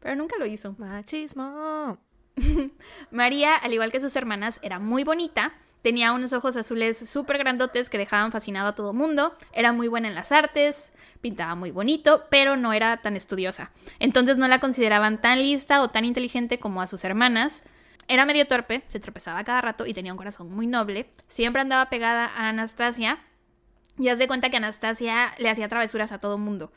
Pero 0.00 0.16
nunca 0.16 0.36
lo 0.38 0.46
hizo. 0.46 0.74
Machismo. 0.78 1.98
María, 3.10 3.56
al 3.56 3.72
igual 3.72 3.92
que 3.92 4.00
sus 4.00 4.16
hermanas, 4.16 4.58
era 4.62 4.78
muy 4.78 5.04
bonita. 5.04 5.54
Tenía 5.82 6.12
unos 6.12 6.32
ojos 6.32 6.56
azules 6.56 6.96
súper 6.96 7.36
grandotes 7.36 7.90
que 7.90 7.98
dejaban 7.98 8.32
fascinado 8.32 8.68
a 8.68 8.74
todo 8.74 8.94
mundo. 8.94 9.36
Era 9.52 9.72
muy 9.72 9.86
buena 9.86 10.08
en 10.08 10.14
las 10.14 10.32
artes, 10.32 10.92
pintaba 11.20 11.54
muy 11.54 11.70
bonito, 11.70 12.24
pero 12.30 12.56
no 12.56 12.72
era 12.72 13.02
tan 13.02 13.16
estudiosa. 13.16 13.70
Entonces 13.98 14.38
no 14.38 14.48
la 14.48 14.60
consideraban 14.60 15.20
tan 15.20 15.42
lista 15.42 15.82
o 15.82 15.90
tan 15.90 16.06
inteligente 16.06 16.58
como 16.58 16.80
a 16.80 16.86
sus 16.86 17.04
hermanas. 17.04 17.62
Era 18.08 18.24
medio 18.24 18.46
torpe, 18.46 18.82
se 18.86 19.00
tropezaba 19.00 19.44
cada 19.44 19.60
rato 19.60 19.86
y 19.86 19.92
tenía 19.92 20.12
un 20.12 20.18
corazón 20.18 20.50
muy 20.50 20.66
noble. 20.66 21.10
Siempre 21.28 21.60
andaba 21.60 21.90
pegada 21.90 22.26
a 22.26 22.48
Anastasia. 22.48 23.18
Y 23.98 24.08
haz 24.08 24.18
de 24.18 24.26
cuenta 24.26 24.50
que 24.50 24.56
Anastasia 24.56 25.34
le 25.38 25.50
hacía 25.50 25.68
travesuras 25.68 26.12
a 26.12 26.18
todo 26.18 26.38
mundo. 26.38 26.72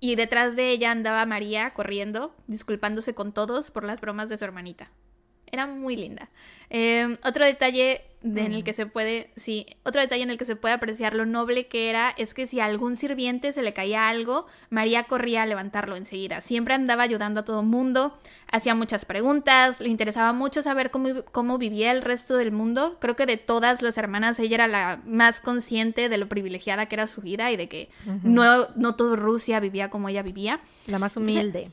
Y 0.00 0.16
detrás 0.16 0.56
de 0.56 0.70
ella 0.70 0.90
andaba 0.90 1.24
María 1.26 1.72
corriendo, 1.72 2.34
disculpándose 2.46 3.14
con 3.14 3.32
todos 3.32 3.70
por 3.70 3.84
las 3.84 4.00
bromas 4.00 4.28
de 4.28 4.36
su 4.36 4.44
hermanita. 4.44 4.90
Era 5.54 5.66
muy 5.66 5.96
linda. 5.96 6.28
Eh, 6.70 7.16
otro 7.24 7.44
detalle 7.44 8.02
de- 8.22 8.42
en 8.46 8.52
el 8.54 8.64
que 8.64 8.72
se 8.72 8.86
puede, 8.86 9.30
sí, 9.36 9.66
otro 9.84 10.00
detalle 10.00 10.22
en 10.22 10.30
el 10.30 10.38
que 10.38 10.46
se 10.46 10.56
puede 10.56 10.74
apreciar 10.74 11.14
lo 11.14 11.26
noble 11.26 11.66
que 11.66 11.90
era 11.90 12.12
es 12.16 12.32
que 12.34 12.46
si 12.46 12.58
a 12.58 12.64
algún 12.64 12.96
sirviente 12.96 13.52
se 13.52 13.62
le 13.62 13.72
caía 13.74 14.08
algo, 14.08 14.46
María 14.70 15.04
corría 15.04 15.42
a 15.42 15.46
levantarlo 15.46 15.94
enseguida. 15.94 16.40
Siempre 16.40 16.72
andaba 16.74 17.02
ayudando 17.02 17.40
a 17.40 17.44
todo 17.44 17.60
el 17.60 17.66
mundo, 17.66 18.18
hacía 18.50 18.74
muchas 18.74 19.04
preguntas, 19.04 19.78
le 19.80 19.90
interesaba 19.90 20.32
mucho 20.32 20.62
saber 20.62 20.90
cómo, 20.90 21.22
cómo 21.32 21.58
vivía 21.58 21.92
el 21.92 22.00
resto 22.02 22.36
del 22.36 22.50
mundo. 22.50 22.96
Creo 22.98 23.14
que 23.14 23.26
de 23.26 23.36
todas 23.36 23.82
las 23.82 23.96
hermanas 23.98 24.38
ella 24.40 24.54
era 24.54 24.68
la 24.68 25.00
más 25.06 25.40
consciente 25.40 26.08
de 26.08 26.16
lo 26.16 26.28
privilegiada 26.28 26.86
que 26.86 26.96
era 26.96 27.06
su 27.06 27.20
vida 27.20 27.52
y 27.52 27.56
de 27.58 27.68
que 27.68 27.90
no, 28.22 28.66
no 28.74 28.96
todo 28.96 29.16
Rusia 29.16 29.60
vivía 29.60 29.90
como 29.90 30.08
ella 30.08 30.22
vivía. 30.22 30.60
La 30.88 30.98
más 30.98 31.16
humilde. 31.16 31.70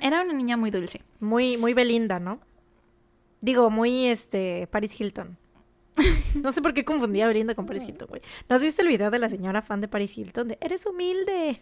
Era 0.00 0.22
una 0.22 0.32
niña 0.32 0.56
muy 0.56 0.70
dulce. 0.70 1.02
Muy, 1.20 1.56
muy 1.56 1.74
Belinda, 1.74 2.18
¿no? 2.20 2.38
Digo, 3.44 3.68
muy 3.68 4.06
este 4.06 4.66
Paris 4.68 4.98
Hilton. 4.98 5.36
No 6.42 6.50
sé 6.50 6.62
por 6.62 6.72
qué 6.72 6.84
confundía 6.84 7.26
a 7.26 7.28
Belinda 7.28 7.54
con 7.54 7.66
Paris 7.66 7.84
Hilton, 7.86 8.08
güey. 8.08 8.22
¿No 8.48 8.56
has 8.56 8.62
visto 8.62 8.80
el 8.80 8.88
video 8.88 9.10
de 9.10 9.18
la 9.18 9.28
señora 9.28 9.60
fan 9.60 9.82
de 9.82 9.86
Paris 9.86 10.16
Hilton? 10.16 10.48
De 10.48 10.58
eres 10.62 10.86
humilde. 10.86 11.60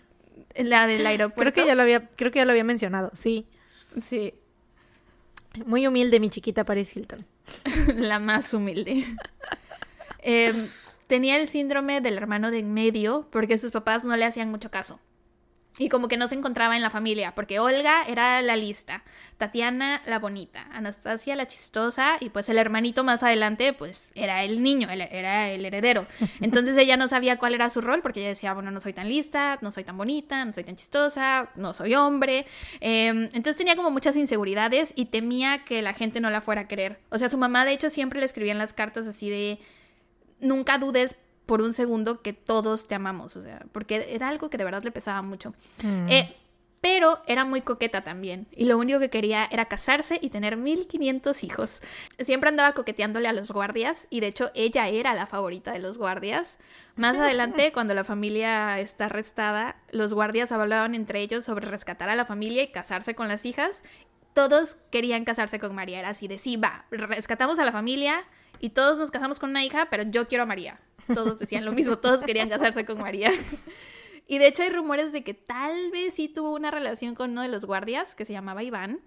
La 0.56 0.86
del 0.86 1.04
aeropuerto. 1.04 1.52
Creo 1.52 1.52
que 1.52 1.68
ya 1.68 1.74
lo 1.74 1.82
había, 1.82 2.08
creo 2.08 2.30
que 2.30 2.38
ya 2.38 2.44
lo 2.44 2.52
había 2.52 2.62
mencionado, 2.62 3.10
sí. 3.14 3.46
Sí, 4.00 4.32
Muy 5.66 5.86
humilde 5.86 6.20
mi 6.20 6.30
chiquita 6.30 6.64
Paris 6.64 6.96
Hilton. 6.96 7.26
la 7.96 8.20
más 8.20 8.54
humilde. 8.54 9.04
Em, 10.20 10.68
tenía 11.08 11.36
el 11.36 11.48
síndrome 11.48 12.00
del 12.00 12.16
hermano 12.16 12.52
de 12.52 12.60
en 12.60 12.72
medio 12.72 13.26
porque 13.32 13.58
sus 13.58 13.72
papás 13.72 14.04
no 14.04 14.16
le 14.16 14.24
hacían 14.24 14.52
mucho 14.52 14.70
caso. 14.70 15.00
Y 15.78 15.88
como 15.88 16.08
que 16.08 16.16
no 16.16 16.28
se 16.28 16.34
encontraba 16.34 16.76
en 16.76 16.82
la 16.82 16.90
familia, 16.90 17.34
porque 17.34 17.58
Olga 17.58 18.04
era 18.06 18.42
la 18.42 18.56
lista, 18.56 19.02
Tatiana 19.38 20.02
la 20.04 20.18
bonita, 20.18 20.66
Anastasia 20.70 21.34
la 21.34 21.48
chistosa 21.48 22.18
y 22.20 22.28
pues 22.28 22.48
el 22.48 22.58
hermanito 22.58 23.04
más 23.04 23.22
adelante 23.22 23.72
pues 23.72 24.10
era 24.14 24.44
el 24.44 24.62
niño, 24.62 24.88
era 24.90 25.48
el 25.48 25.64
heredero. 25.64 26.04
Entonces 26.40 26.76
ella 26.76 26.96
no 26.96 27.08
sabía 27.08 27.38
cuál 27.38 27.54
era 27.54 27.70
su 27.70 27.80
rol 27.80 28.02
porque 28.02 28.20
ella 28.20 28.28
decía, 28.28 28.52
bueno, 28.52 28.70
no 28.70 28.80
soy 28.80 28.92
tan 28.92 29.08
lista, 29.08 29.58
no 29.62 29.70
soy 29.70 29.84
tan 29.84 29.96
bonita, 29.96 30.44
no 30.44 30.52
soy 30.52 30.64
tan 30.64 30.76
chistosa, 30.76 31.50
no 31.56 31.72
soy 31.72 31.94
hombre. 31.94 32.46
Em, 32.80 33.24
entonces 33.24 33.56
tenía 33.56 33.74
como 33.74 33.90
muchas 33.90 34.16
inseguridades 34.16 34.92
y 34.94 35.06
temía 35.06 35.64
que 35.64 35.80
la 35.80 35.94
gente 35.94 36.20
no 36.20 36.30
la 36.30 36.42
fuera 36.42 36.62
a 36.62 36.68
querer. 36.68 37.00
O 37.08 37.18
sea, 37.18 37.30
su 37.30 37.38
mamá 37.38 37.64
de 37.64 37.72
hecho 37.72 37.88
siempre 37.88 38.20
le 38.20 38.26
escribía 38.26 38.52
en 38.52 38.58
las 38.58 38.74
cartas 38.74 39.06
así 39.06 39.30
de, 39.30 39.58
nunca 40.42 40.76
dudes 40.76 41.16
por 41.46 41.60
un 41.62 41.72
segundo 41.74 42.22
que 42.22 42.32
todos 42.32 42.86
te 42.86 42.94
amamos, 42.94 43.36
o 43.36 43.42
sea, 43.42 43.64
porque 43.72 44.06
era 44.10 44.28
algo 44.28 44.50
que 44.50 44.58
de 44.58 44.64
verdad 44.64 44.82
le 44.82 44.92
pesaba 44.92 45.22
mucho. 45.22 45.54
Mm. 45.82 46.08
Eh, 46.08 46.36
pero 46.82 47.22
era 47.28 47.44
muy 47.44 47.60
coqueta 47.60 48.02
también, 48.02 48.48
y 48.50 48.64
lo 48.64 48.76
único 48.76 48.98
que 48.98 49.08
quería 49.08 49.46
era 49.52 49.66
casarse 49.66 50.18
y 50.20 50.30
tener 50.30 50.56
1500 50.56 51.44
hijos. 51.44 51.80
Siempre 52.18 52.48
andaba 52.48 52.72
coqueteándole 52.72 53.28
a 53.28 53.32
los 53.32 53.52
guardias, 53.52 54.08
y 54.10 54.18
de 54.18 54.26
hecho 54.26 54.50
ella 54.54 54.88
era 54.88 55.14
la 55.14 55.26
favorita 55.26 55.70
de 55.70 55.78
los 55.78 55.96
guardias. 55.96 56.58
Más 56.96 57.16
adelante, 57.16 57.70
cuando 57.74 57.94
la 57.94 58.02
familia 58.02 58.80
está 58.80 59.04
arrestada, 59.04 59.76
los 59.92 60.12
guardias 60.12 60.50
hablaban 60.50 60.96
entre 60.96 61.20
ellos 61.20 61.44
sobre 61.44 61.68
rescatar 61.68 62.08
a 62.08 62.16
la 62.16 62.24
familia 62.24 62.64
y 62.64 62.72
casarse 62.72 63.14
con 63.14 63.28
las 63.28 63.44
hijas. 63.46 63.84
Todos 64.34 64.76
querían 64.90 65.24
casarse 65.24 65.60
con 65.60 65.76
María, 65.76 66.00
era 66.00 66.08
así 66.08 66.26
de 66.26 66.36
sí, 66.36 66.56
va, 66.56 66.86
rescatamos 66.90 67.60
a 67.60 67.64
la 67.64 67.70
familia, 67.70 68.24
y 68.62 68.70
todos 68.70 68.96
nos 68.96 69.10
casamos 69.10 69.40
con 69.40 69.50
una 69.50 69.64
hija, 69.64 69.88
pero 69.90 70.04
yo 70.04 70.28
quiero 70.28 70.44
a 70.44 70.46
María. 70.46 70.80
Todos 71.12 71.40
decían 71.40 71.64
lo 71.64 71.72
mismo, 71.72 71.98
todos 71.98 72.22
querían 72.22 72.48
casarse 72.48 72.86
con 72.86 72.98
María. 72.98 73.30
Y 74.28 74.38
de 74.38 74.46
hecho 74.46 74.62
hay 74.62 74.70
rumores 74.70 75.12
de 75.12 75.24
que 75.24 75.34
tal 75.34 75.90
vez 75.90 76.14
sí 76.14 76.28
tuvo 76.28 76.54
una 76.54 76.70
relación 76.70 77.14
con 77.14 77.32
uno 77.32 77.42
de 77.42 77.48
los 77.48 77.66
guardias, 77.66 78.14
que 78.14 78.24
se 78.24 78.32
llamaba 78.32 78.62
Iván. 78.62 79.00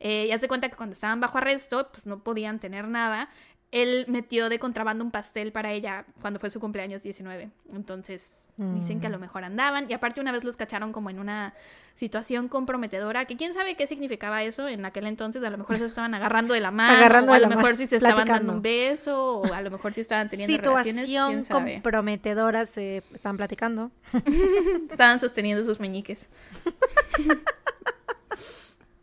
Eh, 0.00 0.26
ya 0.26 0.40
se 0.40 0.48
cuenta 0.48 0.70
que 0.70 0.76
cuando 0.76 0.94
estaban 0.94 1.20
bajo 1.20 1.38
arresto, 1.38 1.88
pues 1.92 2.06
no 2.06 2.24
podían 2.24 2.58
tener 2.58 2.88
nada. 2.88 3.28
Él 3.70 4.06
metió 4.08 4.48
de 4.48 4.58
contrabando 4.58 5.04
un 5.04 5.12
pastel 5.12 5.52
para 5.52 5.72
ella 5.72 6.06
cuando 6.20 6.40
fue 6.40 6.50
su 6.50 6.58
cumpleaños 6.58 7.02
19. 7.02 7.50
Entonces, 7.70 8.41
Dicen 8.58 9.00
que 9.00 9.06
a 9.06 9.10
lo 9.10 9.16
mm. 9.18 9.22
mejor 9.22 9.44
andaban 9.44 9.90
y 9.90 9.94
aparte 9.94 10.20
una 10.20 10.30
vez 10.30 10.44
los 10.44 10.56
cacharon 10.56 10.92
como 10.92 11.08
en 11.08 11.18
una 11.18 11.54
situación 11.96 12.48
comprometedora, 12.48 13.24
que 13.24 13.36
quién 13.36 13.54
sabe 13.54 13.76
qué 13.76 13.86
significaba 13.86 14.42
eso 14.42 14.68
en 14.68 14.84
aquel 14.84 15.06
entonces, 15.06 15.42
a 15.42 15.48
lo 15.48 15.56
mejor 15.56 15.78
se 15.78 15.86
estaban 15.86 16.14
agarrando 16.14 16.52
de 16.52 16.60
la 16.60 16.70
mano, 16.72 16.92
agarrando 16.92 17.32
o 17.32 17.34
a 17.34 17.38
lo 17.38 17.48
mejor 17.48 17.76
si 17.76 17.86
se 17.86 17.96
estaban 17.96 18.28
dando 18.28 18.52
un 18.52 18.62
beso, 18.62 19.38
o 19.38 19.54
a 19.54 19.62
lo 19.62 19.70
mejor 19.70 19.94
si 19.94 20.02
estaban 20.02 20.28
teniendo 20.28 20.54
situación 20.54 21.44
comprometedora 21.44 22.66
se 22.66 22.98
estaban 23.12 23.38
platicando. 23.38 23.90
estaban 24.90 25.18
sosteniendo 25.18 25.64
sus 25.64 25.80
meñiques. 25.80 26.28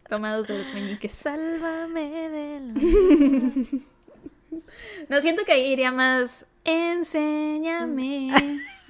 Tomados 0.07 0.47
de 0.47 0.59
los 0.59 0.73
meñiques. 0.73 1.11
Sálvame 1.11 2.29
de 2.29 2.59
No 5.09 5.21
siento 5.21 5.43
que 5.45 5.53
ahí 5.53 5.71
iría 5.71 5.91
más 5.91 6.45
Enséñame 6.63 8.29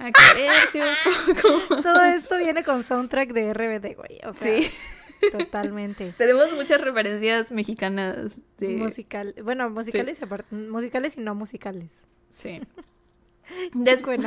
a 0.00 0.10
quererte 0.12 0.80
un 0.80 1.34
poco. 1.42 1.82
Todo 1.82 2.02
esto 2.02 2.38
viene 2.38 2.64
con 2.64 2.82
soundtrack 2.82 3.32
de 3.32 3.52
RBD, 3.52 3.96
güey. 3.96 4.20
O 4.24 4.32
sea, 4.32 4.60
sí. 4.60 4.70
Totalmente. 5.30 6.14
Tenemos 6.18 6.52
muchas 6.52 6.80
referencias 6.80 7.50
mexicanas 7.52 8.38
de. 8.58 8.68
Musical. 8.70 9.34
Bueno, 9.42 9.70
musicales 9.70 10.20
y 10.20 10.54
musicales 10.54 11.16
y 11.16 11.20
no 11.20 11.34
musicales. 11.34 12.02
Sí. 12.32 12.60
Después 13.74 14.20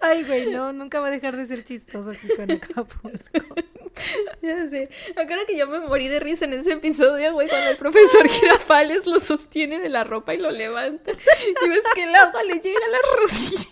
Ay, 0.00 0.24
güey, 0.24 0.50
no, 0.50 0.72
nunca 0.74 1.00
va 1.00 1.08
a 1.08 1.10
dejar 1.10 1.36
de 1.36 1.46
ser 1.46 1.64
chistoso 1.64 2.10
aquí 2.10 2.28
con 2.36 2.50
Acapulco. 2.50 3.54
Ya 4.42 4.68
sé. 4.68 4.88
Acuerdo 5.16 5.46
que 5.46 5.56
yo 5.56 5.66
me 5.66 5.80
morí 5.80 6.08
de 6.08 6.20
risa 6.20 6.44
en 6.44 6.54
ese 6.54 6.72
episodio, 6.72 7.32
güey, 7.32 7.48
cuando 7.48 7.70
el 7.70 7.76
profesor 7.76 8.28
Girafales 8.28 9.06
lo 9.06 9.20
sostiene 9.20 9.80
de 9.80 9.88
la 9.88 10.04
ropa 10.04 10.34
y 10.34 10.38
lo 10.38 10.50
levanta. 10.50 11.12
Y 11.12 11.68
ves 11.68 11.82
que 11.94 12.04
el 12.04 12.14
agua 12.14 12.42
le 12.42 12.60
llega 12.60 12.80
a 12.84 12.88
la 12.88 12.98
rodilla. 13.16 13.68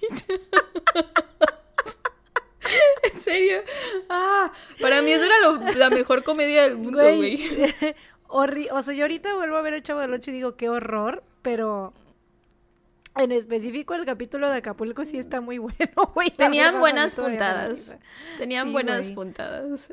en 3.12 3.20
serio. 3.20 3.62
Ah, 4.08 4.52
para 4.80 5.02
mí 5.02 5.12
eso 5.12 5.24
era 5.24 5.74
la 5.76 5.90
mejor 5.90 6.24
comedia 6.24 6.62
del 6.62 6.76
mundo, 6.76 7.02
güey. 7.02 7.48
o 8.28 8.82
sea, 8.82 8.94
yo 8.94 9.04
ahorita 9.04 9.34
vuelvo 9.34 9.56
a 9.56 9.62
ver 9.62 9.74
el 9.74 9.82
Chavo 9.82 10.00
del 10.00 10.14
Ocho 10.14 10.30
y 10.30 10.34
digo, 10.34 10.56
qué 10.56 10.68
horror, 10.68 11.22
pero 11.42 11.92
en 13.16 13.32
específico 13.32 13.94
el 13.94 14.04
capítulo 14.04 14.50
de 14.50 14.58
Acapulco 14.58 15.04
sí 15.04 15.18
está 15.18 15.40
muy 15.40 15.58
bueno, 15.58 16.12
güey. 16.14 16.30
Tenían 16.30 16.80
buenas 16.80 17.14
puntadas. 17.14 17.96
Tenían 18.38 18.72
buenas 18.72 19.10
puntadas. 19.12 19.88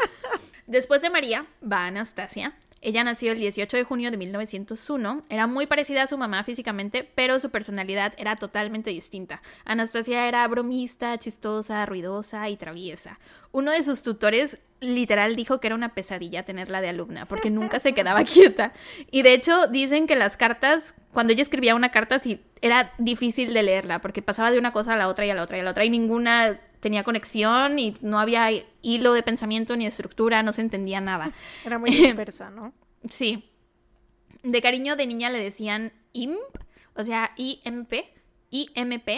Después 0.66 1.00
de 1.02 1.10
María 1.10 1.46
va 1.62 1.86
Anastasia. 1.86 2.54
Ella 2.86 3.02
nació 3.02 3.32
el 3.32 3.40
18 3.40 3.78
de 3.78 3.82
junio 3.82 4.12
de 4.12 4.16
1901. 4.16 5.22
Era 5.28 5.48
muy 5.48 5.66
parecida 5.66 6.04
a 6.04 6.06
su 6.06 6.16
mamá 6.16 6.44
físicamente, 6.44 7.02
pero 7.16 7.40
su 7.40 7.50
personalidad 7.50 8.14
era 8.16 8.36
totalmente 8.36 8.90
distinta. 8.90 9.42
Anastasia 9.64 10.28
era 10.28 10.46
bromista, 10.46 11.18
chistosa, 11.18 11.84
ruidosa 11.84 12.48
y 12.48 12.56
traviesa. 12.56 13.18
Uno 13.50 13.72
de 13.72 13.82
sus 13.82 14.02
tutores 14.02 14.58
literal 14.78 15.34
dijo 15.34 15.58
que 15.58 15.66
era 15.66 15.74
una 15.74 15.94
pesadilla 15.94 16.44
tenerla 16.44 16.80
de 16.80 16.90
alumna, 16.90 17.26
porque 17.26 17.50
nunca 17.50 17.80
se 17.80 17.92
quedaba 17.92 18.22
quieta. 18.24 18.72
Y 19.10 19.22
de 19.22 19.34
hecho 19.34 19.66
dicen 19.66 20.06
que 20.06 20.14
las 20.14 20.36
cartas, 20.36 20.94
cuando 21.12 21.32
ella 21.32 21.42
escribía 21.42 21.74
una 21.74 21.90
carta, 21.90 22.20
sí, 22.20 22.40
era 22.60 22.92
difícil 22.98 23.52
de 23.52 23.64
leerla, 23.64 24.00
porque 24.00 24.22
pasaba 24.22 24.52
de 24.52 24.60
una 24.60 24.72
cosa 24.72 24.94
a 24.94 24.96
la 24.96 25.08
otra 25.08 25.26
y 25.26 25.30
a 25.30 25.34
la 25.34 25.42
otra 25.42 25.56
y 25.56 25.60
a 25.60 25.64
la 25.64 25.72
otra, 25.72 25.84
y 25.84 25.90
ninguna 25.90 26.60
tenía 26.86 27.02
conexión 27.02 27.80
y 27.80 27.96
no 28.00 28.20
había 28.20 28.48
hilo 28.80 29.12
de 29.12 29.24
pensamiento 29.24 29.76
ni 29.76 29.86
estructura, 29.86 30.44
no 30.44 30.52
se 30.52 30.60
entendía 30.60 31.00
nada. 31.00 31.32
Era 31.64 31.80
muy 31.80 31.90
dispersa, 31.90 32.48
¿no? 32.48 32.72
sí. 33.10 33.50
De 34.44 34.62
cariño 34.62 34.94
de 34.94 35.08
niña 35.08 35.28
le 35.30 35.40
decían 35.40 35.92
imp, 36.12 36.38
o 36.94 37.02
sea, 37.02 37.32
IMP, 37.36 37.92
IMP. 38.50 39.08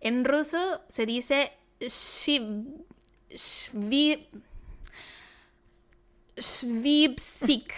En 0.00 0.24
ruso 0.24 0.80
se 0.88 1.04
dice 1.04 1.52
shiv, 1.80 2.64
Svipsik. 6.38 7.74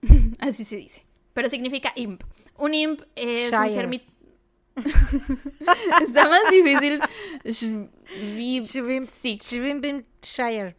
Así 0.38 0.64
se 0.64 0.76
dice. 0.76 1.04
Pero 1.34 1.50
significa 1.50 1.92
imp. 1.96 2.22
Un 2.56 2.72
imp 2.72 3.02
es 3.14 3.52
un 3.52 3.70
ser 3.70 3.88
Está 6.02 6.28
más 6.28 6.50
difícil. 6.50 7.00
Shire. 10.22 10.76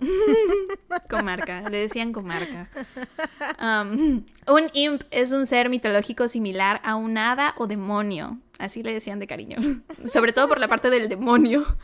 comarca, 1.10 1.68
le 1.68 1.78
decían 1.78 2.12
comarca. 2.12 2.70
Um, 3.60 4.24
un 4.46 4.70
imp 4.72 5.02
es 5.10 5.32
un 5.32 5.46
ser 5.46 5.68
mitológico 5.68 6.28
similar 6.28 6.80
a 6.84 6.94
un 6.96 7.18
hada 7.18 7.54
o 7.58 7.66
demonio. 7.66 8.38
Así 8.58 8.82
le 8.82 8.92
decían 8.92 9.18
de 9.18 9.26
cariño. 9.26 9.58
Sobre 10.06 10.32
todo 10.32 10.48
por 10.48 10.60
la 10.60 10.68
parte 10.68 10.90
del 10.90 11.08
demonio. 11.08 11.64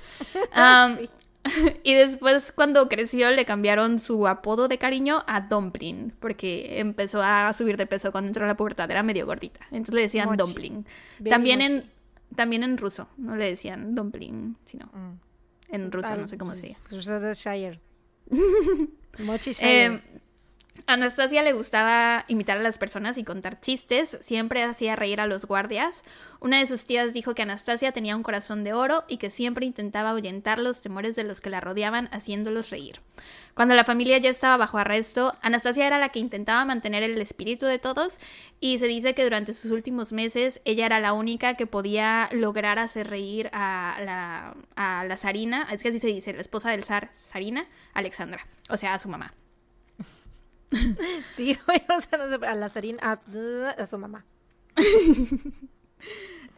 Um, 0.57 0.97
y 1.82 1.94
después 1.94 2.52
cuando 2.52 2.88
creció 2.88 3.30
le 3.30 3.44
cambiaron 3.44 3.98
su 3.98 4.26
apodo 4.26 4.68
de 4.68 4.78
cariño 4.78 5.22
a 5.26 5.42
Dumpling, 5.42 6.12
porque 6.20 6.80
empezó 6.80 7.22
a 7.22 7.52
subir 7.52 7.76
de 7.76 7.86
peso 7.86 8.12
cuando 8.12 8.28
entró 8.28 8.44
a 8.44 8.48
la 8.48 8.56
pubertad, 8.56 8.90
era 8.90 9.02
medio 9.02 9.26
gordita. 9.26 9.60
Entonces 9.70 9.94
le 9.94 10.00
decían 10.02 10.36
Dumpling. 10.36 10.86
También 11.28 11.60
en, 11.60 11.90
también 12.34 12.62
en 12.62 12.78
ruso, 12.78 13.08
no 13.16 13.36
le 13.36 13.46
decían 13.46 13.94
Dumpling, 13.94 14.56
sino 14.64 14.86
mm. 14.86 15.74
en 15.74 15.92
ruso, 15.92 16.16
no 16.16 16.28
sé 16.28 16.38
cómo 16.38 16.52
se 16.52 16.68
dice. 16.68 17.34
Shire. 17.34 17.80
Mochi 19.18 19.52
eh, 19.60 20.00
Anastasia 20.86 21.42
le 21.42 21.52
gustaba 21.52 22.24
imitar 22.26 22.59
a 22.59 22.62
las 22.62 22.78
personas 22.78 23.16
y 23.16 23.24
contar 23.24 23.60
chistes, 23.60 24.18
siempre 24.20 24.64
hacía 24.64 24.96
reír 24.96 25.20
a 25.20 25.26
los 25.26 25.46
guardias. 25.46 26.02
Una 26.40 26.59
de 26.59 26.66
sus 26.66 26.84
tías 26.84 27.14
dijo 27.14 27.34
que 27.34 27.42
Anastasia 27.42 27.92
tenía 27.92 28.16
un 28.16 28.24
corazón 28.24 28.64
de 28.64 28.72
oro 28.72 29.05
y 29.06 29.18
que 29.18 29.30
siempre 29.30 29.66
intentaba 29.66 30.10
ahuyentar 30.10 30.59
los 30.59 30.82
temores 30.82 31.14
de 31.14 31.24
los 31.24 31.40
que 31.40 31.48
la 31.48 31.60
rodeaban 31.60 32.09
haciéndolos 32.12 32.70
reír. 32.70 33.01
Cuando 33.55 33.74
la 33.74 33.84
familia 33.84 34.18
ya 34.18 34.30
estaba 34.30 34.56
bajo 34.56 34.76
arresto, 34.76 35.36
Anastasia 35.42 35.86
era 35.86 35.98
la 35.98 36.09
que 36.09 36.18
intentaba 36.18 36.64
mantener 36.64 37.05
el 37.05 37.20
espíritu 37.20 37.66
de 37.66 37.78
todos 37.78 38.18
y 38.59 38.78
se 38.78 38.88
dice 38.88 39.14
que 39.14 39.24
durante 39.24 39.52
sus 39.52 39.70
últimos 39.70 40.12
meses 40.12 40.60
ella 40.64 40.86
era 40.86 40.98
la 40.98 41.12
única 41.12 41.55
que 41.55 41.68
podía 41.68 42.28
lograr 42.32 42.80
hacer 42.80 43.09
reír 43.09 43.48
a 43.52 43.96
la, 44.05 44.56
a 44.76 45.16
zarina, 45.16 45.68
es 45.70 45.82
que 45.82 45.90
así 45.90 46.01
se 46.01 46.09
dice, 46.09 46.32
la 46.32 46.40
esposa 46.40 46.70
del 46.70 46.82
zar, 46.84 47.12
Sarina, 47.14 47.68
Alexandra, 47.92 48.46
o 48.68 48.76
sea, 48.76 48.94
a 48.94 48.98
su 48.98 49.09
mamá. 49.09 49.32
sí, 51.34 51.59
o 51.88 52.01
sea, 52.01 52.18
no 52.18 52.28
sé, 52.28 52.46
a 52.46 52.55
la 52.55 52.66
a, 53.78 53.86
su 53.86 53.98
mamá. 53.98 54.24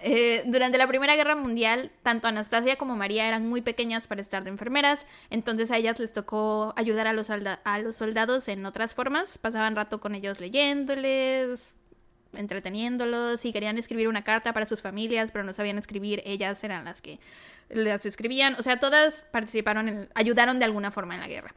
Eh, 0.01 0.43
durante 0.45 0.77
la 0.77 0.87
Primera 0.87 1.17
Guerra 1.17 1.37
Mundial, 1.37 1.91
tanto 2.03 2.29
Anastasia 2.29 2.77
como 2.77 2.97
María 2.97 3.27
eran 3.27 3.49
muy 3.49 3.63
pequeñas 3.63 4.07
para 4.07 4.21
estar 4.21 4.45
de 4.45 4.51
enfermeras, 4.51 5.07
entonces 5.31 5.71
a 5.71 5.79
ellas 5.79 5.99
les 5.99 6.13
tocó 6.13 6.75
ayudar 6.77 7.07
a 7.07 7.15
los, 7.15 7.29
soldados 7.97 8.49
en 8.49 8.67
otras 8.67 8.93
formas, 8.93 9.39
pasaban 9.39 9.75
rato 9.75 9.99
con 9.99 10.15
ellos 10.15 10.39
leyéndoles, 10.39 11.71
entreteniéndolos 12.35 13.43
y 13.47 13.53
querían 13.55 13.79
escribir 13.79 14.07
una 14.07 14.23
carta 14.23 14.53
para 14.53 14.67
sus 14.67 14.83
familias, 14.83 15.31
pero 15.31 15.45
no 15.45 15.55
sabían 15.55 15.79
escribir, 15.79 16.23
ellas 16.27 16.63
eran 16.63 16.85
las 16.85 17.01
que 17.01 17.19
las 17.71 18.05
escribían, 18.05 18.55
o 18.59 18.63
sea, 18.63 18.79
todas 18.79 19.25
participaron, 19.33 20.11
ayudaron 20.15 20.59
de 20.59 20.67
alguna 20.67 20.91
forma 20.91 21.15
en 21.15 21.21
la 21.21 21.29
guerra. 21.29 21.55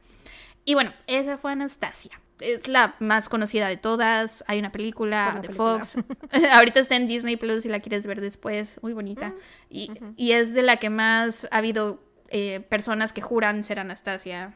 Y 0.64 0.74
bueno, 0.74 0.92
esa 1.06 1.36
fue 1.36 1.52
Anastasia. 1.52 2.18
Es 2.40 2.68
la 2.68 2.94
más 2.98 3.28
conocida 3.28 3.68
de 3.68 3.76
todas. 3.76 4.44
Hay 4.46 4.58
una 4.58 4.72
película 4.72 5.38
de 5.42 5.48
Fox. 5.48 5.96
Ahorita 6.52 6.80
está 6.80 6.96
en 6.96 7.06
Disney 7.06 7.36
Plus 7.36 7.62
si 7.62 7.68
la 7.68 7.80
quieres 7.80 8.06
ver 8.06 8.20
después. 8.20 8.78
Muy 8.82 8.92
bonita. 8.92 9.28
Mm, 9.28 9.34
y, 9.70 9.90
y, 10.16 10.32
es 10.32 10.52
de 10.52 10.62
la 10.62 10.78
que 10.78 10.90
más 10.90 11.46
ha 11.50 11.58
habido 11.58 12.00
eh, 12.28 12.60
personas 12.60 13.12
que 13.12 13.20
juran 13.20 13.64
ser 13.64 13.80
Anastasia. 13.80 14.54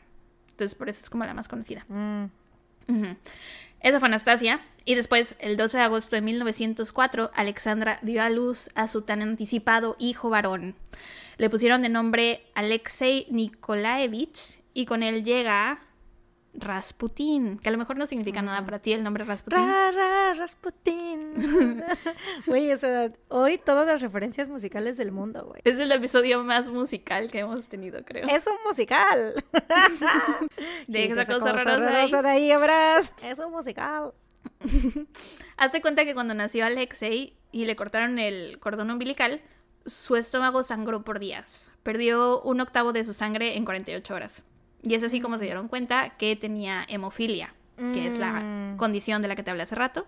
Entonces, 0.50 0.74
por 0.74 0.88
eso 0.88 1.02
es 1.02 1.10
como 1.10 1.24
la 1.24 1.34
más 1.34 1.48
conocida. 1.48 1.84
Mm. 1.88 2.26
Esa 3.80 3.98
fue 3.98 4.08
Anastasia. 4.08 4.60
Y 4.84 4.94
después, 4.94 5.34
el 5.38 5.56
12 5.56 5.78
de 5.78 5.82
agosto 5.82 6.16
de 6.16 6.22
1904, 6.22 7.30
Alexandra 7.34 7.98
dio 8.02 8.22
a 8.22 8.30
luz 8.30 8.70
a 8.74 8.86
su 8.86 9.02
tan 9.02 9.22
anticipado 9.22 9.96
hijo 9.98 10.30
varón. 10.30 10.76
Le 11.36 11.50
pusieron 11.50 11.82
de 11.82 11.88
nombre 11.88 12.46
Alexei 12.54 13.26
Nikolaevich 13.30 14.62
y 14.72 14.86
con 14.86 15.02
él 15.02 15.24
llega 15.24 15.80
Rasputin, 16.54 17.58
que 17.58 17.68
a 17.68 17.72
lo 17.72 17.78
mejor 17.78 17.96
no 17.96 18.06
significa 18.06 18.40
nada 18.40 18.64
para 18.64 18.78
ti 18.78 18.92
el 18.92 19.02
nombre 19.02 19.24
Rasputin. 19.24 19.58
Ra, 19.58 20.34
Rasputin. 20.34 21.34
Güey, 22.46 22.72
o 22.72 22.78
sea, 22.78 23.10
hoy 23.28 23.58
todas 23.58 23.86
las 23.86 24.00
referencias 24.00 24.48
musicales 24.48 24.96
del 24.96 25.12
mundo, 25.12 25.44
güey. 25.46 25.60
Es 25.64 25.78
el 25.78 25.90
episodio 25.90 26.42
más 26.44 26.70
musical 26.70 27.30
que 27.30 27.40
hemos 27.40 27.68
tenido, 27.68 28.04
creo. 28.04 28.28
Es 28.28 28.46
un 28.46 28.56
musical. 28.66 29.44
Deja 30.86 31.22
esa 31.22 31.38
cosa, 31.38 31.52
cosa 31.52 32.22
de 32.22 32.28
ahí, 32.28 32.50
abras. 32.50 33.14
Es 33.24 33.38
un 33.38 33.50
musical. 33.50 34.12
Hace 35.56 35.80
cuenta 35.80 36.04
que 36.04 36.14
cuando 36.14 36.34
nació 36.34 36.64
Alexei 36.66 37.36
y 37.52 37.64
le 37.64 37.76
cortaron 37.76 38.18
el 38.18 38.58
cordón 38.60 38.90
umbilical, 38.90 39.40
su 39.86 40.16
estómago 40.16 40.62
sangró 40.62 41.02
por 41.04 41.18
días. 41.18 41.70
Perdió 41.82 42.40
un 42.42 42.60
octavo 42.60 42.92
de 42.92 43.04
su 43.04 43.12
sangre 43.12 43.56
en 43.56 43.64
48 43.64 44.14
horas. 44.14 44.44
Y 44.84 44.94
es 44.94 45.02
así 45.02 45.20
como 45.20 45.38
se 45.38 45.44
dieron 45.44 45.68
cuenta 45.68 46.10
que 46.10 46.36
tenía 46.36 46.84
hemofilia, 46.88 47.54
que 47.94 48.06
es 48.06 48.18
la 48.18 48.32
mm. 48.32 48.76
condición 48.76 49.22
de 49.22 49.28
la 49.28 49.34
que 49.34 49.42
te 49.42 49.50
hablé 49.50 49.62
hace 49.62 49.74
rato, 49.74 50.06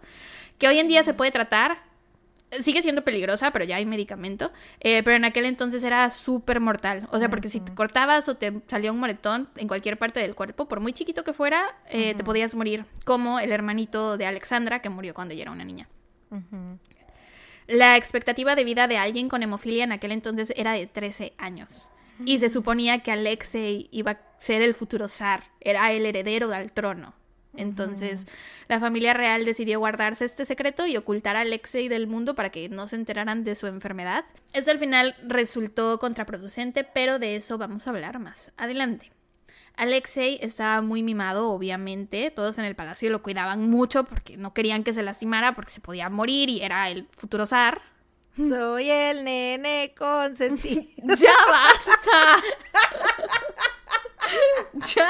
que 0.59 0.69
hoy 0.69 0.79
en 0.79 0.89
día 0.89 1.03
se 1.03 1.15
puede 1.15 1.31
tratar. 1.31 1.79
Sigue 2.61 2.81
siendo 2.81 3.03
peligrosa, 3.03 3.51
pero 3.51 3.65
ya 3.65 3.77
hay 3.77 3.87
medicamento. 3.87 4.53
Eh, 4.79 5.03
pero 5.03 5.17
en 5.17 5.25
aquel 5.25 5.47
entonces 5.47 5.83
era 5.83 6.09
súper 6.11 6.61
mortal. 6.61 7.09
O 7.11 7.19
sea, 7.19 7.29
porque 7.29 7.49
si 7.49 7.59
te 7.59 7.75
cortabas 7.75 8.29
o 8.29 8.37
te 8.37 8.53
salía 8.69 8.93
un 8.93 9.01
moretón 9.01 9.49
en 9.57 9.67
cualquier 9.67 9.99
parte 9.99 10.21
del 10.21 10.37
cuerpo, 10.37 10.69
por 10.69 10.79
muy 10.79 10.93
chiquito 10.93 11.25
que 11.25 11.33
fuera, 11.33 11.75
eh, 11.89 12.15
te 12.15 12.23
podías 12.23 12.55
morir. 12.55 12.85
Como 13.05 13.41
el 13.41 13.51
hermanito 13.51 14.17
de 14.17 14.27
Alexandra, 14.27 14.81
que 14.81 14.91
murió 14.91 15.13
cuando 15.13 15.35
ella 15.35 15.43
era 15.43 15.51
una 15.51 15.65
niña. 15.65 15.89
La 17.67 17.97
expectativa 17.97 18.55
de 18.55 18.63
vida 18.63 18.87
de 18.87 18.99
alguien 18.99 19.29
con 19.29 19.43
hemofilia 19.43 19.83
en 19.83 19.93
aquel 19.93 20.13
entonces 20.13 20.53
era 20.57 20.73
de 20.73 20.87
13 20.87 21.33
años. 21.39 21.89
Y 22.25 22.39
se 22.39 22.49
suponía 22.49 23.01
que 23.01 23.13
Alexei 23.13 23.89
iba 23.91 24.13
a 24.13 24.19
ser 24.39 24.63
el 24.63 24.75
futuro 24.75 25.09
zar, 25.09 25.45
era 25.61 25.93
el 25.93 26.07
heredero 26.07 26.49
del 26.49 26.73
trono. 26.73 27.15
Entonces, 27.57 28.27
la 28.69 28.81
familia 28.81 29.15
real 29.15 29.45
decidió 29.45 29.79
guardarse 29.79 30.25
este 30.25 30.45
secreto 30.45 30.87
y 30.87 30.97
ocultar 30.97 31.37
a 31.37 31.41
Alexei 31.41 31.89
del 31.89 32.07
mundo 32.07 32.35
para 32.35 32.51
que 32.51 32.69
no 32.69 32.87
se 32.89 32.97
enteraran 32.97 33.45
de 33.45 33.55
su 33.55 33.67
enfermedad. 33.67 34.25
Esto 34.53 34.71
al 34.71 34.79
final 34.79 35.17
resultó 35.27 35.99
contraproducente, 35.99 36.85
pero 36.85 37.19
de 37.19 37.37
eso 37.37 37.59
vamos 37.59 37.87
a 37.87 37.91
hablar 37.91 38.19
más 38.19 38.53
adelante. 38.57 39.11
Alexei 39.77 40.39
estaba 40.41 40.81
muy 40.81 41.03
mimado, 41.03 41.51
obviamente. 41.51 42.31
Todos 42.31 42.59
en 42.59 42.65
el 42.65 42.75
palacio 42.75 43.11
lo 43.11 43.23
cuidaban 43.23 43.69
mucho 43.69 44.05
porque 44.05 44.37
no 44.37 44.55
querían 44.55 44.85
que 44.85 44.95
se 44.95 45.03
lastimara 45.03 45.55
porque 45.55 45.71
se 45.71 45.81
podía 45.81 46.09
morir 46.09 46.49
y 46.49 46.63
era 46.63 46.89
el 46.89 47.07
futuro 47.17 47.45
zar. 47.47 47.83
Soy 48.37 48.91
el 48.91 49.25
nene 49.25 49.95
consentido. 49.97 50.83
¡Ya 51.17 51.35
basta! 51.51 52.43
¡Ya! 54.95 55.09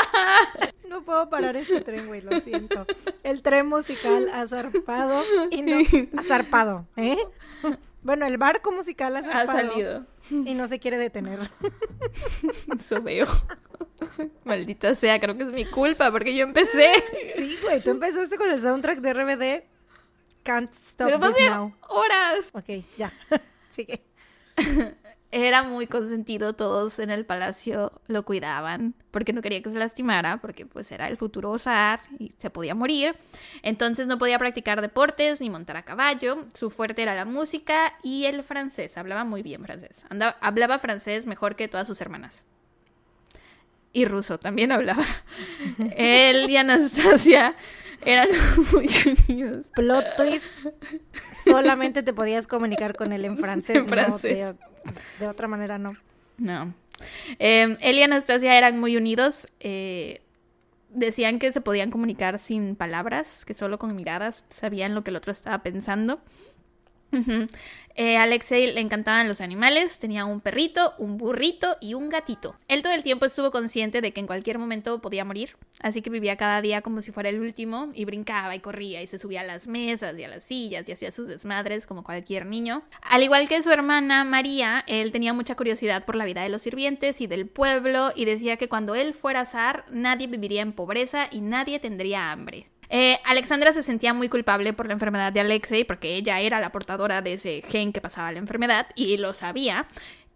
No 0.89 1.03
puedo 1.03 1.29
parar 1.29 1.57
este 1.57 1.81
tren, 1.81 2.07
güey, 2.07 2.21
lo 2.21 2.41
siento. 2.41 2.87
El 3.23 3.43
tren 3.43 3.67
musical 3.67 4.29
ha 4.33 4.47
zarpado 4.47 5.23
y 5.51 5.63
no... 5.63 5.79
Ha 6.17 6.23
zarpado, 6.23 6.87
¿eh? 6.97 7.19
Bueno, 8.03 8.27
el 8.27 8.39
barco 8.39 8.71
musical 8.73 9.17
ha 9.17 9.23
zarpado. 9.23 9.51
Ha 9.59 9.63
salido. 9.69 10.07
Y 10.31 10.55
no 10.55 10.69
se 10.69 10.79
quiere 10.79 10.97
detener. 10.99 11.51
Eso 12.79 13.03
veo. 13.03 13.27
Maldita 14.45 14.95
sea, 14.95 15.19
creo 15.21 15.37
que 15.37 15.43
es 15.43 15.53
mi 15.53 15.65
culpa 15.65 16.11
porque 16.11 16.37
yo 16.37 16.45
empecé. 16.45 16.93
Sí, 17.37 17.59
güey, 17.63 17.83
tú 17.83 17.91
empezaste 17.91 18.37
con 18.37 18.51
el 18.51 18.61
soundtrack 18.61 19.01
de 19.01 19.13
RBD 19.13 19.77
Can't 20.47 20.73
stop 20.73 21.09
Pero 21.09 21.19
this 21.19 21.51
now. 21.51 21.75
horas. 21.89 22.51
Ok, 22.53 22.85
ya. 22.97 23.13
Sigue. 23.69 24.01
Era 25.33 25.65
muy 25.65 25.87
consentido, 25.87 26.55
todos 26.55 26.99
en 26.99 27.11
el 27.11 27.27
palacio 27.27 27.93
lo 28.07 28.25
cuidaban 28.25 28.95
porque 29.11 29.33
no 29.33 29.43
quería 29.43 29.63
que 29.63 29.71
se 29.71 29.79
lastimara, 29.79 30.39
porque 30.41 30.67
pues 30.67 30.93
era 30.93 31.09
el 31.09 31.17
futuro 31.17 31.57
zar 31.59 32.01
y 32.19 32.31
se 32.39 32.51
podía 32.51 32.75
morir. 32.75 33.17
Entonces 33.63 34.07
no 34.07 34.19
podía 34.19 34.39
practicar 34.39 34.81
deportes 34.81 35.41
ni 35.41 35.51
montar 35.51 35.77
a 35.77 35.83
caballo. 35.83 36.47
Su 36.55 36.71
fuerte 36.71 37.03
era 37.03 37.15
la 37.15 37.25
música 37.25 37.95
y 38.03 38.27
el 38.27 38.45
francés. 38.45 38.97
Hablaba 38.97 39.25
muy 39.25 39.43
bien 39.43 39.63
francés. 39.65 40.05
hablaba 40.41 40.79
francés 40.79 41.27
mejor 41.27 41.57
que 41.57 41.67
todas 41.67 41.87
sus 41.87 42.01
hermanas. 42.01 42.45
Y 43.93 44.05
ruso 44.05 44.39
también 44.39 44.71
hablaba. 44.71 45.05
Él 45.97 46.49
y 46.51 46.57
Anastasia 46.57 47.57
eran 48.05 48.29
muy 48.73 48.89
unidos. 49.29 49.67
Plot 49.75 50.05
twist. 50.17 50.53
Solamente 51.45 52.03
te 52.03 52.13
podías 52.13 52.47
comunicar 52.47 52.95
con 52.95 53.13
él 53.13 53.25
en 53.25 53.39
francés. 53.39 53.77
En 53.87 53.89
francés. 53.89 54.55
De, 55.19 55.29
otra 55.29 55.49
manera 55.49 55.79
no. 55.79 55.97
No. 56.39 56.75
Em, 57.39 57.77
él 57.81 57.97
y 57.97 58.03
Anastasia 58.03 58.57
eran 58.57 58.79
muy 58.79 58.97
unidos. 58.97 59.47
Eh, 59.61 60.23
decían 60.91 61.39
que 61.39 61.53
se 61.53 61.61
podían 61.61 61.91
comunicar 61.91 62.39
sin 62.39 62.77
palabras, 62.77 63.45
que 63.45 63.55
solo 63.55 63.79
con 63.79 63.95
miradas 63.95 64.45
sabían 64.49 64.95
lo 64.95 65.05
que 65.05 65.11
el 65.11 65.17
otro 65.17 65.33
estaba 65.33 65.63
pensando. 65.63 66.21
Eh, 67.99 68.19
Alexei 68.19 68.71
le 68.75 68.81
encantaban 68.81 69.27
los 69.27 69.41
animales, 69.41 69.99
tenía 69.99 70.27
un 70.27 70.43
perrito, 70.43 70.93
un 70.99 71.17
burrito 71.17 71.79
y 71.81 71.95
un 71.95 72.11
gatito. 72.11 72.55
Él 72.69 72.83
todo 72.83 72.93
el 72.93 73.03
tiempo 73.03 73.25
estuvo 73.25 73.51
consciente 73.51 74.03
de 74.03 74.13
que 74.13 74.21
en 74.21 74.27
cualquier 74.27 74.59
momento 74.59 75.01
podía 75.01 75.25
morir, 75.25 75.57
así 75.81 76.03
que 76.03 76.11
vivía 76.11 76.37
cada 76.37 76.61
día 76.61 76.83
como 76.83 77.01
si 77.01 77.11
fuera 77.11 77.31
el 77.31 77.41
último 77.41 77.89
y 77.95 78.05
brincaba 78.05 78.55
y 78.55 78.61
corría 78.61 79.01
y 79.01 79.07
se 79.07 79.17
subía 79.17 79.41
a 79.41 79.45
las 79.45 79.67
mesas 79.67 80.19
y 80.19 80.25
a 80.25 80.29
las 80.29 80.45
sillas 80.45 80.87
y 80.87 80.93
hacía 80.93 81.11
sus 81.11 81.27
desmadres 81.27 81.87
como 81.87 82.05
cualquier 82.05 82.45
niño. 82.45 82.83
Al 83.01 83.23
igual 83.23 83.49
que 83.49 83.63
su 83.63 83.71
hermana 83.71 84.25
María, 84.25 84.85
él 84.87 85.11
tenía 85.11 85.33
mucha 85.33 85.55
curiosidad 85.55 86.05
por 86.05 86.17
la 86.17 86.27
vida 86.27 86.43
de 86.43 86.51
los 86.51 86.61
sirvientes 86.61 87.23
y 87.23 87.27
del 87.27 87.49
pueblo 87.49 88.13
y 88.15 88.27
decía 88.27 88.59
que 88.59 88.69
cuando 88.69 88.95
él 88.95 89.15
fuera 89.15 89.47
zar 89.47 89.87
nadie 89.91 90.27
viviría 90.27 90.61
en 90.61 90.75
pobreza 90.75 91.29
y 91.31 91.41
nadie 91.41 91.81
tendría 91.81 92.31
hambre. 92.31 92.69
Eh, 92.89 93.19
Alexandra 93.25 93.73
se 93.73 93.83
sentía 93.83 94.15
muy 94.15 94.29
culpable 94.29 94.73
por 94.73 94.87
la 94.87 94.93
enfermedad 94.93 95.33
de 95.33 95.41
Alexei 95.41 95.85
porque 95.85 96.15
ella 96.15 96.41
era 96.41 96.61
la 96.61 96.73
portadora 96.73 97.23
de 97.23 97.35
ese 97.35 97.63
gen 97.69 97.93
que 97.93 98.01
pasaba 98.01 98.33
la 98.33 98.39
enfermedad 98.39 98.87
y 98.95 99.17
lo 99.17 99.35
sabía. 99.35 99.87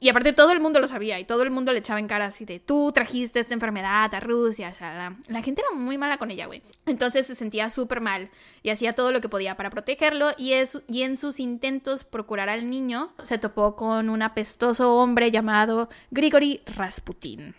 Y 0.02 0.08
aparte 0.08 0.32
todo 0.32 0.50
el 0.50 0.60
mundo 0.60 0.80
lo 0.80 0.88
sabía 0.88 1.20
y 1.20 1.26
todo 1.26 1.42
el 1.42 1.50
mundo 1.50 1.74
le 1.74 1.80
echaba 1.80 2.00
en 2.00 2.08
cara 2.08 2.24
así 2.24 2.46
de 2.46 2.58
tú 2.58 2.90
trajiste 2.90 3.38
esta 3.38 3.52
enfermedad 3.52 4.12
a 4.14 4.20
Rusia. 4.20 4.72
La, 4.80 5.14
la 5.28 5.42
gente 5.42 5.60
era 5.60 5.78
muy 5.78 5.98
mala 5.98 6.16
con 6.16 6.30
ella, 6.30 6.46
güey. 6.46 6.62
Entonces 6.86 7.26
se 7.26 7.34
sentía 7.34 7.68
súper 7.68 8.00
mal 8.00 8.30
y 8.62 8.70
hacía 8.70 8.94
todo 8.94 9.12
lo 9.12 9.20
que 9.20 9.28
podía 9.28 9.58
para 9.58 9.68
protegerlo 9.68 10.30
y, 10.38 10.54
es, 10.54 10.82
y 10.88 11.02
en 11.02 11.18
sus 11.18 11.38
intentos 11.38 12.04
por 12.04 12.24
curar 12.24 12.48
al 12.48 12.70
niño 12.70 13.12
se 13.24 13.36
topó 13.36 13.76
con 13.76 14.08
un 14.08 14.22
apestoso 14.22 14.94
hombre 14.94 15.30
llamado 15.30 15.90
Grigory 16.10 16.62
Rasputin. 16.64 17.54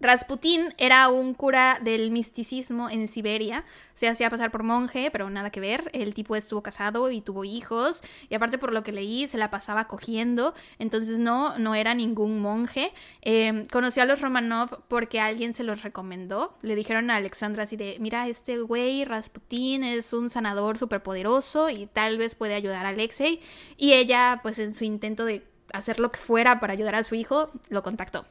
Rasputín 0.00 0.68
era 0.76 1.08
un 1.08 1.34
cura 1.34 1.78
del 1.82 2.10
misticismo 2.10 2.90
en 2.90 3.08
Siberia. 3.08 3.64
Se 3.94 4.08
hacía 4.08 4.28
pasar 4.28 4.50
por 4.50 4.62
monje, 4.62 5.10
pero 5.10 5.30
nada 5.30 5.50
que 5.50 5.60
ver. 5.60 5.88
El 5.94 6.14
tipo 6.14 6.36
estuvo 6.36 6.62
casado 6.62 7.10
y 7.10 7.20
tuvo 7.20 7.44
hijos. 7.44 8.02
Y 8.28 8.34
aparte, 8.34 8.58
por 8.58 8.72
lo 8.72 8.82
que 8.82 8.92
leí, 8.92 9.26
se 9.28 9.38
la 9.38 9.50
pasaba 9.50 9.86
cogiendo. 9.86 10.52
Entonces, 10.78 11.18
no, 11.18 11.56
no 11.58 11.74
era 11.74 11.94
ningún 11.94 12.40
monje. 12.40 12.92
Em, 13.22 13.64
conoció 13.66 14.02
a 14.02 14.06
los 14.06 14.20
Romanov 14.20 14.82
porque 14.88 15.20
alguien 15.20 15.54
se 15.54 15.64
los 15.64 15.82
recomendó. 15.82 16.58
Le 16.60 16.74
dijeron 16.74 17.10
a 17.10 17.16
Alexandra 17.16 17.62
así 17.62 17.76
de: 17.76 17.96
Mira, 18.00 18.28
este 18.28 18.58
güey, 18.58 19.04
Rasputín, 19.04 19.84
es 19.84 20.12
un 20.12 20.28
sanador 20.28 20.76
súper 20.76 21.02
poderoso 21.02 21.70
y 21.70 21.86
tal 21.86 22.18
vez 22.18 22.34
puede 22.34 22.54
ayudar 22.54 22.84
a 22.84 22.90
Alexei. 22.90 23.40
Y 23.78 23.92
ella, 23.94 24.40
pues 24.42 24.58
en 24.58 24.74
su 24.74 24.84
intento 24.84 25.24
de 25.24 25.46
hacer 25.72 26.00
lo 26.00 26.10
que 26.10 26.18
fuera 26.18 26.60
para 26.60 26.72
ayudar 26.72 26.94
a 26.94 27.02
su 27.04 27.14
hijo, 27.14 27.50
lo 27.68 27.82
contactó. 27.82 28.26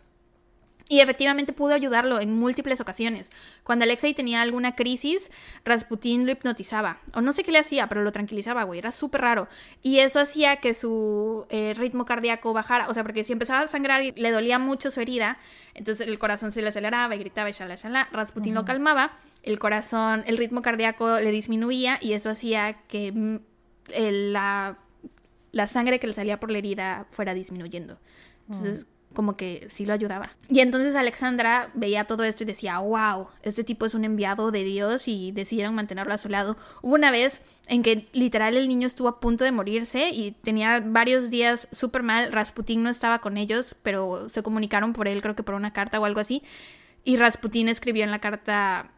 Y 0.89 0.99
efectivamente 0.99 1.53
pudo 1.53 1.73
ayudarlo 1.73 2.19
en 2.19 2.37
múltiples 2.37 2.81
ocasiones. 2.81 3.29
Cuando 3.63 3.83
Alexei 3.83 4.13
tenía 4.13 4.41
alguna 4.41 4.75
crisis, 4.75 5.31
Rasputin 5.63 6.25
lo 6.25 6.33
hipnotizaba. 6.33 6.99
O 7.13 7.21
no 7.21 7.31
sé 7.31 7.43
qué 7.43 7.51
le 7.53 7.59
hacía, 7.59 7.87
pero 7.87 8.03
lo 8.03 8.11
tranquilizaba, 8.11 8.63
güey. 8.63 8.79
Era 8.79 8.91
súper 8.91 9.21
raro. 9.21 9.47
Y 9.81 9.99
eso 9.99 10.19
hacía 10.19 10.57
que 10.57 10.73
su 10.73 11.45
eh, 11.49 11.73
ritmo 11.77 12.03
cardíaco 12.05 12.51
bajara. 12.53 12.89
O 12.89 12.93
sea, 12.93 13.03
porque 13.03 13.23
si 13.23 13.31
empezaba 13.31 13.61
a 13.61 13.67
sangrar 13.69 14.03
y 14.03 14.11
le 14.11 14.29
dolía 14.31 14.59
mucho 14.59 14.91
su 14.91 14.99
herida, 14.99 15.37
entonces 15.73 16.05
el 16.07 16.19
corazón 16.19 16.51
se 16.51 16.61
le 16.61 16.67
aceleraba 16.67 17.15
y 17.15 17.19
gritaba 17.19 17.49
y 17.49 17.53
shala, 17.53 17.75
shala. 17.75 18.09
Rasputin 18.11 18.53
lo 18.53 18.65
calmaba. 18.65 19.17
El 19.41 19.59
corazón, 19.59 20.23
el 20.27 20.37
ritmo 20.37 20.61
cardíaco 20.61 21.17
le 21.19 21.31
disminuía 21.31 21.97
y 22.01 22.11
eso 22.13 22.29
hacía 22.29 22.73
que 22.89 23.39
el- 23.93 24.33
la, 24.33 24.77
la 25.53 25.67
sangre 25.67 25.99
que 25.99 26.07
le 26.07 26.13
salía 26.13 26.39
por 26.41 26.51
la 26.51 26.57
herida 26.57 27.07
fuera 27.11 27.33
disminuyendo. 27.33 27.99
Entonces, 28.47 28.85
como 29.13 29.37
que 29.37 29.67
sí 29.69 29.85
lo 29.85 29.93
ayudaba. 29.93 30.31
Y 30.49 30.59
entonces 30.59 30.95
Alexandra 30.95 31.69
veía 31.73 32.05
todo 32.05 32.23
esto 32.23 32.43
y 32.43 32.45
decía, 32.45 32.79
wow, 32.79 33.27
este 33.41 33.63
tipo 33.63 33.85
es 33.85 33.93
un 33.93 34.05
enviado 34.05 34.51
de 34.51 34.63
Dios 34.63 35.07
y 35.07 35.31
decidieron 35.31 35.75
mantenerlo 35.75 36.13
a 36.13 36.17
su 36.17 36.29
lado. 36.29 36.57
Hubo 36.81 36.95
una 36.95 37.11
vez 37.11 37.41
en 37.67 37.83
que 37.83 38.07
literal 38.13 38.57
el 38.57 38.67
niño 38.67 38.87
estuvo 38.87 39.07
a 39.07 39.19
punto 39.19 39.43
de 39.43 39.51
morirse 39.51 40.09
y 40.09 40.31
tenía 40.31 40.81
varios 40.85 41.29
días 41.29 41.67
súper 41.71 42.03
mal. 42.03 42.31
Rasputín 42.31 42.83
no 42.83 42.89
estaba 42.89 43.19
con 43.19 43.37
ellos, 43.37 43.75
pero 43.83 44.27
se 44.29 44.43
comunicaron 44.43 44.93
por 44.93 45.07
él, 45.07 45.21
creo 45.21 45.35
que 45.35 45.43
por 45.43 45.55
una 45.55 45.73
carta 45.73 45.99
o 45.99 46.05
algo 46.05 46.19
así. 46.19 46.43
Y 47.03 47.17
Rasputín 47.17 47.67
escribió 47.67 48.03
en 48.03 48.11
la 48.11 48.19
carta, 48.19 48.91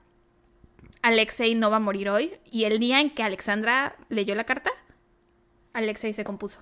Alexei 1.01 1.55
no 1.55 1.69
va 1.69 1.77
a 1.77 1.79
morir 1.79 2.09
hoy. 2.09 2.33
Y 2.51 2.63
el 2.63 2.79
día 2.79 2.99
en 3.01 3.09
que 3.09 3.23
Alexandra 3.23 3.95
leyó 4.09 4.35
la 4.35 4.43
carta, 4.43 4.71
Alexei 5.73 6.13
se 6.13 6.23
compuso. 6.23 6.59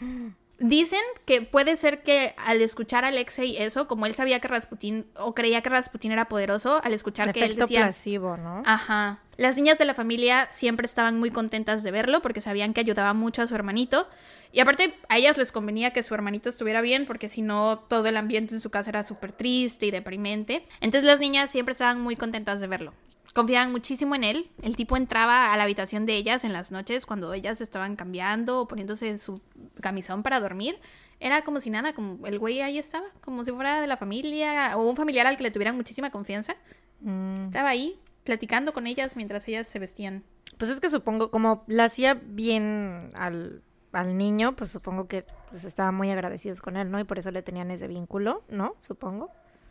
Dicen 0.60 1.00
que 1.24 1.40
puede 1.40 1.76
ser 1.76 2.02
que 2.02 2.34
al 2.36 2.60
escuchar 2.60 3.06
a 3.06 3.08
Alexei 3.08 3.56
eso, 3.56 3.88
como 3.88 4.04
él 4.04 4.14
sabía 4.14 4.40
que 4.40 4.48
Rasputín, 4.48 5.06
o 5.16 5.34
creía 5.34 5.62
que 5.62 5.70
Rasputín 5.70 6.12
era 6.12 6.28
poderoso, 6.28 6.82
al 6.84 6.92
escuchar 6.92 7.32
que 7.32 7.46
él 7.46 7.56
decía... 7.56 7.80
placebo, 7.84 8.36
¿no? 8.36 8.62
Ajá. 8.66 9.20
Las 9.38 9.56
niñas 9.56 9.78
de 9.78 9.86
la 9.86 9.94
familia 9.94 10.48
siempre 10.52 10.84
estaban 10.84 11.18
muy 11.18 11.30
contentas 11.30 11.82
de 11.82 11.90
verlo 11.90 12.20
porque 12.20 12.42
sabían 12.42 12.74
que 12.74 12.80
ayudaba 12.80 13.14
mucho 13.14 13.40
a 13.40 13.46
su 13.46 13.54
hermanito. 13.54 14.06
Y 14.52 14.60
aparte, 14.60 14.94
a 15.08 15.16
ellas 15.16 15.38
les 15.38 15.50
convenía 15.50 15.94
que 15.94 16.02
su 16.02 16.12
hermanito 16.12 16.50
estuviera 16.50 16.82
bien 16.82 17.06
porque 17.06 17.30
si 17.30 17.40
no, 17.40 17.78
todo 17.78 18.06
el 18.06 18.18
ambiente 18.18 18.54
en 18.54 18.60
su 18.60 18.68
casa 18.68 18.90
era 18.90 19.02
súper 19.02 19.32
triste 19.32 19.86
y 19.86 19.90
deprimente. 19.90 20.66
Entonces 20.82 21.06
las 21.06 21.20
niñas 21.20 21.50
siempre 21.50 21.72
estaban 21.72 22.02
muy 22.02 22.16
contentas 22.16 22.60
de 22.60 22.66
verlo. 22.66 22.92
Confiaban 23.34 23.70
muchísimo 23.70 24.14
en 24.14 24.24
él. 24.24 24.50
El 24.60 24.76
tipo 24.76 24.96
entraba 24.96 25.52
a 25.52 25.56
la 25.56 25.62
habitación 25.62 26.04
de 26.04 26.16
ellas 26.16 26.44
en 26.44 26.52
las 26.52 26.72
noches 26.72 27.06
cuando 27.06 27.32
ellas 27.32 27.60
estaban 27.60 27.94
cambiando 27.94 28.60
o 28.60 28.68
poniéndose 28.68 29.18
su 29.18 29.40
camisón 29.80 30.22
para 30.22 30.40
dormir. 30.40 30.78
Era 31.20 31.42
como 31.42 31.60
si 31.60 31.70
nada, 31.70 31.92
como 31.94 32.26
el 32.26 32.38
güey 32.38 32.60
ahí 32.60 32.78
estaba, 32.78 33.06
como 33.20 33.44
si 33.44 33.52
fuera 33.52 33.80
de 33.80 33.86
la 33.86 33.96
familia 33.96 34.76
o 34.76 34.88
un 34.88 34.96
familiar 34.96 35.26
al 35.26 35.36
que 35.36 35.44
le 35.44 35.50
tuvieran 35.50 35.76
muchísima 35.76 36.10
confianza. 36.10 36.56
Mm, 37.00 37.42
Estaba 37.42 37.68
ahí 37.68 38.00
platicando 38.24 38.72
con 38.72 38.86
ellas 38.86 39.16
mientras 39.16 39.46
ellas 39.46 39.68
se 39.68 39.78
vestían. 39.78 40.24
Pues 40.58 40.70
es 40.70 40.80
que 40.80 40.90
supongo, 40.90 41.30
como 41.30 41.64
la 41.68 41.84
hacía 41.84 42.14
bien 42.14 43.10
al, 43.14 43.62
al 43.92 44.16
niño, 44.16 44.56
pues 44.56 44.70
supongo 44.70 45.06
que 45.06 45.24
pues, 45.50 45.64
estaban 45.64 45.94
muy 45.94 46.10
agradecidos 46.10 46.60
con 46.60 46.76
él, 46.76 46.90
¿no? 46.90 46.98
Y 46.98 47.04
por 47.04 47.18
eso 47.18 47.30
le 47.30 47.42
tenían 47.42 47.70
ese 47.70 47.86
vínculo, 47.86 48.42
¿no? 48.48 48.74
Supongo. 48.80 49.30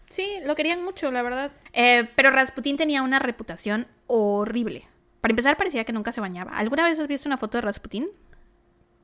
Sí, 0.10 0.40
lo 0.46 0.56
querían 0.56 0.84
mucho, 0.84 1.12
la 1.12 1.22
verdad. 1.22 1.52
Eh, 1.74 2.10
pero 2.16 2.32
Rasputín 2.32 2.78
tenía 2.78 3.04
una 3.04 3.20
reputación 3.20 3.88
horrible. 4.08 4.88
Para 5.22 5.32
empezar, 5.34 5.56
parecía 5.58 5.84
que 5.84 5.94
nunca 5.94 6.12
se 6.12 6.22
bañaba. 6.22 6.52
¿Alguna 6.54 6.84
vez 6.84 7.00
has 7.00 7.08
visto 7.08 7.30
una 7.30 7.38
foto 7.38 7.58
de 7.58 7.62
Rasputín? 7.62 8.10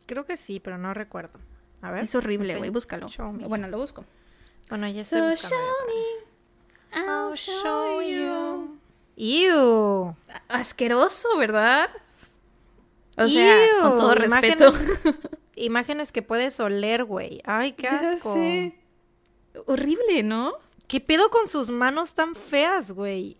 Creo 0.07 0.26
que 0.26 0.38
sí, 0.38 0.60
pero 0.60 0.77
no 0.77 0.94
recuerdo. 0.94 1.40
A 1.82 1.91
ver. 1.91 2.03
Es 2.06 2.15
horrible, 2.15 2.56
güey, 2.57 2.69
búscalo. 2.69 3.07
Show 3.07 3.32
me. 3.34 3.48
Bueno, 3.48 3.68
lo 3.68 3.77
busco. 3.77 4.06
Bueno, 4.69 4.88
ya 4.88 5.02
estoy 5.02 5.19
So 5.19 5.30
buscando. 5.30 5.56
show 5.57 5.76
me, 5.88 6.99
I'll 6.99 7.36
show 7.36 8.02
you. 8.02 8.77
you. 9.15 9.45
Ew. 9.52 10.15
Asqueroso, 10.49 11.38
¿verdad? 11.38 11.90
O 13.18 13.27
sea, 13.27 13.57
con 13.82 13.98
todo 13.98 14.15
respeto. 14.15 14.69
imágenes- 14.73 15.19
Imágenes 15.57 16.11
que 16.11 16.22
puedes 16.22 16.60
oler, 16.60 17.06
güey. 17.06 17.41
Ay, 17.45 17.73
qué 17.73 17.84
Ya 17.84 18.14
asco. 18.14 18.34
sé. 18.34 18.76
Horrible, 19.68 20.23
¿no? 20.23 20.53
¿Qué 20.88 20.99
pedo 21.02 21.30
con 21.30 21.48
sus 21.48 21.70
manos 21.72 22.14
tan 22.14 22.36
feas, 22.36 22.91
güey? 22.91 23.38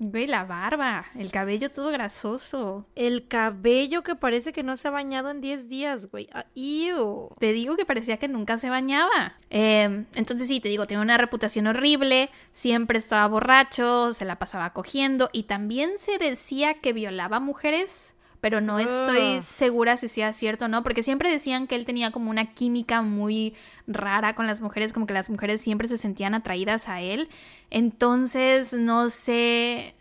Ve 0.00 0.28
la 0.28 0.44
barba, 0.44 1.06
el 1.16 1.32
cabello 1.32 1.70
todo 1.70 1.90
grasoso. 1.90 2.86
El 2.94 3.26
cabello 3.26 4.04
que 4.04 4.14
parece 4.14 4.52
que 4.52 4.62
no 4.62 4.76
se 4.76 4.86
ha 4.86 4.92
bañado 4.92 5.30
en 5.30 5.40
10 5.40 5.68
días, 5.68 6.08
güey. 6.08 6.28
Ah, 6.32 6.46
ew. 6.54 7.30
Te 7.40 7.52
digo 7.52 7.76
que 7.76 7.84
parecía 7.84 8.16
que 8.16 8.28
nunca 8.28 8.58
se 8.58 8.70
bañaba. 8.70 9.36
Eh, 9.50 10.04
entonces 10.14 10.46
sí, 10.46 10.60
te 10.60 10.68
digo, 10.68 10.86
tiene 10.86 11.02
una 11.02 11.18
reputación 11.18 11.66
horrible, 11.66 12.30
siempre 12.52 12.98
estaba 12.98 13.26
borracho, 13.26 14.14
se 14.14 14.24
la 14.24 14.38
pasaba 14.38 14.72
cogiendo 14.72 15.30
y 15.32 15.44
también 15.44 15.90
se 15.98 16.18
decía 16.18 16.74
que 16.74 16.92
violaba 16.92 17.40
mujeres, 17.40 18.14
pero 18.40 18.60
no 18.60 18.78
estoy 18.78 19.38
Ugh. 19.38 19.42
segura 19.42 19.96
si 19.96 20.08
sea 20.08 20.32
cierto 20.32 20.66
o 20.66 20.68
no, 20.68 20.82
porque 20.82 21.02
siempre 21.02 21.30
decían 21.30 21.66
que 21.66 21.74
él 21.74 21.84
tenía 21.84 22.10
como 22.10 22.30
una 22.30 22.52
química 22.54 23.02
muy 23.02 23.54
rara 23.86 24.34
con 24.34 24.46
las 24.46 24.60
mujeres, 24.60 24.92
como 24.92 25.06
que 25.06 25.14
las 25.14 25.30
mujeres 25.30 25.60
siempre 25.60 25.88
se 25.88 25.98
sentían 25.98 26.34
atraídas 26.34 26.88
a 26.88 27.00
él. 27.00 27.28
Entonces 27.70 28.72
no 28.72 29.10
sé 29.10 29.94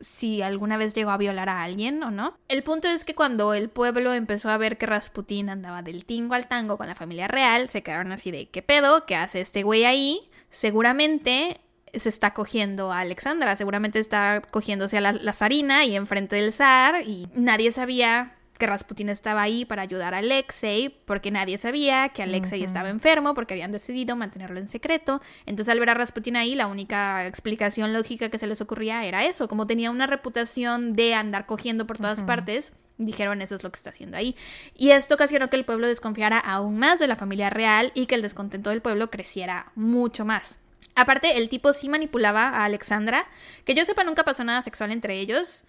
si 0.00 0.40
alguna 0.42 0.76
vez 0.76 0.94
llegó 0.94 1.10
a 1.10 1.18
violar 1.18 1.48
a 1.48 1.62
alguien 1.62 2.02
o 2.02 2.10
no. 2.10 2.34
El 2.48 2.62
punto 2.62 2.88
es 2.88 3.04
que 3.04 3.14
cuando 3.14 3.54
el 3.54 3.68
pueblo 3.68 4.14
empezó 4.14 4.48
a 4.48 4.56
ver 4.56 4.78
que 4.78 4.86
Rasputín 4.86 5.50
andaba 5.50 5.82
del 5.82 6.04
tingo 6.04 6.34
al 6.34 6.48
tango 6.48 6.78
con 6.78 6.86
la 6.86 6.94
familia 6.94 7.28
real, 7.28 7.68
se 7.68 7.82
quedaron 7.82 8.12
así 8.12 8.30
de 8.30 8.48
¿qué 8.48 8.62
pedo? 8.62 9.04
¿Qué 9.04 9.16
hace 9.16 9.40
este 9.40 9.62
güey 9.62 9.84
ahí? 9.84 10.30
Seguramente 10.48 11.60
se 11.94 12.08
está 12.08 12.34
cogiendo 12.34 12.92
a 12.92 13.00
Alexandra, 13.00 13.56
seguramente 13.56 13.98
está 13.98 14.42
cogiéndose 14.50 14.98
a 14.98 15.00
la, 15.00 15.12
la 15.12 15.32
zarina 15.32 15.84
y 15.84 15.96
enfrente 15.96 16.36
del 16.36 16.52
zar 16.52 17.02
y 17.02 17.28
nadie 17.34 17.72
sabía 17.72 18.36
que 18.60 18.66
Rasputín 18.66 19.08
estaba 19.08 19.42
ahí 19.42 19.64
para 19.64 19.82
ayudar 19.82 20.14
a 20.14 20.18
Alexei, 20.18 20.90
porque 21.06 21.32
nadie 21.32 21.58
sabía 21.58 22.10
que 22.10 22.22
Alexei 22.22 22.62
estaba 22.62 22.90
enfermo, 22.90 23.34
porque 23.34 23.54
habían 23.54 23.72
decidido 23.72 24.14
mantenerlo 24.14 24.60
en 24.60 24.68
secreto. 24.68 25.20
Entonces, 25.46 25.72
al 25.72 25.80
ver 25.80 25.90
a 25.90 25.94
Rasputín 25.94 26.36
ahí, 26.36 26.54
la 26.54 26.68
única 26.68 27.26
explicación 27.26 27.92
lógica 27.92 28.28
que 28.28 28.38
se 28.38 28.46
les 28.46 28.60
ocurría 28.60 29.04
era 29.04 29.24
eso, 29.24 29.48
como 29.48 29.66
tenía 29.66 29.90
una 29.90 30.06
reputación 30.06 30.92
de 30.92 31.14
andar 31.14 31.46
cogiendo 31.46 31.86
por 31.88 31.96
todas 31.96 32.22
partes. 32.22 32.72
Dijeron 32.98 33.40
eso 33.40 33.56
es 33.56 33.64
lo 33.64 33.72
que 33.72 33.78
está 33.78 33.90
haciendo 33.90 34.18
ahí. 34.18 34.36
Y 34.76 34.90
esto 34.90 35.14
ocasionó 35.14 35.48
que 35.48 35.56
el 35.56 35.64
pueblo 35.64 35.88
desconfiara 35.88 36.38
aún 36.38 36.78
más 36.78 36.98
de 36.98 37.06
la 37.06 37.16
familia 37.16 37.48
real 37.48 37.90
y 37.94 38.04
que 38.04 38.14
el 38.14 38.22
descontento 38.22 38.68
del 38.68 38.82
pueblo 38.82 39.10
creciera 39.10 39.72
mucho 39.74 40.26
más. 40.26 40.60
Aparte, 41.00 41.38
el 41.38 41.48
tipo 41.48 41.72
sí 41.72 41.88
manipulaba 41.88 42.48
a 42.48 42.64
Alexandra. 42.64 43.26
Que 43.64 43.74
yo 43.74 43.84
sepa, 43.84 44.04
nunca 44.04 44.24
pasó 44.24 44.44
nada 44.44 44.62
sexual 44.62 44.90
entre 44.92 45.18
ellos. 45.18 45.64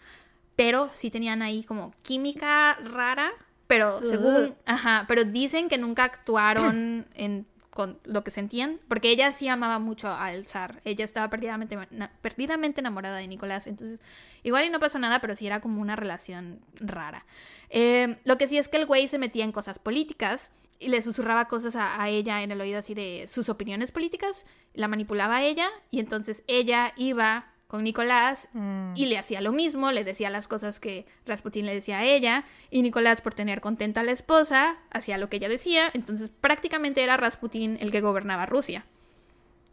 Pero 0.55 0.89
sí 0.93 1.09
tenían 1.09 1.41
ahí 1.41 1.63
como 1.63 1.93
química 2.03 2.75
rara. 2.83 3.31
Pero 3.67 4.01
según. 4.01 4.55
Ajá. 4.65 5.05
Pero 5.07 5.23
dicen 5.23 5.69
que 5.69 5.77
nunca 5.77 6.03
actuaron 6.03 7.07
en, 7.15 7.45
con 7.69 7.97
lo 8.03 8.23
que 8.23 8.31
sentían. 8.31 8.79
Porque 8.89 9.09
ella 9.09 9.31
sí 9.31 9.47
amaba 9.47 9.79
mucho 9.79 10.09
al 10.11 10.45
zar. 10.45 10.81
Ella 10.83 11.05
estaba 11.05 11.29
perdidamente, 11.29 11.77
na- 11.91 12.11
perdidamente 12.21 12.81
enamorada 12.81 13.17
de 13.17 13.27
Nicolás. 13.27 13.65
Entonces, 13.67 14.01
igual 14.43 14.65
y 14.65 14.69
no 14.69 14.79
pasó 14.79 14.99
nada, 14.99 15.21
pero 15.21 15.35
sí 15.37 15.47
era 15.47 15.61
como 15.61 15.81
una 15.81 15.95
relación 15.95 16.59
rara. 16.81 17.25
Eh, 17.69 18.17
lo 18.25 18.37
que 18.37 18.47
sí 18.49 18.57
es 18.57 18.67
que 18.67 18.77
el 18.77 18.85
güey 18.85 19.07
se 19.07 19.17
metía 19.17 19.45
en 19.45 19.53
cosas 19.53 19.79
políticas 19.79 20.51
y 20.81 20.89
le 20.89 21.01
susurraba 21.01 21.47
cosas 21.47 21.75
a, 21.75 22.01
a 22.01 22.09
ella 22.09 22.43
en 22.43 22.51
el 22.51 22.59
oído 22.59 22.79
así 22.79 22.93
de 22.93 23.25
sus 23.29 23.47
opiniones 23.49 23.91
políticas, 23.91 24.45
la 24.73 24.87
manipulaba 24.87 25.37
a 25.37 25.43
ella 25.43 25.69
y 25.91 25.99
entonces 25.99 26.43
ella 26.47 26.93
iba 26.97 27.47
con 27.67 27.85
Nicolás 27.85 28.49
Mm. 28.51 28.93
y 28.97 29.05
le 29.05 29.17
hacía 29.17 29.39
lo 29.39 29.53
mismo, 29.53 29.93
le 29.93 30.03
decía 30.03 30.29
las 30.29 30.49
cosas 30.49 30.81
que 30.81 31.05
Rasputín 31.25 31.65
le 31.65 31.73
decía 31.73 31.99
a 31.99 32.03
ella 32.03 32.43
y 32.69 32.81
Nicolás 32.81 33.21
por 33.21 33.33
tener 33.33 33.61
contenta 33.61 34.01
a 34.01 34.03
la 34.03 34.11
esposa 34.11 34.75
hacía 34.89 35.17
lo 35.17 35.29
que 35.29 35.37
ella 35.37 35.47
decía, 35.47 35.89
entonces 35.93 36.29
prácticamente 36.29 37.01
era 37.01 37.15
Rasputín 37.15 37.77
el 37.79 37.89
que 37.91 38.01
gobernaba 38.01 38.45
Rusia. 38.45 38.83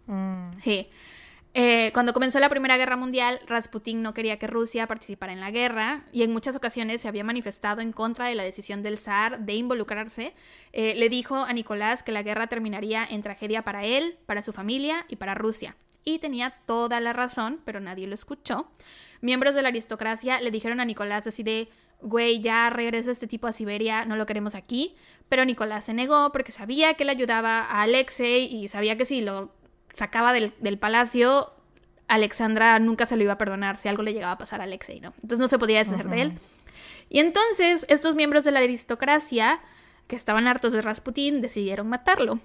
Mm. 0.07 0.45
Sí. 0.63 0.89
Eh, 1.55 1.91
cuando 1.95 2.13
comenzó 2.13 2.39
la 2.41 2.49
Primera 2.49 2.77
Guerra 2.77 2.97
Mundial, 2.97 3.41
Rasputín 3.47 4.03
no 4.03 4.15
quería 4.15 4.39
que 4.39 4.47
Rusia 4.47 4.87
participara 4.87 5.33
en 5.33 5.41
la 5.41 5.51
guerra 5.51 6.05
y 6.13 6.23
en 6.23 6.33
muchas 6.33 6.55
ocasiones 6.55 7.01
se 7.01 7.09
había 7.09 7.25
manifestado 7.25 7.81
en 7.81 7.93
contra 7.93 8.27
de 8.27 8.35
la 8.35 8.43
decisión 8.43 8.83
del 8.83 8.99
zar 8.99 9.41
de 9.41 9.55
involucrarse. 9.55 10.35
Eh, 10.73 10.95
le 10.97 11.09
dijo 11.09 11.37
a 11.37 11.53
Nicolás 11.53 12.03
que 12.03 12.13
la 12.13 12.23
guerra 12.23 12.49
terminaría 12.49 13.05
en 13.05 13.23
tragedia 13.23 13.63
para 13.63 13.85
él, 13.85 14.19
para 14.27 14.43
su 14.43 14.53
familia 14.53 15.07
y 15.09 15.17
para 15.17 15.35
Rusia. 15.35 15.77
Y 16.05 16.19
tenía 16.19 16.51
toda 16.67 17.01
la 17.01 17.13
razón, 17.13 17.61
pero 17.65 17.81
nadie 17.81 18.07
lo 18.07 18.15
escuchó. 18.15 18.71
Miembros 19.21 19.55
de 19.55 19.63
la 19.63 19.69
aristocracia 19.69 20.41
le 20.41 20.51
dijeron 20.51 20.81
a 20.81 20.85
Nicolás 20.85 21.27
así 21.27 21.43
de, 21.43 21.69
güey, 22.01 22.41
ya 22.41 22.71
regresa 22.71 23.11
este 23.11 23.27
tipo 23.27 23.47
a 23.47 23.53
Siberia, 23.53 24.05
no 24.05 24.17
lo 24.17 24.27
queremos 24.27 24.55
aquí. 24.55 24.95
Pero 25.29 25.45
Nicolás 25.45 25.87
se 25.87 25.95
negó 25.95 26.31
porque 26.31 26.53
sabía 26.53 26.95
que 26.95 27.05
le 27.05 27.11
ayudaba 27.11 27.61
a 27.61 27.83
Alexei 27.83 28.45
y 28.45 28.69
sabía 28.69 28.97
que 28.97 29.05
si 29.05 29.21
lo 29.21 29.58
sacaba 29.99 30.33
del, 30.33 30.55
del 30.61 30.79
palacio, 30.79 31.53
Alexandra 32.09 32.79
nunca 32.79 33.07
se 33.07 33.17
lo 33.17 33.23
iba 33.23 33.35
a 33.35 33.39
perdonar 33.39 33.77
si 33.77 33.89
algo 33.89 34.03
le 34.03 34.13
llegaba 34.13 34.33
a 34.33 34.39
pasar 34.39 34.61
a 34.61 34.65
Alexei, 34.65 35.01
¿no? 35.01 35.13
Entonces 35.17 35.39
no 35.39 35.49
se 35.49 35.59
podía 35.59 35.79
deshacer 35.79 36.09
de 36.09 36.23
él. 36.23 36.33
Y 37.11 37.21
entonces 37.21 37.87
estos 37.89 38.15
miembros 38.15 38.45
de 38.45 38.51
la 38.51 38.61
aristocracia, 38.61 39.61
que 40.07 40.17
estaban 40.17 40.49
hartos 40.49 40.73
de 40.73 40.81
Rasputín, 40.81 41.41
decidieron 41.41 41.89
matarlo. 41.89 42.39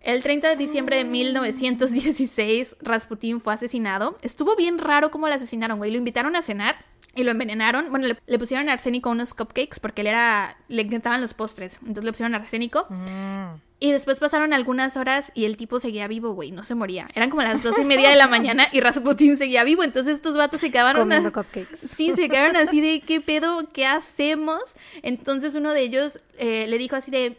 El 0.00 0.22
30 0.22 0.50
de 0.50 0.56
diciembre 0.56 0.96
de 0.96 1.04
1916, 1.04 2.76
Rasputín 2.80 3.40
fue 3.40 3.54
asesinado. 3.54 4.16
Estuvo 4.22 4.54
bien 4.54 4.78
raro 4.78 5.10
cómo 5.10 5.26
lo 5.26 5.34
asesinaron, 5.34 5.78
güey. 5.78 5.90
Lo 5.90 5.98
invitaron 5.98 6.36
a 6.36 6.42
cenar 6.42 6.76
y 7.16 7.24
lo 7.24 7.32
envenenaron. 7.32 7.90
Bueno, 7.90 8.06
le, 8.06 8.16
le 8.24 8.38
pusieron 8.38 8.68
arsénico 8.68 9.08
a 9.08 9.12
unos 9.12 9.34
cupcakes 9.34 9.80
porque 9.80 10.02
él 10.02 10.06
era... 10.06 10.56
Le 10.68 10.82
encantaban 10.82 11.20
los 11.20 11.34
postres. 11.34 11.78
Entonces 11.80 12.04
le 12.04 12.12
pusieron 12.12 12.36
arsénico. 12.36 12.86
Mm. 12.88 13.67
Y 13.80 13.92
después 13.92 14.18
pasaron 14.18 14.52
algunas 14.52 14.96
horas 14.96 15.30
y 15.34 15.44
el 15.44 15.56
tipo 15.56 15.78
seguía 15.78 16.08
vivo, 16.08 16.32
güey, 16.32 16.50
no 16.50 16.64
se 16.64 16.74
moría. 16.74 17.08
Eran 17.14 17.30
como 17.30 17.42
las 17.42 17.62
dos 17.62 17.78
y 17.78 17.84
media 17.84 18.10
de 18.10 18.16
la 18.16 18.26
mañana 18.26 18.68
y 18.72 18.80
Rasputin 18.80 19.36
seguía 19.36 19.62
vivo. 19.62 19.84
Entonces 19.84 20.16
estos 20.16 20.36
vatos 20.36 20.60
se 20.60 20.72
quedaron... 20.72 21.02
Comiendo 21.02 21.32
cupcakes. 21.32 21.76
Sí, 21.76 22.12
se 22.16 22.28
quedaron 22.28 22.56
así 22.56 22.80
de, 22.80 23.00
¿qué 23.00 23.20
pedo? 23.20 23.68
¿Qué 23.72 23.86
hacemos? 23.86 24.76
Entonces 25.02 25.54
uno 25.54 25.72
de 25.72 25.82
ellos 25.82 26.20
eh, 26.38 26.66
le 26.66 26.76
dijo 26.76 26.96
así 26.96 27.12
de, 27.12 27.36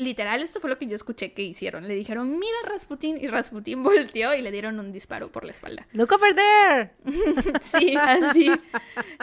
literal, 0.00 0.42
esto 0.42 0.60
fue 0.60 0.70
lo 0.70 0.78
que 0.78 0.86
yo 0.86 0.96
escuché 0.96 1.32
que 1.32 1.42
hicieron. 1.42 1.86
Le 1.86 1.94
dijeron, 1.94 2.38
mira 2.38 2.56
Rasputin, 2.66 3.18
y 3.20 3.26
Rasputin 3.26 3.82
volteó 3.84 4.34
y 4.34 4.42
le 4.42 4.50
dieron 4.50 4.78
un 4.80 4.92
disparo 4.92 5.30
por 5.30 5.44
la 5.44 5.52
espalda. 5.52 5.86
Look 5.92 6.12
over 6.12 6.34
there. 6.34 6.90
sí, 7.60 7.94
así. 7.96 8.50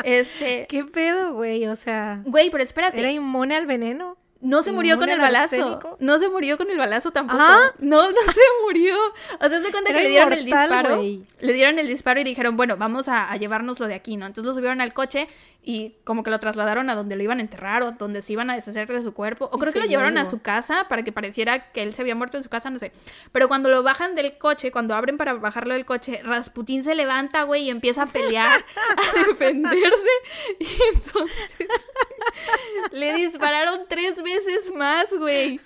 Este. 0.04 0.68
¿Qué 0.70 0.84
pedo, 0.86 1.34
güey? 1.34 1.66
O 1.68 1.76
sea. 1.76 2.22
Güey, 2.26 2.50
pero 2.50 2.64
espérate. 2.64 3.00
¿Era 3.00 3.12
inmune 3.12 3.56
al 3.56 3.66
veneno? 3.66 4.18
No 4.48 4.64
se 4.64 4.72
murió 4.72 4.96
con 4.98 5.10
¿Inmune 5.10 5.14
el 5.14 5.20
al 5.20 5.34
balazo. 5.34 5.56
arsénico? 5.56 5.98
No 6.00 6.20
se 6.20 6.30
murió 6.30 6.58
con 6.58 6.70
el 6.70 6.78
balazo 6.78 7.12
tampoco. 7.12 7.40
¿Ah? 7.42 7.74
No, 7.80 8.10
no 8.12 8.22
se 8.34 8.42
murió. 8.64 8.96
O 9.42 9.50
sea, 9.50 9.62
se 9.62 9.72
cuenta 9.72 9.90
Era 9.90 10.00
que 10.00 10.04
le 10.06 10.10
dieron 10.10 10.34
el 10.34 10.46
disparo. 10.46 11.02
Le 11.42 11.54
dieron 11.54 11.80
el 11.80 11.88
disparo 11.88 12.20
y 12.22 12.24
dijeron, 12.24 12.56
bueno, 12.56 12.78
vamos 12.78 13.10
a, 13.10 13.30
a 13.32 13.36
llevárnoslo 13.36 13.88
de 13.88 13.96
aquí, 13.96 14.16
¿no? 14.16 14.26
Entonces 14.26 14.46
lo 14.48 14.54
subieron 14.54 14.80
al 14.80 14.94
coche 14.94 15.28
y 15.68 15.98
como 16.06 16.24
que 16.24 16.30
lo 16.30 16.40
trasladaron 16.40 16.90
a 16.90 16.96
donde 16.96 17.18
lo 17.18 17.24
iban 17.24 17.40
a 17.40 17.42
enterrar 17.42 17.84
o 17.84 17.92
donde 17.92 18.22
se 18.22 18.32
iban 18.32 18.50
a 18.50 18.56
deshacer 18.56 18.88
de 18.88 19.04
su 19.04 19.14
cuerpo. 19.14 19.50
O 19.52 19.60
creo 19.60 19.74
que 19.74 19.80
lo 19.80 19.86
llevaron 19.86 20.18
a 20.18 20.26
su 20.26 20.42
casa 20.42 20.86
para 20.88 21.04
que 21.04 21.12
pareciera 21.12 21.74
que 21.74 21.84
él 21.84 21.94
se 21.94 22.02
había 22.02 22.16
muerto 22.16 22.38
en 22.38 22.44
su 22.44 22.50
casa, 22.50 22.70
no 22.70 22.80
sé. 22.80 22.94
Pero 23.34 23.50
cuando 23.50 23.68
lo 23.68 23.84
bajan 23.84 24.16
del 24.16 24.38
coche, 24.38 24.72
cuando 24.72 24.96
abren 24.96 25.18
para 25.18 25.34
bajarlo 25.34 25.74
del 25.74 25.84
coche, 25.84 26.22
Rasputín 26.24 26.86
se 26.86 26.96
levanta, 26.96 27.44
güey, 27.44 27.64
y 27.64 27.70
empieza 27.70 28.04
a 28.04 28.06
pelear, 28.06 28.64
a 28.96 29.28
defenderse. 29.28 30.10
Y 30.58 30.96
entonces 30.96 31.58
le 32.94 33.14
dispararon 33.16 33.82
tres 33.90 34.24
veces 34.24 34.74
más, 34.74 35.14
güey. 35.18 35.60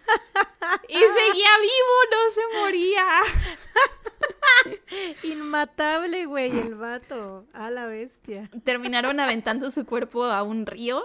Y 0.88 0.98
seguía 0.98 1.50
vivo, 1.62 1.96
no 2.10 2.32
se 2.34 2.60
moría. 2.60 3.06
Inmatable, 5.24 6.26
güey, 6.26 6.58
el 6.58 6.76
vato. 6.76 7.46
A 7.54 7.70
la 7.70 7.86
bestia. 7.86 8.50
Terminaron 8.64 9.20
aventando 9.20 9.72
su 9.72 9.86
cuerpo 9.92 10.24
a 10.24 10.42
un 10.42 10.66
río. 10.66 11.04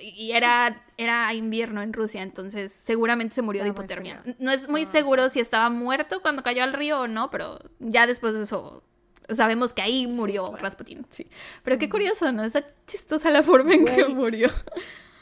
Y 0.00 0.32
era, 0.32 0.82
era 0.96 1.34
invierno 1.34 1.82
en 1.82 1.92
Rusia, 1.92 2.22
entonces 2.22 2.72
seguramente 2.72 3.34
se 3.34 3.42
murió 3.42 3.62
de 3.62 3.68
hipotermia. 3.68 4.22
No 4.38 4.50
es 4.50 4.66
muy 4.66 4.86
seguro 4.86 5.28
si 5.28 5.38
estaba 5.38 5.68
muerto 5.68 6.22
cuando 6.22 6.42
cayó 6.42 6.64
al 6.64 6.72
río 6.72 7.02
o 7.02 7.08
no, 7.08 7.30
pero 7.30 7.58
ya 7.78 8.06
después 8.06 8.32
de 8.32 8.44
eso 8.44 8.82
sabemos 9.28 9.74
que 9.74 9.82
ahí 9.82 10.06
murió 10.06 10.48
claro. 10.48 10.62
Rasputin. 10.62 11.06
Sí. 11.10 11.26
Pero 11.62 11.78
qué 11.78 11.90
curioso, 11.90 12.32
¿no? 12.32 12.42
Está 12.42 12.64
chistosa 12.86 13.30
la 13.30 13.42
forma 13.42 13.74
en 13.74 13.84
que 13.84 14.08
murió. 14.08 14.48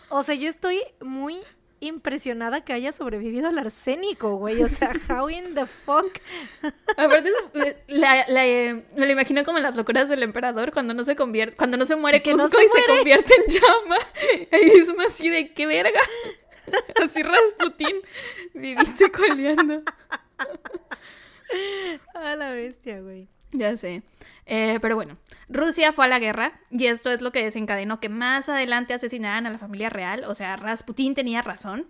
O 0.09 0.23
sea, 0.23 0.37
yo 0.37 0.49
estoy 0.49 0.81
muy 1.01 1.41
impresionada 1.81 2.63
que 2.63 2.73
haya 2.73 2.93
sobrevivido 2.93 3.49
al 3.49 3.59
arsénico, 3.59 4.37
güey. 4.37 4.63
O 4.63 4.69
sea, 4.69 4.93
how 5.09 5.29
in 5.29 5.55
the 5.55 5.67
fuck. 5.67 6.19
Aparte, 6.97 7.31
la, 7.89 8.25
la, 8.29 8.47
eh, 8.47 8.85
me 8.97 9.07
lo 9.07 9.13
imagino 9.13 9.45
como 9.45 9.59
en 9.59 9.65
las 9.65 9.77
locuras 9.77 10.09
del 10.09 10.23
emperador 10.23 10.73
cuando 10.73 10.95
no 10.95 11.05
se 11.05 11.17
convierte, 11.17 11.57
cuando 11.57 11.77
no 11.77 11.87
se 11.87 11.97
muere 11.97 12.23
Que 12.23 12.35
no 12.35 12.45
Cusco 12.45 12.59
se 12.59 12.65
y 12.65 12.69
se 12.69 12.87
convierte 12.87 13.33
en 13.35 13.55
llama. 13.55 13.97
Ahí 14.53 14.65
mismo 14.67 15.01
así 15.03 15.29
de 15.29 15.53
qué 15.53 15.67
verga. 15.67 16.01
Así 17.03 17.23
Rasputín 17.23 17.97
viviste 18.55 19.11
coleando. 19.11 19.83
A 22.15 22.37
la 22.37 22.53
bestia, 22.53 23.01
güey. 23.01 23.27
Ya 23.53 23.77
sé. 23.77 24.03
Eh, 24.47 24.79
pero 24.83 24.97
bueno, 24.97 25.15
Rusia 25.49 25.93
fue 25.93 26.07
a 26.07 26.09
la 26.09 26.19
guerra 26.19 26.53
y 26.71 26.87
esto 26.87 27.11
es 27.11 27.23
lo 27.23 27.31
que 27.31 27.45
desencadenó 27.45 28.01
que 28.01 28.09
más 28.09 28.49
adelante 28.49 28.95
asesinaran 28.95 29.47
a 29.47 29.51
la 29.51 29.59
familia 29.59 29.91
real. 29.91 30.25
O 30.27 30.35
sea, 30.35 30.57
Rasputín 30.57 31.15
tenía 31.15 31.43
razón. 31.43 31.87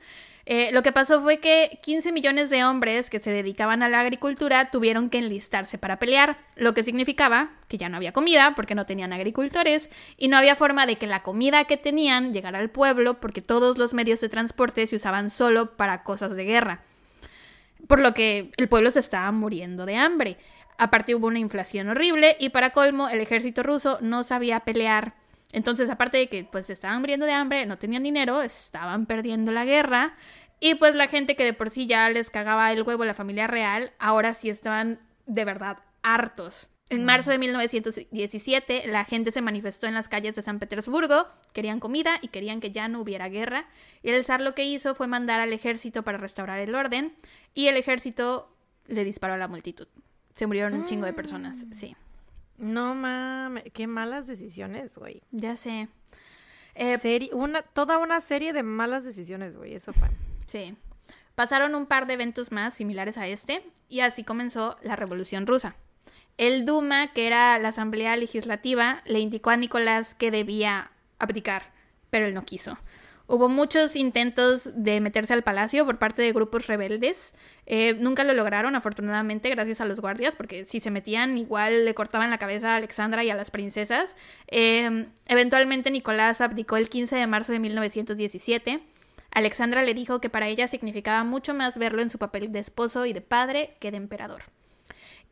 Eh, 0.46 0.70
lo 0.72 0.82
que 0.82 0.92
pasó 0.92 1.20
fue 1.20 1.38
que 1.38 1.78
15 1.82 2.12
millones 2.12 2.50
de 2.50 2.64
hombres 2.64 3.08
que 3.08 3.20
se 3.20 3.30
dedicaban 3.30 3.82
a 3.82 3.88
la 3.88 4.00
agricultura 4.00 4.70
tuvieron 4.70 5.10
que 5.10 5.18
enlistarse 5.18 5.78
para 5.78 5.98
pelear, 5.98 6.38
lo 6.56 6.74
que 6.74 6.82
significaba 6.82 7.50
que 7.68 7.78
ya 7.78 7.88
no 7.88 7.96
había 7.96 8.12
comida 8.12 8.54
porque 8.56 8.74
no 8.74 8.84
tenían 8.86 9.12
agricultores 9.12 9.90
y 10.16 10.28
no 10.28 10.36
había 10.36 10.56
forma 10.56 10.86
de 10.86 10.96
que 10.96 11.06
la 11.06 11.22
comida 11.22 11.64
que 11.64 11.76
tenían 11.76 12.32
llegara 12.32 12.58
al 12.58 12.70
pueblo 12.70 13.20
porque 13.20 13.42
todos 13.42 13.78
los 13.78 13.94
medios 13.94 14.20
de 14.20 14.28
transporte 14.28 14.86
se 14.86 14.96
usaban 14.96 15.30
solo 15.30 15.76
para 15.76 16.02
cosas 16.02 16.34
de 16.34 16.44
guerra 16.44 16.82
por 17.86 18.00
lo 18.00 18.14
que 18.14 18.50
el 18.56 18.68
pueblo 18.68 18.90
se 18.90 19.00
estaba 19.00 19.32
muriendo 19.32 19.86
de 19.86 19.96
hambre. 19.96 20.36
Aparte 20.80 21.14
hubo 21.14 21.26
una 21.26 21.38
inflación 21.38 21.90
horrible 21.90 22.38
y 22.40 22.48
para 22.48 22.70
colmo 22.70 23.10
el 23.10 23.20
ejército 23.20 23.62
ruso 23.62 23.98
no 24.00 24.22
sabía 24.22 24.60
pelear. 24.60 25.14
Entonces, 25.52 25.90
aparte 25.90 26.16
de 26.16 26.28
que 26.28 26.44
pues 26.44 26.70
estaban 26.70 27.00
muriendo 27.00 27.26
de 27.26 27.32
hambre, 27.32 27.66
no 27.66 27.76
tenían 27.76 28.02
dinero, 28.02 28.40
estaban 28.40 29.04
perdiendo 29.04 29.52
la 29.52 29.66
guerra 29.66 30.14
y 30.58 30.76
pues 30.76 30.94
la 30.94 31.06
gente 31.06 31.36
que 31.36 31.44
de 31.44 31.52
por 31.52 31.68
sí 31.68 31.86
ya 31.86 32.08
les 32.08 32.30
cagaba 32.30 32.72
el 32.72 32.82
huevo 32.82 33.04
la 33.04 33.12
familia 33.12 33.46
real, 33.46 33.92
ahora 33.98 34.32
sí 34.32 34.48
estaban 34.48 35.00
de 35.26 35.44
verdad 35.44 35.80
hartos. 36.02 36.70
En 36.88 37.04
marzo 37.04 37.30
de 37.30 37.38
1917, 37.38 38.84
la 38.86 39.04
gente 39.04 39.32
se 39.32 39.42
manifestó 39.42 39.86
en 39.86 39.92
las 39.92 40.08
calles 40.08 40.34
de 40.34 40.40
San 40.40 40.58
Petersburgo, 40.58 41.26
querían 41.52 41.78
comida 41.78 42.18
y 42.22 42.28
querían 42.28 42.60
que 42.60 42.72
ya 42.72 42.88
no 42.88 43.02
hubiera 43.02 43.28
guerra, 43.28 43.66
y 44.02 44.10
el 44.10 44.24
zar 44.24 44.40
lo 44.40 44.54
que 44.54 44.64
hizo 44.64 44.94
fue 44.94 45.06
mandar 45.06 45.40
al 45.40 45.52
ejército 45.52 46.02
para 46.04 46.16
restaurar 46.16 46.58
el 46.58 46.74
orden, 46.74 47.14
y 47.52 47.68
el 47.68 47.76
ejército 47.76 48.56
le 48.86 49.04
disparó 49.04 49.34
a 49.34 49.36
la 49.36 49.46
multitud. 49.46 49.86
Se 50.36 50.46
murieron 50.46 50.74
un 50.74 50.84
chingo 50.86 51.06
de 51.06 51.12
personas, 51.12 51.64
sí. 51.72 51.96
No 52.56 52.94
mames, 52.94 53.64
qué 53.72 53.86
malas 53.86 54.26
decisiones, 54.26 54.96
güey. 54.98 55.22
Ya 55.30 55.56
sé. 55.56 55.88
Eh, 56.74 56.96
Seri- 56.98 57.30
una, 57.32 57.62
toda 57.62 57.98
una 57.98 58.20
serie 58.20 58.52
de 58.52 58.62
malas 58.62 59.04
decisiones, 59.04 59.56
güey. 59.56 59.74
Eso 59.74 59.92
fue. 59.92 60.08
Sí. 60.46 60.76
Pasaron 61.34 61.74
un 61.74 61.86
par 61.86 62.06
de 62.06 62.14
eventos 62.14 62.52
más 62.52 62.74
similares 62.74 63.16
a 63.16 63.26
este 63.26 63.64
y 63.88 64.00
así 64.00 64.24
comenzó 64.24 64.76
la 64.82 64.94
Revolución 64.96 65.46
Rusa. 65.46 65.74
El 66.36 66.64
Duma, 66.66 67.12
que 67.12 67.26
era 67.26 67.58
la 67.58 67.68
Asamblea 67.68 68.16
Legislativa, 68.16 69.02
le 69.06 69.20
indicó 69.20 69.50
a 69.50 69.56
Nicolás 69.56 70.14
que 70.14 70.30
debía 70.30 70.90
abdicar, 71.18 71.70
pero 72.10 72.26
él 72.26 72.34
no 72.34 72.44
quiso. 72.44 72.78
Hubo 73.32 73.48
muchos 73.48 73.94
intentos 73.94 74.68
de 74.74 75.00
meterse 75.00 75.32
al 75.32 75.44
palacio 75.44 75.86
por 75.86 76.00
parte 76.00 76.20
de 76.20 76.32
grupos 76.32 76.66
rebeldes. 76.66 77.32
Eh, 77.64 77.94
nunca 77.94 78.24
lo 78.24 78.34
lograron, 78.34 78.74
afortunadamente, 78.74 79.48
gracias 79.50 79.80
a 79.80 79.84
los 79.84 80.00
guardias, 80.00 80.34
porque 80.34 80.64
si 80.64 80.80
se 80.80 80.90
metían, 80.90 81.38
igual 81.38 81.84
le 81.84 81.94
cortaban 81.94 82.30
la 82.30 82.38
cabeza 82.38 82.72
a 82.72 82.76
Alexandra 82.78 83.22
y 83.22 83.30
a 83.30 83.36
las 83.36 83.52
princesas. 83.52 84.16
Eh, 84.48 85.06
eventualmente, 85.26 85.92
Nicolás 85.92 86.40
abdicó 86.40 86.76
el 86.76 86.88
15 86.88 87.14
de 87.14 87.26
marzo 87.28 87.52
de 87.52 87.60
1917. 87.60 88.80
Alexandra 89.30 89.84
le 89.84 89.94
dijo 89.94 90.20
que 90.20 90.28
para 90.28 90.48
ella 90.48 90.66
significaba 90.66 91.22
mucho 91.22 91.54
más 91.54 91.78
verlo 91.78 92.02
en 92.02 92.10
su 92.10 92.18
papel 92.18 92.50
de 92.50 92.58
esposo 92.58 93.06
y 93.06 93.12
de 93.12 93.20
padre 93.20 93.76
que 93.78 93.92
de 93.92 93.98
emperador. 93.98 94.42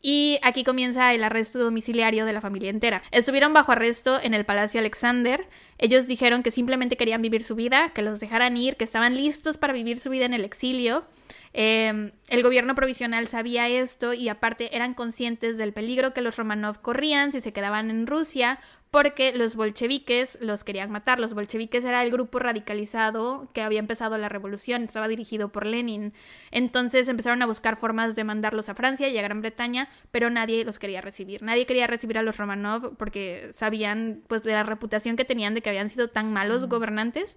Y 0.00 0.38
aquí 0.42 0.62
comienza 0.62 1.12
el 1.12 1.24
arresto 1.24 1.58
domiciliario 1.58 2.24
de 2.24 2.32
la 2.32 2.40
familia 2.40 2.70
entera. 2.70 3.02
Estuvieron 3.10 3.52
bajo 3.52 3.72
arresto 3.72 4.20
en 4.22 4.32
el 4.32 4.44
Palacio 4.44 4.78
Alexander. 4.80 5.46
Ellos 5.78 6.06
dijeron 6.06 6.42
que 6.42 6.50
simplemente 6.50 6.96
querían 6.96 7.22
vivir 7.22 7.42
su 7.42 7.56
vida, 7.56 7.92
que 7.94 8.02
los 8.02 8.20
dejaran 8.20 8.56
ir, 8.56 8.76
que 8.76 8.84
estaban 8.84 9.16
listos 9.16 9.56
para 9.56 9.72
vivir 9.72 9.98
su 9.98 10.10
vida 10.10 10.24
en 10.24 10.34
el 10.34 10.44
exilio. 10.44 11.04
Eh, 11.52 12.12
el 12.28 12.42
gobierno 12.42 12.74
provisional 12.74 13.26
sabía 13.26 13.68
esto 13.68 14.12
y 14.12 14.28
aparte 14.28 14.76
eran 14.76 14.94
conscientes 14.94 15.56
del 15.56 15.72
peligro 15.72 16.12
que 16.12 16.20
los 16.20 16.36
Romanov 16.36 16.80
corrían 16.82 17.32
si 17.32 17.40
se 17.40 17.52
quedaban 17.52 17.90
en 17.90 18.06
Rusia 18.06 18.58
porque 18.90 19.32
los 19.34 19.54
bolcheviques 19.54 20.38
los 20.40 20.64
querían 20.64 20.90
matar. 20.90 21.20
Los 21.20 21.34
bolcheviques 21.34 21.84
era 21.84 22.02
el 22.02 22.10
grupo 22.10 22.38
radicalizado 22.38 23.48
que 23.52 23.62
había 23.62 23.80
empezado 23.80 24.16
la 24.18 24.28
revolución, 24.28 24.82
estaba 24.82 25.08
dirigido 25.08 25.50
por 25.50 25.66
Lenin. 25.66 26.12
Entonces 26.50 27.08
empezaron 27.08 27.42
a 27.42 27.46
buscar 27.46 27.76
formas 27.76 28.14
de 28.14 28.24
mandarlos 28.24 28.68
a 28.68 28.74
Francia 28.74 29.08
y 29.08 29.18
a 29.18 29.22
Gran 29.22 29.40
Bretaña, 29.40 29.88
pero 30.10 30.30
nadie 30.30 30.64
los 30.64 30.78
quería 30.78 31.00
recibir. 31.00 31.42
Nadie 31.42 31.66
quería 31.66 31.86
recibir 31.86 32.18
a 32.18 32.22
los 32.22 32.36
Romanov 32.36 32.96
porque 32.96 33.50
sabían 33.52 34.22
pues 34.26 34.42
de 34.42 34.52
la 34.52 34.62
reputación 34.62 35.16
que 35.16 35.24
tenían 35.24 35.54
de 35.54 35.62
que 35.62 35.70
habían 35.70 35.88
sido 35.88 36.08
tan 36.08 36.32
malos 36.32 36.66
gobernantes. 36.66 37.36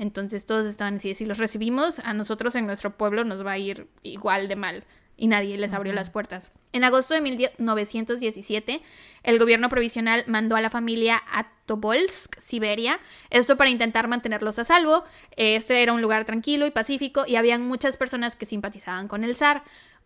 Entonces 0.00 0.46
todos 0.46 0.64
estaban 0.64 0.96
así, 0.96 1.14
si 1.14 1.26
los 1.26 1.36
recibimos, 1.36 1.98
a 1.98 2.14
nosotros 2.14 2.54
en 2.54 2.64
nuestro 2.64 2.96
pueblo 2.96 3.22
nos 3.22 3.44
va 3.44 3.52
a 3.52 3.58
ir 3.58 3.86
igual 4.02 4.48
de 4.48 4.56
mal. 4.56 4.84
Y 5.18 5.26
nadie 5.26 5.58
les 5.58 5.74
abrió 5.74 5.92
las 5.92 6.08
puertas. 6.08 6.50
En 6.72 6.84
agosto 6.84 7.12
de 7.12 7.20
1917, 7.20 8.80
el 9.22 9.38
gobierno 9.38 9.68
provisional 9.68 10.24
mandó 10.26 10.56
a 10.56 10.62
la 10.62 10.70
familia 10.70 11.22
a 11.30 11.52
Tobolsk, 11.66 12.40
Siberia, 12.40 12.98
esto 13.28 13.58
para 13.58 13.68
intentar 13.68 14.08
mantenerlos 14.08 14.58
a 14.58 14.64
salvo. 14.64 15.04
Este 15.36 15.82
era 15.82 15.92
un 15.92 16.00
lugar 16.00 16.24
tranquilo 16.24 16.66
y 16.66 16.70
pacífico 16.70 17.24
y 17.26 17.36
habían 17.36 17.68
muchas 17.68 17.98
personas 17.98 18.36
que 18.36 18.46
simpatizaban 18.46 19.06
con 19.06 19.22
el 19.22 19.36
zar. 19.36 19.62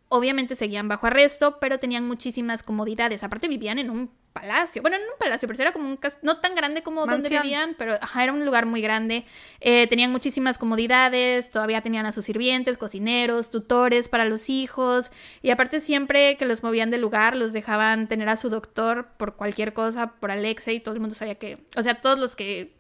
Obviamente 0.09 0.57
seguían 0.57 0.89
bajo 0.89 1.07
arresto, 1.07 1.61
pero 1.61 1.79
tenían 1.79 2.05
muchísimas 2.05 2.65
comodidades. 2.65 3.23
Aparte 3.23 3.47
vivían 3.47 3.79
en 3.79 3.91
un 3.91 4.11
palacio. 4.35 4.83
Bueno, 4.83 4.97
en 4.97 5.03
un 5.03 5.17
palacio, 5.19 5.49
pero 5.49 5.63
era 5.63 5.73
como 5.73 5.89
un 5.89 5.99
no 6.23 6.41
tan 6.41 6.55
grande 6.55 6.83
como 6.83 7.07
donde 7.07 7.29
vivían, 7.29 7.75
pero 7.79 7.95
ajá, 7.95 8.25
era 8.25 8.33
un 8.33 8.45
lugar 8.45 8.67
muy 8.67 8.83
grande. 8.83 9.25
Eh, 9.61 9.87
tenían 9.87 10.11
muchísimas 10.11 10.59
comodidades, 10.59 11.51
todavía 11.51 11.81
tenían 11.81 12.05
a 12.05 12.13
sus 12.13 12.27
sirvientes, 12.27 12.77
cocineros, 12.77 13.51
tutores 13.51 14.09
para 14.09 14.25
los 14.25 14.51
hijos. 14.51 15.13
Y 15.41 15.51
aparte 15.51 15.81
siempre 15.81 16.37
que 16.37 16.47
los 16.47 16.63
movían 16.63 16.91
del 16.91 17.01
lugar, 17.01 17.37
los 17.37 17.53
dejaban 17.53 18.09
tener 18.09 18.29
a 18.29 18.37
su 18.37 18.51
doctor 18.51 19.07
por 19.17 19.37
cualquier 19.37 19.73
cosa, 19.73 20.09
por 20.19 20.33
Alexa 20.33 20.73
y 20.73 20.81
todo 20.81 20.95
el 20.95 21.01
mundo 21.01 21.15
sabía 21.15 21.37
que, 21.37 21.57
o 21.77 21.83
sea, 21.83 22.01
todos 22.01 22.19
los 22.19 22.35
que 22.35 22.75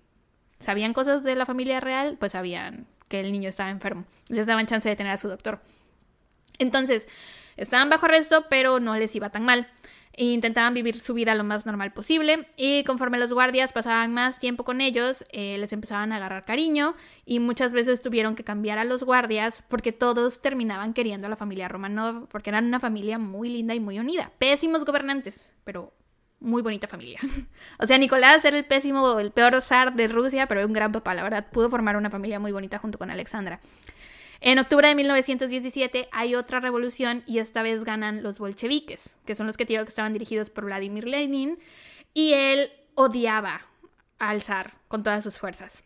sabían 0.58 0.92
cosas 0.92 1.22
de 1.22 1.36
la 1.36 1.46
familia 1.46 1.78
real, 1.78 2.16
pues 2.18 2.32
sabían 2.32 2.86
que 3.08 3.20
el 3.20 3.30
niño 3.30 3.48
estaba 3.48 3.70
enfermo. 3.70 4.04
Les 4.28 4.46
daban 4.46 4.66
chance 4.66 4.88
de 4.88 4.96
tener 4.96 5.12
a 5.12 5.18
su 5.18 5.28
doctor. 5.28 5.60
Entonces, 6.58 7.06
estaban 7.56 7.90
bajo 7.90 8.06
arresto, 8.06 8.46
pero 8.50 8.80
no 8.80 8.96
les 8.96 9.14
iba 9.14 9.30
tan 9.30 9.44
mal. 9.44 9.68
Intentaban 10.16 10.74
vivir 10.74 11.00
su 11.00 11.14
vida 11.14 11.34
lo 11.34 11.44
más 11.44 11.66
normal 11.66 11.92
posible 11.92 12.46
y 12.56 12.84
conforme 12.84 13.18
los 13.18 13.32
guardias 13.32 13.72
pasaban 13.72 14.14
más 14.14 14.38
tiempo 14.38 14.64
con 14.64 14.80
ellos, 14.80 15.24
eh, 15.32 15.58
les 15.58 15.72
empezaban 15.72 16.12
a 16.12 16.16
agarrar 16.16 16.44
cariño 16.44 16.94
y 17.24 17.40
muchas 17.40 17.72
veces 17.72 18.00
tuvieron 18.00 18.36
que 18.36 18.44
cambiar 18.44 18.78
a 18.78 18.84
los 18.84 19.02
guardias 19.02 19.64
porque 19.68 19.92
todos 19.92 20.40
terminaban 20.40 20.94
queriendo 20.94 21.26
a 21.26 21.30
la 21.30 21.36
familia 21.36 21.68
Romanov 21.68 22.28
porque 22.28 22.50
eran 22.50 22.66
una 22.66 22.80
familia 22.80 23.18
muy 23.18 23.48
linda 23.48 23.74
y 23.74 23.80
muy 23.80 23.98
unida. 23.98 24.30
Pésimos 24.38 24.84
gobernantes, 24.84 25.52
pero 25.64 25.92
muy 26.44 26.62
bonita 26.62 26.86
familia. 26.86 27.18
o 27.80 27.86
sea, 27.86 27.98
Nicolás 27.98 28.44
era 28.44 28.56
el 28.56 28.64
pésimo, 28.64 29.18
el 29.18 29.32
peor 29.32 29.60
zar 29.62 29.94
de 29.94 30.08
Rusia, 30.08 30.46
pero 30.46 30.64
un 30.64 30.72
gran 30.72 30.92
papá, 30.92 31.14
la 31.14 31.22
verdad. 31.22 31.46
Pudo 31.50 31.68
formar 31.68 31.96
una 31.96 32.10
familia 32.10 32.38
muy 32.38 32.52
bonita 32.52 32.78
junto 32.78 32.98
con 32.98 33.10
Alexandra. 33.10 33.60
En 34.46 34.58
octubre 34.58 34.86
de 34.86 34.94
1917 34.94 36.06
hay 36.12 36.34
otra 36.34 36.60
revolución 36.60 37.22
y 37.24 37.38
esta 37.38 37.62
vez 37.62 37.82
ganan 37.82 38.22
los 38.22 38.38
bolcheviques, 38.38 39.16
que 39.24 39.34
son 39.34 39.46
los 39.46 39.56
que 39.56 39.64
digo 39.64 39.82
que 39.84 39.88
estaban 39.88 40.12
dirigidos 40.12 40.50
por 40.50 40.66
Vladimir 40.66 41.08
Lenin, 41.08 41.58
y 42.12 42.34
él 42.34 42.70
odiaba 42.94 43.62
al 44.18 44.42
zar 44.42 44.74
con 44.88 45.02
todas 45.02 45.24
sus 45.24 45.38
fuerzas. 45.38 45.82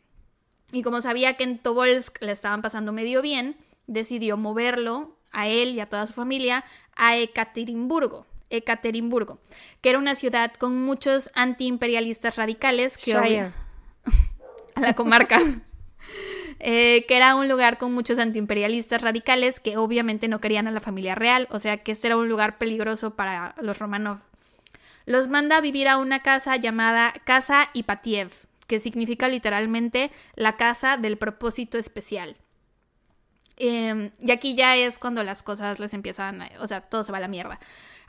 Y 0.73 0.83
como 0.83 1.01
sabía 1.03 1.37
que 1.37 1.45
en 1.45 1.59
Tobolsk 1.59 2.21
le 2.21 2.33
estaban 2.33 2.61
pasando 2.61 2.91
medio 2.93 3.23
bien, 3.23 3.57
decidió 3.87 4.37
moverlo 4.37 5.17
a 5.31 5.47
él 5.47 5.77
y 5.77 5.81
a 5.81 5.89
toda 5.89 6.09
su 6.09 6.15
familia 6.15 6.65
a 6.97 7.17
Ekaterimburgo, 7.17 8.27
Ekaterimburgo, 8.51 9.39
que 9.81 9.91
era 9.91 10.01
una 10.01 10.17
ciudad 10.17 10.53
con 10.55 10.83
muchos 10.83 11.31
antiimperialistas 11.35 12.35
radicales 12.35 12.99
que 12.99 13.15
a 14.75 14.81
la 14.81 14.95
comarca. 14.95 15.41
Eh, 16.61 17.05
que 17.07 17.17
era 17.17 17.37
un 17.37 17.49
lugar 17.49 17.79
con 17.79 17.95
muchos 17.95 18.19
antiimperialistas 18.19 19.01
radicales 19.03 19.61
que 19.61 19.77
obviamente 19.77 20.27
no 20.27 20.41
querían 20.41 20.67
a 20.67 20.73
la 20.73 20.81
familia 20.81 21.15
real, 21.15 21.47
o 21.51 21.61
sea 21.61 21.77
que 21.79 21.93
este 21.93 22.09
era 22.09 22.17
un 22.17 22.29
lugar 22.29 22.59
peligroso 22.59 23.15
para 23.15 23.55
los 23.61 23.79
Romanov. 23.79 24.19
Los 25.07 25.29
manda 25.29 25.57
a 25.57 25.61
vivir 25.61 25.89
a 25.89 25.99
una 25.99 26.21
casa 26.21 26.57
llamada 26.57 27.15
Casa 27.25 27.71
Ipatiev, 27.75 28.33
que 28.67 28.81
significa 28.81 29.29
literalmente 29.29 30.11
la 30.35 30.57
casa 30.57 30.97
del 30.97 31.17
propósito 31.17 31.79
especial. 31.79 32.37
Eh, 33.57 34.11
y 34.21 34.31
aquí 34.31 34.55
ya 34.55 34.77
es 34.77 34.99
cuando 34.99 35.23
las 35.23 35.43
cosas 35.43 35.81
les 35.81 35.95
empiezan, 35.95 36.43
a, 36.43 36.51
o 36.61 36.67
sea, 36.67 36.81
todo 36.81 37.05
se 37.05 37.13
va 37.13 37.19
a 37.19 37.21
la 37.23 37.29
mierda. 37.29 37.59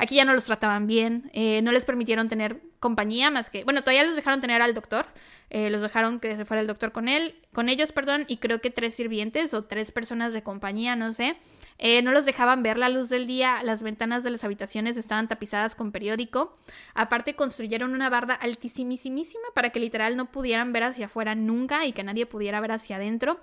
Aquí 0.02 0.16
ya 0.16 0.24
no 0.24 0.34
los 0.34 0.46
trataban 0.46 0.88
bien, 0.88 1.30
eh, 1.34 1.62
no 1.62 1.74
les 1.74 1.84
permitieron 1.84 2.30
tener 2.30 2.62
compañía 2.80 3.30
más 3.30 3.50
que, 3.50 3.66
bueno, 3.66 3.82
todavía 3.82 4.06
los 4.06 4.16
dejaron 4.16 4.40
tener 4.40 4.62
al 4.62 4.74
doctor, 4.74 5.06
eh, 5.50 5.70
los 5.70 5.82
dejaron 5.82 6.22
que 6.22 6.38
se 6.38 6.46
fuera 6.46 6.62
el 6.62 6.68
doctor 6.68 6.94
con 6.94 7.10
él, 7.10 7.36
con 7.52 7.68
ellos, 7.68 7.92
perdón, 7.92 8.24
y 8.30 8.38
creo 8.38 8.62
que 8.62 8.70
tres 8.70 8.94
sirvientes 8.96 9.54
o 9.54 9.66
tres 9.66 9.92
personas 9.92 10.32
de 10.32 10.42
compañía, 10.42 10.96
no 10.96 11.12
sé. 11.12 11.36
Eh, 11.80 12.02
no 12.02 12.14
los 12.14 12.26
dejaban 12.26 12.64
ver 12.64 12.78
la 12.78 12.88
luz 12.88 13.10
del 13.10 13.28
día, 13.28 13.62
las 13.64 13.84
ventanas 13.84 14.24
de 14.24 14.30
las 14.30 14.46
habitaciones 14.46 14.96
estaban 14.96 15.28
tapizadas 15.28 15.76
con 15.76 15.92
periódico. 15.92 16.56
Aparte 16.94 17.36
construyeron 17.36 17.94
una 17.94 18.10
barda 18.10 18.36
altísimísima 18.36 19.48
para 19.54 19.72
que 19.72 19.82
literal 19.82 20.16
no 20.16 20.32
pudieran 20.32 20.72
ver 20.72 20.84
hacia 20.84 21.08
afuera 21.08 21.36
nunca 21.36 21.86
y 21.86 21.92
que 21.92 22.04
nadie 22.04 22.26
pudiera 22.26 22.62
ver 22.62 22.72
hacia 22.72 22.96
adentro. 22.96 23.42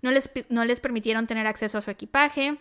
No 0.00 0.10
les, 0.10 0.30
no 0.48 0.64
les 0.64 0.80
permitieron 0.80 1.26
tener 1.26 1.46
acceso 1.46 1.76
a 1.76 1.82
su 1.82 1.90
equipaje. 1.90 2.56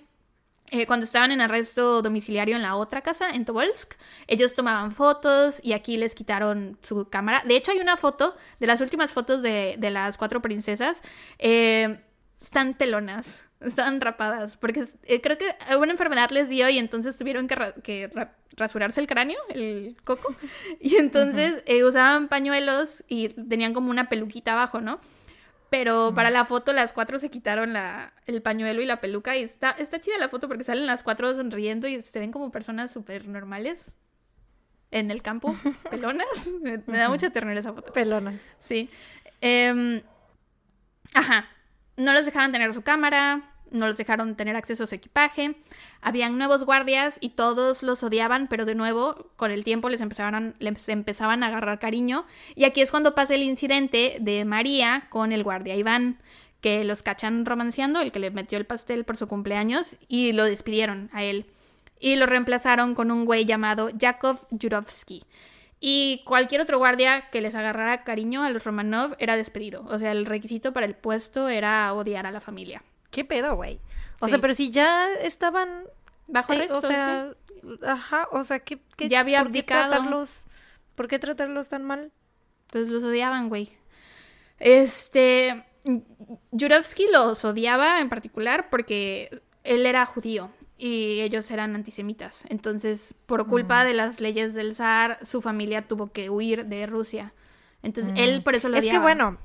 Eh, 0.72 0.85
cuando 0.85 1.06
estaban 1.06 1.31
en 1.31 1.39
arresto 1.39 2.02
domiciliario 2.02 2.57
en 2.57 2.61
la 2.61 2.76
otra 2.76 3.02
casa, 3.02 3.30
en 3.30 3.45
Tobolsk, 3.45 3.94
ellos 4.27 4.53
tomaban 4.53 4.91
fotos 4.91 5.61
y 5.64 5.72
aquí 5.72 5.95
les 5.95 6.14
quitaron 6.14 6.77
su 6.81 7.07
cámara. 7.07 7.41
De 7.45 7.56
hecho, 7.56 7.72
hay 7.72 7.80
una 7.80 7.95
foto 7.95 8.35
de 8.60 8.68
las 8.68 8.81
últimas 8.81 9.11
fotos 9.11 9.41
de, 9.41 9.76
de 9.77 9.91
las 9.91 10.18
cuatro 10.18 10.41
princesas. 10.41 11.02
Eh, 11.39 12.02
están 12.41 12.77
telonas, 12.77 13.41
están 13.61 14.02
rapadas, 14.02 14.57
porque 14.57 14.88
eh, 15.03 15.22
creo 15.22 15.38
que 15.38 15.56
una 15.80 15.94
enfermedad 15.94 16.31
les 16.31 16.49
dio 16.49 16.68
y 16.68 16.77
entonces 16.80 17.15
tuvieron 17.15 17.48
que, 17.48 17.56
ra 17.56 17.73
que 17.73 18.07
ra 18.14 18.34
rasurarse 18.57 18.99
el 18.99 19.07
cráneo, 19.07 19.39
el 19.49 19.95
coco, 20.03 20.35
y 20.81 20.95
entonces 20.95 21.64
uh 21.65 21.72
-huh. 21.72 21.88
usaban 21.88 22.27
pañuelos 22.27 23.03
y 23.07 23.30
tenían 23.30 23.73
como 23.73 23.89
una 23.91 24.10
peluquita 24.10 24.53
abajo, 24.53 24.81
¿no? 24.81 24.99
Pero 25.69 26.14
para 26.15 26.30
la 26.30 26.45
foto 26.45 26.72
las 26.72 26.94
cuatro 26.94 27.19
se 27.19 27.30
quitaron 27.30 27.73
la, 27.73 28.14
el 28.26 28.41
pañuelo 28.41 28.81
y 28.81 28.85
la 28.85 29.02
peluca 29.02 29.35
y 29.35 29.44
está, 29.44 29.72
está 29.72 29.99
chida 29.99 30.18
la 30.18 30.30
foto 30.30 30.48
porque 30.48 30.64
salen 30.64 30.85
las 30.85 31.03
cuatro 31.03 31.35
sonriendo 31.35 31.88
y 31.88 32.02
se 32.02 32.19
ven 32.19 32.31
como 32.31 32.52
personas 32.52 32.91
súper 32.91 33.27
normales 33.27 33.91
en 34.91 35.11
el 35.11 35.22
campo, 35.22 35.53
pelonas. 35.91 36.49
me, 36.61 36.81
me, 36.85 36.98
da 36.98 37.10
mucha 37.10 37.30
ternura 37.30 37.60
esa 37.60 37.73
foto. 37.73 37.91
Pelonas. 37.91 38.57
Sí. 38.61 38.89
Eh, 39.41 40.02
ajá. 41.14 41.49
No 41.98 42.14
los 42.14 42.26
dejaban 42.26 42.52
tener 42.52 42.73
su 42.73 42.84
cámara, 42.84 43.56
no 43.72 43.88
los 43.88 43.98
dejaron 43.98 44.35
tener 44.35 44.56
acceso 44.56 44.84
a 44.84 44.88
su 44.88 44.95
equipaje. 44.95 45.56
Habían 46.02 46.38
nuevos 46.38 46.64
guardias 46.64 47.18
y 47.19 47.30
todos 47.30 47.84
los 47.84 48.03
odiaban, 48.03 48.48
pero 48.48 48.65
de 48.65 48.76
nuevo, 48.76 49.30
con 49.35 49.52
el 49.52 49.64
tiempo 49.64 49.89
les 49.89 50.02
empezaban, 50.02 50.56
les 50.60 50.89
empezaban 50.89 51.44
a 51.44 51.48
agarrar 51.48 51.80
cariño. 51.80 52.26
Y 52.56 52.65
aquí 52.65 52.81
es 52.81 52.91
cuando 52.91 53.15
pasa 53.15 53.35
el 53.35 53.44
incidente 53.44 54.18
de 54.19 54.45
María 54.45 55.07
con 55.10 55.31
el 55.31 55.44
guardia 55.44 55.76
Iván, 55.76 56.19
que 56.61 56.84
los 56.84 57.03
cachan 57.03 57.45
romanceando, 57.45 58.02
el 58.02 58.11
que 58.11 58.19
le 58.19 58.31
metió 58.31 58.57
el 58.57 58.65
pastel 58.65 59.06
por 59.06 59.18
su 59.18 59.27
cumpleaños, 59.27 59.98
y 60.07 60.31
lo 60.34 60.45
despidieron 60.45 61.10
a 61.14 61.23
él. 61.23 61.45
Y 61.99 62.15
lo 62.15 62.26
reemplazaron 62.26 62.95
con 62.95 63.11
un 63.11 63.26
güey 63.26 63.45
llamado 63.45 63.89
Yakov 63.89 64.48
Yurovsky. 64.52 65.23
Y 65.80 66.23
cualquier 66.26 66.61
otro 66.61 66.80
guardia 66.80 67.30
que 67.30 67.41
les 67.41 67.53
agarrara 67.56 68.03
cariño 68.03 68.44
a 68.44 68.49
los 68.49 68.64
Romanov 68.64 69.15
era 69.19 69.38
despedido. 69.38 69.85
O 69.89 69.99
sea, 69.99 70.11
el 70.11 70.26
requisito 70.26 70.73
para 70.73 70.85
el 70.85 70.95
puesto 70.95 71.49
era 71.49 71.94
odiar 71.94 72.26
a 72.26 72.31
la 72.31 72.41
familia. 72.41 72.84
¿Qué 73.18 73.26
pedo, 73.26 73.56
güey? 73.56 73.80
O 74.19 74.27
sí. 74.27 74.30
sea, 74.30 74.39
pero 74.39 74.53
si 74.53 74.69
ya 74.69 75.11
estaban 75.23 75.85
bajo 76.27 76.53
arresto, 76.53 76.76
eh, 76.76 76.77
o 76.77 76.81
sea, 76.81 77.34
¿sí? 77.49 77.68
ajá, 77.84 78.27
o 78.31 78.44
sea, 78.44 78.60
¿qué, 78.60 78.80
qué 78.95 79.10
ya 79.10 79.22
había 79.22 79.41
¿por 79.41 79.52
qué 79.52 79.64
tratarlos 79.64 80.45
¿Por 80.94 81.07
qué 81.07 81.18
tratarlos 81.18 81.68
tan 81.68 81.84
mal? 81.84 82.11
Pues 82.69 82.89
los 82.89 83.02
odiaban, 83.02 83.49
güey. 83.49 83.72
Este 84.60 85.65
Yurovsky 86.52 87.07
los 87.11 87.44
odiaba 87.44 88.02
en 88.02 88.10
particular 88.10 88.69
porque 88.69 89.41
él 89.64 89.88
era 89.88 90.06
judío 90.06 90.52
y 90.77 91.22
ellos 91.22 91.49
eran 91.49 91.73
antisemitas. 91.73 92.44
Entonces, 92.49 93.15
por 93.26 93.48
culpa 93.48 93.84
mm. 93.84 93.88
de 93.88 93.94
las 93.95 94.22
leyes 94.22 94.53
del 94.53 94.76
zar, 94.76 95.18
su 95.26 95.41
familia 95.41 95.88
tuvo 95.88 96.11
que 96.11 96.30
huir 96.30 96.68
de 96.68 96.85
Rusia. 96.85 97.34
Entonces, 97.81 98.14
mm. 98.14 98.18
él 98.18 98.44
por 98.44 98.53
eso 98.53 98.69
lo 98.69 98.77
odiaba. 98.77 98.85
Es 98.85 98.94
que 98.95 99.02
bueno, 99.02 99.39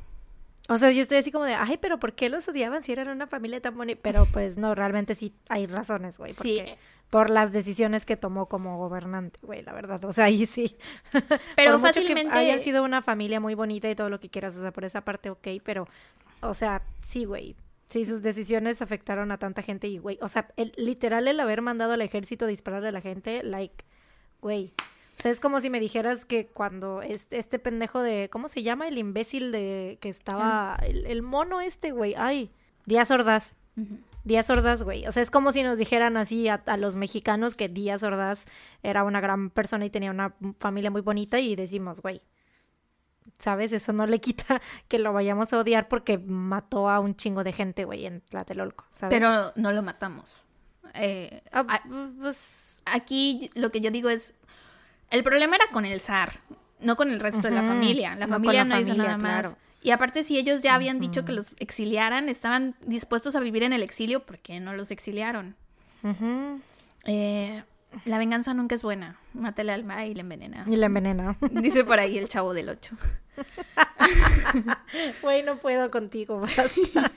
o 0.72 0.78
sea, 0.78 0.90
yo 0.90 1.02
estoy 1.02 1.18
así 1.18 1.30
como 1.32 1.44
de, 1.44 1.54
ay, 1.54 1.78
pero 1.78 1.98
¿por 1.98 2.14
qué 2.14 2.28
los 2.28 2.48
odiaban 2.48 2.82
si 2.82 2.92
eran 2.92 3.08
una 3.08 3.26
familia 3.26 3.60
tan 3.60 3.76
bonita? 3.76 4.00
Pero 4.02 4.26
pues 4.32 4.56
no, 4.56 4.74
realmente 4.74 5.14
sí 5.14 5.34
hay 5.48 5.66
razones, 5.66 6.18
güey. 6.18 6.32
Sí. 6.32 6.62
Por 7.10 7.30
las 7.30 7.52
decisiones 7.52 8.06
que 8.06 8.16
tomó 8.16 8.48
como 8.48 8.78
gobernante, 8.78 9.38
güey, 9.42 9.62
la 9.62 9.72
verdad. 9.72 10.02
O 10.04 10.12
sea, 10.12 10.26
ahí 10.26 10.46
sí. 10.46 10.76
Pero 11.56 11.72
por 11.72 11.80
fácilmente. 11.82 12.24
Mucho 12.24 12.34
que 12.34 12.38
hayan 12.38 12.60
sido 12.60 12.82
una 12.82 13.02
familia 13.02 13.38
muy 13.38 13.54
bonita 13.54 13.90
y 13.90 13.94
todo 13.94 14.08
lo 14.08 14.18
que 14.18 14.30
quieras, 14.30 14.56
o 14.56 14.60
sea, 14.60 14.72
por 14.72 14.84
esa 14.84 15.04
parte, 15.04 15.28
ok, 15.28 15.48
pero, 15.62 15.88
o 16.40 16.54
sea, 16.54 16.82
sí, 16.98 17.24
güey. 17.24 17.54
Sí, 17.86 18.06
sus 18.06 18.22
decisiones 18.22 18.80
afectaron 18.80 19.30
a 19.32 19.38
tanta 19.38 19.60
gente 19.60 19.86
y, 19.88 19.98
güey, 19.98 20.18
o 20.22 20.28
sea, 20.28 20.48
el, 20.56 20.72
literal 20.76 21.28
el 21.28 21.38
haber 21.38 21.60
mandado 21.60 21.92
al 21.92 22.00
ejército 22.00 22.46
a 22.46 22.48
dispararle 22.48 22.88
a 22.88 22.92
la 22.92 23.02
gente, 23.02 23.42
like, 23.42 23.84
güey. 24.40 24.72
O 25.18 25.22
sea, 25.22 25.30
es 25.30 25.40
como 25.40 25.60
si 25.60 25.70
me 25.70 25.80
dijeras 25.80 26.24
que 26.24 26.46
cuando 26.46 27.02
este, 27.02 27.38
este 27.38 27.58
pendejo 27.58 28.02
de, 28.02 28.28
¿cómo 28.30 28.48
se 28.48 28.62
llama? 28.62 28.88
El 28.88 28.98
imbécil 28.98 29.52
de 29.52 29.98
que 30.00 30.08
estaba, 30.08 30.78
el, 30.82 31.06
el 31.06 31.22
mono 31.22 31.60
este, 31.60 31.92
güey, 31.92 32.14
ay, 32.16 32.50
Díaz 32.86 33.10
Ordaz. 33.10 33.56
Uh 33.76 33.82
-huh. 33.82 33.98
Díaz 34.24 34.50
Ordaz, 34.50 34.82
güey. 34.82 35.06
O 35.06 35.12
sea, 35.12 35.22
es 35.22 35.30
como 35.30 35.52
si 35.52 35.62
nos 35.62 35.78
dijeran 35.78 36.16
así 36.16 36.48
a, 36.48 36.62
a, 36.66 36.76
los 36.76 36.96
mexicanos 36.96 37.54
que 37.54 37.68
Díaz 37.68 38.02
Ordaz 38.02 38.46
era 38.82 39.04
una 39.04 39.20
gran 39.20 39.50
persona 39.50 39.84
y 39.84 39.90
tenía 39.90 40.10
una 40.10 40.34
familia 40.58 40.90
muy 40.90 41.00
bonita 41.00 41.40
y 41.40 41.56
decimos, 41.56 42.00
güey, 42.00 42.22
¿sabes? 43.38 43.72
Eso 43.72 43.92
no 43.92 44.06
le 44.06 44.20
quita 44.20 44.60
que 44.88 44.98
lo 44.98 45.12
vayamos 45.12 45.52
a 45.52 45.58
odiar 45.58 45.88
porque 45.88 46.18
mató 46.18 46.88
a 46.88 47.00
un 47.00 47.16
chingo 47.16 47.44
de 47.44 47.52
gente, 47.52 47.84
güey, 47.84 48.06
en 48.06 48.20
Tlatelolco, 48.22 48.86
¿sabes? 48.92 49.18
Pero 49.18 49.52
no 49.56 49.72
lo 49.72 49.82
matamos. 49.82 50.44
Eh, 50.94 51.42
ah, 51.52 51.82
pues... 52.20 52.82
Aquí 52.84 53.50
lo 53.54 53.70
que 53.70 53.80
yo 53.80 53.90
digo 53.90 54.08
es, 54.08 54.34
el 55.12 55.22
problema 55.22 55.56
era 55.56 55.66
con 55.72 55.84
el 55.84 56.00
zar, 56.00 56.32
no 56.80 56.96
con 56.96 57.10
el 57.10 57.20
resto 57.20 57.38
uh 57.38 57.42
-huh. 57.42 57.50
de 57.50 57.54
la 57.54 57.62
familia. 57.62 58.16
La 58.16 58.26
familia 58.26 58.64
no, 58.64 58.70
la 58.70 58.76
no 58.76 58.84
familia, 58.84 58.94
hizo 58.94 59.02
nada 59.02 59.18
claro. 59.18 59.48
más. 59.50 59.58
Y 59.82 59.90
aparte, 59.90 60.24
si 60.24 60.38
ellos 60.38 60.62
ya 60.62 60.74
habían 60.74 60.96
uh 60.96 60.98
-huh. 60.98 61.02
dicho 61.02 61.24
que 61.24 61.32
los 61.32 61.54
exiliaran, 61.58 62.28
estaban 62.28 62.74
dispuestos 62.86 63.36
a 63.36 63.40
vivir 63.40 63.62
en 63.62 63.72
el 63.72 63.82
exilio, 63.82 64.24
¿por 64.24 64.38
qué 64.38 64.58
no 64.60 64.74
los 64.74 64.90
exiliaron? 64.90 65.54
Uh 66.02 66.08
-huh. 66.08 66.60
eh, 67.04 67.62
la 68.06 68.18
venganza 68.18 68.54
nunca 68.54 68.74
es 68.74 68.82
buena. 68.82 69.18
Mata 69.34 69.62
el 69.62 69.70
alma 69.70 70.06
y 70.06 70.14
la 70.14 70.22
envenena. 70.22 70.64
Y 70.66 70.76
la 70.76 70.86
envenena. 70.86 71.36
Dice 71.50 71.84
por 71.84 71.98
ahí 71.98 72.16
el 72.18 72.28
chavo 72.28 72.54
del 72.54 72.70
8. 72.70 72.96
Güey, 75.22 75.42
no 75.42 75.58
puedo 75.58 75.90
contigo, 75.90 76.40
basta. 76.40 77.10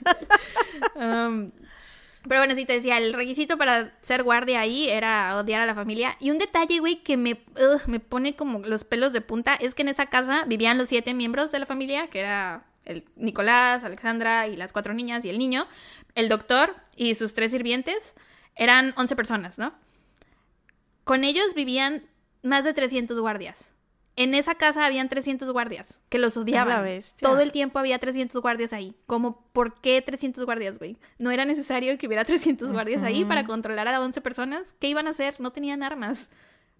um, 0.94 1.50
pero 2.28 2.40
bueno, 2.40 2.54
sí 2.54 2.64
te 2.64 2.74
decía, 2.74 2.98
el 2.98 3.12
requisito 3.12 3.58
para 3.58 3.92
ser 4.02 4.22
guardia 4.22 4.60
ahí 4.60 4.88
era 4.88 5.36
odiar 5.36 5.60
a 5.60 5.66
la 5.66 5.74
familia. 5.74 6.16
Y 6.20 6.30
un 6.30 6.38
detalle, 6.38 6.78
güey, 6.78 7.02
que 7.02 7.16
me, 7.16 7.40
me 7.86 8.00
pone 8.00 8.36
como 8.36 8.60
los 8.60 8.84
pelos 8.84 9.12
de 9.12 9.20
punta 9.20 9.54
es 9.54 9.74
que 9.74 9.82
en 9.82 9.88
esa 9.88 10.06
casa 10.06 10.44
vivían 10.46 10.78
los 10.78 10.88
siete 10.88 11.14
miembros 11.14 11.50
de 11.52 11.58
la 11.58 11.66
familia, 11.66 12.08
que 12.08 12.20
era 12.20 12.64
el 12.84 13.04
Nicolás, 13.16 13.84
Alexandra 13.84 14.46
y 14.46 14.56
las 14.56 14.72
cuatro 14.72 14.94
niñas 14.94 15.24
y 15.24 15.30
el 15.30 15.38
niño, 15.38 15.66
el 16.14 16.28
doctor 16.28 16.74
y 16.96 17.14
sus 17.14 17.34
tres 17.34 17.52
sirvientes. 17.52 18.14
Eran 18.54 18.94
11 18.96 19.16
personas, 19.16 19.58
¿no? 19.58 19.74
Con 21.04 21.24
ellos 21.24 21.54
vivían 21.54 22.06
más 22.42 22.64
de 22.64 22.72
300 22.72 23.20
guardias. 23.20 23.72
En 24.16 24.34
esa 24.34 24.54
casa 24.54 24.86
habían 24.86 25.10
300 25.10 25.50
guardias 25.50 26.00
que 26.08 26.18
los 26.18 26.36
odiaban. 26.38 26.86
Todo 27.20 27.40
el 27.40 27.52
tiempo 27.52 27.78
había 27.78 27.98
300 27.98 28.40
guardias 28.40 28.72
ahí. 28.72 28.94
Como, 29.06 29.42
¿por 29.52 29.74
qué 29.74 30.00
300 30.00 30.44
guardias, 30.46 30.78
güey? 30.78 30.96
No 31.18 31.30
era 31.30 31.44
necesario 31.44 31.98
que 31.98 32.06
hubiera 32.06 32.24
300 32.24 32.72
guardias 32.72 33.02
ahí 33.02 33.26
para 33.26 33.44
controlar 33.44 33.86
a 33.88 34.00
11 34.00 34.22
personas. 34.22 34.74
¿Qué 34.80 34.88
iban 34.88 35.06
a 35.06 35.10
hacer? 35.10 35.38
No 35.38 35.52
tenían 35.52 35.82
armas. 35.82 36.30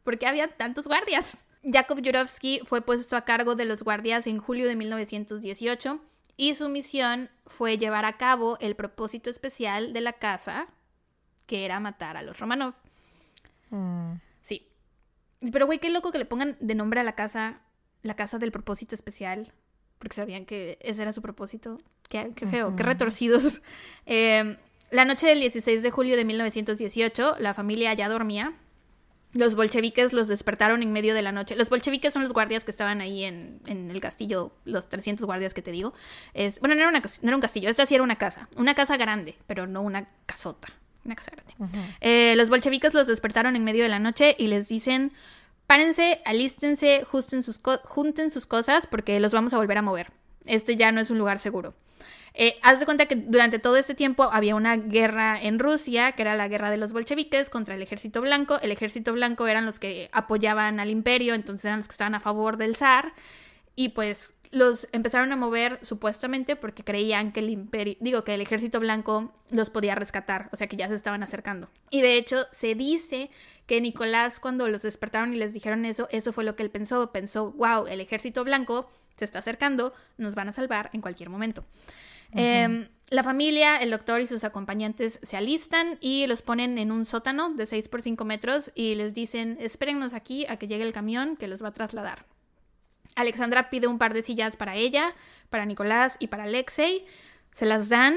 ¿Por 0.02 0.18
qué 0.18 0.26
había 0.26 0.48
tantos 0.48 0.86
guardias? 0.86 1.44
Jakov 1.62 2.00
Jurovsky 2.02 2.60
fue 2.64 2.80
puesto 2.80 3.16
a 3.16 3.24
cargo 3.24 3.54
de 3.54 3.66
los 3.66 3.82
guardias 3.82 4.26
en 4.26 4.38
julio 4.38 4.66
de 4.66 4.76
1918 4.76 6.00
y 6.36 6.54
su 6.54 6.68
misión 6.68 7.28
fue 7.46 7.76
llevar 7.76 8.04
a 8.04 8.16
cabo 8.16 8.56
el 8.60 8.76
propósito 8.76 9.30
especial 9.30 9.92
de 9.92 10.00
la 10.00 10.12
casa, 10.14 10.68
que 11.46 11.64
era 11.64 11.80
matar 11.80 12.16
a 12.16 12.22
los 12.22 12.38
Romanov. 12.38 12.74
Mm. 13.70 14.12
Pero, 15.52 15.66
güey, 15.66 15.78
qué 15.78 15.90
loco 15.90 16.12
que 16.12 16.18
le 16.18 16.24
pongan 16.24 16.56
de 16.60 16.74
nombre 16.74 17.00
a 17.00 17.04
la 17.04 17.14
casa, 17.14 17.60
la 18.02 18.16
casa 18.16 18.38
del 18.38 18.52
propósito 18.52 18.94
especial, 18.94 19.52
porque 19.98 20.16
sabían 20.16 20.46
que 20.46 20.78
ese 20.80 21.02
era 21.02 21.12
su 21.12 21.22
propósito. 21.22 21.78
Qué, 22.08 22.32
feo, 22.50 22.76
qué 22.76 22.82
retorcidos. 22.82 23.62
Eh, 24.06 24.56
la 24.90 25.04
noche 25.04 25.26
del 25.26 25.40
16 25.40 25.82
de 25.82 25.90
julio 25.90 26.16
de 26.16 26.24
1918, 26.24 27.36
la 27.40 27.54
familia 27.54 27.92
ya 27.94 28.08
dormía 28.08 28.54
los 29.36 29.54
bolcheviques 29.54 30.12
los 30.12 30.28
despertaron 30.28 30.82
en 30.82 30.92
medio 30.92 31.14
de 31.14 31.22
la 31.22 31.32
noche. 31.32 31.56
Los 31.56 31.68
bolcheviques 31.68 32.12
son 32.12 32.22
los 32.22 32.32
guardias 32.32 32.64
que 32.64 32.70
estaban 32.70 33.00
ahí 33.00 33.24
en, 33.24 33.60
el 33.66 34.00
castillo, 34.00 34.52
los 34.64 34.88
300 34.88 35.26
guardias 35.26 35.54
que 35.54 35.62
te 35.62 35.70
digo. 35.70 35.94
Es, 36.34 36.60
bueno, 36.60 36.74
no 36.74 36.80
era, 36.80 36.88
una, 36.88 37.00
no 37.00 37.28
era 37.28 37.36
un 37.36 37.42
castillo, 37.42 37.68
esta 37.68 37.86
sí 37.86 37.94
era 37.94 38.04
una 38.04 38.16
casa. 38.16 38.48
Una 38.56 38.74
casa 38.74 38.96
grande, 38.96 39.36
pero 39.46 39.66
no 39.66 39.82
una 39.82 40.08
casota. 40.26 40.68
Una 41.06 41.16
casa 41.16 41.30
grande. 41.30 41.54
Eh, 42.00 42.34
los 42.36 42.50
bolcheviques 42.50 42.92
los 42.92 43.06
despertaron 43.06 43.56
en 43.56 43.64
medio 43.64 43.84
de 43.84 43.88
la 43.88 43.98
noche 43.98 44.34
y 44.38 44.48
les 44.48 44.68
dicen, 44.68 45.12
párense, 45.66 46.20
alístense, 46.24 47.06
sus 47.10 47.60
junten 47.84 48.30
sus 48.30 48.46
cosas 48.46 48.86
porque 48.86 49.18
los 49.20 49.32
vamos 49.32 49.54
a 49.54 49.56
volver 49.56 49.78
a 49.78 49.82
mover. 49.82 50.08
Este 50.44 50.76
ya 50.76 50.92
no 50.92 51.00
es 51.00 51.10
un 51.10 51.18
lugar 51.18 51.38
seguro. 51.38 51.74
Eh, 52.38 52.58
haz 52.62 52.80
de 52.80 52.84
cuenta 52.84 53.06
que 53.06 53.16
durante 53.16 53.58
todo 53.58 53.76
este 53.76 53.94
tiempo 53.94 54.24
había 54.24 54.56
una 54.56 54.76
guerra 54.76 55.40
en 55.40 55.58
Rusia, 55.58 56.12
que 56.12 56.22
era 56.22 56.36
la 56.36 56.48
guerra 56.48 56.70
de 56.70 56.76
los 56.76 56.92
bolcheviques 56.92 57.48
contra 57.48 57.74
el 57.74 57.82
ejército 57.82 58.20
blanco. 58.20 58.58
El 58.60 58.72
ejército 58.72 59.14
blanco 59.14 59.46
eran 59.46 59.64
los 59.64 59.78
que 59.78 60.10
apoyaban 60.12 60.78
al 60.78 60.90
imperio, 60.90 61.34
entonces 61.34 61.64
eran 61.64 61.78
los 61.78 61.88
que 61.88 61.92
estaban 61.92 62.14
a 62.14 62.20
favor 62.20 62.58
del 62.58 62.76
zar. 62.76 63.14
Y 63.74 63.90
pues 63.90 64.32
los 64.56 64.88
empezaron 64.92 65.30
a 65.32 65.36
mover 65.36 65.78
supuestamente 65.82 66.56
porque 66.56 66.82
creían 66.82 67.30
que 67.30 67.40
el 67.40 67.50
imperio, 67.50 67.94
digo 68.00 68.24
que 68.24 68.32
el 68.32 68.40
ejército 68.40 68.80
blanco 68.80 69.34
los 69.50 69.68
podía 69.68 69.94
rescatar, 69.94 70.48
o 70.50 70.56
sea 70.56 70.66
que 70.66 70.76
ya 70.76 70.88
se 70.88 70.94
estaban 70.94 71.22
acercando. 71.22 71.68
Y 71.90 72.00
de 72.00 72.16
hecho 72.16 72.38
se 72.52 72.74
dice 72.74 73.30
que 73.66 73.82
Nicolás 73.82 74.40
cuando 74.40 74.66
los 74.68 74.80
despertaron 74.80 75.34
y 75.34 75.36
les 75.36 75.52
dijeron 75.52 75.84
eso, 75.84 76.08
eso 76.10 76.32
fue 76.32 76.42
lo 76.42 76.56
que 76.56 76.62
él 76.62 76.70
pensó, 76.70 77.12
pensó, 77.12 77.52
wow, 77.52 77.86
el 77.86 78.00
ejército 78.00 78.44
blanco 78.44 78.90
se 79.18 79.26
está 79.26 79.40
acercando, 79.40 79.92
nos 80.16 80.34
van 80.34 80.48
a 80.48 80.54
salvar 80.54 80.88
en 80.94 81.02
cualquier 81.02 81.28
momento. 81.28 81.62
Em, 82.32 82.88
la 83.10 83.22
familia, 83.22 83.76
el 83.76 83.90
doctor 83.90 84.22
y 84.22 84.26
sus 84.26 84.42
acompañantes 84.42 85.20
se 85.22 85.36
alistan 85.36 85.98
y 86.00 86.26
los 86.26 86.40
ponen 86.40 86.78
en 86.78 86.92
un 86.92 87.04
sótano 87.04 87.52
de 87.52 87.66
6 87.66 87.88
por 87.88 88.00
5 88.00 88.24
metros 88.24 88.72
y 88.74 88.94
les 88.94 89.12
dicen, 89.12 89.58
espérennos 89.60 90.14
aquí 90.14 90.46
a 90.48 90.56
que 90.56 90.66
llegue 90.66 90.82
el 90.82 90.94
camión 90.94 91.36
que 91.36 91.46
los 91.46 91.62
va 91.62 91.68
a 91.68 91.72
trasladar. 91.72 92.24
Alexandra 93.16 93.70
pide 93.70 93.86
un 93.86 93.98
par 93.98 94.14
de 94.14 94.22
sillas 94.22 94.56
para 94.56 94.76
ella, 94.76 95.14
para 95.50 95.64
Nicolás 95.64 96.16
y 96.18 96.28
para 96.28 96.44
Alexei. 96.44 97.04
Se 97.52 97.66
las 97.66 97.88
dan 97.88 98.16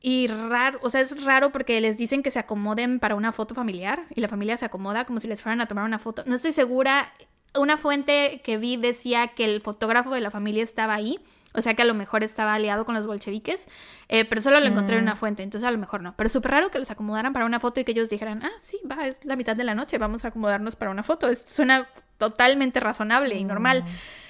y 0.00 0.26
raro, 0.28 0.78
o 0.82 0.90
sea, 0.90 1.00
es 1.00 1.24
raro 1.24 1.50
porque 1.50 1.80
les 1.80 1.96
dicen 1.96 2.22
que 2.22 2.30
se 2.30 2.38
acomoden 2.38 3.00
para 3.00 3.14
una 3.14 3.32
foto 3.32 3.54
familiar 3.54 4.04
y 4.14 4.20
la 4.20 4.28
familia 4.28 4.56
se 4.56 4.66
acomoda 4.66 5.06
como 5.06 5.18
si 5.18 5.26
les 5.26 5.40
fueran 5.42 5.60
a 5.60 5.66
tomar 5.66 5.84
una 5.84 5.98
foto. 5.98 6.22
No 6.26 6.36
estoy 6.36 6.52
segura. 6.52 7.12
Una 7.56 7.76
fuente 7.76 8.40
que 8.44 8.56
vi 8.56 8.76
decía 8.76 9.28
que 9.28 9.44
el 9.44 9.60
fotógrafo 9.60 10.10
de 10.12 10.20
la 10.20 10.30
familia 10.30 10.62
estaba 10.62 10.94
ahí 10.94 11.20
o 11.54 11.62
sea 11.62 11.74
que 11.74 11.82
a 11.82 11.84
lo 11.84 11.94
mejor 11.94 12.24
estaba 12.24 12.54
aliado 12.54 12.84
con 12.84 12.96
los 12.96 13.06
bolcheviques, 13.06 13.68
eh, 14.08 14.24
pero 14.24 14.42
solo 14.42 14.58
lo 14.58 14.66
encontré 14.66 14.96
en 14.96 15.02
una 15.02 15.14
mm. 15.14 15.18
fuente, 15.18 15.42
entonces 15.44 15.66
a 15.66 15.70
lo 15.70 15.78
mejor 15.78 16.02
no. 16.02 16.14
Pero 16.16 16.28
súper 16.28 16.50
raro 16.50 16.70
que 16.70 16.80
los 16.80 16.90
acomodaran 16.90 17.32
para 17.32 17.46
una 17.46 17.60
foto 17.60 17.78
y 17.78 17.84
que 17.84 17.92
ellos 17.92 18.08
dijeran, 18.08 18.42
ah, 18.42 18.50
sí, 18.60 18.80
va, 18.90 19.06
es 19.06 19.24
la 19.24 19.36
mitad 19.36 19.54
de 19.54 19.62
la 19.62 19.76
noche, 19.76 19.96
vamos 19.96 20.24
a 20.24 20.28
acomodarnos 20.28 20.74
para 20.74 20.90
una 20.90 21.04
foto. 21.04 21.28
Es, 21.28 21.44
suena 21.46 21.86
totalmente 22.18 22.80
razonable 22.80 23.36
y 23.36 23.44
normal. 23.44 23.84
Mm. 23.84 23.86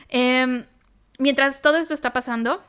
Em, 0.08 0.64
mientras 1.18 1.62
todo 1.62 1.76
esto 1.76 1.94
está 1.94 2.12
pasando, 2.12 2.62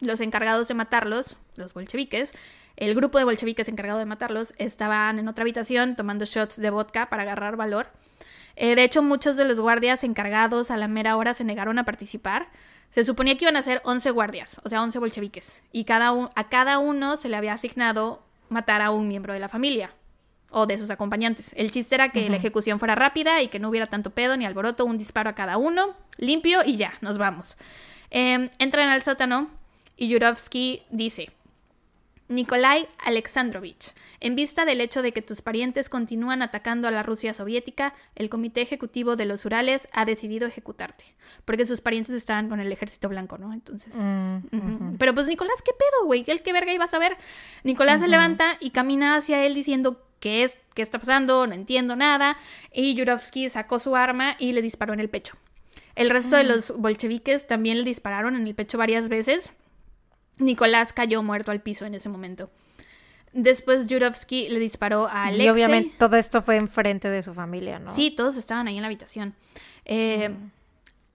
los 0.00 0.20
encargados 0.20 0.68
de 0.68 0.74
matarlos, 0.74 1.36
los 1.56 1.74
bolcheviques, 1.74 2.32
el 2.76 2.94
grupo 2.94 3.18
de 3.18 3.24
bolcheviques 3.24 3.68
encargado 3.68 3.98
de 3.98 4.06
matarlos, 4.06 4.54
estaban 4.58 5.18
en 5.18 5.28
otra 5.28 5.42
habitación 5.42 5.96
tomando 5.96 6.24
shots 6.24 6.56
de 6.56 6.70
vodka 6.70 7.08
para 7.08 7.22
agarrar 7.22 7.56
valor. 7.56 7.88
Eh, 8.56 8.74
de 8.74 8.84
hecho, 8.84 9.02
muchos 9.02 9.36
de 9.36 9.44
los 9.44 9.60
guardias 9.60 10.04
encargados 10.04 10.70
a 10.70 10.76
la 10.76 10.88
mera 10.88 11.16
hora 11.16 11.34
se 11.34 11.44
negaron 11.44 11.78
a 11.78 11.84
participar 11.84 12.48
se 12.90 13.04
suponía 13.04 13.36
que 13.36 13.44
iban 13.44 13.56
a 13.56 13.62
ser 13.62 13.80
11 13.84 14.10
guardias, 14.10 14.60
o 14.64 14.68
sea, 14.68 14.82
11 14.82 14.98
bolcheviques, 14.98 15.62
y 15.72 15.84
cada 15.84 16.30
a 16.34 16.48
cada 16.48 16.78
uno 16.78 17.16
se 17.16 17.28
le 17.28 17.36
había 17.36 17.52
asignado 17.52 18.22
matar 18.48 18.80
a 18.80 18.90
un 18.90 19.08
miembro 19.08 19.34
de 19.34 19.40
la 19.40 19.48
familia 19.48 19.92
o 20.50 20.66
de 20.66 20.78
sus 20.78 20.90
acompañantes. 20.90 21.52
El 21.56 21.70
chiste 21.70 21.94
era 21.94 22.10
que 22.10 22.28
la 22.28 22.36
ejecución 22.36 22.78
fuera 22.78 22.94
rápida 22.94 23.42
y 23.42 23.48
que 23.48 23.58
no 23.58 23.68
hubiera 23.68 23.86
tanto 23.86 24.10
pedo 24.10 24.36
ni 24.36 24.46
alboroto, 24.46 24.84
un 24.84 24.98
disparo 24.98 25.30
a 25.30 25.34
cada 25.34 25.58
uno, 25.58 25.94
limpio 26.16 26.62
y 26.64 26.76
ya, 26.76 26.94
nos 27.00 27.18
vamos. 27.18 27.56
Em, 28.10 28.48
entran 28.58 28.88
al 28.88 29.02
sótano 29.02 29.50
y 29.96 30.08
Yurovsky 30.08 30.82
dice, 30.90 31.30
Nikolai 32.28 32.86
Alexandrovich, 32.98 33.94
en 34.20 34.36
vista 34.36 34.66
del 34.66 34.82
hecho 34.82 35.00
de 35.00 35.12
que 35.12 35.22
tus 35.22 35.40
parientes 35.40 35.88
continúan 35.88 36.42
atacando 36.42 36.86
a 36.86 36.90
la 36.90 37.02
Rusia 37.02 37.32
soviética, 37.32 37.94
el 38.14 38.28
Comité 38.28 38.60
Ejecutivo 38.60 39.16
de 39.16 39.24
los 39.24 39.46
Urales 39.46 39.88
ha 39.92 40.04
decidido 40.04 40.46
ejecutarte. 40.46 41.04
Porque 41.46 41.66
sus 41.66 41.80
parientes 41.80 42.14
estaban 42.14 42.48
con 42.48 42.60
el 42.60 42.70
ejército 42.70 43.08
blanco, 43.08 43.38
¿no? 43.38 43.52
Entonces. 43.54 43.94
Mm, 43.94 44.96
Pero 44.98 45.14
pues, 45.14 45.26
Nicolás, 45.26 45.62
¿qué 45.64 45.72
pedo, 45.72 46.06
güey? 46.06 46.24
¿Qué, 46.24 46.38
qué 46.40 46.52
verga 46.52 46.72
ibas 46.72 46.92
a 46.92 46.98
ver? 46.98 47.16
Nicolás 47.64 48.00
se 48.00 48.08
levanta 48.08 48.58
y 48.60 48.70
camina 48.70 49.16
hacia 49.16 49.44
él 49.44 49.54
diciendo. 49.54 50.04
¿Qué 50.20 50.44
es? 50.44 50.58
¿Qué 50.74 50.82
está 50.82 50.98
pasando? 50.98 51.46
No 51.46 51.54
entiendo 51.54 51.96
nada. 51.96 52.36
Y 52.72 52.94
Yurovsky 52.94 53.48
sacó 53.48 53.78
su 53.78 53.96
arma 53.96 54.36
y 54.38 54.52
le 54.52 54.62
disparó 54.62 54.92
en 54.92 55.00
el 55.00 55.08
pecho. 55.08 55.36
El 55.94 56.10
resto 56.10 56.36
de 56.36 56.44
mm. 56.44 56.48
los 56.48 56.76
bolcheviques 56.76 57.46
también 57.46 57.78
le 57.78 57.84
dispararon 57.84 58.36
en 58.36 58.46
el 58.46 58.54
pecho 58.54 58.78
varias 58.78 59.08
veces 59.08 59.52
Nicolás 60.38 60.92
cayó 60.92 61.22
muerto 61.22 61.50
al 61.50 61.60
piso 61.60 61.84
en 61.84 61.94
ese 61.94 62.08
momento. 62.08 62.50
Después 63.32 63.86
Jurovsky 63.88 64.48
le 64.48 64.58
disparó 64.58 65.06
a 65.06 65.24
Alexei. 65.24 65.46
Y 65.46 65.48
obviamente 65.50 65.94
todo 65.98 66.16
esto 66.16 66.40
fue 66.40 66.56
enfrente 66.56 67.10
de 67.10 67.22
su 67.22 67.34
familia, 67.34 67.78
¿no? 67.78 67.94
Sí, 67.94 68.10
todos 68.10 68.36
estaban 68.36 68.68
ahí 68.68 68.76
en 68.76 68.82
la 68.82 68.86
habitación. 68.86 69.34
Eh, 69.84 70.34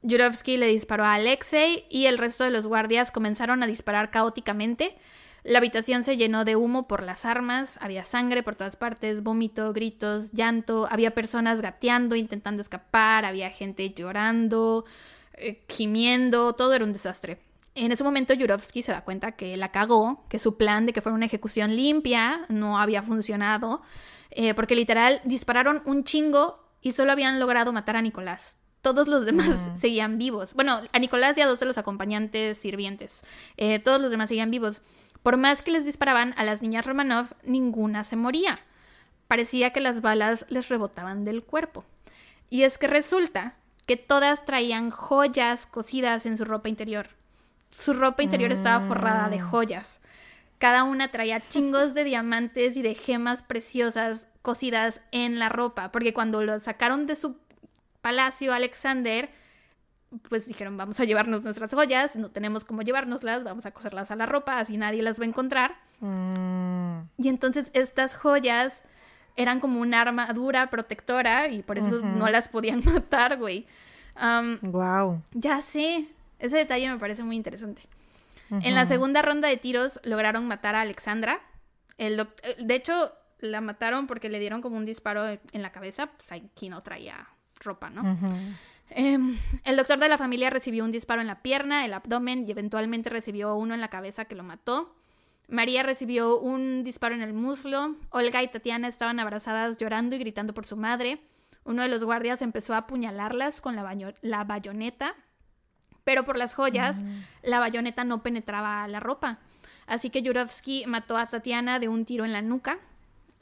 le 0.03 0.67
disparó 0.67 1.05
a 1.05 1.15
Alexei 1.15 1.85
y 1.89 2.05
el 2.05 2.17
resto 2.17 2.43
de 2.43 2.51
los 2.51 2.67
guardias 2.67 3.11
comenzaron 3.11 3.63
a 3.63 3.67
disparar 3.67 4.11
caóticamente. 4.11 4.95
La 5.43 5.57
habitación 5.57 6.05
se 6.05 6.15
llenó 6.15 6.45
de 6.45 6.55
humo 6.55 6.87
por 6.87 7.03
las 7.03 7.25
armas, 7.25 7.77
había 7.81 8.05
sangre 8.05 8.43
por 8.43 8.55
todas 8.55 8.77
partes, 8.77 9.23
vómito, 9.23 9.73
gritos, 9.73 10.31
llanto, 10.31 10.87
había 10.89 11.13
personas 11.13 11.61
gateando, 11.61 12.15
intentando 12.15 12.61
escapar, 12.61 13.25
había 13.25 13.49
gente 13.49 13.89
llorando, 13.93 14.85
eh, 15.33 15.63
gimiendo, 15.67 16.53
todo 16.53 16.73
era 16.73 16.85
un 16.85 16.93
desastre. 16.93 17.39
En 17.75 17.91
ese 17.91 18.03
momento 18.05 18.33
Yurovsky 18.33 18.83
se 18.83 18.93
da 18.93 19.03
cuenta 19.03 19.33
que 19.33 19.57
la 19.57 19.69
cagó, 19.69 20.23
que 20.29 20.39
su 20.39 20.57
plan 20.57 20.85
de 20.85 20.93
que 20.93 21.01
fuera 21.01 21.15
una 21.15 21.25
ejecución 21.25 21.75
limpia 21.75 22.45
no 22.47 22.79
había 22.79 23.01
funcionado, 23.01 23.81
eh, 24.29 24.53
porque 24.53 24.75
literal 24.75 25.19
dispararon 25.25 25.81
un 25.85 26.05
chingo 26.05 26.63
y 26.81 26.91
solo 26.91 27.11
habían 27.11 27.39
logrado 27.39 27.73
matar 27.73 27.97
a 27.97 28.01
Nicolás. 28.01 28.57
Todos 28.81 29.07
los 29.07 29.25
demás 29.25 29.69
seguían 29.79 30.17
vivos. 30.17 30.53
Bueno, 30.53 30.81
a 30.91 30.99
Nicolás 30.99 31.37
y 31.37 31.41
a 31.41 31.47
dos 31.47 31.59
de 31.59 31.65
los 31.65 31.77
acompañantes 31.77 32.57
sirvientes. 32.57 33.23
Eh, 33.57 33.79
todos 33.79 33.99
los 33.99 34.11
demás 34.11 34.29
seguían 34.29 34.51
vivos. 34.51 34.81
Por 35.23 35.37
más 35.37 35.61
que 35.61 35.71
les 35.71 35.85
disparaban 35.85 36.33
a 36.37 36.43
las 36.43 36.61
niñas 36.61 36.85
Romanov, 36.85 37.27
ninguna 37.43 38.03
se 38.03 38.15
moría. 38.15 38.59
Parecía 39.27 39.71
que 39.71 39.79
las 39.79 40.01
balas 40.01 40.45
les 40.49 40.69
rebotaban 40.69 41.25
del 41.25 41.43
cuerpo. 41.43 41.83
Y 42.49 42.63
es 42.63 42.77
que 42.77 42.87
resulta 42.87 43.55
que 43.87 43.97
todas 43.97 44.45
traían 44.45 44.91
joyas 44.91 45.65
cosidas 45.65 46.25
en 46.25 46.37
su 46.37 46.45
ropa 46.45 46.69
interior 46.69 47.09
su 47.73 47.93
ropa 47.93 48.23
interior 48.23 48.51
estaba 48.51 48.85
forrada 48.85 49.29
de 49.29 49.39
mm. 49.39 49.49
joyas. 49.49 49.99
Cada 50.59 50.83
una 50.83 51.09
traía 51.09 51.39
chingos 51.49 51.93
de 51.93 52.03
diamantes 52.03 52.77
y 52.77 52.81
de 52.81 52.95
gemas 52.95 53.43
preciosas 53.43 54.27
cosidas 54.41 55.01
en 55.11 55.39
la 55.39 55.49
ropa, 55.49 55.91
porque 55.91 56.13
cuando 56.13 56.43
lo 56.43 56.59
sacaron 56.59 57.05
de 57.05 57.15
su 57.15 57.37
palacio 58.01 58.53
Alexander, 58.53 59.29
pues 60.29 60.45
dijeron, 60.45 60.77
vamos 60.77 60.99
a 60.99 61.05
llevarnos 61.05 61.43
nuestras 61.43 61.73
joyas, 61.73 62.15
no 62.15 62.29
tenemos 62.29 62.65
cómo 62.65 62.81
llevárnoslas, 62.81 63.43
vamos 63.43 63.65
a 63.65 63.71
coserlas 63.71 64.11
a 64.11 64.15
la 64.15 64.25
ropa, 64.25 64.57
así 64.57 64.77
nadie 64.77 65.01
las 65.01 65.19
va 65.19 65.23
a 65.23 65.27
encontrar. 65.27 65.75
Mm. 65.99 67.01
Y 67.17 67.29
entonces 67.29 67.69
estas 67.73 68.15
joyas 68.15 68.83
eran 69.35 69.59
como 69.59 69.81
una 69.81 70.01
armadura 70.01 70.69
protectora 70.69 71.47
y 71.49 71.63
por 71.63 71.77
eso 71.77 71.99
no 72.01 72.27
las 72.29 72.49
podían 72.49 72.83
matar, 72.93 73.37
güey. 73.37 73.65
wow. 74.61 75.21
Ya 75.31 75.61
sé. 75.61 76.07
Ese 76.39 76.57
detalle 76.57 76.89
me 76.89 76.99
parece 76.99 77.23
muy 77.23 77.35
interesante. 77.35 77.83
En 78.49 78.75
la 78.75 78.85
segunda 78.85 79.21
ronda 79.21 79.47
de 79.47 79.57
tiros 79.57 79.99
lograron 80.03 80.47
matar 80.47 80.75
a 80.75 80.81
Alexandra. 80.81 81.39
El 81.97 82.19
eh, 82.19 82.27
de 82.59 82.75
hecho, 82.75 83.11
la 83.39 83.61
mataron 83.61 84.05
porque 84.07 84.29
le 84.29 84.39
dieron 84.39 84.61
como 84.61 84.77
un 84.77 84.85
disparo 84.85 85.27
en 85.27 85.61
la 85.61 85.71
cabeza, 85.71 86.07
pues 86.07 86.31
aquí 86.31 86.69
no 86.69 86.81
traía 86.81 87.27
ropa, 87.61 87.89
¿no? 87.89 88.17
Em, 88.89 89.37
el 89.63 89.75
doctor 89.75 89.99
de 89.99 90.09
la 90.09 90.17
familia 90.17 90.49
recibió 90.49 90.83
un 90.83 90.91
disparo 90.91 91.21
en 91.21 91.27
la 91.27 91.41
pierna, 91.41 91.85
el 91.85 91.93
abdomen 91.93 92.45
y 92.47 92.51
eventualmente 92.51 93.09
recibió 93.09 93.55
uno 93.55 93.73
en 93.73 93.81
la 93.81 93.89
cabeza 93.89 94.25
que 94.25 94.35
lo 94.35 94.43
mató. 94.43 94.95
María 95.47 95.83
recibió 95.83 96.39
un 96.39 96.83
disparo 96.83 97.15
en 97.15 97.21
el 97.21 97.33
muslo. 97.33 97.95
Olga 98.09 98.43
y 98.43 98.47
Tatiana 98.47 98.87
estaban 98.87 99.19
abrazadas 99.19 99.77
llorando 99.77 100.15
y 100.15 100.19
gritando 100.19 100.53
por 100.53 100.65
su 100.65 100.77
madre. 100.77 101.19
Uno 101.65 101.81
de 101.81 101.89
los 101.89 102.03
guardias 102.03 102.41
empezó 102.41 102.73
a 102.73 102.79
apuñalarlas 102.79 103.61
con 103.61 103.75
la, 103.75 104.13
la 104.21 104.43
bayoneta, 104.43 105.15
pero 106.03 106.25
por 106.25 106.37
las 106.37 106.55
joyas 106.55 107.01
mm. 107.01 107.19
la 107.43 107.59
bayoneta 107.59 108.03
no 108.03 108.21
penetraba 108.21 108.87
la 108.87 108.99
ropa. 108.99 109.39
Así 109.85 110.09
que 110.09 110.21
Yurovsky 110.21 110.85
mató 110.87 111.17
a 111.17 111.25
Tatiana 111.25 111.79
de 111.79 111.87
un 111.87 112.05
tiro 112.05 112.25
en 112.25 112.33
la 112.33 112.41
nuca. 112.41 112.79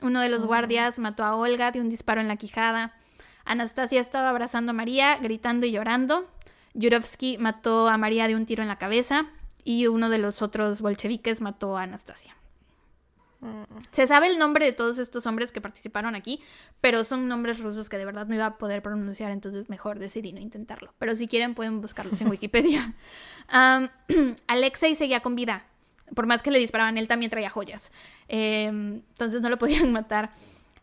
Uno 0.01 0.21
de 0.21 0.29
los 0.29 0.43
oh. 0.43 0.47
guardias 0.47 0.99
mató 0.99 1.23
a 1.23 1.35
Olga 1.35 1.71
de 1.71 1.81
un 1.81 1.89
disparo 1.89 2.21
en 2.21 2.27
la 2.27 2.37
quijada. 2.37 2.93
Anastasia 3.45 3.99
estaba 3.99 4.29
abrazando 4.29 4.71
a 4.71 4.73
María, 4.73 5.17
gritando 5.17 5.65
y 5.65 5.71
llorando. 5.71 6.27
Yurovsky 6.73 7.37
mató 7.37 7.89
a 7.89 7.97
María 7.97 8.27
de 8.27 8.35
un 8.35 8.45
tiro 8.45 8.61
en 8.61 8.69
la 8.69 8.77
cabeza 8.77 9.27
y 9.63 9.87
uno 9.87 10.09
de 10.09 10.17
los 10.17 10.41
otros 10.41 10.81
bolcheviques 10.81 11.41
mató 11.41 11.77
a 11.77 11.83
Anastasia. 11.83 12.35
Se 13.89 14.05
sabe 14.05 14.27
el 14.27 14.37
nombre 14.37 14.65
de 14.65 14.71
todos 14.71 14.99
estos 14.99 15.25
hombres 15.25 15.51
que 15.51 15.61
participaron 15.61 16.13
aquí, 16.13 16.41
pero 16.79 17.03
son 17.03 17.27
nombres 17.27 17.59
rusos 17.59 17.89
que 17.89 17.97
de 17.97 18.05
verdad 18.05 18.27
no 18.27 18.35
iba 18.35 18.45
a 18.45 18.57
poder 18.59 18.83
pronunciar, 18.83 19.31
entonces 19.31 19.67
mejor 19.67 19.97
decidí 19.97 20.31
no 20.31 20.39
intentarlo. 20.39 20.93
Pero 20.99 21.15
si 21.15 21.27
quieren 21.27 21.55
pueden 21.55 21.81
buscarlos 21.81 22.21
en 22.21 22.27
Wikipedia. 22.29 22.93
Alexei 24.47 24.95
seguía 24.95 25.21
con 25.21 25.35
vida, 25.35 25.65
por 26.15 26.27
más 26.27 26.41
que 26.41 26.51
le 26.51 26.59
disparaban, 26.59 26.97
él 26.97 27.07
también 27.07 27.31
traía 27.31 27.49
joyas. 27.49 27.91
Em, 28.27 29.01
entonces 29.09 29.41
no 29.41 29.49
lo 29.49 29.57
podían 29.57 29.91
matar. 29.91 30.31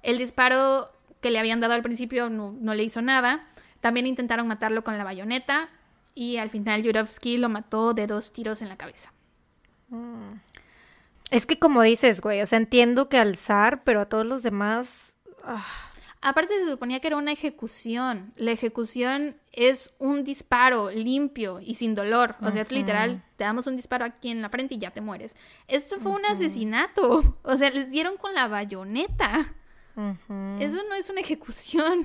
El 0.02 0.18
disparo 0.18 0.90
que 1.20 1.30
le 1.30 1.38
habían 1.38 1.60
dado 1.60 1.74
al 1.74 1.82
principio 1.82 2.30
no, 2.30 2.74
le 2.74 2.82
hizo 2.82 3.02
nada. 3.02 3.44
También 3.80 4.06
intentaron 4.06 4.48
matarlo 4.48 4.84
con 4.84 4.98
la 4.98 5.04
bayoneta 5.04 5.68
y 6.14 6.36
al 6.38 6.50
final 6.50 6.82
Yurovsky 6.82 7.36
lo 7.36 7.48
mató 7.48 7.94
de 7.94 8.06
dos 8.06 8.32
tiros 8.32 8.62
en 8.62 8.68
la 8.68 8.76
cabeza. 8.76 9.12
Mm. 9.88 10.40
Es 11.30 11.46
que 11.46 11.58
como 11.58 11.82
dices, 11.82 12.20
güey, 12.20 12.40
o 12.40 12.46
sea, 12.46 12.58
entiendo 12.58 13.08
que 13.08 13.18
alzar, 13.18 13.84
pero 13.84 14.00
a 14.00 14.08
todos 14.08 14.26
los 14.26 14.42
demás... 14.42 15.16
Ah. 15.44 15.64
Aparte 16.20 16.54
se 16.58 16.68
suponía 16.68 16.98
que 16.98 17.06
era 17.06 17.16
una 17.16 17.30
ejecución. 17.30 18.32
La 18.34 18.50
ejecución 18.50 19.36
es 19.52 19.92
un 19.98 20.24
disparo 20.24 20.90
limpio 20.90 21.60
y 21.60 21.74
sin 21.74 21.94
dolor. 21.94 22.34
O 22.40 22.50
sea, 22.50 22.66
literal, 22.70 23.22
te 23.36 23.44
damos 23.44 23.68
un 23.68 23.76
disparo 23.76 24.04
aquí 24.04 24.30
en 24.30 24.42
la 24.42 24.48
frente 24.48 24.74
y 24.74 24.78
ya 24.78 24.90
te 24.90 25.00
mueres. 25.00 25.36
Esto 25.68 25.98
fue 25.98 26.12
un 26.12 26.24
asesinato. 26.26 27.36
O 27.44 27.56
sea, 27.56 27.70
les 27.70 27.90
dieron 27.90 28.16
con 28.16 28.34
la 28.34 28.48
bayoneta. 28.48 29.46
Eso 30.60 30.76
no 30.88 30.94
es 30.94 31.10
una 31.10 31.20
ejecución. 31.20 32.04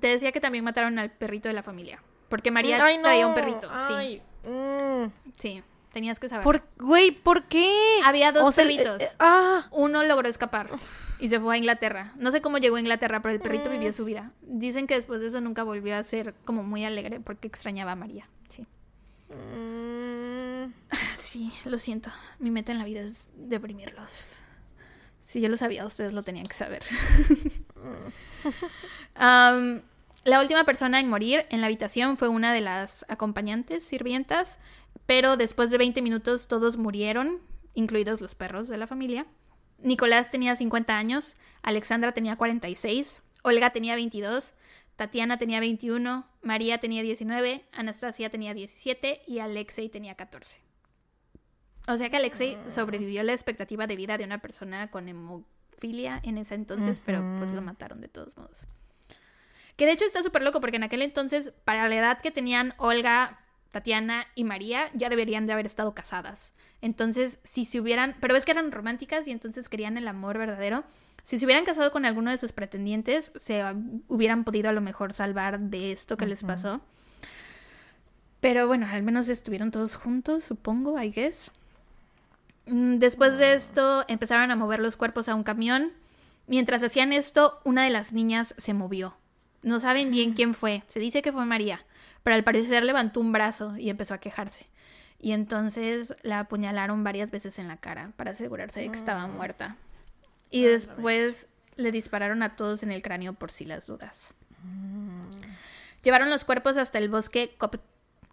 Te 0.00 0.08
decía 0.08 0.32
que 0.32 0.40
también 0.40 0.64
mataron 0.64 0.98
al 0.98 1.10
perrito 1.10 1.48
de 1.48 1.54
la 1.54 1.62
familia. 1.62 2.02
Porque 2.28 2.50
María 2.50 2.76
traía 2.76 3.26
un 3.26 3.34
perrito. 3.34 3.70
Sí. 3.88 4.22
Mm. 4.48 5.10
Sí, 5.38 5.62
tenías 5.92 6.20
que 6.20 6.28
saber. 6.28 6.44
¿Por, 6.44 6.62
güey, 6.78 7.10
¿por 7.10 7.44
qué? 7.44 7.72
Había 8.04 8.32
dos 8.32 8.54
perritos. 8.54 9.02
Eh, 9.02 9.08
ah. 9.18 9.66
Uno 9.70 10.02
logró 10.04 10.28
escapar 10.28 10.70
y 11.18 11.30
se 11.30 11.40
fue 11.40 11.54
a 11.54 11.58
Inglaterra. 11.58 12.12
No 12.16 12.30
sé 12.30 12.40
cómo 12.40 12.58
llegó 12.58 12.76
a 12.76 12.80
Inglaterra, 12.80 13.22
pero 13.22 13.34
el 13.34 13.40
perrito 13.40 13.70
vivió 13.70 13.92
su 13.92 14.04
vida. 14.04 14.32
Dicen 14.42 14.86
que 14.86 14.94
después 14.94 15.20
de 15.20 15.28
eso 15.28 15.40
nunca 15.40 15.62
volvió 15.62 15.96
a 15.96 16.04
ser 16.04 16.34
como 16.44 16.62
muy 16.62 16.84
alegre 16.84 17.20
porque 17.20 17.48
extrañaba 17.48 17.92
a 17.92 17.96
María. 17.96 18.28
Sí. 18.48 18.66
Mm. 19.30 20.72
Sí, 21.18 21.52
lo 21.66 21.76
siento. 21.78 22.10
Mi 22.38 22.50
meta 22.50 22.72
en 22.72 22.78
la 22.78 22.84
vida 22.84 23.00
es 23.00 23.28
deprimirlos. 23.34 24.38
Si 25.28 25.42
yo 25.42 25.50
lo 25.50 25.58
sabía, 25.58 25.84
ustedes 25.84 26.14
lo 26.14 26.22
tenían 26.22 26.46
que 26.46 26.54
saber. 26.54 26.82
la 29.14 30.40
última 30.40 30.64
persona 30.64 31.00
en 31.00 31.10
morir 31.10 31.44
en 31.50 31.60
la 31.60 31.66
habitación 31.66 32.16
fue 32.16 32.28
una 32.28 32.54
de 32.54 32.62
las 32.62 33.04
acompañantes 33.10 33.84
sirvientas, 33.84 34.58
pero 35.04 35.36
después 35.36 35.70
de 35.70 35.76
20 35.76 36.00
minutos 36.00 36.48
todos 36.48 36.78
murieron, 36.78 37.42
incluidos 37.74 38.22
los 38.22 38.34
perros 38.34 38.68
de 38.68 38.78
la 38.78 38.86
familia. 38.86 39.26
Nicolás 39.82 40.30
tenía 40.30 40.56
50 40.56 40.96
años, 40.96 41.36
Alexandra 41.60 42.12
tenía 42.12 42.36
46, 42.36 43.20
Olga 43.42 43.68
tenía 43.68 43.96
22, 43.96 44.54
Tatiana 44.96 45.36
tenía 45.36 45.60
21, 45.60 46.26
María 46.40 46.78
tenía 46.78 47.02
19, 47.02 47.66
Anastasia 47.72 48.30
tenía 48.30 48.54
17 48.54 49.20
y 49.26 49.40
Alexei 49.40 49.90
tenía 49.90 50.14
14. 50.14 50.67
O 51.88 51.96
sea 51.96 52.10
que 52.10 52.18
Alexei 52.18 52.58
sobrevivió 52.68 53.22
la 53.22 53.32
expectativa 53.32 53.86
de 53.86 53.96
vida 53.96 54.18
de 54.18 54.24
una 54.24 54.38
persona 54.38 54.90
con 54.90 55.08
hemofilia 55.08 56.20
en 56.22 56.36
ese 56.36 56.54
entonces, 56.54 57.00
pero 57.04 57.24
pues 57.38 57.50
lo 57.52 57.62
mataron 57.62 58.02
de 58.02 58.08
todos 58.08 58.36
modos. 58.36 58.66
Que 59.76 59.86
de 59.86 59.92
hecho 59.92 60.04
está 60.04 60.22
súper 60.22 60.42
loco 60.42 60.60
porque 60.60 60.76
en 60.76 60.82
aquel 60.82 61.00
entonces, 61.00 61.52
para 61.64 61.88
la 61.88 61.94
edad 61.96 62.20
que 62.20 62.30
tenían 62.30 62.74
Olga, 62.76 63.40
Tatiana 63.70 64.26
y 64.34 64.44
María, 64.44 64.90
ya 64.92 65.08
deberían 65.08 65.46
de 65.46 65.54
haber 65.54 65.64
estado 65.64 65.94
casadas. 65.94 66.52
Entonces, 66.82 67.40
si 67.42 67.64
se 67.64 67.80
hubieran, 67.80 68.16
pero 68.20 68.36
es 68.36 68.44
que 68.44 68.50
eran 68.52 68.70
románticas 68.70 69.26
y 69.26 69.30
entonces 69.30 69.70
querían 69.70 69.96
el 69.96 70.08
amor 70.08 70.36
verdadero. 70.36 70.84
Si 71.22 71.38
se 71.38 71.46
hubieran 71.46 71.64
casado 71.64 71.90
con 71.90 72.04
alguno 72.04 72.30
de 72.30 72.38
sus 72.38 72.52
pretendientes, 72.52 73.32
se 73.36 73.62
hubieran 74.08 74.44
podido 74.44 74.68
a 74.68 74.72
lo 74.72 74.82
mejor 74.82 75.14
salvar 75.14 75.58
de 75.58 75.92
esto 75.92 76.18
que 76.18 76.26
les 76.26 76.44
pasó. 76.44 76.82
Pero 78.40 78.66
bueno, 78.66 78.86
al 78.90 79.02
menos 79.02 79.28
estuvieron 79.28 79.70
todos 79.70 79.96
juntos, 79.96 80.44
supongo, 80.44 81.00
I 81.00 81.10
guess. 81.10 81.50
Mm, 82.70 82.98
después 82.98 83.38
de 83.38 83.54
esto 83.54 84.04
empezaron 84.08 84.50
a 84.50 84.56
mover 84.56 84.80
los 84.80 84.96
cuerpos 84.96 85.28
a 85.28 85.34
un 85.34 85.42
camión. 85.42 85.92
Mientras 86.46 86.82
hacían 86.82 87.12
esto, 87.12 87.60
una 87.64 87.84
de 87.84 87.90
las 87.90 88.12
niñas 88.12 88.54
se 88.58 88.74
movió. 88.74 89.16
No 89.62 89.80
saben 89.80 90.10
bien 90.10 90.32
quién 90.34 90.54
fue. 90.54 90.82
Se 90.88 91.00
dice 91.00 91.22
que 91.22 91.32
fue 91.32 91.44
María, 91.44 91.84
pero 92.22 92.36
al 92.36 92.44
parecer 92.44 92.84
levantó 92.84 93.20
un 93.20 93.32
brazo 93.32 93.76
y 93.76 93.90
empezó 93.90 94.14
a 94.14 94.18
quejarse. 94.18 94.68
Y 95.20 95.32
entonces 95.32 96.14
la 96.22 96.40
apuñalaron 96.40 97.02
varias 97.02 97.30
veces 97.30 97.58
en 97.58 97.68
la 97.68 97.76
cara 97.76 98.12
para 98.16 98.30
asegurarse 98.30 98.80
de 98.80 98.90
que 98.90 98.98
estaba 98.98 99.26
mm. 99.26 99.36
muerta. 99.36 99.76
Y 100.50 100.62
después 100.62 101.48
le 101.76 101.92
dispararon 101.92 102.42
a 102.42 102.56
todos 102.56 102.82
en 102.82 102.92
el 102.92 103.02
cráneo 103.02 103.34
por 103.34 103.50
si 103.50 103.64
las 103.64 103.86
dudas. 103.86 104.28
Mm. 104.62 105.30
Llevaron 106.02 106.30
los 106.30 106.44
cuerpos 106.44 106.76
hasta 106.76 106.98
el 106.98 107.08
bosque 107.08 107.56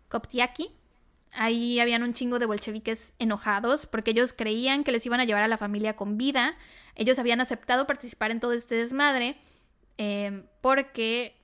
Koptiaki, 0.10 0.72
Ahí 1.36 1.80
habían 1.80 2.03
un 2.03 2.14
chingo 2.14 2.40
de 2.40 2.45
bolcheviques 2.45 3.14
enojados 3.20 3.86
porque 3.86 4.12
ellos 4.12 4.34
creían 4.34 4.84
que 4.84 4.91
les 4.91 5.06
iban 5.06 5.20
a 5.20 5.26
llevar 5.26 5.44
a 5.44 5.48
la 5.48 5.57
familia 5.57 5.95
con 5.95 6.18
vida. 6.18 6.57
Ellos 6.95 7.20
habían 7.20 7.41
aceptado 7.41 7.86
participar 7.88 8.32
en 8.32 8.40
todo 8.40 8.53
este 8.53 8.76
desmadre 8.76 9.38
eh, 9.98 10.44
porque, 10.62 11.36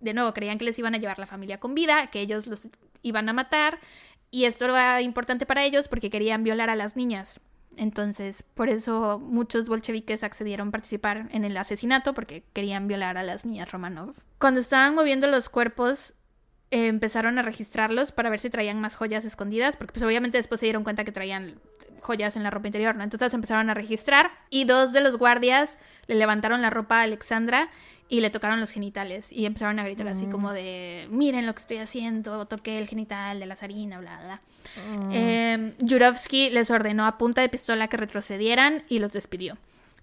de 0.00 0.14
nuevo, 0.14 0.32
creían 0.32 0.58
que 0.58 0.64
les 0.64 0.78
iban 0.78 0.94
a 0.94 0.98
llevar 0.98 1.18
la 1.18 1.26
familia 1.26 1.58
con 1.58 1.74
vida, 1.74 2.08
que 2.08 2.20
ellos 2.20 2.46
los 2.46 2.68
iban 3.02 3.28
a 3.28 3.32
matar. 3.32 3.80
Y 4.30 4.44
esto 4.44 4.64
era 4.64 5.02
importante 5.02 5.46
para 5.46 5.64
ellos 5.64 5.88
porque 5.88 6.10
querían 6.10 6.44
violar 6.44 6.70
a 6.70 6.76
las 6.76 6.96
niñas. 6.96 7.40
Entonces, 7.76 8.42
por 8.42 8.68
eso 8.68 9.18
muchos 9.18 9.68
bolcheviques 9.68 10.24
accedieron 10.24 10.68
a 10.68 10.72
participar 10.72 11.28
en 11.32 11.44
el 11.44 11.56
asesinato 11.56 12.14
porque 12.14 12.44
querían 12.52 12.86
violar 12.86 13.18
a 13.18 13.22
las 13.22 13.44
niñas 13.44 13.72
Romanov. 13.72 14.14
Cuando 14.38 14.60
estaban 14.60 14.94
moviendo 14.94 15.26
los 15.26 15.48
cuerpos, 15.48 16.14
empezaron 16.74 17.38
a 17.38 17.42
registrarlos 17.42 18.12
para 18.12 18.30
ver 18.30 18.40
si 18.40 18.50
traían 18.50 18.80
más 18.80 18.96
joyas 18.96 19.24
escondidas, 19.24 19.76
porque 19.76 19.92
pues 19.92 20.02
obviamente 20.02 20.38
después 20.38 20.60
se 20.60 20.66
dieron 20.66 20.84
cuenta 20.84 21.04
que 21.04 21.12
traían 21.12 21.60
joyas 22.00 22.36
en 22.36 22.42
la 22.42 22.50
ropa 22.50 22.68
interior, 22.68 22.94
¿no? 22.96 23.04
Entonces 23.04 23.32
empezaron 23.32 23.70
a 23.70 23.74
registrar 23.74 24.30
y 24.50 24.64
dos 24.64 24.92
de 24.92 25.00
los 25.00 25.16
guardias 25.16 25.78
le 26.06 26.16
levantaron 26.16 26.60
la 26.62 26.70
ropa 26.70 27.00
a 27.00 27.02
Alexandra 27.02 27.70
y 28.08 28.20
le 28.20 28.30
tocaron 28.30 28.60
los 28.60 28.70
genitales 28.70 29.32
y 29.32 29.46
empezaron 29.46 29.78
a 29.78 29.84
gritar 29.84 30.08
así 30.08 30.26
como 30.26 30.50
mm. 30.50 30.54
de 30.54 31.08
miren 31.10 31.46
lo 31.46 31.54
que 31.54 31.60
estoy 31.60 31.78
haciendo, 31.78 32.46
toqué 32.46 32.78
el 32.78 32.86
genital 32.86 33.40
de 33.40 33.46
la 33.46 33.56
zarina, 33.56 33.98
bla, 33.98 34.20
bla. 34.22 34.40
Mm. 34.90 35.10
Eh, 35.12 36.50
les 36.50 36.70
ordenó 36.70 37.06
a 37.06 37.16
punta 37.16 37.40
de 37.40 37.48
pistola 37.48 37.88
que 37.88 37.96
retrocedieran 37.96 38.84
y 38.88 38.98
los 38.98 39.12
despidió. 39.12 39.56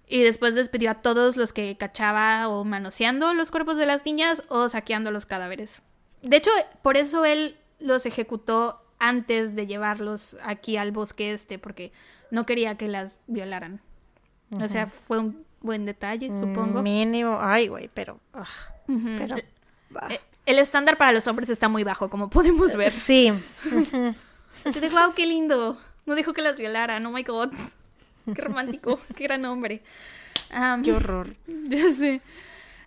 Y 0.08 0.22
después 0.22 0.54
despidió 0.54 0.90
a 0.90 0.94
todos 0.94 1.36
los 1.36 1.52
que 1.52 1.76
cachaba 1.76 2.48
o 2.48 2.64
manoseando 2.64 3.32
los 3.34 3.50
cuerpos 3.50 3.76
de 3.76 3.86
las 3.86 4.04
niñas 4.04 4.42
o 4.48 4.68
saqueando 4.68 5.10
los 5.10 5.24
cadáveres. 5.24 5.82
De 6.22 6.36
hecho, 6.36 6.50
por 6.82 6.96
eso 6.96 7.24
él 7.24 7.56
los 7.78 8.06
ejecutó 8.06 8.80
antes 8.98 9.54
de 9.54 9.66
llevarlos 9.66 10.36
aquí 10.42 10.76
al 10.76 10.92
bosque 10.92 11.32
este, 11.32 11.58
porque 11.58 11.92
no 12.30 12.46
quería 12.46 12.76
que 12.76 12.88
las 12.88 13.18
violaran. 13.26 13.80
O 14.60 14.68
sea, 14.68 14.86
fue 14.86 15.18
un 15.18 15.44
buen 15.60 15.86
detalle, 15.86 16.30
mm, 16.30 16.40
supongo. 16.40 16.82
Mínimo, 16.82 17.38
ay, 17.40 17.68
güey, 17.68 17.90
pero... 17.92 18.20
pero 18.86 19.36
eh, 20.08 20.20
el 20.46 20.58
estándar 20.58 20.96
para 20.98 21.12
los 21.12 21.26
hombres 21.26 21.48
está 21.50 21.68
muy 21.68 21.84
bajo, 21.84 22.10
como 22.10 22.28
podemos 22.28 22.76
ver. 22.76 22.90
Sí. 22.90 23.32
Te 24.62 24.88
wow, 24.90 25.12
qué 25.16 25.26
lindo. 25.26 25.78
No 26.04 26.14
dijo 26.14 26.32
que 26.32 26.42
las 26.42 26.56
violaran, 26.56 27.04
oh 27.06 27.10
my 27.10 27.22
god. 27.22 27.52
Qué 28.34 28.40
romántico, 28.40 29.00
qué 29.16 29.24
gran 29.24 29.44
hombre. 29.46 29.82
qué 30.84 30.92
horror. 30.92 31.34
Ya 31.46 31.90
sé. 31.90 32.20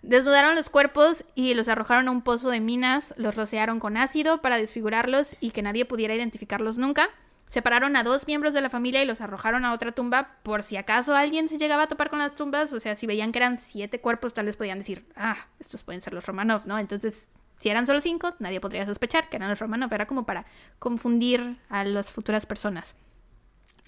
Desnudaron 0.02 0.54
los 0.54 0.70
cuerpos 0.70 1.24
y 1.34 1.54
los 1.54 1.68
arrojaron 1.68 2.08
a 2.08 2.10
un 2.10 2.22
pozo 2.22 2.50
de 2.50 2.60
minas, 2.60 3.14
los 3.16 3.34
rociaron 3.34 3.80
con 3.80 3.96
ácido 3.96 4.40
para 4.42 4.56
desfigurarlos 4.56 5.36
y 5.40 5.50
que 5.50 5.62
nadie 5.62 5.84
pudiera 5.84 6.14
identificarlos 6.14 6.78
nunca. 6.78 7.08
separaron 7.48 7.94
a 7.96 8.02
dos 8.02 8.26
miembros 8.26 8.54
de 8.54 8.60
la 8.60 8.70
familia 8.70 9.02
y 9.02 9.06
los 9.06 9.20
arrojaron 9.20 9.64
a 9.64 9.72
otra 9.72 9.92
tumba 9.92 10.36
por 10.42 10.62
si 10.64 10.76
acaso 10.76 11.14
alguien 11.14 11.48
se 11.48 11.58
llegaba 11.58 11.84
a 11.84 11.86
topar 11.86 12.10
con 12.10 12.18
las 12.18 12.34
tumbas, 12.34 12.72
o 12.72 12.80
sea, 12.80 12.96
si 12.96 13.06
veían 13.06 13.30
que 13.30 13.38
eran 13.38 13.58
siete 13.58 14.00
cuerpos, 14.00 14.34
tal 14.34 14.46
vez 14.46 14.56
podían 14.56 14.78
decir, 14.78 15.06
ah, 15.14 15.36
estos 15.60 15.84
pueden 15.84 16.02
ser 16.02 16.12
los 16.12 16.26
Romanov, 16.26 16.66
¿no? 16.66 16.78
Entonces, 16.78 17.28
si 17.58 17.68
eran 17.68 17.86
solo 17.86 18.00
cinco, 18.00 18.34
nadie 18.40 18.60
podría 18.60 18.84
sospechar 18.84 19.28
que 19.28 19.36
eran 19.36 19.48
los 19.48 19.60
Romanov, 19.60 19.92
era 19.94 20.06
como 20.06 20.26
para 20.26 20.44
confundir 20.78 21.58
a 21.68 21.84
las 21.84 22.10
futuras 22.10 22.46
personas. 22.46 22.96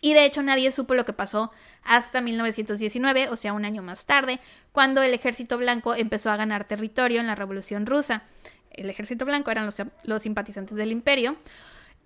Y 0.01 0.15
de 0.15 0.25
hecho 0.25 0.43
nadie 0.43 0.71
supo 0.71 0.95
lo 0.95 1.05
que 1.05 1.13
pasó 1.13 1.51
hasta 1.83 2.21
1919, 2.21 3.29
o 3.31 3.37
sea, 3.37 3.53
un 3.53 3.65
año 3.65 3.83
más 3.83 4.05
tarde, 4.05 4.41
cuando 4.73 5.03
el 5.03 5.15
ejército 5.15 5.59
blanco 5.59 5.95
empezó 5.95 6.31
a 6.31 6.37
ganar 6.37 6.65
territorio 6.65 7.21
en 7.21 7.27
la 7.27 7.35
Revolución 7.35 7.87
Rusa. 7.87 8.23
El 8.71 8.91
ejército 8.91 9.25
blanco 9.25 9.51
eran 9.51 9.67
los, 9.67 9.75
los 10.05 10.23
simpatizantes 10.23 10.77
del 10.77 10.93
imperio. 10.93 11.37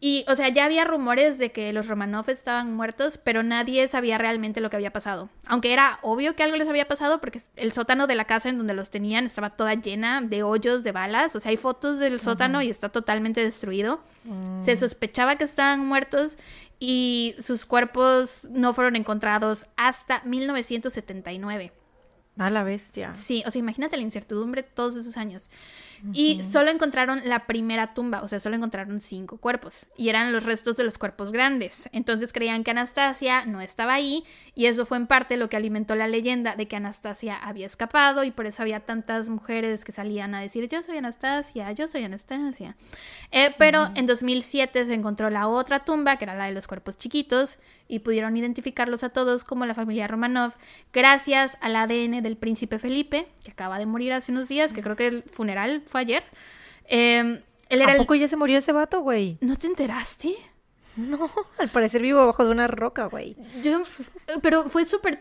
Y, 0.05 0.24
o 0.27 0.35
sea, 0.35 0.48
ya 0.48 0.64
había 0.64 0.82
rumores 0.82 1.39
de 1.39 1.52
que 1.52 1.73
los 1.73 1.86
Romanov 1.86 2.28
estaban 2.28 2.74
muertos, 2.74 3.20
pero 3.23 3.44
nadie 3.44 3.86
sabía 3.86 4.19
realmente 4.19 4.60
lo 4.60 4.69
que 4.69 4.74
había 4.74 4.93
pasado. 4.93 5.28
Aunque 5.47 5.73
era 5.73 6.01
obvio 6.02 6.35
que 6.35 6.43
algo 6.43 6.56
les 6.56 6.69
había 6.69 6.89
pasado 6.89 7.20
porque 7.20 7.40
el 7.55 7.73
sótano 7.73 8.09
de 8.09 8.16
la 8.16 8.24
casa 8.24 8.48
en 8.48 8.59
donde 8.59 8.74
los 8.74 8.90
tenían 8.90 9.27
estaba 9.27 9.51
toda 9.51 9.74
llena 9.74 10.20
de 10.20 10.43
hoyos 10.43 10.82
de 10.82 10.90
balas. 10.90 11.36
O 11.36 11.40
sea, 11.40 11.51
hay 11.51 11.56
fotos 11.56 12.01
del 12.01 12.20
sótano 12.20 12.62
y 12.62 12.69
está 12.69 12.89
totalmente 12.89 13.44
destruido. 13.44 14.01
Se 14.62 14.74
mm. 14.74 14.78
sospechaba 14.78 15.36
que 15.36 15.44
estaban 15.44 15.86
muertos 15.86 16.36
y 16.85 17.37
sus 17.39 17.65
cuerpos 17.65 18.49
no 18.51 18.75
fueron 18.75 18.97
encontrados 18.97 19.67
hasta 19.77 20.21
1979. 20.25 21.71
A 22.37 22.51
la 22.51 22.65
bestia. 22.65 23.15
Sí, 23.15 23.45
o 23.47 23.53
sea, 23.53 23.61
imagínate 23.61 23.97
la 23.97 24.03
incertidumbre 24.03 24.65
todos 24.65 24.97
esos 24.97 25.17
años. 25.17 25.49
Y 26.12 26.43
solo 26.43 26.70
encontraron 26.70 27.20
la 27.24 27.47
primera 27.47 27.95
tumba, 27.95 28.23
o 28.23 28.29
sea, 28.29 28.41
solo 28.41 28.57
encontraron 28.57 29.01
cinco 29.01 29.39
cuerpos. 29.39 29.87
Y 29.97 30.09
eran 30.09 30.33
los 30.33 30.45
restos 30.45 30.77
de 30.77 30.85
los 30.85 30.99
cuerpos 30.99 31.31
grandes. 31.31 31.89
Entonces 31.93 32.33
creían 32.33 32.65
que 32.65 32.73
Anastasia 32.73 33.47
no 33.47 33.61
estaba 33.61 33.95
ahí. 33.95 34.24
Y 34.55 34.66
eso 34.66 34.85
fue 34.85 34.97
en 34.97 35.07
parte 35.07 35.37
lo 35.37 35.49
que 35.49 35.57
alimentó 35.57 35.95
la 35.95 36.09
leyenda 36.09 36.57
de 36.57 36.66
que 36.66 36.77
Anastasia 36.77 37.37
había 37.37 37.66
escapado. 37.66 38.24
Y 38.24 38.33
por 38.33 38.47
eso 38.47 38.62
había 38.62 38.81
tantas 38.81 39.29
mujeres 39.29 39.85
que 39.85 39.93
salían 39.93 40.35
a 40.35 40.41
decir, 40.41 40.69
yo 40.69 40.83
soy 40.83 40.97
Anastasia, 40.97 41.70
yo 41.73 41.87
soy 41.87 42.03
Anastasia. 42.03 42.77
Eh, 43.31 43.55
pero 43.57 43.91
en 43.95 44.07
2007 44.07 44.85
se 44.85 44.95
encontró 44.95 45.31
la 45.31 45.47
otra 45.47 45.85
tumba, 45.85 46.16
que 46.16 46.24
era 46.24 46.35
la 46.35 46.47
de 46.47 46.53
los 46.53 46.66
cuerpos 46.66 46.99
chiquitos. 46.99 47.59
Y 47.87 48.01
pudieron 48.01 48.37
identificarlos 48.37 49.05
a 49.05 49.11
todos 49.11 49.45
como 49.45 49.66
la 49.66 49.74
familia 49.74 50.09
Romanov. 50.09 50.55
Gracias 50.93 51.59
al 51.61 51.77
ADN 51.77 52.23
del 52.23 52.37
príncipe 52.37 52.79
Felipe, 52.79 53.29
que 53.45 53.51
acaba 53.53 53.79
de 53.79 53.87
morir 53.87 54.15
hace 54.15 54.33
unos 54.33 54.49
días, 54.49 54.73
que 54.73 54.83
creo 54.83 54.97
que 54.97 55.07
el 55.07 55.23
funeral 55.24 55.83
fue 55.93 56.01
ayer. 56.01 56.24
Eh, 56.86 57.43
él 57.69 57.81
era 57.81 57.93
¿A 57.93 57.97
poco 57.97 58.14
ya 58.14 58.28
se 58.28 58.36
murió 58.36 58.59
ese 58.59 58.73
vato, 58.73 59.01
güey? 59.01 59.39
¿No 59.40 59.56
te 59.56 59.66
enteraste? 59.66 60.35
No, 60.97 61.31
al 61.59 61.69
parecer 61.69 62.02
vivo 62.02 62.20
abajo 62.20 62.44
de 62.44 62.51
una 62.51 62.66
roca, 62.66 63.06
güey. 63.06 63.36
Yo, 63.62 63.82
pero 64.43 64.69
fue 64.69 64.85
súper 64.85 65.20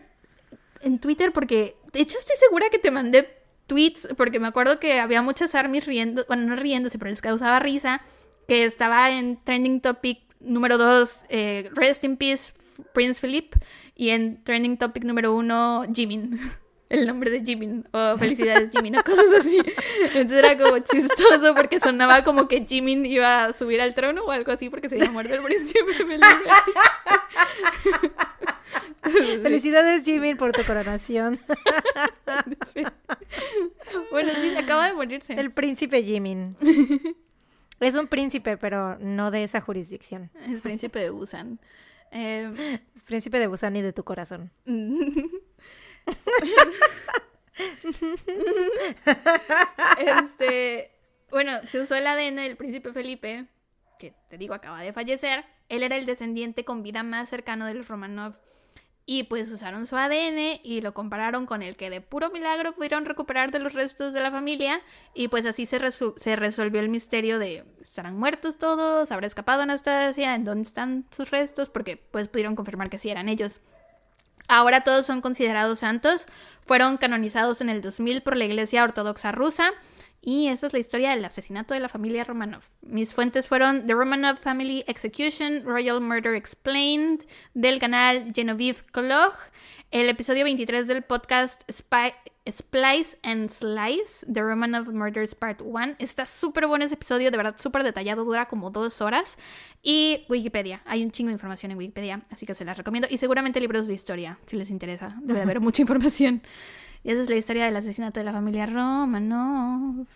en 0.82 0.98
Twitter 0.98 1.32
porque, 1.32 1.76
de 1.92 2.00
hecho, 2.00 2.18
estoy 2.18 2.36
segura 2.36 2.68
que 2.70 2.78
te 2.78 2.90
mandé 2.90 3.42
tweets 3.66 4.08
porque 4.16 4.40
me 4.40 4.48
acuerdo 4.48 4.78
que 4.78 5.00
había 5.00 5.22
muchas 5.22 5.54
armies 5.54 5.86
riendo, 5.86 6.24
bueno, 6.28 6.42
no 6.44 6.56
riéndose, 6.56 6.98
pero 6.98 7.10
les 7.10 7.22
causaba 7.22 7.58
risa, 7.58 8.02
que 8.48 8.64
estaba 8.64 9.10
en 9.10 9.42
trending 9.42 9.80
topic 9.80 10.20
número 10.40 10.76
2, 10.76 11.24
eh, 11.28 11.70
Rest 11.72 12.04
in 12.04 12.16
Peace, 12.16 12.52
Prince 12.92 13.20
Philip, 13.20 13.54
y 13.94 14.10
en 14.10 14.42
trending 14.44 14.76
topic 14.76 15.04
número 15.04 15.34
1, 15.34 15.84
Jimin. 15.94 16.38
El 16.92 17.06
nombre 17.06 17.30
de 17.30 17.42
Jimin 17.42 17.88
o 17.90 18.16
felicidades 18.18 18.70
Jimin 18.70 18.98
o 18.98 19.02
cosas 19.02 19.26
así. 19.40 19.58
Entonces 20.02 20.32
era 20.32 20.56
como 20.58 20.78
chistoso 20.78 21.54
porque 21.54 21.80
sonaba 21.80 22.22
como 22.22 22.46
que 22.48 22.66
Jimin 22.66 23.06
iba 23.06 23.46
a 23.46 23.52
subir 23.54 23.80
al 23.80 23.94
trono 23.94 24.24
o 24.24 24.30
algo 24.30 24.52
así 24.52 24.68
porque 24.68 24.88
se 24.88 24.96
había 24.96 25.10
muerto 25.10 25.34
el 25.34 25.42
príncipe 25.42 25.92
Felicidades 29.42 30.04
Jimin 30.04 30.36
por 30.36 30.52
tu 30.52 30.62
coronación. 30.64 31.40
Bueno, 34.10 34.32
sí, 34.40 34.54
acaba 34.56 34.86
de 34.86 34.94
morirse. 34.94 35.32
El 35.34 35.50
príncipe 35.50 36.02
Jimin. 36.02 36.56
Es 37.80 37.94
un 37.96 38.06
príncipe, 38.06 38.56
pero 38.56 38.96
no 38.98 39.30
de 39.30 39.42
esa 39.42 39.60
jurisdicción. 39.60 40.30
Es 40.48 40.60
príncipe 40.60 41.00
de 41.00 41.10
Busan. 41.10 41.58
Eh, 42.12 42.50
es 42.94 43.02
príncipe 43.04 43.38
de 43.38 43.48
Busan 43.48 43.74
y 43.74 43.82
de 43.82 43.92
tu 43.92 44.04
corazón. 44.04 44.52
este, 49.98 50.90
bueno, 51.30 51.52
se 51.66 51.80
usó 51.80 51.94
el 51.94 52.06
ADN 52.06 52.36
del 52.36 52.56
príncipe 52.56 52.92
Felipe, 52.92 53.46
que 53.98 54.14
te 54.28 54.38
digo 54.38 54.54
acaba 54.54 54.80
de 54.80 54.92
fallecer. 54.92 55.44
Él 55.68 55.82
era 55.82 55.96
el 55.96 56.06
descendiente 56.06 56.64
con 56.64 56.82
vida 56.82 57.02
más 57.02 57.28
cercano 57.28 57.66
de 57.66 57.74
los 57.74 57.88
Romanov. 57.88 58.38
Y 59.04 59.24
pues 59.24 59.50
usaron 59.50 59.84
su 59.84 59.96
ADN 59.96 60.60
y 60.62 60.80
lo 60.80 60.94
compararon 60.94 61.44
con 61.44 61.62
el 61.62 61.76
que 61.76 61.90
de 61.90 62.00
puro 62.00 62.30
milagro 62.30 62.72
pudieron 62.72 63.04
recuperar 63.04 63.50
de 63.50 63.58
los 63.58 63.72
restos 63.72 64.12
de 64.12 64.20
la 64.20 64.30
familia. 64.30 64.80
Y 65.12 65.26
pues 65.28 65.44
así 65.44 65.66
se, 65.66 65.78
resolvió 66.36 66.80
el 66.80 66.88
misterio 66.88 67.40
de 67.40 67.64
estarán 67.80 68.16
muertos 68.16 68.58
todos, 68.58 69.10
habrá 69.10 69.26
escapado 69.26 69.62
Anastasia, 69.62 70.36
en 70.36 70.44
dónde 70.44 70.62
están 70.62 71.06
sus 71.10 71.30
restos, 71.30 71.68
porque 71.68 71.96
pues 71.96 72.28
pudieron 72.28 72.54
confirmar 72.54 72.90
que 72.90 72.98
sí 72.98 73.10
eran 73.10 73.28
ellos. 73.28 73.60
Ahora 74.52 74.82
todos 74.82 75.06
son 75.06 75.22
considerados 75.22 75.78
santos. 75.78 76.26
Fueron 76.66 76.98
canonizados 76.98 77.62
en 77.62 77.70
el 77.70 77.80
2000 77.80 78.20
por 78.20 78.36
la 78.36 78.44
Iglesia 78.44 78.84
Ortodoxa 78.84 79.32
rusa. 79.32 79.70
Y 80.24 80.46
esa 80.46 80.68
es 80.68 80.72
la 80.72 80.78
historia 80.78 81.10
del 81.10 81.24
asesinato 81.24 81.74
de 81.74 81.80
la 81.80 81.88
familia 81.88 82.22
Romanov. 82.22 82.62
Mis 82.80 83.12
fuentes 83.12 83.48
fueron 83.48 83.88
The 83.88 83.94
Romanov 83.94 84.36
Family 84.38 84.84
Execution, 84.86 85.64
Royal 85.64 86.00
Murder 86.00 86.36
Explained, 86.36 87.24
del 87.54 87.80
canal 87.80 88.32
Genevieve 88.32 88.78
Kolog, 88.92 89.32
el 89.90 90.08
episodio 90.08 90.44
23 90.44 90.86
del 90.86 91.02
podcast 91.02 91.68
Splice 91.68 93.18
and 93.24 93.50
Slice, 93.50 94.24
The 94.32 94.42
Romanov 94.42 94.92
Murders 94.92 95.34
Part 95.34 95.60
1. 95.60 95.96
Está 95.98 96.24
súper 96.24 96.68
bueno 96.68 96.84
ese 96.84 96.94
episodio, 96.94 97.32
de 97.32 97.36
verdad 97.36 97.56
súper 97.58 97.82
detallado, 97.82 98.24
dura 98.24 98.46
como 98.46 98.70
dos 98.70 99.00
horas. 99.00 99.38
Y 99.82 100.24
Wikipedia, 100.28 100.82
hay 100.86 101.02
un 101.02 101.10
chingo 101.10 101.30
de 101.30 101.34
información 101.34 101.72
en 101.72 101.78
Wikipedia, 101.78 102.22
así 102.30 102.46
que 102.46 102.54
se 102.54 102.64
las 102.64 102.78
recomiendo. 102.78 103.08
Y 103.10 103.18
seguramente 103.18 103.60
libros 103.60 103.88
de 103.88 103.94
historia, 103.94 104.38
si 104.46 104.56
les 104.56 104.70
interesa, 104.70 105.16
debe 105.20 105.40
de 105.40 105.42
haber 105.42 105.60
mucha 105.60 105.82
información. 105.82 106.42
Y 107.04 107.10
esa 107.10 107.22
es 107.22 107.30
la 107.30 107.36
historia 107.36 107.64
del 107.64 107.76
asesinato 107.76 108.20
de 108.20 108.24
la 108.24 108.32
familia 108.32 108.66
Romanov. 108.66 110.06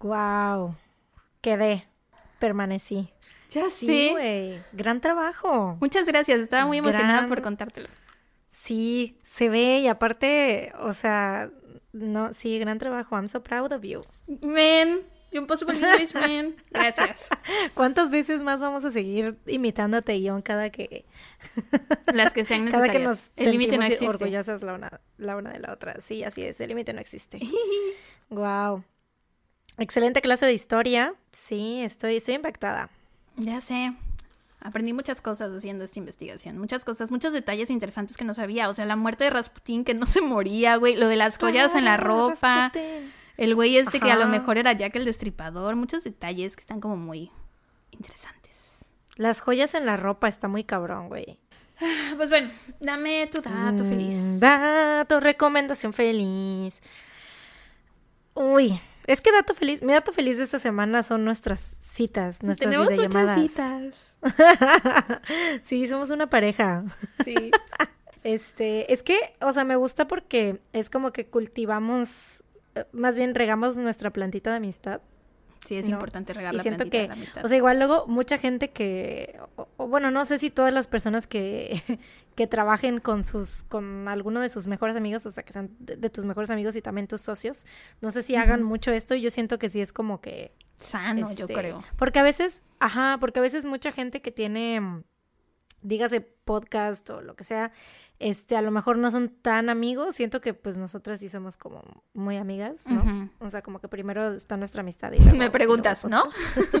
¡Wow! 0.00 0.74
Quedé, 1.40 1.86
permanecí. 2.38 3.10
Ya 3.50 3.70
sí, 3.70 4.10
güey. 4.10 4.60
Gran 4.72 5.00
trabajo. 5.00 5.76
Muchas 5.80 6.06
gracias, 6.06 6.40
estaba 6.40 6.66
muy 6.66 6.78
emocionada 6.78 7.28
por 7.28 7.42
contártelo. 7.42 7.88
Sí, 8.48 9.18
se 9.22 9.48
ve 9.48 9.78
y 9.80 9.86
aparte, 9.86 10.72
o 10.80 10.92
sea, 10.92 11.50
no, 11.92 12.32
sí, 12.32 12.58
gran 12.58 12.78
trabajo. 12.78 13.14
I'm 13.16 13.28
so 13.28 13.42
proud 13.42 13.72
of 13.72 13.82
you. 13.82 14.02
Man, 15.32 15.42
impossible 15.42 15.74
English, 15.74 16.14
man. 16.14 16.54
Gracias. 16.70 17.28
¿Cuántas 17.74 18.10
veces 18.10 18.42
más 18.42 18.60
vamos 18.60 18.84
a 18.84 18.90
seguir 18.90 19.36
imitándote 19.46 20.12
a 20.12 20.16
Ion 20.16 20.42
cada 20.42 20.70
que... 20.70 21.04
Las 22.12 22.32
que 22.32 22.44
sean 22.44 22.64
necesarias. 22.64 22.92
Cada 22.92 22.92
que 22.92 23.04
nos 23.04 23.30
el 23.36 23.52
límite 23.52 23.78
no 23.78 23.84
existe. 23.84 24.08
orgullosas 24.08 24.62
la 24.62 24.74
una, 24.74 25.00
la 25.18 25.36
una 25.36 25.50
de 25.50 25.60
la 25.60 25.72
otra. 25.72 26.00
Sí, 26.00 26.24
así 26.24 26.42
es, 26.42 26.60
el 26.60 26.68
límite 26.68 26.92
no 26.92 27.00
existe. 27.00 27.40
wow. 28.30 28.82
Excelente 29.78 30.22
clase 30.22 30.46
de 30.46 30.54
historia. 30.54 31.14
Sí, 31.32 31.82
estoy, 31.82 32.16
estoy 32.16 32.36
impactada. 32.36 32.88
Ya 33.36 33.60
sé. 33.60 33.94
Aprendí 34.60 34.92
muchas 34.92 35.20
cosas 35.20 35.52
haciendo 35.52 35.84
esta 35.84 35.98
investigación, 35.98 36.58
muchas 36.58 36.84
cosas, 36.84 37.10
muchos 37.10 37.32
detalles 37.32 37.70
interesantes 37.70 38.16
que 38.16 38.24
no 38.24 38.34
sabía. 38.34 38.68
O 38.68 38.74
sea, 38.74 38.84
la 38.84 38.96
muerte 38.96 39.24
de 39.24 39.30
Rasputín, 39.30 39.84
que 39.84 39.94
no 39.94 40.06
se 40.06 40.22
moría, 40.22 40.76
güey, 40.76 40.96
lo 40.96 41.08
de 41.08 41.16
las 41.16 41.38
joyas 41.38 41.74
en 41.74 41.84
la 41.84 41.96
ropa, 41.96 42.72
el 43.36 43.54
güey 43.54 43.76
este 43.76 44.00
que 44.00 44.10
a 44.10 44.16
lo 44.16 44.26
mejor 44.26 44.58
era 44.58 44.72
Jack 44.72 44.96
el 44.96 45.04
Destripador, 45.04 45.76
muchos 45.76 46.04
detalles 46.04 46.56
que 46.56 46.60
están 46.60 46.80
como 46.80 46.96
muy 46.96 47.30
interesantes. 47.90 48.84
Las 49.16 49.40
joyas 49.40 49.74
en 49.74 49.86
la 49.86 49.96
ropa 49.96 50.28
está 50.28 50.48
muy 50.48 50.64
cabrón, 50.64 51.08
güey. 51.08 51.38
Pues 52.16 52.30
bueno, 52.30 52.50
dame 52.80 53.26
tu 53.26 53.42
dato 53.42 53.84
mm, 53.84 53.88
feliz. 53.88 54.40
Dato, 54.40 55.20
recomendación 55.20 55.92
feliz. 55.92 56.80
Uy, 58.34 58.78
es 59.06 59.20
que 59.20 59.30
dato 59.30 59.54
feliz, 59.54 59.82
mi 59.82 59.92
dato 59.92 60.12
feliz 60.12 60.38
de 60.38 60.44
esta 60.44 60.58
semana 60.58 61.02
son 61.02 61.24
nuestras 61.24 61.76
citas, 61.80 62.42
nuestras 62.42 62.70
Tenemos 62.70 62.88
videollamadas. 62.88 63.40
citas. 63.40 64.16
sí, 65.62 65.86
somos 65.86 66.10
una 66.10 66.28
pareja. 66.28 66.84
Sí. 67.24 67.50
Este, 68.24 68.92
es 68.92 69.04
que, 69.04 69.36
o 69.40 69.52
sea, 69.52 69.62
me 69.62 69.76
gusta 69.76 70.08
porque 70.08 70.60
es 70.72 70.90
como 70.90 71.12
que 71.12 71.26
cultivamos, 71.28 72.42
más 72.92 73.16
bien 73.16 73.34
regamos 73.34 73.76
nuestra 73.76 74.10
plantita 74.10 74.50
de 74.50 74.56
amistad. 74.56 75.00
Sí, 75.66 75.76
es 75.76 75.88
importante 75.88 76.32
regar 76.32 76.54
y 76.54 76.58
la 76.58 76.62
siento 76.62 76.88
que, 76.88 77.02
de 77.02 77.08
la 77.08 77.14
amistad. 77.14 77.44
O 77.44 77.48
sea, 77.48 77.56
igual 77.56 77.78
luego 77.78 78.06
mucha 78.06 78.38
gente 78.38 78.70
que, 78.70 79.40
o, 79.56 79.88
bueno, 79.88 80.12
no 80.12 80.24
sé 80.24 80.38
si 80.38 80.48
todas 80.48 80.72
las 80.72 80.86
personas 80.86 81.26
que, 81.26 81.82
que 82.36 82.46
trabajen 82.46 83.00
con 83.00 83.24
sus, 83.24 83.64
con 83.64 84.06
alguno 84.06 84.40
de 84.40 84.48
sus 84.48 84.68
mejores 84.68 84.96
amigos, 84.96 85.26
o 85.26 85.30
sea, 85.30 85.42
que 85.42 85.52
sean 85.52 85.70
de, 85.80 86.08
tus 86.08 86.24
mejores 86.24 86.50
amigos 86.50 86.76
y 86.76 86.82
también 86.82 87.08
tus 87.08 87.20
socios, 87.20 87.66
no 88.00 88.12
sé 88.12 88.22
si 88.22 88.36
hagan 88.36 88.62
mucho 88.62 88.92
esto 88.92 89.16
y 89.16 89.22
yo 89.22 89.30
siento 89.30 89.58
que 89.58 89.68
sí 89.68 89.80
es 89.80 89.92
como 89.92 90.20
que... 90.20 90.52
Sano, 90.76 91.32
yo 91.34 91.46
este, 91.46 91.54
creo. 91.54 91.82
Porque 91.96 92.18
a 92.18 92.22
veces, 92.22 92.62
ajá, 92.78 93.16
porque 93.18 93.40
a 93.40 93.42
veces 93.42 93.64
mucha 93.64 93.90
gente 93.90 94.20
que 94.20 94.30
tiene 94.30 95.02
dígase 95.86 96.20
podcast 96.20 97.08
o 97.10 97.20
lo 97.22 97.36
que 97.36 97.44
sea, 97.44 97.72
este, 98.18 98.56
a 98.56 98.62
lo 98.62 98.70
mejor 98.70 98.98
no 98.98 99.10
son 99.10 99.28
tan 99.28 99.68
amigos. 99.68 100.16
Siento 100.16 100.40
que 100.40 100.52
pues 100.54 100.78
nosotras 100.78 101.20
sí 101.20 101.28
somos 101.28 101.56
como 101.56 101.82
muy 102.14 102.36
amigas, 102.36 102.86
¿no? 102.86 103.30
O 103.40 103.50
sea, 103.50 103.62
como 103.62 103.78
que 103.80 103.88
primero 103.88 104.32
está 104.34 104.56
nuestra 104.56 104.80
amistad. 104.80 105.12
Y 105.12 105.18
luego- 105.22 105.36
Me 105.36 105.50
preguntas, 105.50 106.04
y 106.04 106.08
¿no? 106.08 106.24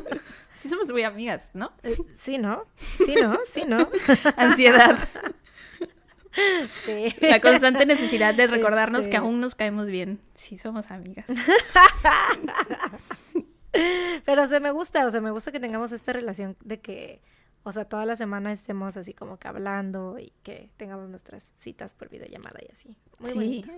sí 0.54 0.68
somos 0.68 0.90
muy 0.90 1.02
amigas, 1.04 1.50
¿no? 1.54 1.72
Eh, 1.82 1.94
sí, 2.14 2.38
¿no? 2.38 2.64
Sí, 2.74 3.14
¿no? 3.20 3.38
Sí, 3.46 3.64
¿no? 3.66 3.88
Ansiedad. 4.36 4.96
Sí. 6.84 7.14
La 7.20 7.40
constante 7.40 7.86
necesidad 7.86 8.34
de 8.34 8.46
recordarnos 8.46 9.00
Este- 9.02 9.12
que 9.12 9.16
aún 9.16 9.40
nos 9.40 9.54
caemos 9.54 9.86
bien. 9.86 10.20
Sí, 10.34 10.58
somos 10.58 10.90
amigas. 10.90 11.24
Pero 14.24 14.46
se 14.46 14.60
me 14.60 14.70
gusta, 14.70 15.06
o 15.06 15.10
sea, 15.10 15.20
me 15.20 15.30
gusta 15.30 15.52
que 15.52 15.60
tengamos 15.60 15.92
esta 15.92 16.12
relación 16.12 16.56
de 16.64 16.80
que, 16.80 17.20
o 17.66 17.72
sea, 17.72 17.84
toda 17.84 18.06
la 18.06 18.14
semana 18.14 18.52
estemos 18.52 18.96
así 18.96 19.12
como 19.12 19.40
que 19.40 19.48
hablando 19.48 20.20
y 20.20 20.32
que 20.44 20.70
tengamos 20.76 21.08
nuestras 21.08 21.50
citas 21.56 21.94
por 21.94 22.08
videollamada 22.08 22.60
y 22.62 22.70
así. 22.70 22.96
Muy 23.18 23.30
sí. 23.30 23.36
bonito. 23.36 23.72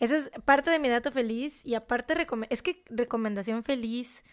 Esa 0.00 0.16
es 0.16 0.30
parte 0.46 0.70
de 0.70 0.78
mi 0.78 0.88
dato 0.88 1.12
feliz 1.12 1.64
y 1.66 1.74
aparte 1.74 2.14
es 2.48 2.62
que 2.62 2.82
recomendación 2.88 3.62
feliz 3.62 4.24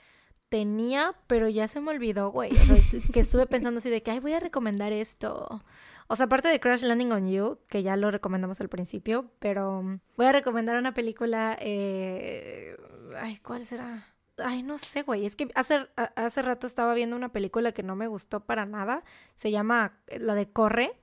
tenía, 0.47 1.15
pero 1.27 1.49
ya 1.49 1.67
se 1.67 1.81
me 1.81 1.91
olvidó, 1.91 2.31
güey. 2.31 2.53
O 2.53 2.55
sea, 2.55 2.77
que 3.13 3.19
estuve 3.19 3.45
pensando 3.45 3.79
así 3.79 3.89
de 3.89 4.01
que, 4.01 4.11
ay, 4.11 4.21
voy 4.21 4.31
a 4.31 4.39
recomendar 4.39 4.93
esto. 4.93 5.61
O 6.07 6.15
sea, 6.15 6.27
aparte 6.27 6.47
de 6.47 6.61
Crash 6.61 6.83
Landing 6.83 7.11
on 7.11 7.29
You, 7.29 7.59
que 7.67 7.83
ya 7.83 7.97
lo 7.97 8.09
recomendamos 8.09 8.61
al 8.61 8.69
principio, 8.69 9.29
pero 9.39 9.79
um, 9.79 9.99
voy 10.15 10.27
a 10.27 10.31
recomendar 10.31 10.77
una 10.77 10.93
película, 10.93 11.57
eh... 11.59 12.77
ay, 13.19 13.35
¿cuál 13.39 13.65
será? 13.65 14.12
Ay, 14.37 14.63
no 14.63 14.77
sé, 14.77 15.03
güey. 15.03 15.25
Es 15.25 15.35
que 15.35 15.49
hace, 15.55 15.87
hace 16.15 16.41
rato 16.41 16.65
estaba 16.67 16.93
viendo 16.93 17.15
una 17.15 17.29
película 17.29 17.71
que 17.71 17.83
no 17.83 17.95
me 17.95 18.07
gustó 18.07 18.39
para 18.39 18.65
nada. 18.65 19.03
Se 19.35 19.51
llama 19.51 19.99
eh, 20.07 20.19
la 20.19 20.35
de 20.35 20.49
Corre, 20.49 20.93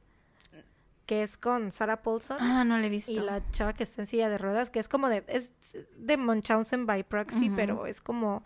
que 1.06 1.22
es 1.22 1.36
con 1.36 1.72
Sarah 1.72 2.02
Paulson. 2.02 2.38
Ah, 2.40 2.64
no 2.64 2.78
le 2.78 2.86
he 2.86 2.90
visto. 2.90 3.12
Y 3.12 3.16
la 3.16 3.42
chava 3.50 3.72
que 3.72 3.84
está 3.84 4.02
en 4.02 4.06
silla 4.06 4.28
de 4.28 4.38
ruedas, 4.38 4.70
que 4.70 4.78
es 4.78 4.88
como 4.88 5.08
de, 5.08 5.24
es 5.28 5.50
de 5.96 6.16
Munchausen 6.16 6.86
by 6.86 7.04
proxy, 7.04 7.50
pero 7.50 7.86
es 7.86 8.00
como, 8.00 8.44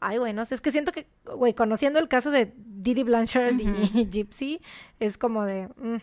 ay, 0.00 0.18
güey, 0.18 0.32
no 0.32 0.44
sé, 0.44 0.54
es 0.56 0.60
que 0.60 0.72
siento 0.72 0.92
que, 0.92 1.06
güey, 1.24 1.54
conociendo 1.54 1.98
el 2.00 2.08
caso 2.08 2.30
de 2.30 2.52
Didi 2.56 3.04
Blanchard 3.04 3.60
y 3.60 4.06
Gypsy, 4.10 4.60
es 4.98 5.18
como 5.18 5.44
de, 5.44 5.68
mm, 5.76 5.98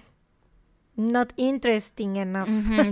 not 0.95 1.33
interesting 1.35 2.15
enough, 2.15 2.47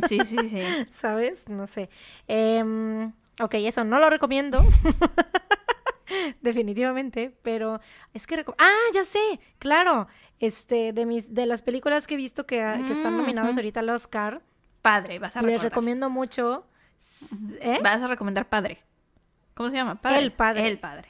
Sí, 0.08 0.20
sí, 0.26 0.38
sí. 0.50 0.62
¿sabes? 0.92 1.48
No 1.48 1.68
sé. 1.68 1.90
Em, 2.28 3.14
ok, 3.40 3.54
eso 3.56 3.84
no 3.84 4.00
lo 4.00 4.10
recomiendo. 4.10 4.60
Definitivamente, 6.42 7.36
pero 7.42 7.82
es 8.14 8.28
que 8.28 8.44
ah, 8.60 8.74
ya 8.94 9.04
sé, 9.04 9.40
claro, 9.58 10.08
este 10.40 10.94
de 10.94 11.06
mis 11.06 11.34
de 11.34 11.46
las 11.48 11.62
películas 11.64 12.06
que 12.06 12.14
he 12.14 12.18
visto 12.18 12.46
que, 12.46 12.58
que 12.86 12.94
están 12.94 13.16
Mm, 13.16 13.18
nominadas 13.18 13.56
ahorita 13.58 13.80
al 13.80 13.90
Oscar, 13.90 14.42
Padre, 14.82 15.18
vas 15.20 15.36
a 15.36 15.42
les 15.42 15.54
recordar. 15.54 15.72
recomiendo 15.72 16.10
mucho. 16.10 16.68
¿Eh? 17.60 17.80
Vas 17.84 18.02
a 18.02 18.08
recomendar 18.08 18.48
Padre. 18.48 18.84
¿Cómo 19.56 19.70
se 19.70 19.76
llama? 19.76 19.96
Padre. 19.96 20.20
El 20.20 20.32
Padre. 20.32 20.68
El 20.68 20.80
Padre. 20.80 21.10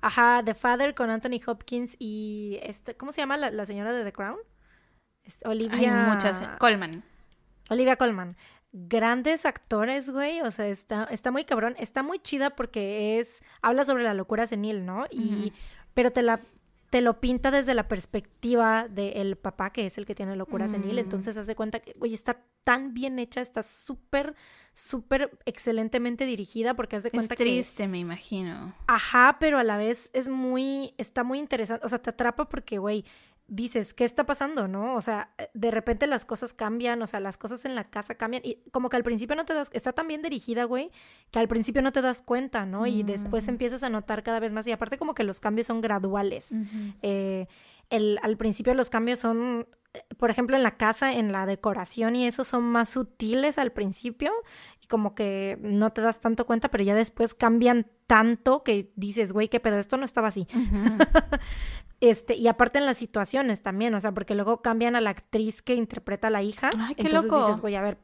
Ajá, 0.00 0.42
The 0.44 0.54
Father 0.54 0.94
con 0.94 1.10
Anthony 1.10 1.40
Hopkins 1.46 1.96
y 1.98 2.58
este, 2.62 2.96
¿cómo 2.96 3.12
se 3.12 3.20
llama 3.20 3.36
la, 3.36 3.50
la 3.50 3.66
señora 3.66 3.92
de 3.92 4.04
The 4.04 4.12
Crown? 4.12 4.38
Olivia. 5.44 5.78
Hay 6.06 6.10
muchas. 6.12 6.42
Colman. 6.58 7.02
Olivia 7.70 7.96
Colman. 7.96 8.36
Grandes 8.78 9.46
actores, 9.46 10.10
güey. 10.10 10.42
O 10.42 10.50
sea, 10.50 10.68
está, 10.68 11.04
está 11.04 11.30
muy 11.30 11.46
cabrón. 11.46 11.74
Está 11.78 12.02
muy 12.02 12.18
chida 12.18 12.50
porque 12.50 13.18
es. 13.18 13.42
Habla 13.62 13.86
sobre 13.86 14.04
la 14.04 14.12
locura 14.12 14.46
senil, 14.46 14.84
¿no? 14.84 15.06
Y. 15.10 15.54
Pero 15.94 16.10
te 16.10 16.22
la. 16.22 16.40
Te 16.90 17.00
lo 17.00 17.18
pinta 17.18 17.50
desde 17.50 17.74
la 17.74 17.88
perspectiva 17.88 18.86
del 18.88 19.36
papá, 19.36 19.70
que 19.72 19.86
es 19.86 19.98
el 19.98 20.04
que 20.04 20.14
tiene 20.14 20.36
locura 20.36 20.68
senil. 20.68 20.96
Mm. 20.96 20.98
Entonces 20.98 21.36
hace 21.36 21.56
cuenta 21.56 21.80
que, 21.80 21.94
güey, 21.94 22.12
está 22.14 22.44
tan 22.62 22.92
bien 22.94 23.18
hecha, 23.18 23.40
está 23.40 23.62
súper, 23.62 24.34
súper 24.72 25.36
excelentemente 25.46 26.26
dirigida, 26.26 26.74
porque 26.74 26.96
hace 26.96 27.08
Es 27.08 27.14
cuenta 27.14 27.34
que. 27.34 27.44
triste, 27.44 27.88
me 27.88 27.98
imagino. 27.98 28.74
Ajá, 28.86 29.38
pero 29.40 29.58
a 29.58 29.64
la 29.64 29.78
vez 29.78 30.10
es 30.12 30.28
muy, 30.28 30.94
está 30.98 31.24
muy 31.24 31.38
interesante, 31.38 31.84
o 31.84 31.88
sea, 31.88 32.00
te 32.00 32.10
atrapa 32.10 32.48
porque, 32.48 32.78
güey, 32.78 33.04
dices, 33.48 33.94
¿qué 33.94 34.04
está 34.04 34.24
pasando, 34.26 34.66
no? 34.68 34.94
O 34.94 35.00
sea, 35.00 35.30
eh, 35.38 35.48
de 35.54 35.70
repente 35.70 36.06
las 36.06 36.24
cosas 36.24 36.52
cambian, 36.52 37.00
o 37.02 37.06
sea, 37.06 37.20
las 37.20 37.38
cosas 37.38 37.64
en 37.64 37.74
la 37.74 37.84
casa 37.84 38.16
cambian 38.16 38.42
y 38.44 38.56
como 38.72 38.88
que 38.88 38.96
al 38.96 39.04
principio 39.04 39.36
no 39.36 39.44
te 39.44 39.54
das, 39.54 39.70
está 39.72 39.92
tan 39.92 40.08
bien 40.08 40.22
dirigida, 40.22 40.64
güey, 40.64 40.90
que 41.30 41.38
al 41.38 41.48
principio 41.48 41.82
no 41.82 41.92
te 41.92 42.02
das 42.02 42.22
cuenta, 42.22 42.66
¿no? 42.66 42.86
Y 42.86 43.02
después 43.02 43.48
empiezas 43.48 43.82
a 43.82 43.88
notar 43.88 44.22
cada 44.22 44.40
vez 44.40 44.52
más 44.52 44.66
y 44.66 44.72
aparte 44.72 44.98
como 44.98 45.14
que 45.14 45.24
los 45.24 45.40
cambios 45.40 45.68
son 45.68 45.80
graduales. 45.80 46.54
Eh, 47.02 47.46
el, 47.90 48.18
al 48.22 48.36
principio 48.36 48.74
los 48.74 48.90
cambios 48.90 49.20
son, 49.20 49.68
por 50.18 50.30
ejemplo, 50.30 50.56
en 50.56 50.62
la 50.62 50.76
casa, 50.76 51.12
en 51.14 51.32
la 51.32 51.46
decoración 51.46 52.16
y 52.16 52.26
eso 52.26 52.44
son 52.44 52.64
más 52.64 52.88
sutiles 52.88 53.58
al 53.58 53.72
principio 53.72 54.32
y 54.82 54.86
como 54.86 55.14
que 55.14 55.58
no 55.62 55.92
te 55.92 56.00
das 56.00 56.20
tanto 56.20 56.46
cuenta, 56.46 56.70
pero 56.70 56.84
ya 56.84 56.94
después 56.94 57.34
cambian 57.34 57.86
tanto 58.06 58.62
que 58.62 58.92
dices, 58.96 59.32
güey, 59.32 59.48
qué 59.48 59.60
pedo, 59.60 59.78
esto 59.78 59.96
no 59.96 60.04
estaba 60.04 60.28
así. 60.28 60.46
Este, 62.02 62.34
y 62.36 62.46
aparte 62.46 62.78
en 62.78 62.84
las 62.84 62.98
situaciones 62.98 63.62
también, 63.62 63.94
o 63.94 64.00
sea, 64.00 64.12
porque 64.12 64.34
luego 64.34 64.60
cambian 64.60 64.96
a 64.96 65.00
la 65.00 65.08
actriz 65.08 65.62
que 65.62 65.74
interpreta 65.74 66.28
a 66.28 66.30
la 66.30 66.42
hija. 66.42 66.68
Ay, 66.78 66.94
qué 66.94 67.04
entonces 67.04 67.30
loco. 67.30 67.46
dices, 67.46 67.62
güey, 67.62 67.74
a 67.74 67.80
ver, 67.80 67.98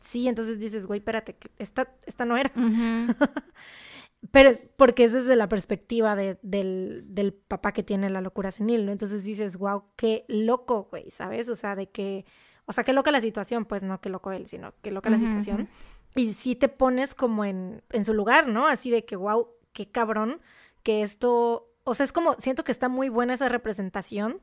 sí, 0.00 0.28
entonces 0.28 0.58
dices, 0.58 0.86
güey, 0.86 1.00
espérate, 1.00 1.34
que 1.34 1.50
esta, 1.58 1.88
esta 2.06 2.24
no 2.24 2.38
era. 2.38 2.50
Pero 4.30 4.58
porque 4.76 5.04
es 5.04 5.12
desde 5.12 5.36
la 5.36 5.48
perspectiva 5.48 6.16
de- 6.16 6.38
del, 6.42 7.04
del 7.08 7.32
papá 7.34 7.72
que 7.72 7.82
tiene 7.82 8.08
la 8.10 8.20
locura 8.20 8.50
senil, 8.50 8.86
¿no? 8.86 8.92
Entonces 8.92 9.24
dices, 9.24 9.56
wow, 9.58 9.84
qué 9.96 10.24
loco, 10.28 10.88
güey, 10.90 11.10
¿sabes? 11.10 11.48
O 11.48 11.56
sea, 11.56 11.76
de 11.76 11.90
que, 11.90 12.24
o 12.64 12.72
sea, 12.72 12.84
qué 12.84 12.92
loca 12.94 13.10
la 13.10 13.20
situación, 13.20 13.64
pues 13.66 13.82
no 13.82 14.00
qué 14.00 14.08
loco 14.08 14.32
él, 14.32 14.46
sino 14.46 14.72
qué 14.82 14.90
loca 14.90 15.10
la 15.10 15.18
situación. 15.18 15.68
Y 16.14 16.32
sí 16.32 16.54
te 16.56 16.68
pones 16.68 17.14
como 17.14 17.44
en, 17.44 17.82
en 17.90 18.04
su 18.04 18.14
lugar, 18.14 18.48
¿no? 18.48 18.66
Así 18.66 18.90
de 18.90 19.04
que, 19.04 19.16
wow, 19.16 19.48
qué 19.72 19.90
cabrón 19.90 20.40
que 20.82 21.02
esto, 21.02 21.70
o 21.84 21.92
sea, 21.94 22.04
es 22.04 22.12
como, 22.12 22.34
siento 22.38 22.64
que 22.64 22.72
está 22.72 22.88
muy 22.88 23.08
buena 23.10 23.34
esa 23.34 23.48
representación 23.50 24.38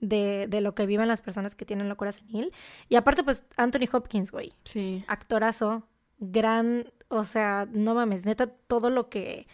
de, 0.00 0.46
de 0.48 0.60
lo 0.60 0.74
que 0.74 0.86
viven 0.86 1.08
las 1.08 1.22
personas 1.22 1.54
que 1.56 1.64
tienen 1.64 1.88
locura 1.88 2.12
senil. 2.12 2.52
Y 2.88 2.96
aparte, 2.96 3.24
pues, 3.24 3.44
Anthony 3.56 3.88
Hopkins, 3.92 4.30
güey, 4.30 4.52
Sí. 4.64 5.04
actorazo, 5.08 5.88
gran, 6.18 6.84
o 7.12 7.24
sea, 7.24 7.66
no 7.72 7.94
mames, 7.94 8.24
neta, 8.24 8.46
todo 8.46 8.90
lo 8.90 9.08
que... 9.08 9.46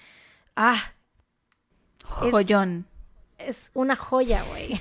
Ah, 0.56 0.94
Joyón. 2.05 2.86
es 3.39 3.70
una 3.74 3.97
joya, 3.97 4.43
güey. 4.51 4.78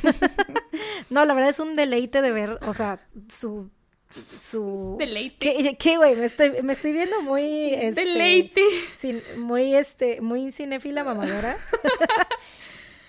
no, 1.09 1.25
la 1.25 1.33
verdad 1.33 1.49
es 1.49 1.59
un 1.59 1.75
deleite 1.75 2.21
de 2.21 2.31
ver, 2.31 2.59
o 2.65 2.73
sea, 2.73 3.05
su... 3.29 3.69
su... 4.09 4.95
Deleite. 4.97 5.75
¿Qué, 5.77 5.97
güey? 5.97 6.15
Me 6.15 6.25
estoy, 6.25 6.61
me 6.63 6.73
estoy 6.73 6.93
viendo 6.93 7.21
muy... 7.21 7.73
Este, 7.73 8.05
Deleite. 8.05 8.61
cin- 8.99 9.37
muy, 9.37 9.75
este, 9.75 10.21
muy 10.21 10.51
cinéfila 10.51 11.03
mamadora. 11.03 11.57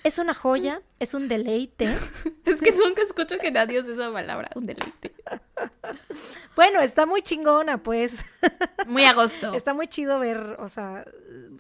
es 0.05 0.19
una 0.19 0.35
joya, 0.35 0.83
es 0.99 1.15
un 1.15 1.29
deleite. 1.29 1.87
Es 2.45 2.63
que 2.63 2.73
nunca 2.73 3.03
escucho 3.03 3.37
que 3.39 3.51
nadie 3.51 3.81
use 3.81 3.93
esa 3.93 4.11
palabra. 4.11 4.49
Un 4.55 4.65
deleite. 4.65 5.15
Bueno, 6.57 6.81
está 6.81 7.05
muy 7.05 7.21
chingona, 7.23 7.83
pues. 7.83 8.25
Muy 8.87 9.05
agosto. 9.05 9.53
Está 9.53 9.75
muy 9.75 9.87
chido 9.87 10.19
ver, 10.19 10.57
o 10.59 10.69
sea, 10.69 11.05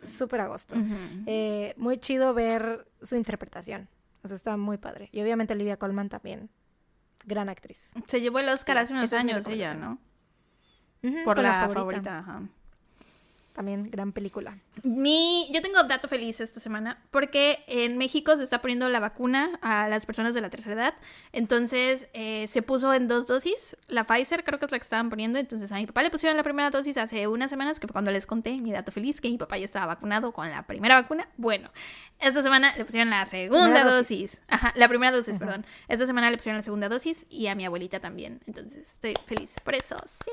súper 0.02 0.40
a 0.40 0.48
gusto. 0.48 0.74
Ujú. 0.74 0.94
Eh, 1.27 1.74
muy 1.77 1.98
chido 1.98 2.32
ver 2.32 2.89
su 3.02 3.15
interpretación. 3.15 3.89
O 4.23 4.28
sea, 4.28 4.35
está 4.35 4.56
muy 4.56 4.78
padre. 4.78 5.10
Y 5.12 5.20
obviamente 5.20 5.52
Olivia 5.52 5.77
Colman 5.77 6.09
también. 6.09 6.48
Gran 7.27 7.48
actriz. 7.51 7.93
Se 8.06 8.20
llevó 8.20 8.39
el 8.39 8.48
Oscar 8.48 8.78
hace 8.78 8.94
unos 8.94 9.12
años 9.12 9.47
ella. 9.47 9.74
¿no? 9.74 9.98
Por 11.24 11.39
la, 11.39 11.69
favorita. 11.69 12.20
ajá. 12.20 12.43
También 13.52 13.90
gran 13.90 14.12
película. 14.12 14.59
Mi, 14.85 15.49
yo 15.53 15.63
tengo 15.63 15.83
dato 15.85 16.09
feliz 16.09 16.41
esta 16.41 16.61
semana 16.61 17.03
porque 17.11 17.65
en 17.67 17.99
México 17.99 18.37
se 18.37 18.45
está 18.45 18.61
poniendo 18.61 18.89
la 18.89 19.01
vacuna 19.01 19.59
a 19.63 19.89
las 19.89 20.07
personas 20.07 20.35
de 20.35 20.41
la 20.41 20.51
tercera 20.51 20.83
edad. 20.83 20.95
Entonces 21.33 22.09
eh, 22.13 22.49
se 22.51 22.63
puso 22.63 22.93
en 22.93 23.09
dos 23.09 23.27
dosis. 23.27 23.77
La 23.87 24.05
Pfizer 24.05 24.45
creo 24.45 24.59
que 24.59 24.67
es 24.67 24.73
la 24.73 24.79
que 24.79 24.85
estaban 24.85 25.11
poniendo. 25.11 25.39
Entonces 25.39 25.71
a 25.73 25.77
mi 25.77 25.87
papá 25.87 26.03
le 26.03 26.11
pusieron 26.11 26.37
la 26.37 26.43
primera 26.43 26.71
dosis 26.71 26.97
hace 26.99 27.27
unas 27.27 27.51
semanas, 27.51 27.81
que 27.81 27.87
fue 27.87 27.93
cuando 27.93 28.11
les 28.11 28.27
conté 28.27 28.53
mi 28.59 28.73
dato 28.73 28.93
feliz, 28.93 29.21
que 29.21 29.29
mi 29.29 29.39
papá 29.39 29.59
ya 29.59 29.65
estaba 29.65 29.87
vacunado 29.87 30.33
con 30.33 30.51
la 30.51 30.67
primera 30.67 30.95
vacuna. 30.95 31.29
Bueno, 31.37 31.71
esta 32.21 32.43
semana 32.43 32.75
le 32.77 32.85
pusieron 32.85 33.11
la 33.11 33.27
segunda 33.27 33.85
dosis. 33.85 34.33
dosis. 34.33 34.41
Ajá, 34.49 34.73
la 34.77 34.89
primera 34.89 35.17
dosis, 35.17 35.39
perdón. 35.39 35.65
Esta 35.89 36.07
semana 36.07 36.31
le 36.31 36.37
pusieron 36.37 36.57
la 36.57 36.63
segunda 36.63 36.89
dosis 36.89 37.27
y 37.29 37.47
a 37.47 37.55
mi 37.55 37.65
abuelita 37.65 38.01
también. 38.01 38.41
Entonces 38.47 38.93
estoy 38.93 39.15
feliz 39.25 39.55
por 39.63 39.75
eso. 39.75 39.97
Sí. 40.25 40.31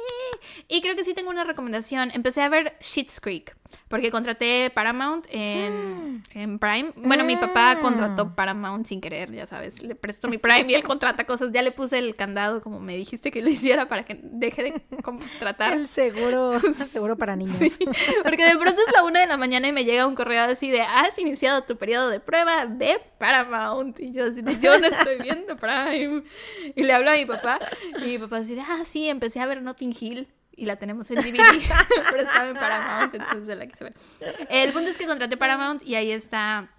Y 0.67 0.81
creo 0.81 0.95
que 0.95 1.03
sí 1.03 1.13
tengo 1.13 1.29
una 1.29 1.43
recomendación. 1.43 2.11
Empecé 2.13 2.41
a 2.41 2.49
ver 2.49 2.75
Schitt's 2.81 3.19
Creek. 3.19 3.55
Porque 3.87 4.11
contraté 4.11 4.71
Paramount 4.73 5.25
en, 5.29 6.23
en 6.33 6.59
Prime. 6.59 6.91
Bueno, 6.95 7.23
mi 7.23 7.35
papá 7.35 7.71
Ah. 7.71 7.79
contrató 7.81 8.35
Paramount 8.35 8.85
sin 8.85 9.01
querer, 9.01 9.31
ya 9.31 9.47
sabes. 9.47 9.81
Le 9.81 9.95
presto 9.95 10.27
mi 10.27 10.37
Prime 10.37 10.65
y 10.69 10.75
él 10.75 10.83
contrata 10.83 11.25
cosas. 11.25 11.49
Ya 11.51 11.61
le 11.61 11.71
puse 11.71 11.97
el 11.97 12.15
candado 12.15 12.61
como 12.61 12.79
me 12.79 12.95
dijiste 12.97 13.31
que 13.31 13.41
lo 13.41 13.49
hiciera 13.49 13.87
para 13.87 14.03
que 14.03 14.19
deje 14.23 14.63
de 14.63 15.01
contratar. 15.01 15.73
El 15.73 15.87
seguro, 15.87 16.59
seguro 16.73 17.17
para 17.17 17.35
niños. 17.35 17.55
Sí, 17.55 17.71
porque 18.23 18.45
de 18.45 18.57
pronto 18.57 18.81
es 18.85 18.93
la 18.93 19.03
una 19.03 19.19
de 19.21 19.27
la 19.27 19.37
mañana 19.37 19.67
y 19.67 19.71
me 19.71 19.83
llega 19.85 20.05
un 20.05 20.15
correo 20.15 20.43
así 20.43 20.69
de 20.69 20.81
has 20.81 21.17
iniciado 21.19 21.63
tu 21.63 21.77
periodo 21.77 22.09
de 22.09 22.19
prueba 22.19 22.65
de 22.65 22.99
Paramount. 23.17 23.99
Y 23.99 24.11
yo 24.11 24.25
así 24.25 24.41
de 24.41 24.59
yo 24.59 24.77
no 24.79 24.87
estoy 24.87 25.17
viendo 25.21 25.55
Prime. 25.57 26.23
Y 26.75 26.83
le 26.83 26.93
hablo 26.93 27.11
a 27.11 27.13
mi 27.15 27.25
papá. 27.25 27.59
Y 28.01 28.05
mi 28.05 28.17
papá 28.19 28.37
así 28.37 28.55
de 28.55 28.61
ah, 28.61 28.83
sí, 28.85 29.09
empecé 29.09 29.39
a 29.39 29.45
ver 29.45 29.61
Notting 29.61 29.95
Hill. 29.99 30.27
Y 30.55 30.65
la 30.65 30.77
tenemos 30.77 31.09
en 31.11 31.17
DVD, 31.17 31.37
pero 32.11 32.23
estaba 32.23 32.47
en 32.47 32.55
Paramount, 32.55 33.13
entonces 33.13 33.57
la 33.57 33.67
quise 33.67 33.83
ver. 33.83 33.93
El 34.49 34.71
punto 34.71 34.89
es 34.89 34.97
que 34.97 35.05
contraté 35.05 35.35
Paramount 35.37 35.83
y 35.85 35.95
ahí 35.95 36.11
está 36.11 36.69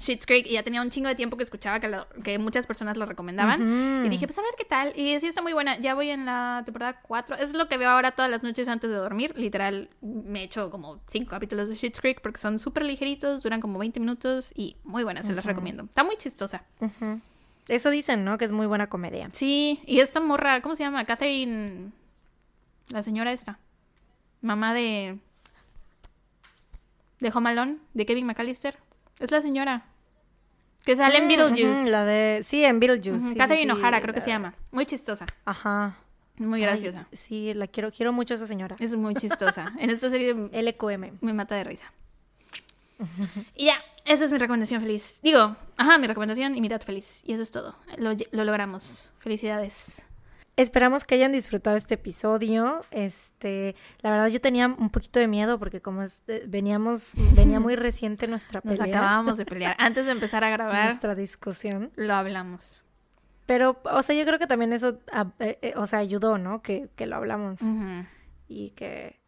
Schitt's 0.00 0.26
Creek 0.26 0.46
y 0.46 0.52
ya 0.52 0.62
tenía 0.62 0.82
un 0.82 0.90
chingo 0.90 1.08
de 1.08 1.14
tiempo 1.14 1.36
que 1.36 1.44
escuchaba 1.44 1.80
que, 1.80 1.96
que 2.22 2.38
muchas 2.38 2.66
personas 2.66 2.96
lo 2.96 3.06
recomendaban. 3.06 4.04
Y 4.04 4.08
dije, 4.08 4.26
pues 4.26 4.38
a 4.38 4.42
ver 4.42 4.54
qué 4.58 4.64
tal. 4.64 4.92
Y 4.96 5.18
sí 5.20 5.26
está 5.26 5.42
muy 5.42 5.52
buena. 5.52 5.78
Ya 5.78 5.94
voy 5.94 6.10
en 6.10 6.26
la 6.26 6.62
temporada 6.64 7.00
4. 7.02 7.36
Es 7.36 7.54
lo 7.54 7.68
que 7.68 7.78
veo 7.78 7.90
ahora 7.90 8.12
todas 8.12 8.30
las 8.30 8.42
noches 8.42 8.68
antes 8.68 8.90
de 8.90 8.96
dormir. 8.96 9.32
Literal, 9.36 9.88
me 10.00 10.42
echo 10.42 10.70
como 10.70 11.00
5 11.08 11.30
capítulos 11.30 11.68
de 11.68 11.76
Schitt's 11.76 12.00
Creek 12.00 12.20
porque 12.20 12.40
son 12.40 12.58
súper 12.58 12.84
ligeritos, 12.84 13.42
duran 13.42 13.60
como 13.60 13.78
20 13.78 14.00
minutos 14.00 14.52
y 14.54 14.76
muy 14.84 15.04
buenas, 15.04 15.26
se 15.26 15.32
las 15.32 15.44
recomiendo. 15.44 15.84
Está 15.84 16.04
muy 16.04 16.16
chistosa. 16.16 16.64
Eso 17.68 17.90
dicen, 17.90 18.24
¿no? 18.24 18.36
Que 18.36 18.44
es 18.44 18.52
muy 18.52 18.66
buena 18.66 18.88
comedia. 18.88 19.28
Sí, 19.32 19.80
y 19.86 20.00
esta 20.00 20.20
morra, 20.20 20.60
¿cómo 20.60 20.74
se 20.74 20.82
llama? 20.82 21.04
Catherine. 21.04 21.92
La 22.90 23.02
señora 23.02 23.32
esta. 23.32 23.58
Mamá 24.40 24.74
de. 24.74 25.18
De 27.20 27.30
Home 27.34 27.50
Alone, 27.50 27.78
de 27.94 28.06
Kevin 28.06 28.26
McAllister. 28.26 28.76
Es 29.18 29.30
la 29.30 29.40
señora. 29.40 29.86
Que 30.84 30.96
sale 30.96 31.16
en 31.18 31.24
Mm, 31.24 31.28
Beetlejuice. 31.28 31.90
la 31.90 32.04
de... 32.04 32.42
Sí, 32.44 32.62
en 32.62 32.78
Beetlejuice. 32.78 33.30
Sí, 33.30 33.34
Catherine 33.36 33.74
sí, 33.74 33.80
O'Hara, 33.80 34.02
creo 34.02 34.12
que 34.12 34.20
la- 34.20 34.24
se 34.24 34.30
llama. 34.30 34.54
Muy 34.70 34.84
chistosa. 34.84 35.24
Ajá. 35.46 35.96
Muy 36.36 36.60
Ay, 36.62 36.66
graciosa. 36.66 37.06
sí, 37.12 37.54
la 37.54 37.66
quiero, 37.68 37.90
quiero 37.90 38.12
mucho 38.12 38.34
a 38.34 38.36
esa 38.36 38.46
señora. 38.46 38.76
Es 38.78 38.94
muy 38.94 39.14
chistosa. 39.14 39.72
En 39.78 39.88
esta 39.88 40.10
serie 40.10 40.34
LQM. 40.34 41.18
me 41.22 41.32
mata 41.32 41.54
de 41.54 41.64
risa. 41.64 41.90
Y 43.56 43.66
ya, 43.66 43.76
esa 44.04 44.24
es 44.26 44.30
mi 44.32 44.36
recomendación 44.38 44.82
feliz. 44.82 45.18
Digo, 45.22 45.56
ajá, 45.78 45.96
mi 45.96 46.06
recomendación 46.06 46.54
y 46.56 46.60
mi 46.60 46.68
dad 46.68 46.82
feliz. 46.82 47.22
Y 47.24 47.32
eso 47.32 47.42
es 47.42 47.50
todo. 47.50 47.76
Lo, 47.96 48.12
lo 48.32 48.44
logramos. 48.44 49.08
Felicidades. 49.20 50.02
Esperamos 50.56 51.04
que 51.04 51.16
hayan 51.16 51.32
disfrutado 51.32 51.76
este 51.76 51.94
episodio. 51.94 52.82
Este, 52.92 53.74
la 54.02 54.10
verdad 54.10 54.28
yo 54.28 54.40
tenía 54.40 54.68
un 54.68 54.90
poquito 54.90 55.18
de 55.18 55.26
miedo 55.26 55.58
porque 55.58 55.80
como 55.80 56.02
es- 56.02 56.22
eh, 56.28 56.44
veníamos, 56.46 57.14
venía 57.34 57.58
muy 57.58 57.74
reciente 57.76 58.28
nuestra 58.28 58.60
Nos 58.62 58.78
pelea, 58.78 58.96
acabábamos 58.98 59.36
de 59.36 59.46
pelear. 59.46 59.74
Antes 59.80 60.06
de 60.06 60.12
empezar 60.12 60.44
a 60.44 60.50
grabar, 60.50 60.84
nuestra 60.86 61.14
discusión. 61.16 61.90
lo 61.96 62.14
hablamos. 62.14 62.84
Pero, 63.46 63.80
o 63.84 64.02
sea, 64.02 64.14
yo 64.16 64.24
creo 64.24 64.38
que 64.38 64.46
también 64.46 64.72
eso, 64.72 65.00
ah, 65.12 65.32
eh, 65.40 65.58
eh, 65.60 65.72
o 65.76 65.86
sea, 65.86 65.98
ayudó, 65.98 66.38
¿no? 66.38 66.62
Que, 66.62 66.88
que 66.96 67.06
lo 67.06 67.16
hablamos 67.16 67.60
y 68.48 68.70
que, 68.70 69.20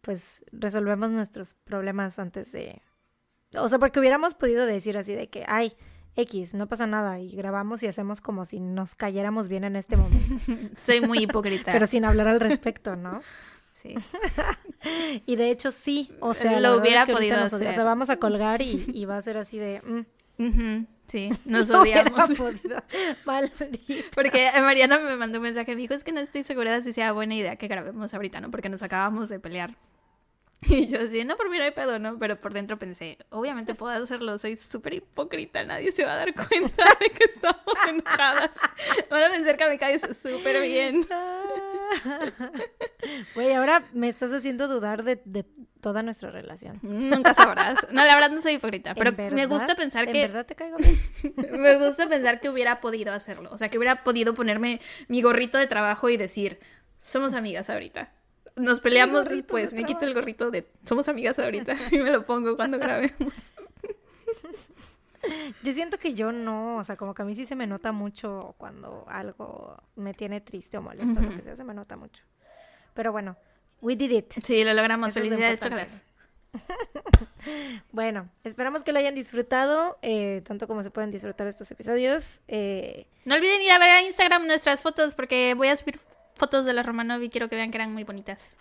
pues, 0.00 0.44
resolvemos 0.52 1.10
nuestros 1.10 1.54
problemas 1.54 2.18
antes 2.20 2.52
de... 2.52 2.82
O 3.56 3.68
sea, 3.68 3.78
porque 3.80 3.98
hubiéramos 4.00 4.34
podido 4.34 4.64
decir 4.66 4.96
así 4.98 5.14
de 5.14 5.28
que, 5.28 5.44
ay, 5.48 5.76
X, 6.16 6.54
no 6.54 6.68
pasa 6.68 6.86
nada, 6.86 7.18
y 7.18 7.30
grabamos 7.34 7.82
y 7.82 7.86
hacemos 7.88 8.20
como 8.20 8.44
si 8.44 8.60
nos 8.60 8.94
cayéramos 8.94 9.48
bien 9.48 9.64
en 9.64 9.76
este 9.76 9.96
momento, 9.96 10.18
Soy 10.80 11.00
muy 11.00 11.18
hipócrita. 11.24 11.72
pero 11.72 11.86
sin 11.86 12.04
hablar 12.04 12.28
al 12.28 12.40
respecto, 12.40 12.96
¿no? 12.96 13.20
Sí. 13.82 13.94
Y 15.26 15.36
de 15.36 15.50
hecho 15.50 15.70
sí, 15.72 16.10
o 16.20 16.32
sea, 16.34 16.58
Lo 16.60 16.76
hubiera 16.78 17.00
es 17.00 17.06
que 17.06 17.12
podido 17.12 17.36
nos 17.36 17.52
odia- 17.52 17.56
O 17.66 17.70
hacer. 17.70 17.74
sea, 17.74 17.84
vamos 17.84 18.08
a 18.10 18.16
colgar 18.16 18.62
y, 18.62 18.82
y 18.94 19.04
va 19.04 19.16
a 19.18 19.22
ser 19.22 19.36
así 19.36 19.58
de... 19.58 19.80
mm, 20.38 20.84
Sí, 21.06 21.28
nos 21.44 21.68
no 21.68 21.82
odiamos. 21.82 22.30
podido. 22.38 22.82
Porque 24.14 24.50
Mariana 24.60 24.98
me 24.98 25.16
mandó 25.16 25.38
un 25.38 25.42
mensaje, 25.44 25.74
me 25.74 25.82
dijo, 25.82 25.92
es 25.94 26.02
que 26.04 26.12
no 26.12 26.20
estoy 26.20 26.42
segura 26.44 26.74
de 26.74 26.82
si 26.82 26.92
sea 26.94 27.12
buena 27.12 27.34
idea 27.34 27.56
que 27.56 27.68
grabemos 27.68 28.14
ahorita, 28.14 28.40
¿no? 28.40 28.50
Porque 28.50 28.68
nos 28.70 28.82
acabamos 28.82 29.28
de 29.28 29.38
pelear. 29.38 29.76
Y 30.68 30.86
yo 30.88 31.00
así, 31.00 31.24
no, 31.24 31.36
por 31.36 31.50
mí 31.50 31.58
no 31.58 31.64
hay 31.64 31.70
pedo, 31.72 31.98
¿no? 31.98 32.18
Pero 32.18 32.40
por 32.40 32.52
dentro 32.52 32.78
pensé, 32.78 33.18
obviamente 33.30 33.74
puedo 33.74 33.92
hacerlo, 33.92 34.38
soy 34.38 34.56
súper 34.56 34.94
hipócrita, 34.94 35.64
nadie 35.64 35.92
se 35.92 36.04
va 36.04 36.12
a 36.14 36.16
dar 36.16 36.34
cuenta 36.34 36.84
de 37.00 37.10
que 37.10 37.24
estamos 37.24 37.64
enojadas. 37.88 38.50
Van 39.10 39.22
a 39.22 39.30
pensar 39.30 39.56
que 39.56 39.68
me 39.68 39.78
caes 39.78 40.02
súper 40.20 40.62
bien. 40.62 41.06
Güey, 43.34 43.52
ahora 43.52 43.84
me 43.92 44.08
estás 44.08 44.32
haciendo 44.32 44.66
dudar 44.66 45.04
de, 45.04 45.20
de 45.24 45.44
toda 45.80 46.02
nuestra 46.02 46.30
relación. 46.30 46.78
Nunca 46.82 47.34
sabrás. 47.34 47.86
No, 47.90 48.04
la 48.04 48.14
verdad 48.14 48.30
no 48.30 48.40
soy 48.40 48.54
hipócrita, 48.54 48.94
pero 48.94 49.10
¿En 49.10 49.34
me 49.34 49.46
gusta 49.46 49.74
pensar 49.74 50.06
¿En 50.06 50.12
que 50.12 50.22
verdad 50.22 50.46
te 50.46 50.54
caigo 50.54 50.76
bien? 50.78 51.60
me 51.60 51.76
gusta 51.76 52.08
pensar 52.08 52.40
que 52.40 52.48
hubiera 52.48 52.80
podido 52.80 53.12
hacerlo, 53.12 53.50
o 53.52 53.58
sea, 53.58 53.68
que 53.68 53.76
hubiera 53.78 54.02
podido 54.02 54.34
ponerme 54.34 54.80
mi 55.08 55.20
gorrito 55.20 55.58
de 55.58 55.66
trabajo 55.66 56.08
y 56.08 56.16
decir, 56.16 56.58
somos 57.00 57.34
amigas 57.34 57.68
ahorita. 57.68 58.12
Nos 58.56 58.80
peleamos 58.80 59.28
después, 59.28 59.72
de 59.72 59.76
me 59.80 59.84
quito 59.84 60.04
el 60.04 60.14
gorrito 60.14 60.50
de 60.50 60.66
somos 60.86 61.08
amigas 61.08 61.38
ahorita 61.38 61.76
y 61.90 61.98
me 61.98 62.10
lo 62.10 62.24
pongo 62.24 62.56
cuando 62.56 62.78
grabemos. 62.78 63.18
Yo 65.62 65.72
siento 65.72 65.98
que 65.98 66.12
yo 66.12 66.32
no, 66.32 66.76
o 66.76 66.84
sea, 66.84 66.96
como 66.96 67.14
que 67.14 67.22
a 67.22 67.24
mí 67.24 67.34
sí 67.34 67.46
se 67.46 67.56
me 67.56 67.66
nota 67.66 67.92
mucho 67.92 68.54
cuando 68.58 69.06
algo 69.08 69.74
me 69.96 70.12
tiene 70.12 70.42
triste 70.42 70.76
o 70.76 70.82
molesto, 70.82 71.18
lo 71.18 71.30
que 71.30 71.40
sea, 71.40 71.56
se 71.56 71.64
me 71.64 71.72
nota 71.72 71.96
mucho. 71.96 72.22
Pero 72.92 73.10
bueno, 73.10 73.34
we 73.80 73.96
did 73.96 74.10
it. 74.10 74.30
Sí, 74.44 74.62
lo 74.64 74.74
logramos. 74.74 75.08
Eso 75.08 75.20
es 75.20 75.24
lo 75.24 75.30
Felicidades, 75.38 75.64
importante. 75.64 75.92
chocolates. 75.92 76.14
Bueno, 77.92 78.28
esperamos 78.44 78.84
que 78.84 78.92
lo 78.92 78.98
hayan 78.98 79.14
disfrutado, 79.14 79.98
eh, 80.02 80.42
tanto 80.46 80.66
como 80.66 80.82
se 80.82 80.90
pueden 80.90 81.10
disfrutar 81.10 81.46
estos 81.46 81.70
episodios. 81.70 82.40
Eh, 82.48 83.06
No 83.24 83.34
olviden 83.36 83.62
ir 83.62 83.72
a 83.72 83.78
ver 83.78 83.90
a 83.90 84.02
Instagram 84.02 84.46
nuestras 84.46 84.82
fotos 84.82 85.14
porque 85.14 85.54
voy 85.56 85.68
a 85.68 85.76
subir 85.76 85.98
fotos 86.36 86.64
de 86.64 86.72
la 86.72 86.82
Romanov 86.82 87.22
y 87.22 87.28
quiero 87.30 87.48
que 87.48 87.56
vean 87.56 87.70
que 87.70 87.76
eran 87.78 87.92
muy 87.92 88.04
bonitas. 88.04 88.54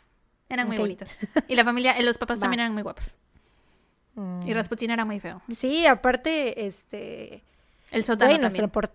Eran 0.49 0.67
muy 0.67 0.77
bonitas. 0.77 1.15
Y 1.47 1.55
la 1.55 1.63
familia, 1.63 1.93
eh, 1.97 2.03
los 2.03 2.17
papás 2.17 2.37
Va. 2.39 2.41
también 2.41 2.59
eran 2.61 2.73
muy 2.73 2.83
guapos. 2.83 3.15
mm, 4.15 4.47
Y 4.47 4.53
Rasputin 4.53 4.91
era 4.91 5.05
muy 5.05 5.19
feo. 5.19 5.41
sí, 5.49 5.85
aparte, 5.85 6.65
este... 6.65 7.43
El 7.91 8.03
sótano 8.03 8.39
también. 8.39 8.69
por- 8.69 8.91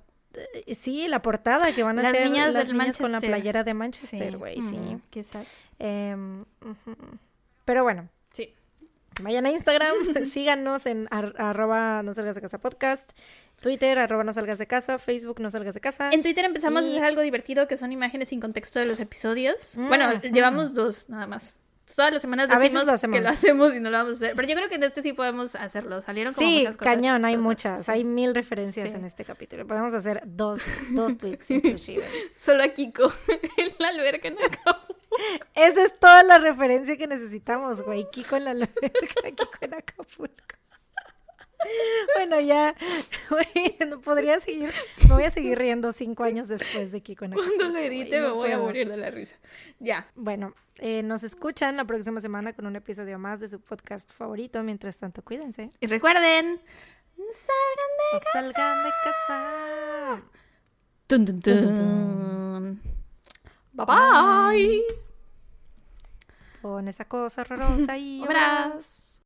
eh, 0.67 0.75
Sí, 0.75 1.07
la 1.09 1.23
portada 1.23 1.73
que 1.73 1.83
van 1.83 1.99
a 1.99 2.03
Las 2.03 2.13
ser 2.13 2.29
niñas 2.29 2.53
las 2.53 2.69
del 2.69 2.79
niñas 2.79 2.99
con 2.99 3.13
la 3.13 3.21
playera 3.21 3.65
de 3.65 3.75
Manchester, 3.75 4.37
güey, 4.37 4.61
sí. 4.61 4.77
Mm, 4.77 5.01
qué 5.11 5.25
sad. 5.25 5.45
Em. 5.79 6.45
Pero 7.65 7.83
bueno, 7.85 8.03
Sí. 8.03 8.09
Vayan 9.21 9.47
a 9.47 9.51
Instagram, 9.51 9.95
síganos 10.25 10.87
en 10.87 11.09
ar- 11.11 11.35
arroba 11.39 12.03
no 12.03 12.15
salgas 12.15 12.37
de 12.37 12.43
casa 12.43 12.59
podcast, 12.59 13.13
Twitter, 13.61 13.99
arroba 13.99 14.25
no 14.25 14.33
salgas 14.33 14.59
de 14.59 14.67
casa, 14.67 14.99
Facebook 14.99 15.41
no 15.41 15.51
salgas 15.51 15.75
de 15.75 15.81
casa. 15.81 16.11
En 16.13 16.23
Twitter 16.23 16.45
empezamos 16.45 16.83
a 16.85 16.87
Y- 16.87 16.93
hacer 16.93 17.05
algo 17.05 17.23
divertido 17.23 17.67
que 17.69 17.77
son 17.77 17.93
imágenes 17.93 18.29
sin 18.29 18.41
contexto 18.41 18.79
de 18.79 18.87
los 18.87 19.01
episodios. 19.01 19.73
Mm, 19.77 19.89
bueno, 19.89 20.09
mm. 20.15 20.33
llevamos 20.33 20.75
dos 20.75 21.09
nada 21.09 21.27
más. 21.27 21.57
Todas 21.97 22.13
las 22.13 22.23
semanas 22.23 22.49
A 22.51 22.59
veces 22.59 22.63
decimos 22.75 22.87
lo 22.87 22.93
hacemos. 22.93 23.17
que 23.17 23.21
lo 23.23 23.29
hacemos 23.31 23.75
y 23.75 23.81
no 23.81 23.91
lo 23.91 23.99
vamos 23.99 24.13
a 24.15 24.17
hacer. 24.17 24.33
Pero 24.37 24.49
yo 24.49 24.55
creo 24.55 24.69
que 24.69 24.75
en 24.77 24.83
este 24.85 25.03
sí 25.03 25.13
podemos 25.13 25.55
hacerlo. 25.57 26.01
Salieron 26.03 26.33
como 26.35 26.47
Sí, 26.47 26.59
muchas 26.59 26.77
cosas 26.77 26.95
cañón, 26.95 27.25
hay 27.25 27.37
muchas, 27.37 27.87
Sí. 27.87 27.91
hay 27.93 28.05
mil 28.05 28.35
referencias 28.35 28.91
Sí. 28.91 28.95
en 28.97 29.05
este 29.05 29.25
capítulo. 29.25 29.67
Podemos 29.67 29.95
hacer 29.95 30.23
dos, 30.25 30.61
dos 30.91 31.19
tweets 31.19 31.51
inclusive. 31.51 32.05
Solo 32.37 32.63
a 32.63 32.69
Kiko 32.69 33.13
en 33.57 33.73
la 33.79 33.89
alberca 33.89 34.29
en 34.29 34.37
Acapulco. 34.39 34.95
Esa 35.55 35.85
es 35.85 35.99
toda 35.99 36.23
la 36.23 36.39
referencia 36.39 36.97
que 36.97 37.07
necesitamos, 37.09 37.83
güey. 37.83 38.07
Kiko 38.13 38.37
en 38.37 38.45
la 38.45 38.51
alberca, 38.53 38.81
Kiko 39.37 39.51
en 39.63 39.75
Acapulco. 39.75 40.35
Bueno, 42.15 42.41
ya, 42.41 42.75
güey, 43.31 43.77
no 43.89 44.01
podría 44.01 44.41
seguir, 44.41 44.71
me 45.09 45.15
voy 45.15 45.25
a 45.25 45.31
seguir 45.31 45.59
riendo 45.59 45.93
cinco 45.93 46.25
años 46.25 46.49
después 46.49 46.93
de 46.93 47.01
Kiko. 47.01 47.27
Cuando 47.29 47.69
lo 47.69 47.79
edite 47.79 48.21
me 48.21 48.31
voy 48.31 48.51
a 48.53 48.59
morir 48.59 48.89
de 48.89 48.97
la 48.97 49.11
risa. 49.11 49.37
Ya. 49.79 50.09
Bueno, 50.15 50.55
eh, 50.79 51.03
nos 51.03 51.25
escuchan 51.25 51.77
la 51.77 51.85
próxima 51.85 52.21
semana 52.21 52.53
con 52.53 52.67
un 52.67 52.77
episodio 52.77 53.19
más 53.19 53.41
de 53.41 53.49
su 53.49 53.61
podcast 53.61 54.13
favorito. 54.13 54.63
Mientras 54.63 54.97
tanto, 54.97 55.23
cuídense. 55.23 55.71
Y 55.81 55.87
recuerden, 55.87 56.61
salgan 57.17 57.91
de 57.99 58.13
No 58.13 58.21
salgan 58.33 58.85
de 58.85 58.91
casa. 59.05 60.23
Tun, 61.07 61.25
tun, 61.25 61.41
tun. 61.41 62.81
Bye 63.73 63.87
bye. 63.87 64.83
Con 66.63 66.89
esa 66.89 67.05
cosa 67.07 67.43
horrorosa 67.43 67.97
y 67.97 68.23
obras. 68.23 69.08